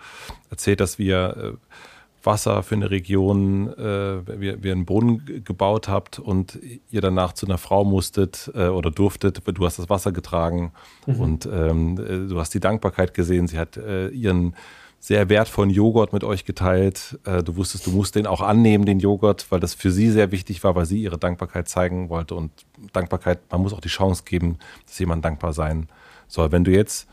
[0.50, 1.76] erzählt hast, wie ihr äh,
[2.22, 6.58] Wasser für eine Region, äh, wie, wie einen Brunnen gebaut habt und
[6.90, 10.72] ihr danach zu einer Frau musstet äh, oder durftet, du hast das Wasser getragen
[11.06, 11.20] mhm.
[11.20, 13.48] und ähm, äh, du hast die Dankbarkeit gesehen.
[13.48, 14.54] Sie hat äh, ihren
[15.02, 17.18] sehr wertvollen Joghurt mit euch geteilt.
[17.24, 20.30] Äh, du wusstest, du musst den auch annehmen, den Joghurt, weil das für sie sehr
[20.30, 22.34] wichtig war, weil sie ihre Dankbarkeit zeigen wollte.
[22.34, 22.52] Und
[22.92, 25.88] Dankbarkeit, man muss auch die Chance geben, dass jemand dankbar sein
[26.28, 26.52] soll.
[26.52, 27.08] Wenn du jetzt,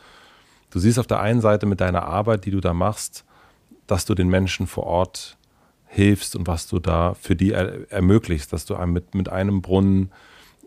[0.69, 3.24] du siehst auf der einen Seite mit deiner Arbeit, die du da machst,
[3.88, 5.38] dass du den Menschen vor Ort
[5.88, 9.61] hilfst und was du da für die er ermöglicht, dass du einem mit, mit einem
[9.61, 10.11] Brunnen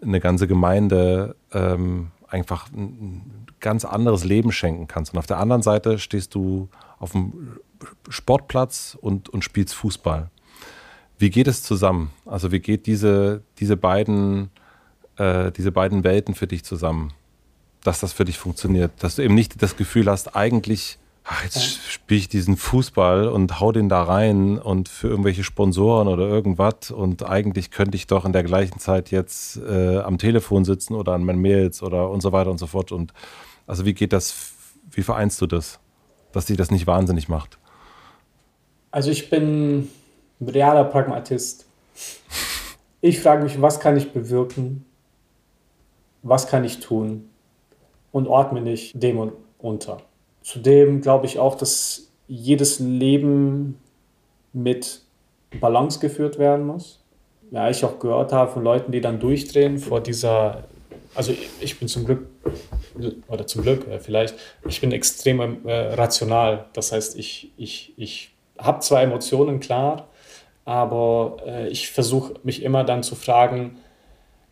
[0.03, 5.13] eine ganze Gemeinde ähm, einfach ein ganz anderes Leben schenken kannst.
[5.13, 6.69] Und auf der anderen Seite stehst du
[6.99, 7.59] auf dem
[8.09, 10.31] Sportplatz und, und spielst Fußball.
[11.19, 12.11] Wie geht es zusammen?
[12.25, 14.51] Also wie geht diese, diese, beiden,
[15.17, 17.13] äh, diese beiden Welten für dich zusammen?
[17.83, 18.93] Dass das für dich funktioniert.
[19.01, 20.99] Dass du eben nicht das Gefühl hast, eigentlich
[21.31, 21.63] ach, jetzt ja.
[21.89, 26.91] spiele ich diesen Fußball und hau den da rein und für irgendwelche Sponsoren oder irgendwas
[26.91, 31.13] und eigentlich könnte ich doch in der gleichen Zeit jetzt äh, am Telefon sitzen oder
[31.13, 33.13] an meinen Mails oder und so weiter und so fort und
[33.67, 34.53] also wie geht das,
[34.91, 35.79] wie vereinst du das,
[36.33, 37.59] dass dich das nicht wahnsinnig macht?
[38.91, 39.89] Also ich bin
[40.41, 41.67] ein realer Pragmatist.
[43.01, 44.85] Ich frage mich, was kann ich bewirken?
[46.23, 47.31] Was kann ich tun?
[48.11, 50.03] Und ordne mich dem unter.
[50.43, 53.79] Zudem glaube ich auch, dass jedes Leben
[54.53, 55.03] mit
[55.61, 57.01] Balance geführt werden muss.
[57.51, 60.65] Ja, ich auch gehört habe von Leuten, die dann durchdrehen vor dieser,
[61.15, 62.27] also ich bin zum Glück,
[63.29, 64.35] oder zum Glück äh, vielleicht,
[64.69, 66.67] ich bin extrem äh, rational.
[66.73, 70.09] Das heißt, ich, ich, ich habe zwar Emotionen, klar,
[70.65, 73.79] aber äh, ich versuche mich immer dann zu fragen,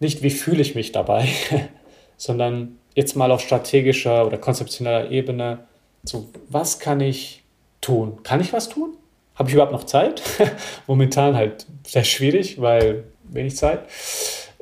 [0.01, 1.29] nicht wie fühle ich mich dabei,
[2.17, 5.68] sondern jetzt mal auf strategischer oder konzeptioneller Ebene,
[6.09, 7.43] so, was kann ich
[7.81, 8.23] tun?
[8.23, 8.97] Kann ich was tun?
[9.35, 10.23] Habe ich überhaupt noch Zeit?
[10.87, 13.81] Momentan halt sehr schwierig, weil wenig Zeit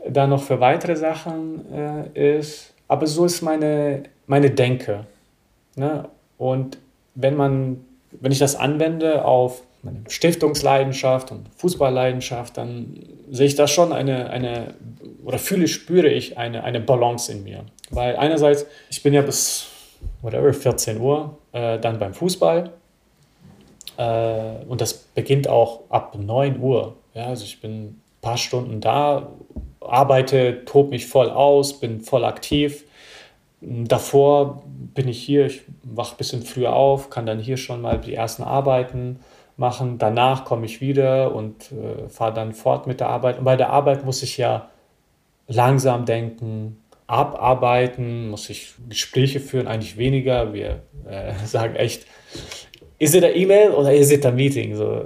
[0.08, 2.72] da noch für weitere Sachen äh, ist.
[2.86, 5.06] Aber so ist meine, meine Denke.
[5.74, 6.08] Ne?
[6.38, 6.78] Und
[7.14, 7.84] wenn man
[8.20, 12.98] wenn ich das anwende auf meine Stiftungsleidenschaft und Fußballleidenschaft, dann
[13.30, 14.74] sehe ich da schon eine, eine
[15.24, 17.64] oder fühle, spüre ich eine, eine Balance in mir.
[17.90, 19.66] Weil einerseits, ich bin ja bis
[20.26, 22.72] whatever, 14 Uhr äh, dann beim Fußball
[23.96, 26.96] äh, und das beginnt auch ab 9 Uhr.
[27.14, 29.28] Ja, also ich bin ein paar Stunden da,
[29.80, 32.84] arbeite, tobe mich voll aus, bin voll aktiv.
[33.60, 34.62] Davor
[34.94, 38.14] bin ich hier, ich wache ein bisschen früher auf, kann dann hier schon mal die
[38.14, 39.20] ersten Arbeiten
[39.56, 39.98] machen.
[39.98, 43.38] Danach komme ich wieder und äh, fahre dann fort mit der Arbeit.
[43.38, 44.68] Und bei der Arbeit muss ich ja
[45.48, 50.52] langsam denken, abarbeiten, muss ich Gespräche führen, eigentlich weniger.
[50.52, 52.06] Wir äh, sagen echt,
[52.98, 54.74] ist es ein E-Mail oder ist es ein Meeting?
[54.74, 55.04] So,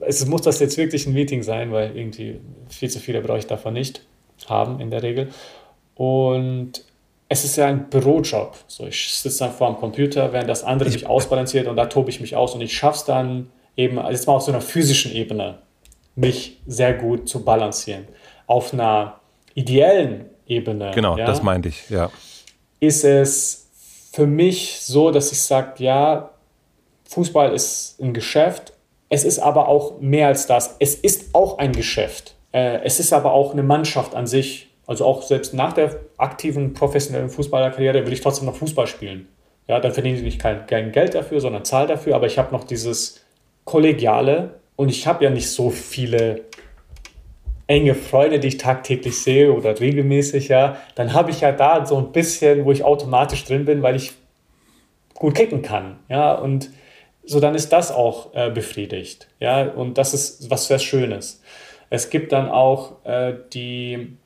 [0.00, 3.46] es muss das jetzt wirklich ein Meeting sein, weil irgendwie viel zu viele brauche ich
[3.46, 4.02] davon nicht
[4.46, 5.28] haben in der Regel.
[5.94, 6.84] Und
[7.28, 8.56] es ist ja ein Bürojob.
[8.66, 12.10] So, ich sitze dann vor dem Computer, während das andere mich ausbalanciert und da tobe
[12.10, 14.60] ich mich aus und ich schaffe es dann eben, also jetzt mal auf so einer
[14.60, 15.58] physischen Ebene,
[16.14, 18.06] mich sehr gut zu balancieren.
[18.46, 19.20] Auf einer
[19.54, 20.92] ideellen Ebene.
[20.94, 22.10] Genau, ja, das meinte ich, ja.
[22.80, 23.66] Ist es
[24.12, 26.30] für mich so, dass ich sage, ja,
[27.08, 28.72] Fußball ist ein Geschäft.
[29.08, 30.76] Es ist aber auch mehr als das.
[30.78, 32.34] Es ist auch ein Geschäft.
[32.52, 34.70] Äh, es ist aber auch eine Mannschaft an sich.
[34.86, 39.28] Also auch selbst nach der aktiven professionellen Fußballerkarriere will ich trotzdem noch Fußball spielen.
[39.68, 42.14] Ja, dann verdiene ich kein, kein Geld dafür, sondern zahle dafür.
[42.14, 43.24] Aber ich habe noch dieses
[43.64, 46.42] Kollegiale und ich habe ja nicht so viele
[47.66, 51.96] enge Freunde, die ich tagtäglich sehe oder regelmäßig, ja, dann habe ich ja da so
[51.96, 54.12] ein bisschen, wo ich automatisch drin bin, weil ich
[55.14, 56.70] gut kicken kann, ja, und
[57.24, 61.42] so dann ist das auch äh, befriedigt, ja, und das ist was sehr Schönes.
[61.90, 64.16] Es gibt dann auch äh, die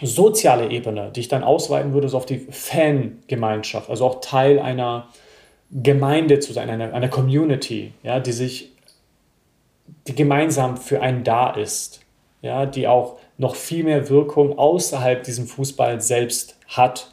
[0.00, 5.08] soziale Ebene, die ich dann ausweiten würde, so auf die Fangemeinschaft, also auch Teil einer
[5.70, 8.72] Gemeinde zu sein, einer, einer Community, ja, die sich,
[10.06, 12.00] die gemeinsam für einen da ist
[12.42, 17.12] ja, die auch noch viel mehr Wirkung außerhalb diesem Fußball selbst hat.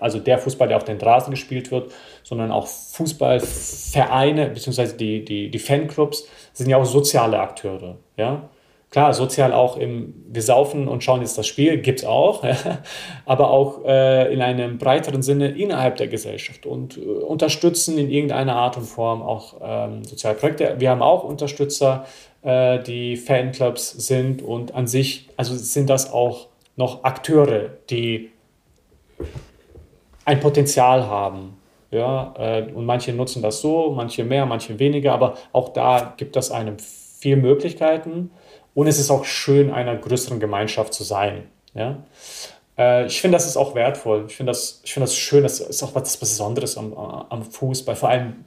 [0.00, 4.96] Also der Fußball, der auf den Rasen gespielt wird, sondern auch Fußballvereine bzw.
[4.96, 7.96] Die, die, die Fanclubs sind ja auch soziale Akteure.
[8.16, 8.48] Ja?
[8.94, 12.44] Klar, sozial auch im, wir saufen und schauen jetzt das Spiel, gibt es auch,
[13.26, 18.54] aber auch äh, in einem breiteren Sinne innerhalb der Gesellschaft und äh, unterstützen in irgendeiner
[18.54, 20.76] Art und Form auch ähm, soziale Projekte.
[20.78, 22.06] Wir haben auch Unterstützer,
[22.44, 28.30] äh, die Fanclubs sind und an sich, also sind das auch noch Akteure, die
[30.24, 31.56] ein Potenzial haben.
[31.90, 36.36] Ja, äh, und manche nutzen das so, manche mehr, manche weniger, aber auch da gibt
[36.36, 38.30] es einem viele Möglichkeiten.
[38.74, 41.44] Und es ist auch schön, einer größeren Gemeinschaft zu sein.
[41.72, 42.02] Ja?
[42.76, 44.24] Äh, ich finde, das ist auch wertvoll.
[44.26, 45.44] Ich finde das, find das schön.
[45.44, 47.94] Das ist auch was Besonderes am, am Fußball.
[47.94, 48.44] Vor allem,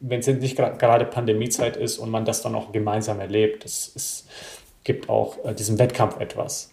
[0.00, 3.64] wenn es nicht gerade Pandemiezeit ist und man das dann auch gemeinsam erlebt.
[3.64, 4.26] Es, es
[4.84, 6.72] gibt auch äh, diesem Wettkampf etwas.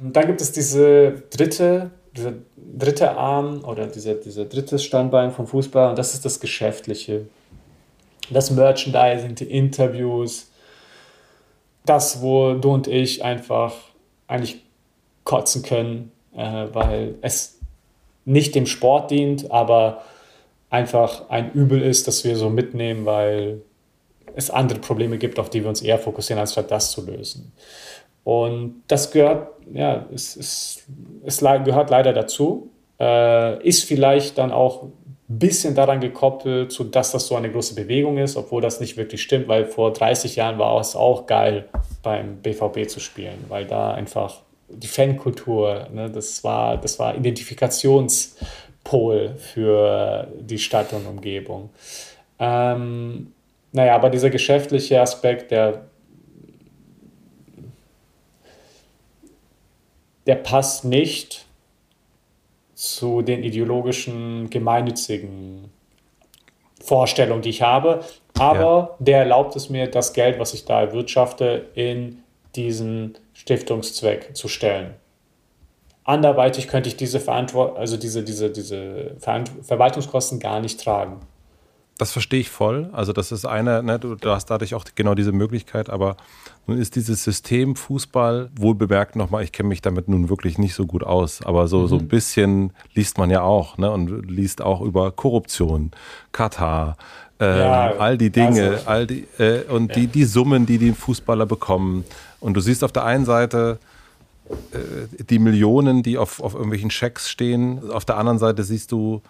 [0.00, 5.46] Und dann gibt es diese dritte, diese dritte Arm oder diese, diese dritte Standbein vom
[5.46, 7.26] Fußball und das ist das Geschäftliche.
[8.30, 10.50] Das Merchandising, die Interviews,
[11.84, 13.74] das, wo du und ich einfach
[14.26, 14.62] eigentlich
[15.24, 17.58] kotzen können, äh, weil es
[18.24, 20.02] nicht dem Sport dient, aber
[20.70, 23.62] einfach ein Übel ist, das wir so mitnehmen, weil
[24.34, 27.52] es andere Probleme gibt, auf die wir uns eher fokussieren, anstatt das zu lösen.
[28.24, 30.84] Und das gehört, ja, es, es,
[31.24, 34.84] es gehört leider dazu, äh, ist vielleicht dann auch
[35.28, 39.22] bisschen daran gekoppelt, zu, dass das so eine große Bewegung ist, obwohl das nicht wirklich
[39.22, 41.68] stimmt, weil vor 30 Jahren war es auch geil,
[42.02, 44.40] beim BVB zu spielen, weil da einfach
[44.70, 47.14] die Fankultur, ne, das, war, das war
[48.88, 51.70] Identifikationspol für die Stadt und Umgebung.
[52.38, 53.32] Ähm,
[53.72, 55.86] naja, aber dieser geschäftliche Aspekt, der,
[60.26, 61.44] der passt nicht
[62.74, 65.70] zu den ideologischen, gemeinnützigen
[66.80, 68.04] Vorstellungen, die ich habe.
[68.38, 68.96] Aber ja.
[69.00, 72.22] der erlaubt es mir, das Geld, was ich da erwirtschafte, in
[72.54, 74.94] diesen Stiftungszweck zu stellen.
[76.08, 81.20] Anderweitig könnte ich diese, Verantwort also diese, diese, diese Verwaltungskosten gar nicht tragen.
[81.98, 82.88] Das verstehe ich voll.
[82.92, 86.16] Also das ist eine, ne, du, du, hast dadurch auch genau diese Möglichkeit, aber
[86.66, 90.72] nun ist dieses System Fußball, wohl bemerkt nochmal, ich kenne mich damit nun wirklich nicht
[90.72, 91.88] so gut aus, aber so, mhm.
[91.88, 95.90] so ein bisschen liest man ja auch ne, und liest auch über Korruption,
[96.32, 96.96] Katar,
[97.38, 99.94] äh, ja, all die Dinge, also, all die, äh, und ja.
[99.96, 102.04] die, die Summen, die die Fußballer bekommen.
[102.40, 103.78] Und du siehst auf der einen Seite
[104.72, 109.22] äh, die Millionen, die auf, auf irgendwelchen Schecks stehen, auf der anderen Seite siehst du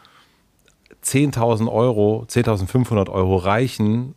[1.05, 4.15] 10.000 Euro, 10.500 Euro reichen,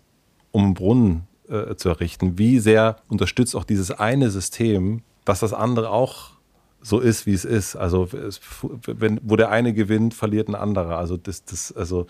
[0.52, 2.38] um einen Brunnen äh, zu errichten.
[2.38, 6.32] Wie sehr unterstützt auch dieses eine System, dass das andere auch
[6.82, 7.76] so ist, wie es ist.
[7.76, 8.42] Also es,
[8.88, 10.98] wenn, wo der eine gewinnt, verliert ein anderer.
[10.98, 12.08] Also das, das, also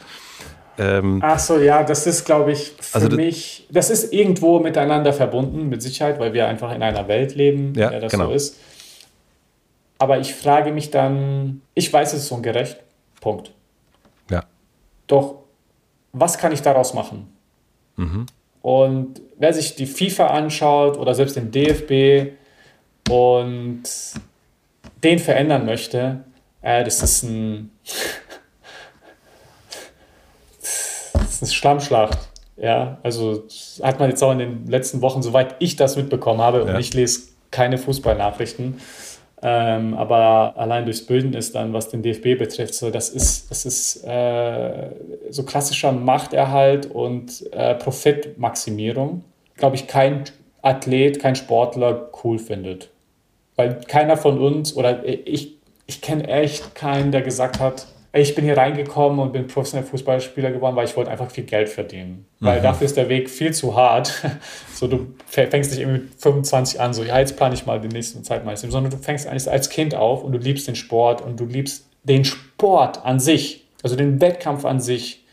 [0.78, 5.12] ähm, Ach so, ja, das ist, glaube ich, für also mich, das ist irgendwo miteinander
[5.12, 8.28] verbunden, mit Sicherheit, weil wir einfach in einer Welt leben, ja, in der das genau.
[8.28, 8.58] so ist.
[10.02, 12.78] Aber ich frage mich dann, ich weiß, es ist ungerecht,
[13.20, 13.52] Punkt.
[14.32, 14.46] Ja.
[15.06, 15.44] Doch,
[16.12, 17.32] was kann ich daraus machen?
[17.98, 18.26] Mhm.
[18.64, 22.32] Und wer sich die FIFA anschaut oder selbst den DFB
[23.12, 23.84] und
[25.04, 26.24] den verändern möchte,
[26.64, 27.70] äh, das ist ein
[31.14, 32.18] das ist eine Schlammschlacht.
[32.58, 33.44] Ja, also
[33.84, 36.74] hat man jetzt auch in den letzten Wochen, soweit ich das mitbekommen habe, ja.
[36.74, 38.80] und ich lese keine Fußballnachrichten,
[39.44, 43.66] ähm, aber allein durchs Bilden ist dann, was den DFB betrifft, so das ist, das
[43.66, 44.90] ist äh,
[45.30, 49.24] so klassischer Machterhalt und äh, Profitmaximierung.
[49.56, 50.26] Glaube ich, kein
[50.62, 52.90] Athlet, kein Sportler cool findet.
[53.56, 58.44] Weil keiner von uns, oder ich, ich kenne echt keinen, der gesagt hat, ich bin
[58.44, 62.26] hier reingekommen und bin professioneller Fußballspieler geworden, weil ich wollte einfach viel Geld verdienen.
[62.40, 62.46] Mhm.
[62.46, 64.14] Weil dafür ist der Weg viel zu hart.
[64.74, 67.88] so, du fängst nicht irgendwie mit 25 an, so, ja, jetzt plane ich mal die
[67.88, 70.76] nächste Zeit meines Lebens, sondern du fängst eigentlich als Kind auf und du liebst den
[70.76, 75.26] Sport und du liebst den Sport an sich, also den Wettkampf an sich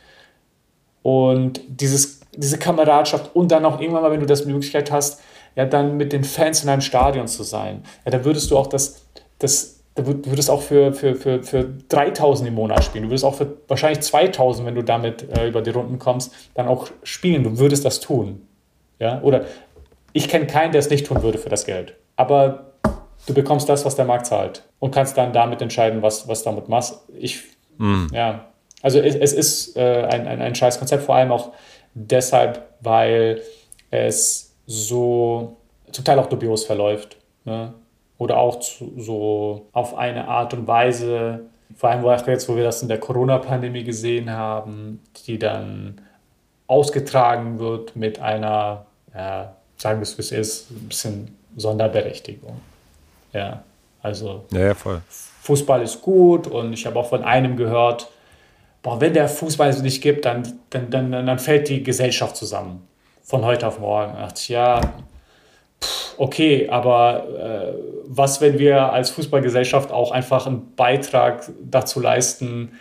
[1.03, 5.21] und dieses, diese Kameradschaft und dann auch irgendwann mal, wenn du das Möglichkeit hast,
[5.57, 7.83] ja, dann mit den Fans in einem Stadion zu sein.
[8.05, 9.05] Ja, da würdest du auch das,
[9.41, 13.05] das du würdest auch für, für, für, für 3000 im Monat spielen.
[13.05, 16.69] Du würdest auch für wahrscheinlich 2000, wenn du damit äh, über die Runden kommst, dann
[16.69, 17.45] auch spielen.
[17.45, 18.47] Du würdest das tun.
[18.99, 19.21] Ja?
[19.23, 19.45] Oder
[20.13, 21.95] ich kenne keinen, der es nicht tun würde für das Geld.
[22.17, 22.73] Aber
[23.27, 26.69] du bekommst das, was der Markt zahlt und kannst dann damit entscheiden, was, was damit
[26.69, 27.03] machst.
[27.19, 27.43] Ich,
[27.79, 28.09] mhm.
[28.13, 28.47] ja.
[28.83, 31.53] Also es, es ist äh, ein, ein, ein scheiß Konzept, vor allem auch
[31.95, 33.43] deshalb, weil
[33.91, 35.57] es so
[35.91, 37.17] zum Teil auch dubios verläuft.
[37.45, 37.75] Ne?
[38.19, 42.65] Oder auch zu, so auf eine Art und Weise, vor allem auch jetzt, wo wir
[42.65, 46.01] das in der Corona-Pandemie gesehen haben, die dann
[46.67, 52.61] ausgetragen wird mit einer, ja, sagen wir es wie es ist, ein bisschen Sonderberechtigung.
[53.33, 53.63] Ja,
[54.03, 55.01] also ja, ja, voll.
[55.43, 58.11] Fußball ist gut und ich habe auch von einem gehört,
[58.83, 62.87] boah, wenn der Fußball es nicht gibt, dann, dann, dann, dann fällt die Gesellschaft zusammen.
[63.23, 64.15] Von heute auf morgen.
[64.35, 64.81] Ich, ja,
[66.19, 72.73] okay, aber äh, was, wenn wir als Fußballgesellschaft auch einfach einen Beitrag dazu leisten,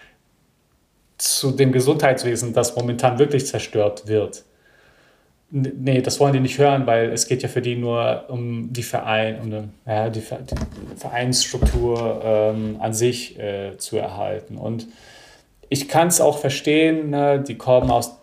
[1.17, 4.43] zu dem Gesundheitswesen, das momentan wirklich zerstört wird?
[5.49, 8.83] Nee, das wollen die nicht hören, weil es geht ja für die nur um die
[8.83, 10.21] Verein, um eine, ja, die,
[10.97, 14.57] Vereinsstruktur ähm, an sich äh, zu erhalten.
[14.57, 14.87] Und
[15.69, 18.17] ich kann es auch verstehen, ne, die kommen aus,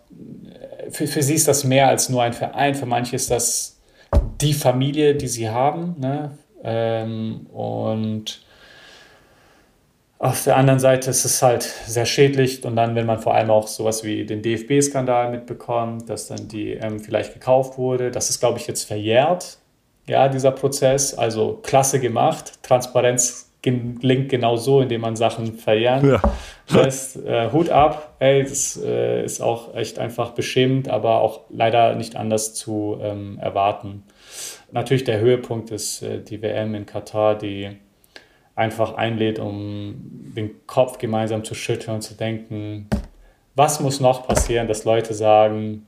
[0.91, 3.74] für, für sie ist das mehr als nur ein Verein, für manche ist das
[4.41, 5.95] die Familie, die sie haben.
[5.99, 6.37] Ne?
[6.63, 8.41] Ähm, und
[10.17, 13.49] auf der anderen Seite ist es halt sehr schädlich und dann, wenn man vor allem
[13.49, 18.39] auch sowas wie den DFB-Skandal mitbekommt, dass dann die ähm, vielleicht gekauft wurde, das ist,
[18.39, 19.59] glaube ich, jetzt verjährt,
[20.07, 21.13] ja, dieser Prozess.
[21.13, 22.59] Also klasse gemacht.
[22.63, 26.21] Transparenz gelingt genau so, indem man Sachen verjähren ja.
[26.69, 27.25] lässt.
[27.25, 32.15] Äh, Hut ab, ey, das äh, ist auch echt einfach beschämend, aber auch leider nicht
[32.15, 34.03] anders zu ähm, erwarten
[34.75, 37.77] natürlich der Höhepunkt ist äh, die WM in Katar, die
[38.55, 39.95] einfach einlädt, um
[40.35, 42.87] den Kopf gemeinsam zu schütteln und zu denken,
[43.55, 45.87] was muss noch passieren, dass Leute sagen,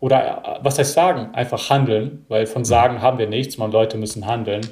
[0.00, 3.96] oder äh, was heißt sagen, einfach handeln, weil von sagen haben wir nichts, man Leute
[3.96, 4.66] müssen handeln.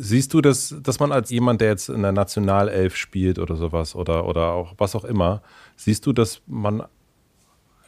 [0.00, 3.96] Siehst du, dass, dass man als jemand, der jetzt in der Nationalelf spielt oder sowas
[3.96, 5.42] oder, oder auch was auch immer,
[5.76, 6.84] siehst du, dass man,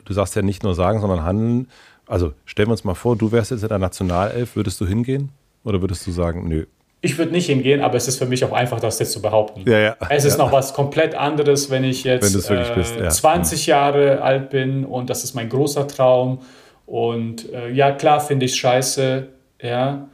[0.05, 1.68] du sagst ja nicht nur sagen, sondern handeln,
[2.06, 5.30] also stellen wir uns mal vor, du wärst jetzt in der Nationalelf, würdest du hingehen?
[5.62, 6.66] Oder würdest du sagen, nö?
[7.02, 9.62] Ich würde nicht hingehen, aber es ist für mich auch einfach, das jetzt zu behaupten.
[9.70, 9.97] Ja, ja.
[10.10, 10.44] Es ist ja.
[10.44, 13.08] noch was komplett anderes, wenn ich jetzt wenn äh, bist, ja.
[13.08, 16.40] 20 Jahre alt bin und das ist mein großer Traum.
[16.84, 19.28] Und äh, ja, klar finde ich scheiße,
[19.62, 20.08] ja,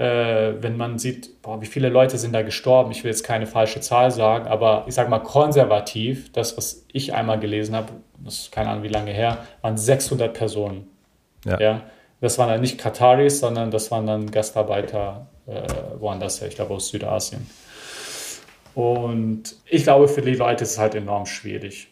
[0.00, 2.90] äh, wenn man sieht, boah, wie viele Leute sind da gestorben.
[2.90, 7.12] Ich will jetzt keine falsche Zahl sagen, aber ich sage mal konservativ, das, was ich
[7.12, 7.92] einmal gelesen habe,
[8.24, 10.88] das ist keine Ahnung wie lange her, waren 600 Personen.
[11.44, 11.60] Ja.
[11.60, 11.82] ja.
[12.22, 15.62] Das waren dann nicht Kataris, sondern das waren dann Gastarbeiter äh,
[15.98, 17.46] woanders her, ich glaube aus Südasien.
[18.74, 21.88] Und ich glaube, für die Leute ist es halt enorm schwierig,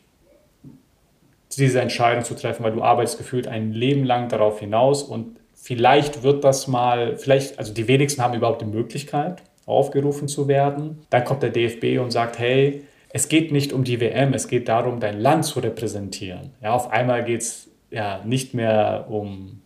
[1.58, 5.38] diese Entscheidung zu treffen, weil du arbeitest gefühlt ein Leben lang darauf hinaus und
[5.68, 11.02] vielleicht wird das mal, vielleicht, also die wenigsten haben überhaupt die Möglichkeit, aufgerufen zu werden.
[11.10, 14.66] Dann kommt der DFB und sagt, hey, es geht nicht um die WM, es geht
[14.66, 16.54] darum, dein Land zu repräsentieren.
[16.62, 19.60] Ja, auf einmal geht es ja nicht mehr um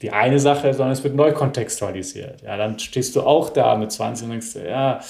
[0.00, 2.42] die eine Sache, sondern es wird neu kontextualisiert.
[2.42, 5.00] Ja, dann stehst du auch da mit 20 und denkst, ja,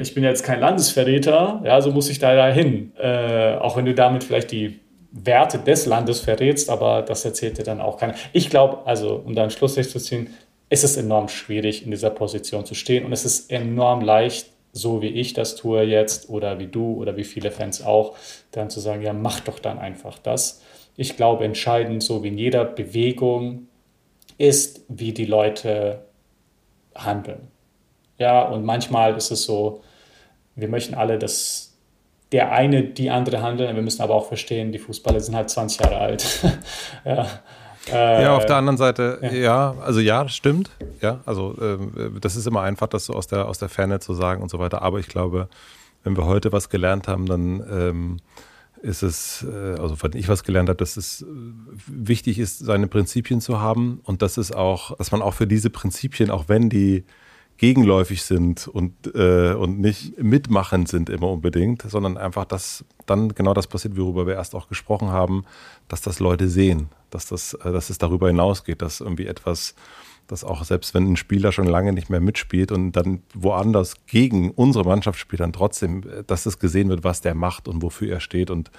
[0.00, 2.92] ich bin jetzt kein Landesverräter, ja, so muss ich da hin.
[2.98, 4.80] Äh, auch wenn du damit vielleicht die
[5.12, 8.14] Werte des Landes verrätst, aber das erzählt dir dann auch keiner.
[8.32, 10.34] Ich glaube, also um da einen Schlussstrich zu ziehen,
[10.68, 15.02] ist es enorm schwierig, in dieser Position zu stehen und es ist enorm leicht, so
[15.02, 18.16] wie ich das tue jetzt oder wie du oder wie viele Fans auch,
[18.52, 20.62] dann zu sagen, ja, mach doch dann einfach das.
[20.96, 23.66] Ich glaube, entscheidend, so wie in jeder Bewegung,
[24.38, 26.04] ist, wie die Leute
[26.94, 27.48] handeln.
[28.18, 29.82] Ja, und manchmal ist es so,
[30.54, 31.69] wir möchten alle, dass
[32.32, 33.74] der eine die andere handeln.
[33.74, 36.44] Wir müssen aber auch verstehen, die Fußballer sind halt 20 Jahre alt.
[37.04, 37.26] ja.
[37.90, 40.70] Äh, ja, auf der anderen Seite, ja, ja also ja, stimmt.
[41.00, 41.78] Ja, also äh,
[42.20, 44.58] das ist immer einfach, das so aus der, aus der Ferne zu sagen und so
[44.58, 44.82] weiter.
[44.82, 45.48] Aber ich glaube,
[46.04, 48.16] wenn wir heute was gelernt haben, dann ähm,
[48.82, 51.26] ist es, äh, also wenn ich was gelernt habe, dass es äh,
[51.86, 55.70] wichtig ist, seine Prinzipien zu haben und dass es auch, dass man auch für diese
[55.70, 57.04] Prinzipien, auch wenn die
[57.60, 63.52] gegenläufig sind und, äh, und nicht mitmachend sind immer unbedingt, sondern einfach, dass dann genau
[63.52, 65.44] das passiert, worüber wir erst auch gesprochen haben,
[65.86, 69.74] dass das Leute sehen, dass, das, äh, dass es darüber hinausgeht, dass irgendwie etwas
[70.26, 74.52] dass auch selbst wenn ein Spieler schon lange nicht mehr mitspielt und dann woanders gegen
[74.52, 78.20] unsere Mannschaft spielt, dann trotzdem, dass es gesehen wird, was der macht und wofür er
[78.20, 78.48] steht.
[78.48, 78.70] Und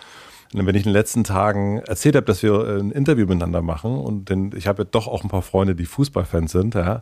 [0.53, 4.31] wenn ich in den letzten Tagen erzählt habe, dass wir ein Interview miteinander machen und
[4.55, 7.01] ich habe ja doch auch ein paar Freunde, die Fußballfans sind, ja,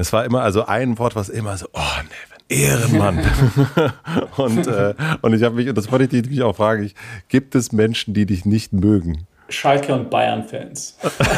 [0.00, 1.80] das war immer also ein Wort, was immer so, oh
[2.48, 3.18] nee, Ehrenmann.
[4.38, 6.94] und, äh, und ich habe mich, und das wollte ich dich natürlich auch fragen, ich,
[7.28, 9.26] gibt es Menschen, die dich nicht mögen?
[9.50, 10.96] Schalke und Bayern-Fans.
[11.18, 11.34] Na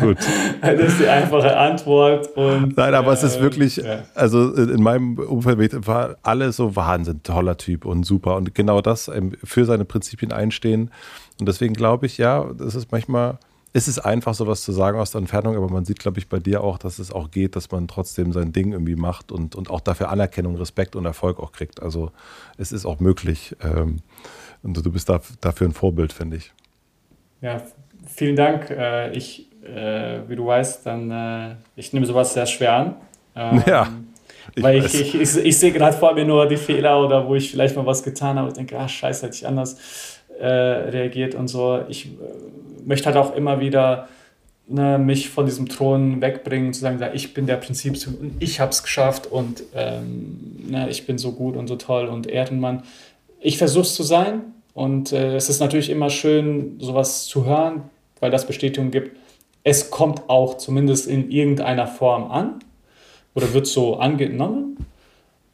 [0.00, 0.18] gut.
[0.60, 2.28] Das ist die einfache Antwort.
[2.36, 4.04] Und, Nein, aber äh, es ist äh, wirklich, ja.
[4.14, 8.36] also in meinem Umfeld war alles so Wahnsinn, toller Typ und super.
[8.36, 10.92] Und genau das ähm, für seine Prinzipien einstehen.
[11.40, 13.38] Und deswegen glaube ich, ja, das ist manchmal,
[13.76, 16.38] ist es einfach, sowas zu sagen aus der Entfernung, aber man sieht, glaube ich, bei
[16.38, 19.68] dir auch, dass es auch geht, dass man trotzdem sein Ding irgendwie macht und, und
[19.68, 21.82] auch dafür Anerkennung, Respekt und Erfolg auch kriegt.
[21.82, 22.10] Also
[22.56, 23.54] es ist auch möglich.
[23.62, 23.98] Ähm,
[24.62, 26.54] und du bist da, dafür ein Vorbild, finde ich.
[27.42, 27.60] Ja,
[28.06, 28.70] vielen Dank.
[28.70, 32.94] Äh, ich, äh, wie du weißt, dann, äh, ich nehme sowas sehr schwer an.
[33.34, 33.88] Ähm, ja.
[34.54, 37.34] Ich weil ich, ich, ich, ich, sehe gerade vor mir nur die Fehler oder wo
[37.34, 39.76] ich vielleicht mal was getan habe und denke, ah, scheiße, hätte ich anders
[40.38, 41.82] äh, reagiert und so.
[41.88, 42.16] Ich
[42.86, 44.08] möchte halt auch immer wieder
[44.68, 48.70] ne, mich von diesem Thron wegbringen, zu sagen, ich bin der Prinzip und ich habe
[48.70, 52.82] es geschafft und ähm, ne, ich bin so gut und so toll und Ehrenmann.
[53.40, 54.42] Ich versuche es zu sein,
[54.76, 57.84] und äh, es ist natürlich immer schön, sowas zu hören,
[58.20, 59.16] weil das Bestätigung gibt,
[59.64, 62.58] es kommt auch zumindest in irgendeiner Form an
[63.34, 64.76] oder wird so angenommen.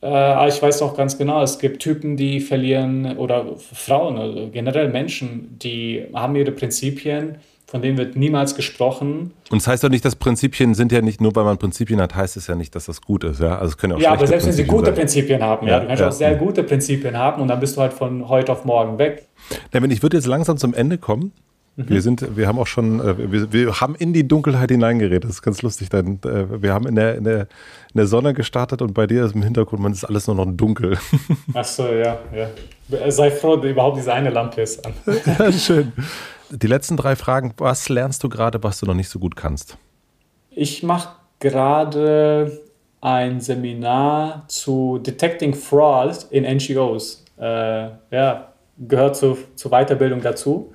[0.03, 4.49] Äh, aber ich weiß auch ganz genau, es gibt Typen, die verlieren oder Frauen, also
[4.53, 7.37] generell Menschen, die haben ihre Prinzipien
[7.73, 9.33] von denen wird niemals gesprochen.
[9.51, 12.15] Und das heißt doch nicht, dass Prinzipien sind ja nicht, nur weil man Prinzipien hat,
[12.15, 13.41] heißt es ja nicht, dass das gut ist.
[13.41, 14.95] Ja, also es können auch ja aber selbst wenn sie gute sein.
[14.95, 16.09] Prinzipien haben, ja, ja du kannst ja.
[16.09, 19.27] auch sehr gute Prinzipien haben und dann bist du halt von heute auf morgen weg.
[19.71, 21.33] Wenn ich würde jetzt langsam zum Ende kommen.
[21.77, 21.89] Mhm.
[21.89, 25.25] Wir sind, wir haben auch schon, äh, wir, wir, haben in die Dunkelheit hineingeredet.
[25.25, 25.89] Das ist ganz lustig.
[25.89, 29.25] Denn, äh, wir haben in der, in, der, in der Sonne gestartet und bei dir
[29.25, 30.99] ist im Hintergrund, man ist alles nur noch dunkel.
[31.55, 33.11] Ach so, ja, ja.
[33.11, 34.93] Sei froh, überhaupt diese eine Lampe ist an.
[35.39, 35.93] ja, schön
[36.53, 37.55] die letzten drei Fragen.
[37.57, 39.79] Was lernst du gerade, was du noch nicht so gut kannst?
[40.51, 42.61] Ich mache gerade
[43.01, 47.25] ein Seminar zu Detecting Fraud in NGOs.
[47.39, 50.73] Äh, ja, gehört zu, zur Weiterbildung dazu.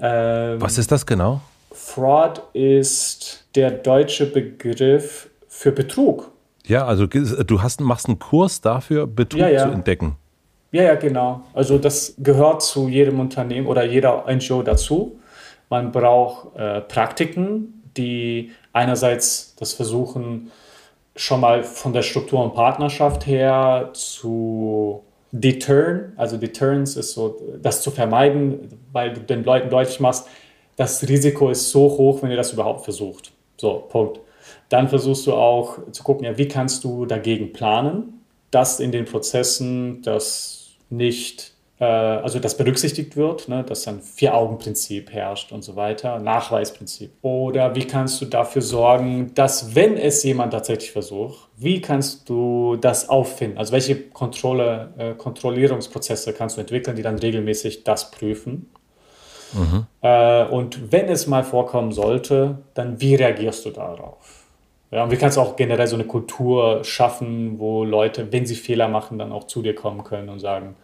[0.00, 1.40] Ähm, was ist das genau?
[1.72, 6.30] Fraud ist der deutsche Begriff für Betrug.
[6.66, 9.64] Ja, also du hast, machst einen Kurs dafür, Betrug ja, ja.
[9.64, 10.16] zu entdecken.
[10.72, 11.42] Ja, ja, genau.
[11.52, 15.18] Also das gehört zu jedem Unternehmen oder jeder NGO dazu.
[15.68, 20.50] Man braucht äh, Praktiken, die einerseits das versuchen,
[21.16, 25.02] schon mal von der Struktur und Partnerschaft her zu
[25.32, 26.12] deterren.
[26.16, 30.26] Also Deterrence ist so, das zu vermeiden, weil du den Leuten deutlich machst,
[30.76, 33.32] das Risiko ist so hoch, wenn ihr das überhaupt versucht.
[33.56, 34.20] So, Punkt.
[34.70, 39.04] Dann versuchst du auch zu gucken, ja, wie kannst du dagegen planen, dass in den
[39.04, 41.52] Prozessen das nicht,
[41.84, 47.12] also das berücksichtigt wird, ne, dass ein Vier-Augen-Prinzip herrscht und so weiter, Nachweisprinzip.
[47.22, 52.76] Oder wie kannst du dafür sorgen, dass, wenn es jemand tatsächlich versucht, wie kannst du
[52.76, 53.56] das auffinden?
[53.56, 58.70] Also welche Kontrolle, äh, Kontrollierungsprozesse kannst du entwickeln, die dann regelmäßig das prüfen?
[59.54, 59.86] Mhm.
[60.02, 64.44] Äh, und wenn es mal vorkommen sollte, dann wie reagierst du darauf?
[64.90, 68.56] Ja, und wie kannst du auch generell so eine Kultur schaffen, wo Leute, wenn sie
[68.56, 70.74] Fehler machen, dann auch zu dir kommen können und sagen,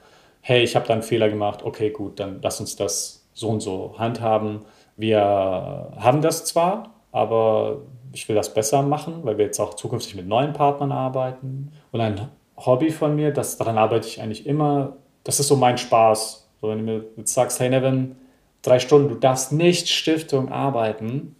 [0.49, 3.60] hey, ich habe da einen Fehler gemacht, okay, gut, dann lass uns das so und
[3.60, 4.60] so handhaben.
[4.97, 7.78] Wir haben das zwar, aber
[8.12, 11.73] ich will das besser machen, weil wir jetzt auch zukünftig mit neuen Partnern arbeiten.
[11.91, 15.78] Und ein Hobby von mir, das, daran arbeite ich eigentlich immer, das ist so mein
[15.78, 16.49] Spaß.
[16.60, 18.15] So, wenn du mir jetzt sagst, hey Nevin,
[18.62, 21.34] drei Stunden, du darfst nicht Stiftung arbeiten,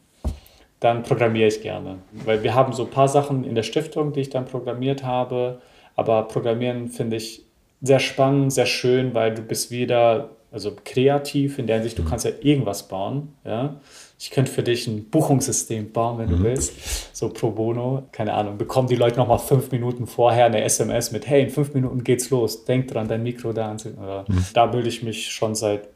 [0.81, 1.99] dann programmiere ich gerne.
[2.25, 5.61] Weil wir haben so ein paar Sachen in der Stiftung, die ich dann programmiert habe.
[5.95, 7.46] Aber Programmieren finde ich
[7.87, 12.25] sehr spannend, sehr schön, weil du bist wieder also kreativ in der Hinsicht, du kannst
[12.25, 13.35] ja irgendwas bauen.
[13.45, 13.77] Ja?
[14.19, 16.39] Ich könnte für dich ein Buchungssystem bauen, wenn mhm.
[16.39, 18.05] du willst, so pro bono.
[18.13, 21.51] Keine Ahnung, bekommen die Leute noch mal fünf Minuten vorher eine SMS mit, hey, in
[21.51, 24.25] fünf Minuten geht's los, denk dran, dein Mikro da anzunehmen.
[24.29, 24.47] Mhm.
[24.55, 25.89] Da bilde ich mich schon seit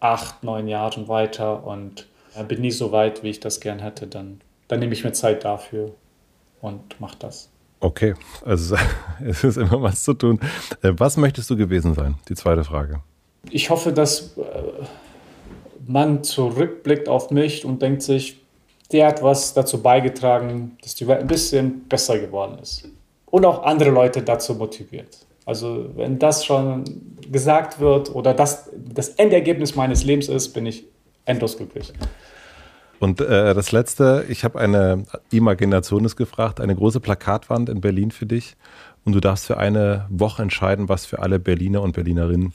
[0.00, 2.06] acht, neun Jahren weiter und
[2.48, 5.44] bin nie so weit, wie ich das gern hätte, dann, dann nehme ich mir Zeit
[5.44, 5.92] dafür
[6.62, 7.51] und mache das.
[7.82, 8.76] Okay, also
[9.26, 10.38] es ist immer was zu tun.
[10.82, 12.14] Äh, was möchtest du gewesen sein?
[12.28, 13.00] Die zweite Frage.
[13.50, 14.42] Ich hoffe, dass äh,
[15.86, 18.40] man zurückblickt auf mich und denkt sich,
[18.92, 22.88] der hat was dazu beigetragen, dass die Welt ein bisschen besser geworden ist.
[23.26, 25.26] Und auch andere Leute dazu motiviert.
[25.44, 26.84] Also wenn das schon
[27.32, 30.84] gesagt wird oder das das Endergebnis meines Lebens ist, bin ich
[31.24, 31.92] endlos glücklich.
[33.02, 38.26] Und äh, das letzte, ich habe eine Imaginationis gefragt, eine große Plakatwand in Berlin für
[38.26, 38.54] dich.
[39.04, 42.52] Und du darfst für eine Woche entscheiden, was für alle Berliner und Berlinerinnen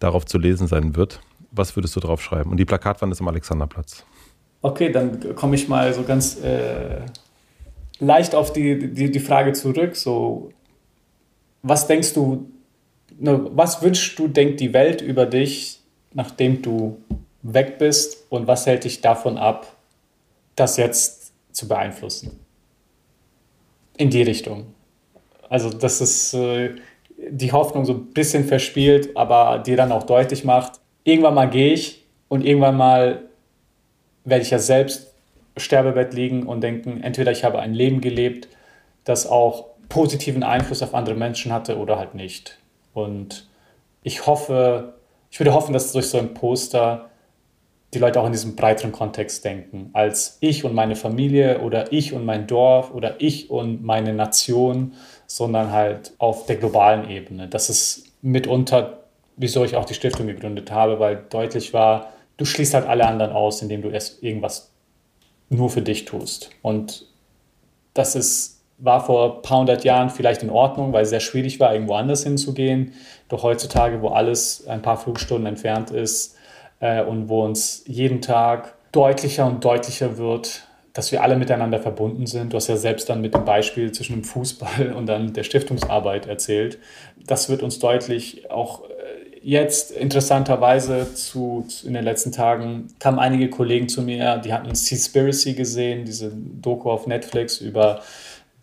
[0.00, 1.20] darauf zu lesen sein wird.
[1.52, 2.50] Was würdest du drauf schreiben?
[2.50, 4.04] Und die Plakatwand ist am Alexanderplatz.
[4.60, 7.02] Okay, dann komme ich mal so ganz äh,
[8.00, 9.94] leicht auf die, die, die Frage zurück.
[9.94, 10.50] So,
[11.62, 12.50] was denkst du,
[13.20, 15.80] ne, was wünschst du, denkt die Welt über dich,
[16.12, 16.98] nachdem du
[17.42, 19.75] weg bist und was hält dich davon ab,
[20.56, 22.40] das jetzt zu beeinflussen?
[23.96, 24.74] In die Richtung.
[25.48, 26.74] Also das ist äh,
[27.16, 31.72] die Hoffnung so ein bisschen verspielt, aber die dann auch deutlich macht, irgendwann mal gehe
[31.72, 33.22] ich und irgendwann mal
[34.24, 35.14] werde ich ja selbst
[35.56, 38.48] Sterbebett liegen und denken, entweder ich habe ein Leben gelebt,
[39.04, 42.58] das auch positiven Einfluss auf andere Menschen hatte oder halt nicht.
[42.92, 43.48] Und
[44.02, 44.94] ich hoffe,
[45.30, 47.08] ich würde hoffen, dass durch so ein Poster
[47.94, 52.12] die Leute auch in diesem breiteren Kontext denken, als ich und meine Familie oder ich
[52.12, 54.94] und mein Dorf oder ich und meine Nation,
[55.26, 57.48] sondern halt auf der globalen Ebene.
[57.48, 59.04] Das ist mitunter,
[59.36, 63.32] wieso ich auch die Stiftung gegründet habe, weil deutlich war, du schließt halt alle anderen
[63.32, 64.72] aus, indem du erst irgendwas
[65.48, 66.50] nur für dich tust.
[66.62, 67.06] Und
[67.94, 71.60] das ist, war vor ein paar hundert Jahren vielleicht in Ordnung, weil es sehr schwierig
[71.60, 72.92] war, irgendwo anders hinzugehen.
[73.28, 76.36] Doch heutzutage, wo alles ein paar Flugstunden entfernt ist
[76.80, 82.26] äh, und wo uns jeden Tag deutlicher und deutlicher wird, dass wir alle miteinander verbunden
[82.26, 82.52] sind.
[82.52, 86.26] Du hast ja selbst dann mit dem Beispiel zwischen dem Fußball und dann der Stiftungsarbeit
[86.26, 86.78] erzählt.
[87.26, 88.94] Das wird uns deutlich auch äh,
[89.42, 95.52] jetzt interessanterweise zu, in den letzten Tagen kamen einige Kollegen zu mir, die hatten Seaspiracy
[95.52, 98.00] gesehen, diese Doku auf Netflix über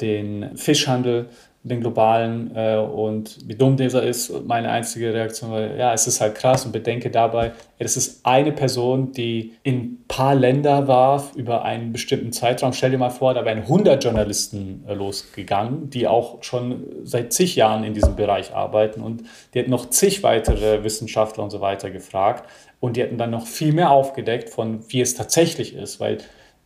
[0.02, 1.30] den Fischhandel
[1.64, 4.32] den globalen äh, und wie dumm dieser ist.
[4.46, 8.52] Meine einzige Reaktion war, ja, es ist halt krass und bedenke dabei, es ist eine
[8.52, 12.74] Person, die in ein paar Länder war über einen bestimmten Zeitraum.
[12.74, 17.56] Stell dir mal vor, da wären 100 Journalisten äh, losgegangen, die auch schon seit zig
[17.56, 21.92] Jahren in diesem Bereich arbeiten und die hätten noch zig weitere Wissenschaftler und so weiter
[21.92, 22.50] gefragt
[22.82, 26.18] und die hätten dann noch viel mehr aufgedeckt von, wie es tatsächlich ist, weil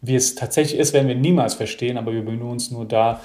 [0.01, 3.21] wie es tatsächlich ist, werden wir niemals verstehen, aber wir bemühen uns nur da,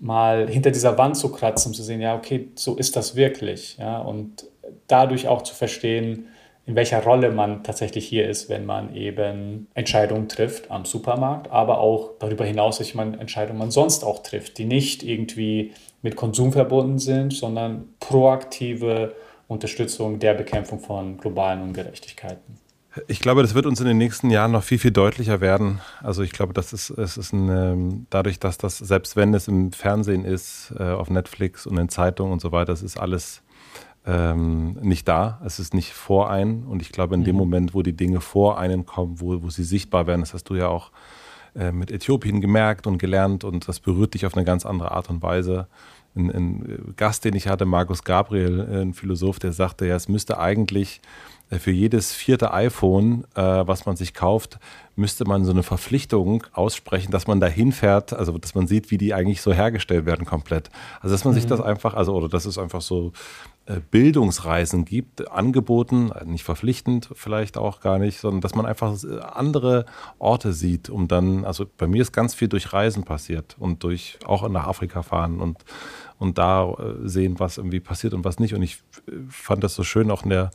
[0.00, 3.76] mal hinter dieser Wand zu kratzen, um zu sehen, ja, okay, so ist das wirklich.
[3.78, 4.46] Ja, und
[4.86, 6.28] dadurch auch zu verstehen,
[6.66, 11.78] in welcher Rolle man tatsächlich hier ist, wenn man eben Entscheidungen trifft am Supermarkt, aber
[11.78, 16.98] auch darüber hinaus, welche Entscheidungen man sonst auch trifft, die nicht irgendwie mit Konsum verbunden
[16.98, 19.14] sind, sondern proaktive
[19.46, 22.63] Unterstützung der Bekämpfung von globalen Ungerechtigkeiten.
[23.08, 25.80] Ich glaube, das wird uns in den nächsten Jahren noch viel, viel deutlicher werden.
[26.02, 29.48] Also ich glaube, das ist, es ist ein, ähm, dadurch, dass das, selbst wenn es
[29.48, 33.42] im Fernsehen ist, äh, auf Netflix und in Zeitungen und so weiter, es ist alles
[34.06, 35.40] ähm, nicht da.
[35.44, 36.64] Es ist nicht vor einen.
[36.64, 37.24] Und ich glaube, in mhm.
[37.24, 40.44] dem Moment, wo die Dinge vor einen kommen, wo, wo sie sichtbar werden, das hast
[40.44, 40.92] du ja auch
[41.56, 45.10] äh, mit Äthiopien gemerkt und gelernt und das berührt dich auf eine ganz andere Art
[45.10, 45.66] und Weise.
[46.14, 50.38] Ein, ein Gast, den ich hatte, Markus Gabriel, ein Philosoph, der sagte, ja, es müsste
[50.38, 54.58] eigentlich äh, für jedes vierte iPhone, äh, was man sich kauft,
[54.96, 58.98] müsste man so eine Verpflichtung aussprechen, dass man da hinfährt, also dass man sieht, wie
[58.98, 60.70] die eigentlich so hergestellt werden komplett.
[61.00, 61.38] Also dass man mhm.
[61.38, 63.12] sich das einfach, also oder dass es einfach so
[63.66, 69.86] äh, Bildungsreisen gibt, angeboten, nicht verpflichtend vielleicht auch gar nicht, sondern dass man einfach andere
[70.18, 74.18] Orte sieht, um dann, also bei mir ist ganz viel durch Reisen passiert und durch
[74.26, 75.58] auch nach Afrika fahren und,
[76.18, 78.54] und da äh, sehen, was irgendwie passiert und was nicht.
[78.54, 78.82] Und ich
[79.28, 80.50] fand das so schön auch in der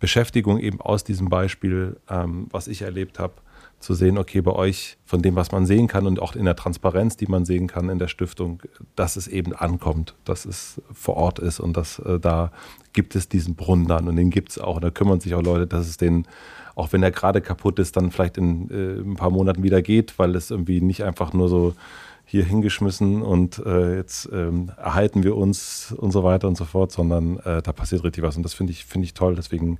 [0.00, 3.34] Beschäftigung eben aus diesem Beispiel, ähm, was ich erlebt habe,
[3.78, 6.56] zu sehen, okay, bei euch, von dem, was man sehen kann und auch in der
[6.56, 8.62] Transparenz, die man sehen kann in der Stiftung,
[8.94, 12.52] dass es eben ankommt, dass es vor Ort ist und dass äh, da
[12.92, 14.76] gibt es diesen Brunnen dann und den gibt es auch.
[14.76, 16.26] Und da kümmern sich auch Leute, dass es den,
[16.74, 20.18] auch wenn er gerade kaputt ist, dann vielleicht in äh, ein paar Monaten wieder geht,
[20.18, 21.74] weil es irgendwie nicht einfach nur so
[22.36, 26.92] hier hingeschmissen und äh, jetzt ähm, erhalten wir uns und so weiter und so fort,
[26.92, 29.78] sondern äh, da passiert richtig was und das finde ich, finde ich toll, deswegen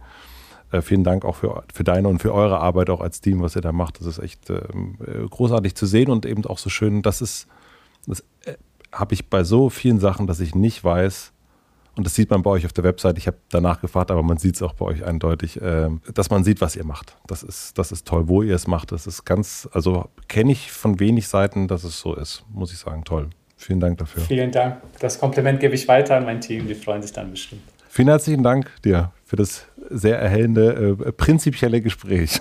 [0.72, 3.56] äh, vielen Dank auch für, für deine und für eure Arbeit auch als Team, was
[3.56, 4.00] ihr da macht.
[4.00, 7.02] Das ist echt ähm, äh, großartig zu sehen und eben auch so schön.
[7.02, 7.46] Das ist,
[8.06, 8.54] das äh,
[8.92, 11.32] habe ich bei so vielen Sachen, dass ich nicht weiß,
[11.96, 13.16] und das sieht man bei euch auf der Website.
[13.18, 16.44] Ich habe danach gefragt, aber man sieht es auch bei euch eindeutig, äh, dass man
[16.44, 17.16] sieht, was ihr macht.
[17.26, 18.92] Das ist, das ist toll, wo ihr es macht.
[18.92, 22.78] Das ist ganz, also kenne ich von wenig Seiten, dass es so ist, muss ich
[22.78, 23.04] sagen.
[23.04, 23.30] Toll.
[23.56, 24.22] Vielen Dank dafür.
[24.22, 24.82] Vielen Dank.
[25.00, 26.68] Das Kompliment gebe ich weiter an mein Team.
[26.68, 27.62] Die freuen sich dann bestimmt.
[27.96, 32.38] Vielen herzlichen Dank dir für das sehr erhellende, äh, prinzipielle Gespräch.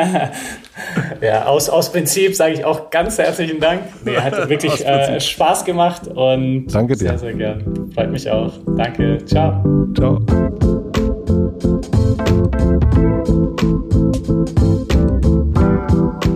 [1.20, 3.82] ja, aus, aus Prinzip sage ich auch ganz herzlichen Dank.
[4.04, 7.10] Nee, hat wirklich äh, Spaß gemacht und Danke dir.
[7.10, 7.92] sehr, sehr gern.
[7.94, 8.54] Freut mich auch.
[8.76, 9.24] Danke.
[9.24, 9.62] Ciao.
[9.96, 10.18] Ciao.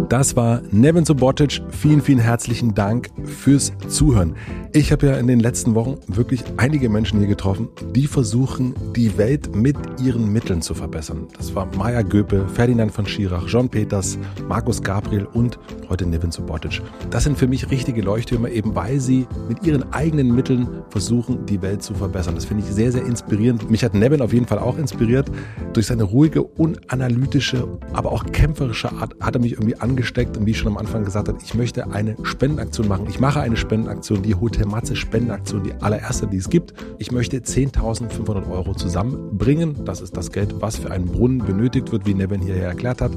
[0.09, 1.63] Das war Nevin Subotic.
[1.71, 4.37] Vielen, vielen herzlichen Dank fürs Zuhören.
[4.73, 9.19] Ich habe ja in den letzten Wochen wirklich einige Menschen hier getroffen, die versuchen, die
[9.19, 11.27] Welt mit ihren Mitteln zu verbessern.
[11.37, 14.17] Das war Maya Göpe, Ferdinand von Schirach, John Peters,
[14.49, 15.59] Markus Gabriel und
[15.89, 16.83] heute Nevin Subotic.
[17.11, 21.61] Das sind für mich richtige Leuchttürme, eben weil sie mit ihren eigenen Mitteln versuchen, die
[21.63, 22.37] Welt zu verbessern.
[22.37, 23.69] Das finde ich sehr, sehr inspirierend.
[23.73, 25.33] Mich hat Nevin auf jeden Fall auch inspiriert.
[25.73, 30.53] Durch seine ruhige, unanalytische, aber auch kämpferische Art hat er mich irgendwie angesteckt und wie
[30.53, 33.07] ich schon am Anfang gesagt habe, ich möchte eine Spendenaktion machen.
[33.09, 36.75] Ich mache eine Spendenaktion, die Hotel Matze Spendenaktion, die allererste, die es gibt.
[36.99, 39.85] Ich möchte 10.500 Euro zusammenbringen.
[39.85, 43.13] Das ist das Geld, was für einen Brunnen benötigt wird, wie Nevin hier erklärt hat.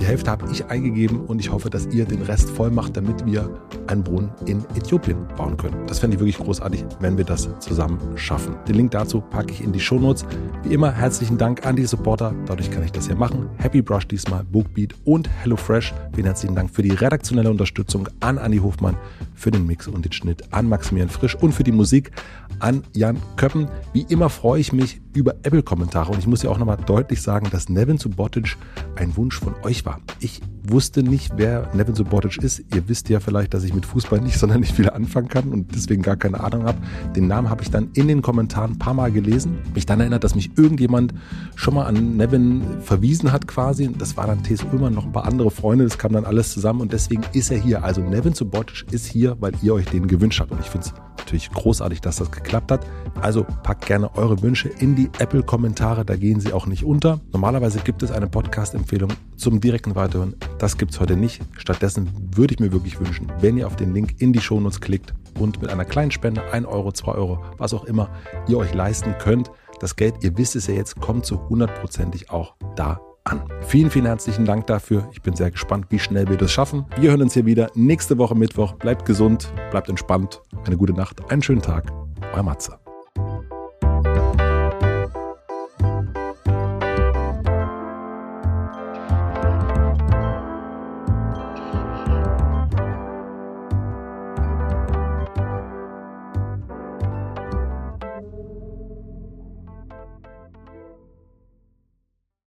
[0.00, 3.24] Die Hälfte habe ich eingegeben und ich hoffe, dass ihr den Rest voll macht, damit
[3.26, 3.48] wir
[3.86, 5.86] einen Brunnen in Äthiopien bauen können.
[5.86, 8.54] Das fände ich wirklich großartig, wenn wir das zusammen schaffen.
[8.66, 10.26] Den Link dazu packe ich in die Shownotes.
[10.62, 12.34] Wie immer herzlichen Dank an die Supporter.
[12.46, 13.48] Dadurch kann ich das hier machen.
[13.58, 15.94] Happy Brush diesmal, Bookbeat und HelloFresh.
[16.14, 18.96] Vielen herzlichen Dank für die redaktionelle Unterstützung an Andi Hofmann,
[19.34, 22.12] für den Mix und den Schnitt an Maximilian Frisch und für die Musik
[22.60, 23.68] an Jan Köppen.
[23.92, 27.48] Wie immer freue ich mich über Apple-Kommentare und ich muss ja auch nochmal deutlich sagen,
[27.50, 28.56] dass Nevin Subotic
[28.96, 30.00] ein Wunsch von euch war.
[30.20, 32.62] Ich wusste nicht, wer Nevin Subotic ist.
[32.74, 36.02] Ihr wisst ja vielleicht, dass ich mit Fußball nicht sonderlich viel anfangen kann und deswegen
[36.02, 36.78] gar keine Ahnung habe.
[37.14, 39.58] Den Namen habe ich dann in den Kommentaren ein paar Mal gelesen.
[39.74, 41.14] Mich dann erinnert, dass mich irgendjemand
[41.54, 43.90] schon mal an Nevin verwiesen hat quasi.
[43.96, 44.64] Das war dann T.S.
[44.72, 45.84] Römer, noch ein paar andere Freunde.
[45.84, 47.84] Das kam dann alles zusammen und deswegen ist er hier.
[47.84, 51.07] Also Nevin Subotic ist hier, weil ihr euch den gewünscht habt und ich finde es
[51.18, 52.86] natürlich großartig, dass das geklappt hat.
[53.20, 57.20] Also packt gerne eure Wünsche in die Apple-Kommentare, da gehen sie auch nicht unter.
[57.32, 60.34] Normalerweise gibt es eine Podcast-Empfehlung zum direkten Weiterhören.
[60.58, 61.42] Das gibt es heute nicht.
[61.56, 65.14] Stattdessen würde ich mir wirklich wünschen, wenn ihr auf den Link in die Shownotes klickt
[65.38, 68.10] und mit einer kleinen Spende, 1 Euro, 2 Euro, was auch immer,
[68.48, 69.50] ihr euch leisten könnt.
[69.80, 73.42] Das Geld, ihr wisst es ja jetzt, kommt zu hundertprozentig auch da an.
[73.66, 75.08] Vielen, vielen herzlichen Dank dafür.
[75.12, 76.86] Ich bin sehr gespannt, wie schnell wir das schaffen.
[76.98, 78.74] Wir hören uns hier wieder nächste Woche Mittwoch.
[78.74, 80.42] Bleibt gesund, bleibt entspannt.
[80.66, 81.92] Eine gute Nacht, einen schönen Tag.
[82.34, 82.87] Euer Matze.